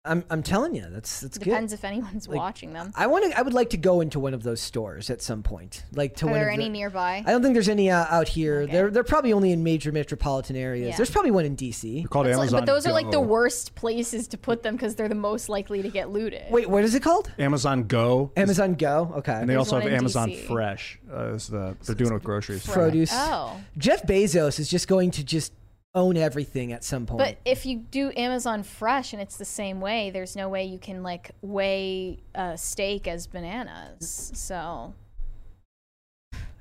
I'm 0.05 0.25
I'm 0.30 0.43
telling 0.43 0.75
you, 0.75 0.85
that's 0.89 1.21
that's 1.21 1.38
good. 1.38 1.45
Depends 1.45 1.71
if 1.71 1.85
anyone's 1.85 2.27
Like, 2.27 2.38
watching 2.38 2.73
them. 2.73 2.91
I 2.93 3.07
want 3.07 3.31
to. 3.31 3.38
I 3.39 3.41
would 3.41 3.53
like 3.53 3.69
to 3.69 3.77
go 3.77 4.01
into 4.01 4.19
one 4.19 4.34
of 4.34 4.43
those 4.43 4.59
stores 4.59 5.09
at 5.09 5.21
some 5.21 5.43
point. 5.43 5.85
Like 5.93 6.17
to 6.17 6.25
Are 6.25 6.31
one 6.31 6.39
there 6.39 6.49
of 6.49 6.53
any 6.55 6.65
the, 6.65 6.71
nearby? 6.71 7.23
I 7.25 7.31
don't 7.31 7.41
think 7.41 7.53
there's 7.53 7.69
any 7.69 7.89
uh, 7.89 8.05
out 8.09 8.27
here. 8.27 8.63
Okay. 8.63 8.71
They're 8.73 8.91
they're 8.91 9.05
probably 9.05 9.31
only 9.31 9.53
in 9.53 9.63
major 9.63 9.93
metropolitan 9.93 10.57
areas. 10.57 10.89
Yeah. 10.89 10.97
There's 10.97 11.09
probably 11.09 11.31
one 11.31 11.45
in 11.45 11.55
DC. 11.55 11.99
They're 12.01 12.07
called 12.09 12.27
It's 12.27 12.38
like- 12.38 12.47
Amazon. 12.49 12.59
but 12.59 12.65
those 12.65 12.85
are 12.85 12.91
like 12.91 13.11
the 13.11 13.21
worst 13.21 13.75
places 13.75 14.27
to 14.30 14.38
put 14.38 14.61
them 14.61 14.75
because 14.75 14.95
they're 14.95 15.07
the 15.07 15.15
most 15.15 15.47
likely 15.47 15.81
to 15.81 15.89
get 15.89 16.09
looted. 16.09 16.51
Wait, 16.51 16.69
what 16.69 16.84
is 16.84 16.95
it 16.95 17.01
called? 17.01 17.31
Amazon 17.39 17.84
Go. 17.84 18.34
Amazon 18.35 18.73
Go. 18.73 19.13
Okay. 19.19 19.31
and 19.31 19.43
they 19.49 19.53
There's 19.53 19.71
also 19.71 19.80
have 19.80 19.89
Amazon 19.89 20.31
DC. 20.31 20.47
Fresh. 20.47 20.99
Uh, 21.09 21.27
is 21.35 21.47
the 21.47 21.77
they're 21.85 21.95
doing 21.95 22.11
it 22.11 22.15
with 22.15 22.23
groceries. 22.25 22.65
Produce. 22.65 23.11
Oh. 23.13 23.57
Jeff 23.77 24.03
Bezos 24.03 24.59
is 24.59 24.69
just 24.69 24.89
going 24.89 25.11
to 25.11 25.23
just 25.23 25.53
own 25.95 26.17
everything 26.17 26.73
at 26.73 26.83
some 26.83 27.05
point. 27.05 27.19
But 27.19 27.37
if 27.45 27.65
you 27.65 27.77
do 27.77 28.11
Amazon 28.17 28.63
Fresh 28.63 29.13
and 29.13 29.21
it's 29.21 29.37
the 29.37 29.45
same 29.45 29.79
way, 29.79 30.09
there's 30.09 30.35
no 30.35 30.49
way 30.49 30.63
you 30.65 30.79
can 30.79 31.03
like 31.03 31.31
weigh 31.41 32.19
a 32.33 32.57
steak 32.57 33.07
as 33.07 33.27
bananas. 33.27 34.31
So 34.33 34.93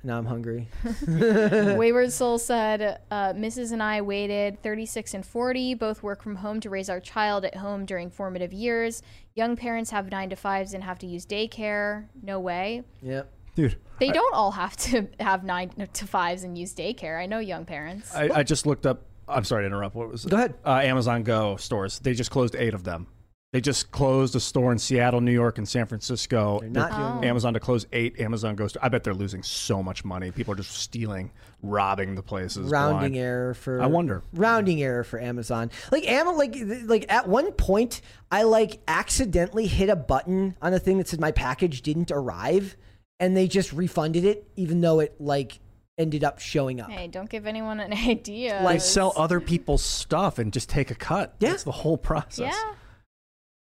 now 0.03 0.17
I'm 0.17 0.25
hungry. 0.25 0.67
Wayward 1.07 2.11
Soul 2.11 2.37
said, 2.37 2.99
uh, 3.09 3.33
Mrs. 3.33 3.71
and 3.71 3.81
I 3.81 4.01
waited 4.01 4.61
36 4.61 5.13
and 5.13 5.25
40, 5.25 5.75
both 5.75 6.03
work 6.03 6.21
from 6.21 6.35
home 6.35 6.59
to 6.59 6.69
raise 6.69 6.89
our 6.89 6.99
child 6.99 7.45
at 7.45 7.55
home 7.55 7.85
during 7.85 8.09
formative 8.09 8.51
years. 8.51 9.01
Young 9.33 9.55
parents 9.55 9.91
have 9.91 10.11
nine 10.11 10.29
to 10.29 10.35
fives 10.35 10.73
and 10.73 10.83
have 10.83 10.99
to 10.99 11.07
use 11.07 11.25
daycare. 11.25 12.07
No 12.21 12.39
way. 12.39 12.83
Yep. 13.01 13.31
Dude, 13.55 13.77
They 13.99 14.09
don't 14.09 14.33
all 14.33 14.51
have 14.51 14.75
to 14.77 15.07
have 15.19 15.43
nine 15.43 15.69
to 15.93 16.07
fives 16.07 16.43
and 16.43 16.57
use 16.57 16.73
daycare. 16.73 17.19
I 17.19 17.25
know 17.25 17.39
young 17.39 17.65
parents. 17.65 18.13
I, 18.13 18.29
I 18.39 18.43
just 18.43 18.65
looked 18.65 18.85
up. 18.85 19.03
I'm 19.27 19.43
sorry 19.43 19.63
to 19.63 19.67
interrupt. 19.67 19.95
What 19.95 20.09
was 20.09 20.25
it? 20.25 20.29
Go 20.31 20.37
ahead. 20.37 20.55
Uh, 20.65 20.81
Amazon 20.83 21.23
Go 21.23 21.55
stores. 21.57 21.99
They 21.99 22.13
just 22.13 22.31
closed 22.31 22.55
eight 22.55 22.73
of 22.73 22.83
them. 22.83 23.07
They 23.51 23.61
just 23.61 23.91
closed 23.91 24.35
a 24.35 24.39
store 24.39 24.71
in 24.71 24.79
Seattle, 24.79 25.21
New 25.21 25.31
York, 25.31 25.59
and 25.59 25.69
San 25.69 25.85
Francisco. 25.85 26.57
They're 26.61 26.69
not 26.71 27.19
doing. 27.19 27.29
Amazon 27.29 27.53
to 27.53 27.59
close 27.59 27.85
eight 27.93 28.19
Amazon 28.19 28.55
Go. 28.55 28.67
Stores. 28.67 28.83
I 28.83 28.89
bet 28.89 29.03
they're 29.03 29.13
losing 29.13 29.43
so 29.43 29.83
much 29.83 30.03
money. 30.03 30.31
People 30.31 30.53
are 30.55 30.57
just 30.57 30.71
stealing, 30.71 31.31
robbing 31.61 32.15
the 32.15 32.23
places. 32.23 32.71
rounding 32.71 33.11
blind. 33.11 33.15
error 33.17 33.53
for 33.53 33.79
I 33.79 33.85
wonder. 33.85 34.23
rounding 34.33 34.81
error 34.81 35.03
for 35.03 35.21
Amazon. 35.21 35.69
Like 35.91 36.07
Am 36.07 36.35
like 36.35 36.55
like 36.85 37.05
at 37.09 37.27
one 37.27 37.51
point 37.51 38.01
I 38.31 38.41
like 38.41 38.81
accidentally 38.87 39.67
hit 39.67 39.89
a 39.89 39.95
button 39.95 40.55
on 40.59 40.73
a 40.73 40.79
thing 40.79 40.97
that 40.97 41.07
said 41.07 41.19
my 41.19 41.31
package 41.31 41.83
didn't 41.83 42.09
arrive 42.09 42.75
and 43.19 43.37
they 43.37 43.47
just 43.47 43.71
refunded 43.71 44.25
it 44.25 44.47
even 44.55 44.81
though 44.81 44.99
it 44.99 45.13
like 45.21 45.59
ended 45.97 46.23
up 46.23 46.39
showing 46.39 46.81
up. 46.81 46.89
Hey, 46.89 47.07
don't 47.07 47.29
give 47.29 47.45
anyone 47.45 47.79
an 47.79 47.93
idea. 48.09 48.63
They 48.67 48.79
sell 48.79 49.13
other 49.15 49.39
people's 49.39 49.83
stuff 49.83 50.39
and 50.39 50.51
just 50.51 50.69
take 50.69 50.91
a 50.91 50.95
cut. 50.95 51.35
Yeah. 51.39 51.49
That's 51.51 51.63
the 51.63 51.71
whole 51.71 51.97
process. 51.97 52.53
Yeah. 52.53 52.73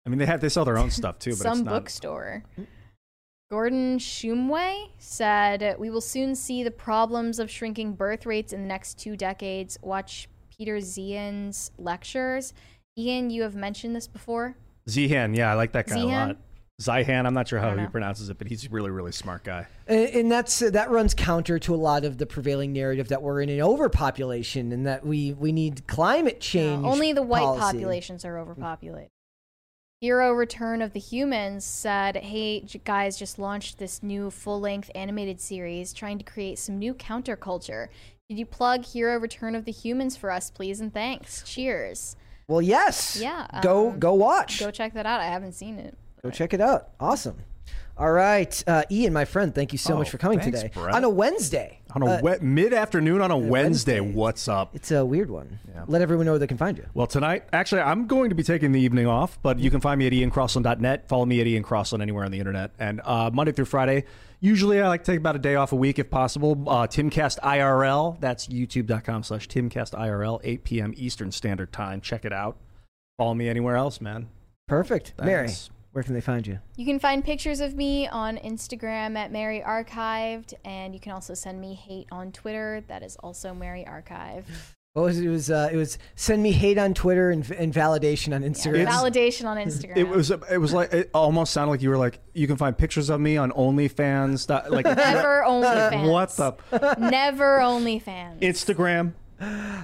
I 0.05 0.11
mean, 0.11 0.19
they 0.19 0.27
have 0.27 0.41
they 0.41 0.49
sell 0.49 0.65
their 0.65 0.79
own 0.79 0.91
stuff 1.01 1.19
too, 1.19 1.31
but 1.31 1.39
some 1.39 1.59
it's 1.59 1.63
not. 1.63 1.75
bookstore. 1.75 2.45
Gordon 3.51 3.99
Shumway 3.99 4.89
said, 4.99 5.77
"We 5.79 5.91
will 5.91 6.01
soon 6.01 6.35
see 6.35 6.63
the 6.63 6.71
problems 6.71 7.39
of 7.39 7.51
shrinking 7.51 7.95
birth 7.95 8.25
rates 8.25 8.53
in 8.53 8.63
the 8.63 8.69
next 8.69 8.99
two 8.99 9.15
decades. 9.17 9.79
Watch 9.83 10.29
Peter 10.57 10.79
Zeihan's 10.79 11.71
lectures. 11.77 12.55
Ian, 12.99 13.31
you 13.31 13.43
have 13.43 13.55
mentioned 13.55 13.95
this 13.95 14.07
before. 14.07 14.57
Zeihan, 14.89 15.37
yeah, 15.37 15.51
I 15.51 15.55
like 15.55 15.73
that 15.73 15.87
guy 15.87 15.99
a 15.99 16.05
lot. 16.05 16.37
Zeihan, 16.83 17.27
I'm 17.27 17.35
not 17.35 17.49
sure 17.49 17.59
how 17.59 17.77
he 17.77 17.87
pronounces 17.87 18.29
it, 18.29 18.39
but 18.39 18.47
he's 18.47 18.67
a 18.67 18.69
really, 18.69 18.91
really 18.91 19.13
smart 19.13 19.45
guy. 19.45 19.67
And, 19.87 20.09
and 20.09 20.33
that's 20.33 20.59
that 20.59 20.91
runs 20.91 21.15
counter 21.15 21.59
to 21.61 21.75
a 21.75 21.77
lot 21.77 22.05
of 22.05 22.19
the 22.19 22.27
prevailing 22.27 22.73
narrative 22.73 23.09
that 23.09 23.23
we're 23.23 23.41
in 23.41 23.49
an 23.49 23.61
overpopulation 23.61 24.73
and 24.73 24.87
that 24.87 25.07
we 25.07 25.33
we 25.35 25.53
need 25.53 25.87
climate 25.87 26.41
change. 26.41 26.83
No, 26.83 26.91
only 26.91 27.13
the 27.13 27.23
white 27.23 27.41
policy. 27.41 27.79
populations 27.79 28.25
are 28.25 28.39
overpopulated." 28.39 29.11
Hero 30.03 30.33
Return 30.33 30.83
of 30.83 30.95
the 30.95 30.99
Humans 30.99 31.65
said, 31.65 32.17
Hey, 32.17 32.67
guys, 32.83 33.17
just 33.17 33.39
launched 33.39 33.79
this 33.79 34.03
new 34.03 34.33
full 34.33 34.59
length 34.59 34.91
animated 34.97 35.41
series 35.41 35.93
trying 35.93 36.19
to 36.19 36.25
create 36.25 36.59
some 36.59 36.77
new 36.77 36.93
counterculture. 36.93 37.87
Could 38.29 38.37
you 38.37 38.45
plug 38.45 38.85
Hero 38.85 39.21
Return 39.21 39.55
of 39.55 39.65
the 39.65 39.71
Humans 39.71 40.17
for 40.17 40.33
us, 40.33 40.51
please? 40.51 40.81
And 40.81 40.93
thanks. 40.93 41.45
Cheers. 41.47 42.17
Well, 42.49 42.61
yes. 42.61 43.17
Yeah, 43.21 43.47
Go 43.63 43.91
um, 43.91 44.01
go 44.01 44.15
watch. 44.15 44.59
Go 44.59 44.73
check 44.73 44.95
that 44.95 45.07
out. 45.07 45.21
I 45.21 45.27
haven't 45.27 45.53
seen 45.53 45.79
it. 45.79 45.97
Go 46.25 46.31
check 46.31 46.55
it 46.55 46.61
out. 46.61 46.91
Awesome. 47.01 47.37
All 47.99 48.11
right, 48.13 48.63
uh, 48.69 48.85
Ian, 48.91 49.13
my 49.13 49.25
friend, 49.25 49.55
thank 49.55 49.73
you 49.73 49.79
so 49.79 49.95
Oh, 49.95 49.99
much 49.99 50.09
for 50.09 50.19
coming 50.19 50.39
thanks, 50.41 50.61
today 50.63 50.73
Brett. 50.73 50.95
on 50.95 51.05
a 51.05 51.09
Wednesday. 51.11 51.81
On 51.95 52.03
a 52.03 52.07
Uh, 52.07 52.21
we- 52.23 52.39
mid 52.41 52.73
afternoon 52.73 53.21
on 53.21 53.31
a 53.31 53.37
Wednesday, 53.37 54.01
Wednesday. 54.01 54.17
what's 54.17 54.49
up? 54.49 54.71
it's 54.75 54.91
a 54.93 55.05
weird 55.05 55.31
one. 55.31 55.59
Let 55.89 56.01
everyone 56.01 56.27
know 56.27 56.33
where 56.33 56.39
they 56.39 56.47
can 56.47 56.57
find 56.57 56.79
you. 56.79 56.87
Well, 56.95 57.07
tonight, 57.09 57.45
actually, 57.53 57.83
I'm 57.83 58.07
going 58.07 58.29
to 58.31 58.35
be 58.37 58.43
taking 58.45 58.71
the 58.73 58.81
evening 58.81 59.07
off, 59.09 59.39
but 59.43 59.59
you 59.59 59.69
can 59.71 59.81
find 59.81 59.99
me 59.99 60.07
at 60.07 60.13
iancrossland.net. 60.13 61.09
Follow 61.09 61.27
me 61.27 61.41
at 61.41 61.47
Ian 61.49 61.65
Crossland 61.65 62.03
anywhere 62.03 62.25
on 62.25 62.31
the 62.31 62.39
internet. 62.39 62.71
And 62.79 63.01
uh, 63.05 63.31
Monday 63.33 63.53
through 63.53 63.65
Friday, 63.67 64.05
usually 64.41 64.81
I 64.81 64.87
like 64.89 65.03
to 65.05 65.13
take 65.13 65.19
about 65.21 65.37
a 65.37 65.41
day 65.41 65.57
off 65.57 65.73
a 65.73 65.77
week 65.77 65.99
if 65.99 66.09
possible. 66.09 66.53
Uh, 66.69 66.87
Timcast 66.87 67.41
IRL, 67.41 68.19
that's 68.21 68.47
youtube.com 68.47 69.23
slash 69.25 69.49
Timcast 69.49 69.93
IRL, 69.99 70.41
8 70.45 70.65
p.m. 70.65 70.95
Eastern 70.97 71.31
Standard 71.33 71.73
Time. 71.73 72.01
Check 72.01 72.25
it 72.25 72.33
out. 72.33 72.57
Follow 73.19 73.35
me 73.35 73.49
anywhere 73.49 73.77
else, 73.77 74.01
man. 74.01 74.29
Perfect. 74.69 75.13
Mary, 75.23 75.49
Thanks. 75.49 75.69
Where 75.93 76.03
can 76.03 76.15
they 76.15 76.21
find 76.21 76.47
you? 76.47 76.59
You 76.77 76.87
can 76.87 76.99
find 76.99 77.25
pictures 77.25 77.61
of 77.61 77.75
me 77.75 78.09
on 78.09 78.37
Instagram 78.39 79.17
at 79.17 79.31
Mary 79.31 79.63
Archived, 79.65 80.55
and 80.65 80.95
you 80.95 81.01
can 81.01 81.13
also 81.13 81.35
send 81.35 81.61
me 81.61 81.75
hate 81.75 82.09
on 82.11 82.33
Twitter. 82.33 82.83
That 82.89 83.03
is 83.03 83.17
also 83.17 83.55
Mary 83.55 83.87
Archive. 83.87 84.47
What 84.95 85.05
was 85.05 85.19
it? 85.19 85.25
it 85.25 85.31
was 85.31 85.51
uh, 85.51 85.71
it 85.73 85.77
was 85.77 85.97
send 86.17 86.43
me 86.43 86.53
hate 86.53 86.77
on 86.77 86.93
Twitter 86.93 87.31
and, 87.31 87.51
and 87.53 87.73
validation 87.73 88.35
on 88.35 88.43
Instagram. 88.43 88.87
Validation 88.87 89.47
on 89.47 89.57
Instagram. 89.67 89.97
It 89.97 90.07
was 90.07 90.31
it 90.31 90.59
was 90.59 90.75
like 90.75 90.93
it 90.93 91.09
almost 91.15 91.55
sounded 91.55 91.71
like 91.71 91.81
you 91.81 91.89
were 91.89 91.97
like 91.97 92.19
you 92.35 92.47
can 92.47 92.59
find 92.59 92.77
pictures 92.77 93.09
of 93.09 93.19
me 93.19 93.39
on 93.39 93.53
OnlyFans 93.53 94.51
like 94.71 94.85
Never 94.97 95.45
OnlyFans. 95.49 96.11
what 96.11 96.37
the 96.37 96.97
Never 96.99 97.61
OnlyFans. 97.61 98.41
Instagram 98.41 99.15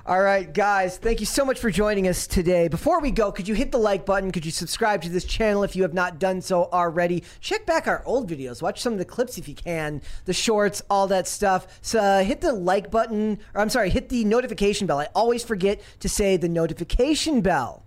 All 0.07 0.23
right, 0.23 0.53
guys, 0.53 0.99
thank 0.99 1.19
you 1.19 1.27
so 1.27 1.45
much 1.45 1.59
for 1.59 1.71
joining 1.71 2.07
us 2.07 2.29
today. 2.29 2.69
Before 2.69 3.01
we 3.01 3.11
go, 3.11 3.33
could 3.33 3.49
you 3.49 3.55
hit 3.55 3.73
the 3.73 3.79
like 3.79 4.07
button? 4.07 4.31
Could 4.31 4.45
you 4.45 4.53
subscribe 4.53 5.03
to 5.03 5.09
this 5.09 5.25
channel 5.25 5.65
if 5.65 5.75
you 5.75 5.83
have 5.83 5.95
not 5.95 6.21
done 6.21 6.41
so 6.41 6.69
already? 6.73 7.25
Check 7.41 7.67
back 7.67 7.89
our 7.89 8.03
old 8.05 8.31
videos. 8.31 8.63
Watch 8.63 8.81
some 8.81 8.93
of 8.93 9.01
the 9.01 9.05
clips 9.05 9.37
if 9.37 9.49
you 9.49 9.57
can, 9.57 10.01
the 10.27 10.33
shorts, 10.33 10.83
all 10.89 11.09
that 11.09 11.27
stuff. 11.27 11.81
So 11.83 11.99
uh, 11.99 12.23
hit 12.23 12.41
the 12.41 12.53
like 12.53 12.91
button, 12.91 13.41
or 13.53 13.61
I'm 13.61 13.71
sorry, 13.71 13.91
hit 13.91 14.11
the 14.11 14.25
notification 14.25 14.87
bell. 14.87 15.01
I 15.01 15.09
always 15.15 15.43
forget 15.43 15.81
to 16.01 16.09
say 16.09 16.37
the 16.37 16.49
notification 16.49 17.41
bell. 17.41 17.85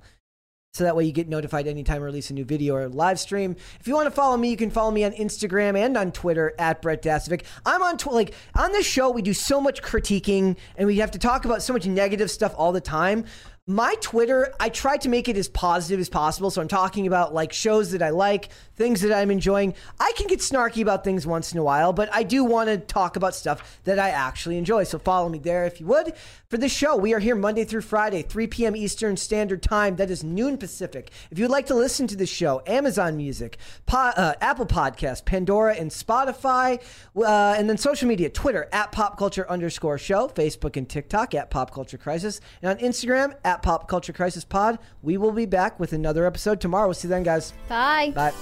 So 0.74 0.86
that 0.86 0.96
way 0.96 1.04
you 1.04 1.12
get 1.12 1.28
notified 1.28 1.68
anytime 1.68 2.02
I 2.02 2.06
release 2.06 2.30
a 2.30 2.34
new 2.34 2.46
video 2.46 2.76
or 2.76 2.88
live 2.88 3.20
stream. 3.20 3.58
If 3.82 3.90
you 3.90 3.94
want 3.94 4.06
to 4.06 4.12
follow 4.12 4.38
me, 4.38 4.50
you 4.50 4.56
can 4.56 4.70
follow 4.70 4.90
me 4.90 5.04
on 5.04 5.12
Instagram 5.12 5.78
and 5.78 5.98
on 5.98 6.14
Twitter 6.14 6.54
at 6.58 6.82
Brett 6.82 7.02
Dasovic. 7.02 7.44
I'm 7.66 7.84
on 7.84 7.98
Twitter. 7.98 8.16
Like 8.16 8.34
on 8.56 8.72
this 8.72 8.86
show, 8.86 9.10
we 9.10 9.22
do 9.22 9.34
so 9.34 9.60
much 9.60 9.82
critiquing 9.82 10.56
and 10.78 10.88
we 10.88 11.00
have 11.00 11.12
to 11.12 11.20
talk 11.20 11.44
about 11.44 11.62
so 11.62 11.74
much 11.74 11.88
negative 11.88 12.32
stuff 12.32 12.56
all 12.58 12.72
the 12.72 12.80
time. 12.80 13.26
My 13.72 13.96
Twitter, 14.02 14.54
I 14.60 14.68
try 14.68 14.98
to 14.98 15.08
make 15.08 15.30
it 15.30 15.38
as 15.38 15.48
positive 15.48 16.02
as 16.02 16.10
possible. 16.10 16.52
So 16.52 16.62
I'm 16.62 16.68
talking 16.68 17.08
about 17.08 17.34
like 17.34 17.54
shows 17.54 17.92
that 17.92 18.02
I 18.02 18.10
like, 18.10 18.50
things 18.76 19.00
that 19.00 19.16
I'm 19.16 19.32
enjoying. 19.32 19.76
I 19.98 20.12
can 20.18 20.28
get 20.28 20.40
snarky 20.40 20.82
about 20.82 21.06
things 21.06 21.26
once 21.26 21.54
in 21.54 21.58
a 21.58 21.64
while, 21.64 21.94
but 21.94 22.10
I 22.14 22.24
do 22.24 22.44
want 22.44 22.68
to 22.68 22.78
talk 22.78 23.16
about 23.16 23.34
stuff 23.34 23.80
that 23.86 23.98
I 23.98 24.10
actually 24.10 24.58
enjoy. 24.58 24.84
So 24.84 25.00
follow 25.00 25.30
me 25.30 25.40
there 25.40 25.66
if 25.66 25.80
you 25.80 25.86
would. 25.86 26.14
For 26.50 26.58
this 26.58 26.74
show, 26.74 26.98
we 26.98 27.14
are 27.14 27.20
here 27.20 27.36
Monday 27.36 27.64
through 27.64 27.82
Friday, 27.82 28.24
3 28.24 28.48
p.m. 28.48 28.76
Eastern 28.76 29.16
Standard 29.16 29.64
Time. 29.64 29.96
That 29.96 30.10
is 30.10 30.22
noon 30.22 30.58
Pacific. 30.58 31.10
If 31.32 31.40
you 31.40 31.46
would 31.46 31.52
like 31.52 31.68
to 31.68 31.76
listen 31.76 32.08
to 32.08 32.18
the 32.18 32.26
show, 32.26 32.62
Amazon 32.68 33.16
Music, 33.16 33.58
po- 33.86 34.12
uh, 34.18 34.34
Apple 34.42 34.66
Podcast, 34.66 35.24
Pandora, 35.24 35.76
and 35.76 35.92
Spotify, 35.92 36.82
uh, 37.16 37.56
and 37.58 37.70
then 37.70 37.78
social 37.78 38.10
media, 38.10 38.30
Twitter 38.30 38.68
at 38.74 38.92
Pop 38.92 39.18
Culture 39.18 39.50
underscore 39.50 39.98
Show, 39.98 40.28
Facebook 40.28 40.76
and 40.76 40.90
TikTok 40.90 41.34
at 41.36 41.50
Pop 41.52 41.72
Culture 41.72 41.98
Crisis, 41.98 42.42
and 42.62 42.72
on 42.72 42.78
Instagram 42.86 43.34
at 43.62 43.64
Pop 43.64 43.88
Culture 43.88 44.14
Crisis 44.14 44.44
Pod. 44.44 44.80
We 45.02 45.18
will 45.18 45.32
be 45.32 45.46
back 45.46 45.80
with 45.80 45.94
another 45.94 46.26
episode 46.26 46.60
tomorrow. 46.60 46.88
We'll 46.88 46.94
see 46.96 47.08
you 47.08 47.10
then, 47.10 47.24
guys. 47.24 47.54
Bye. 47.68 48.12
Bye. 48.12 48.34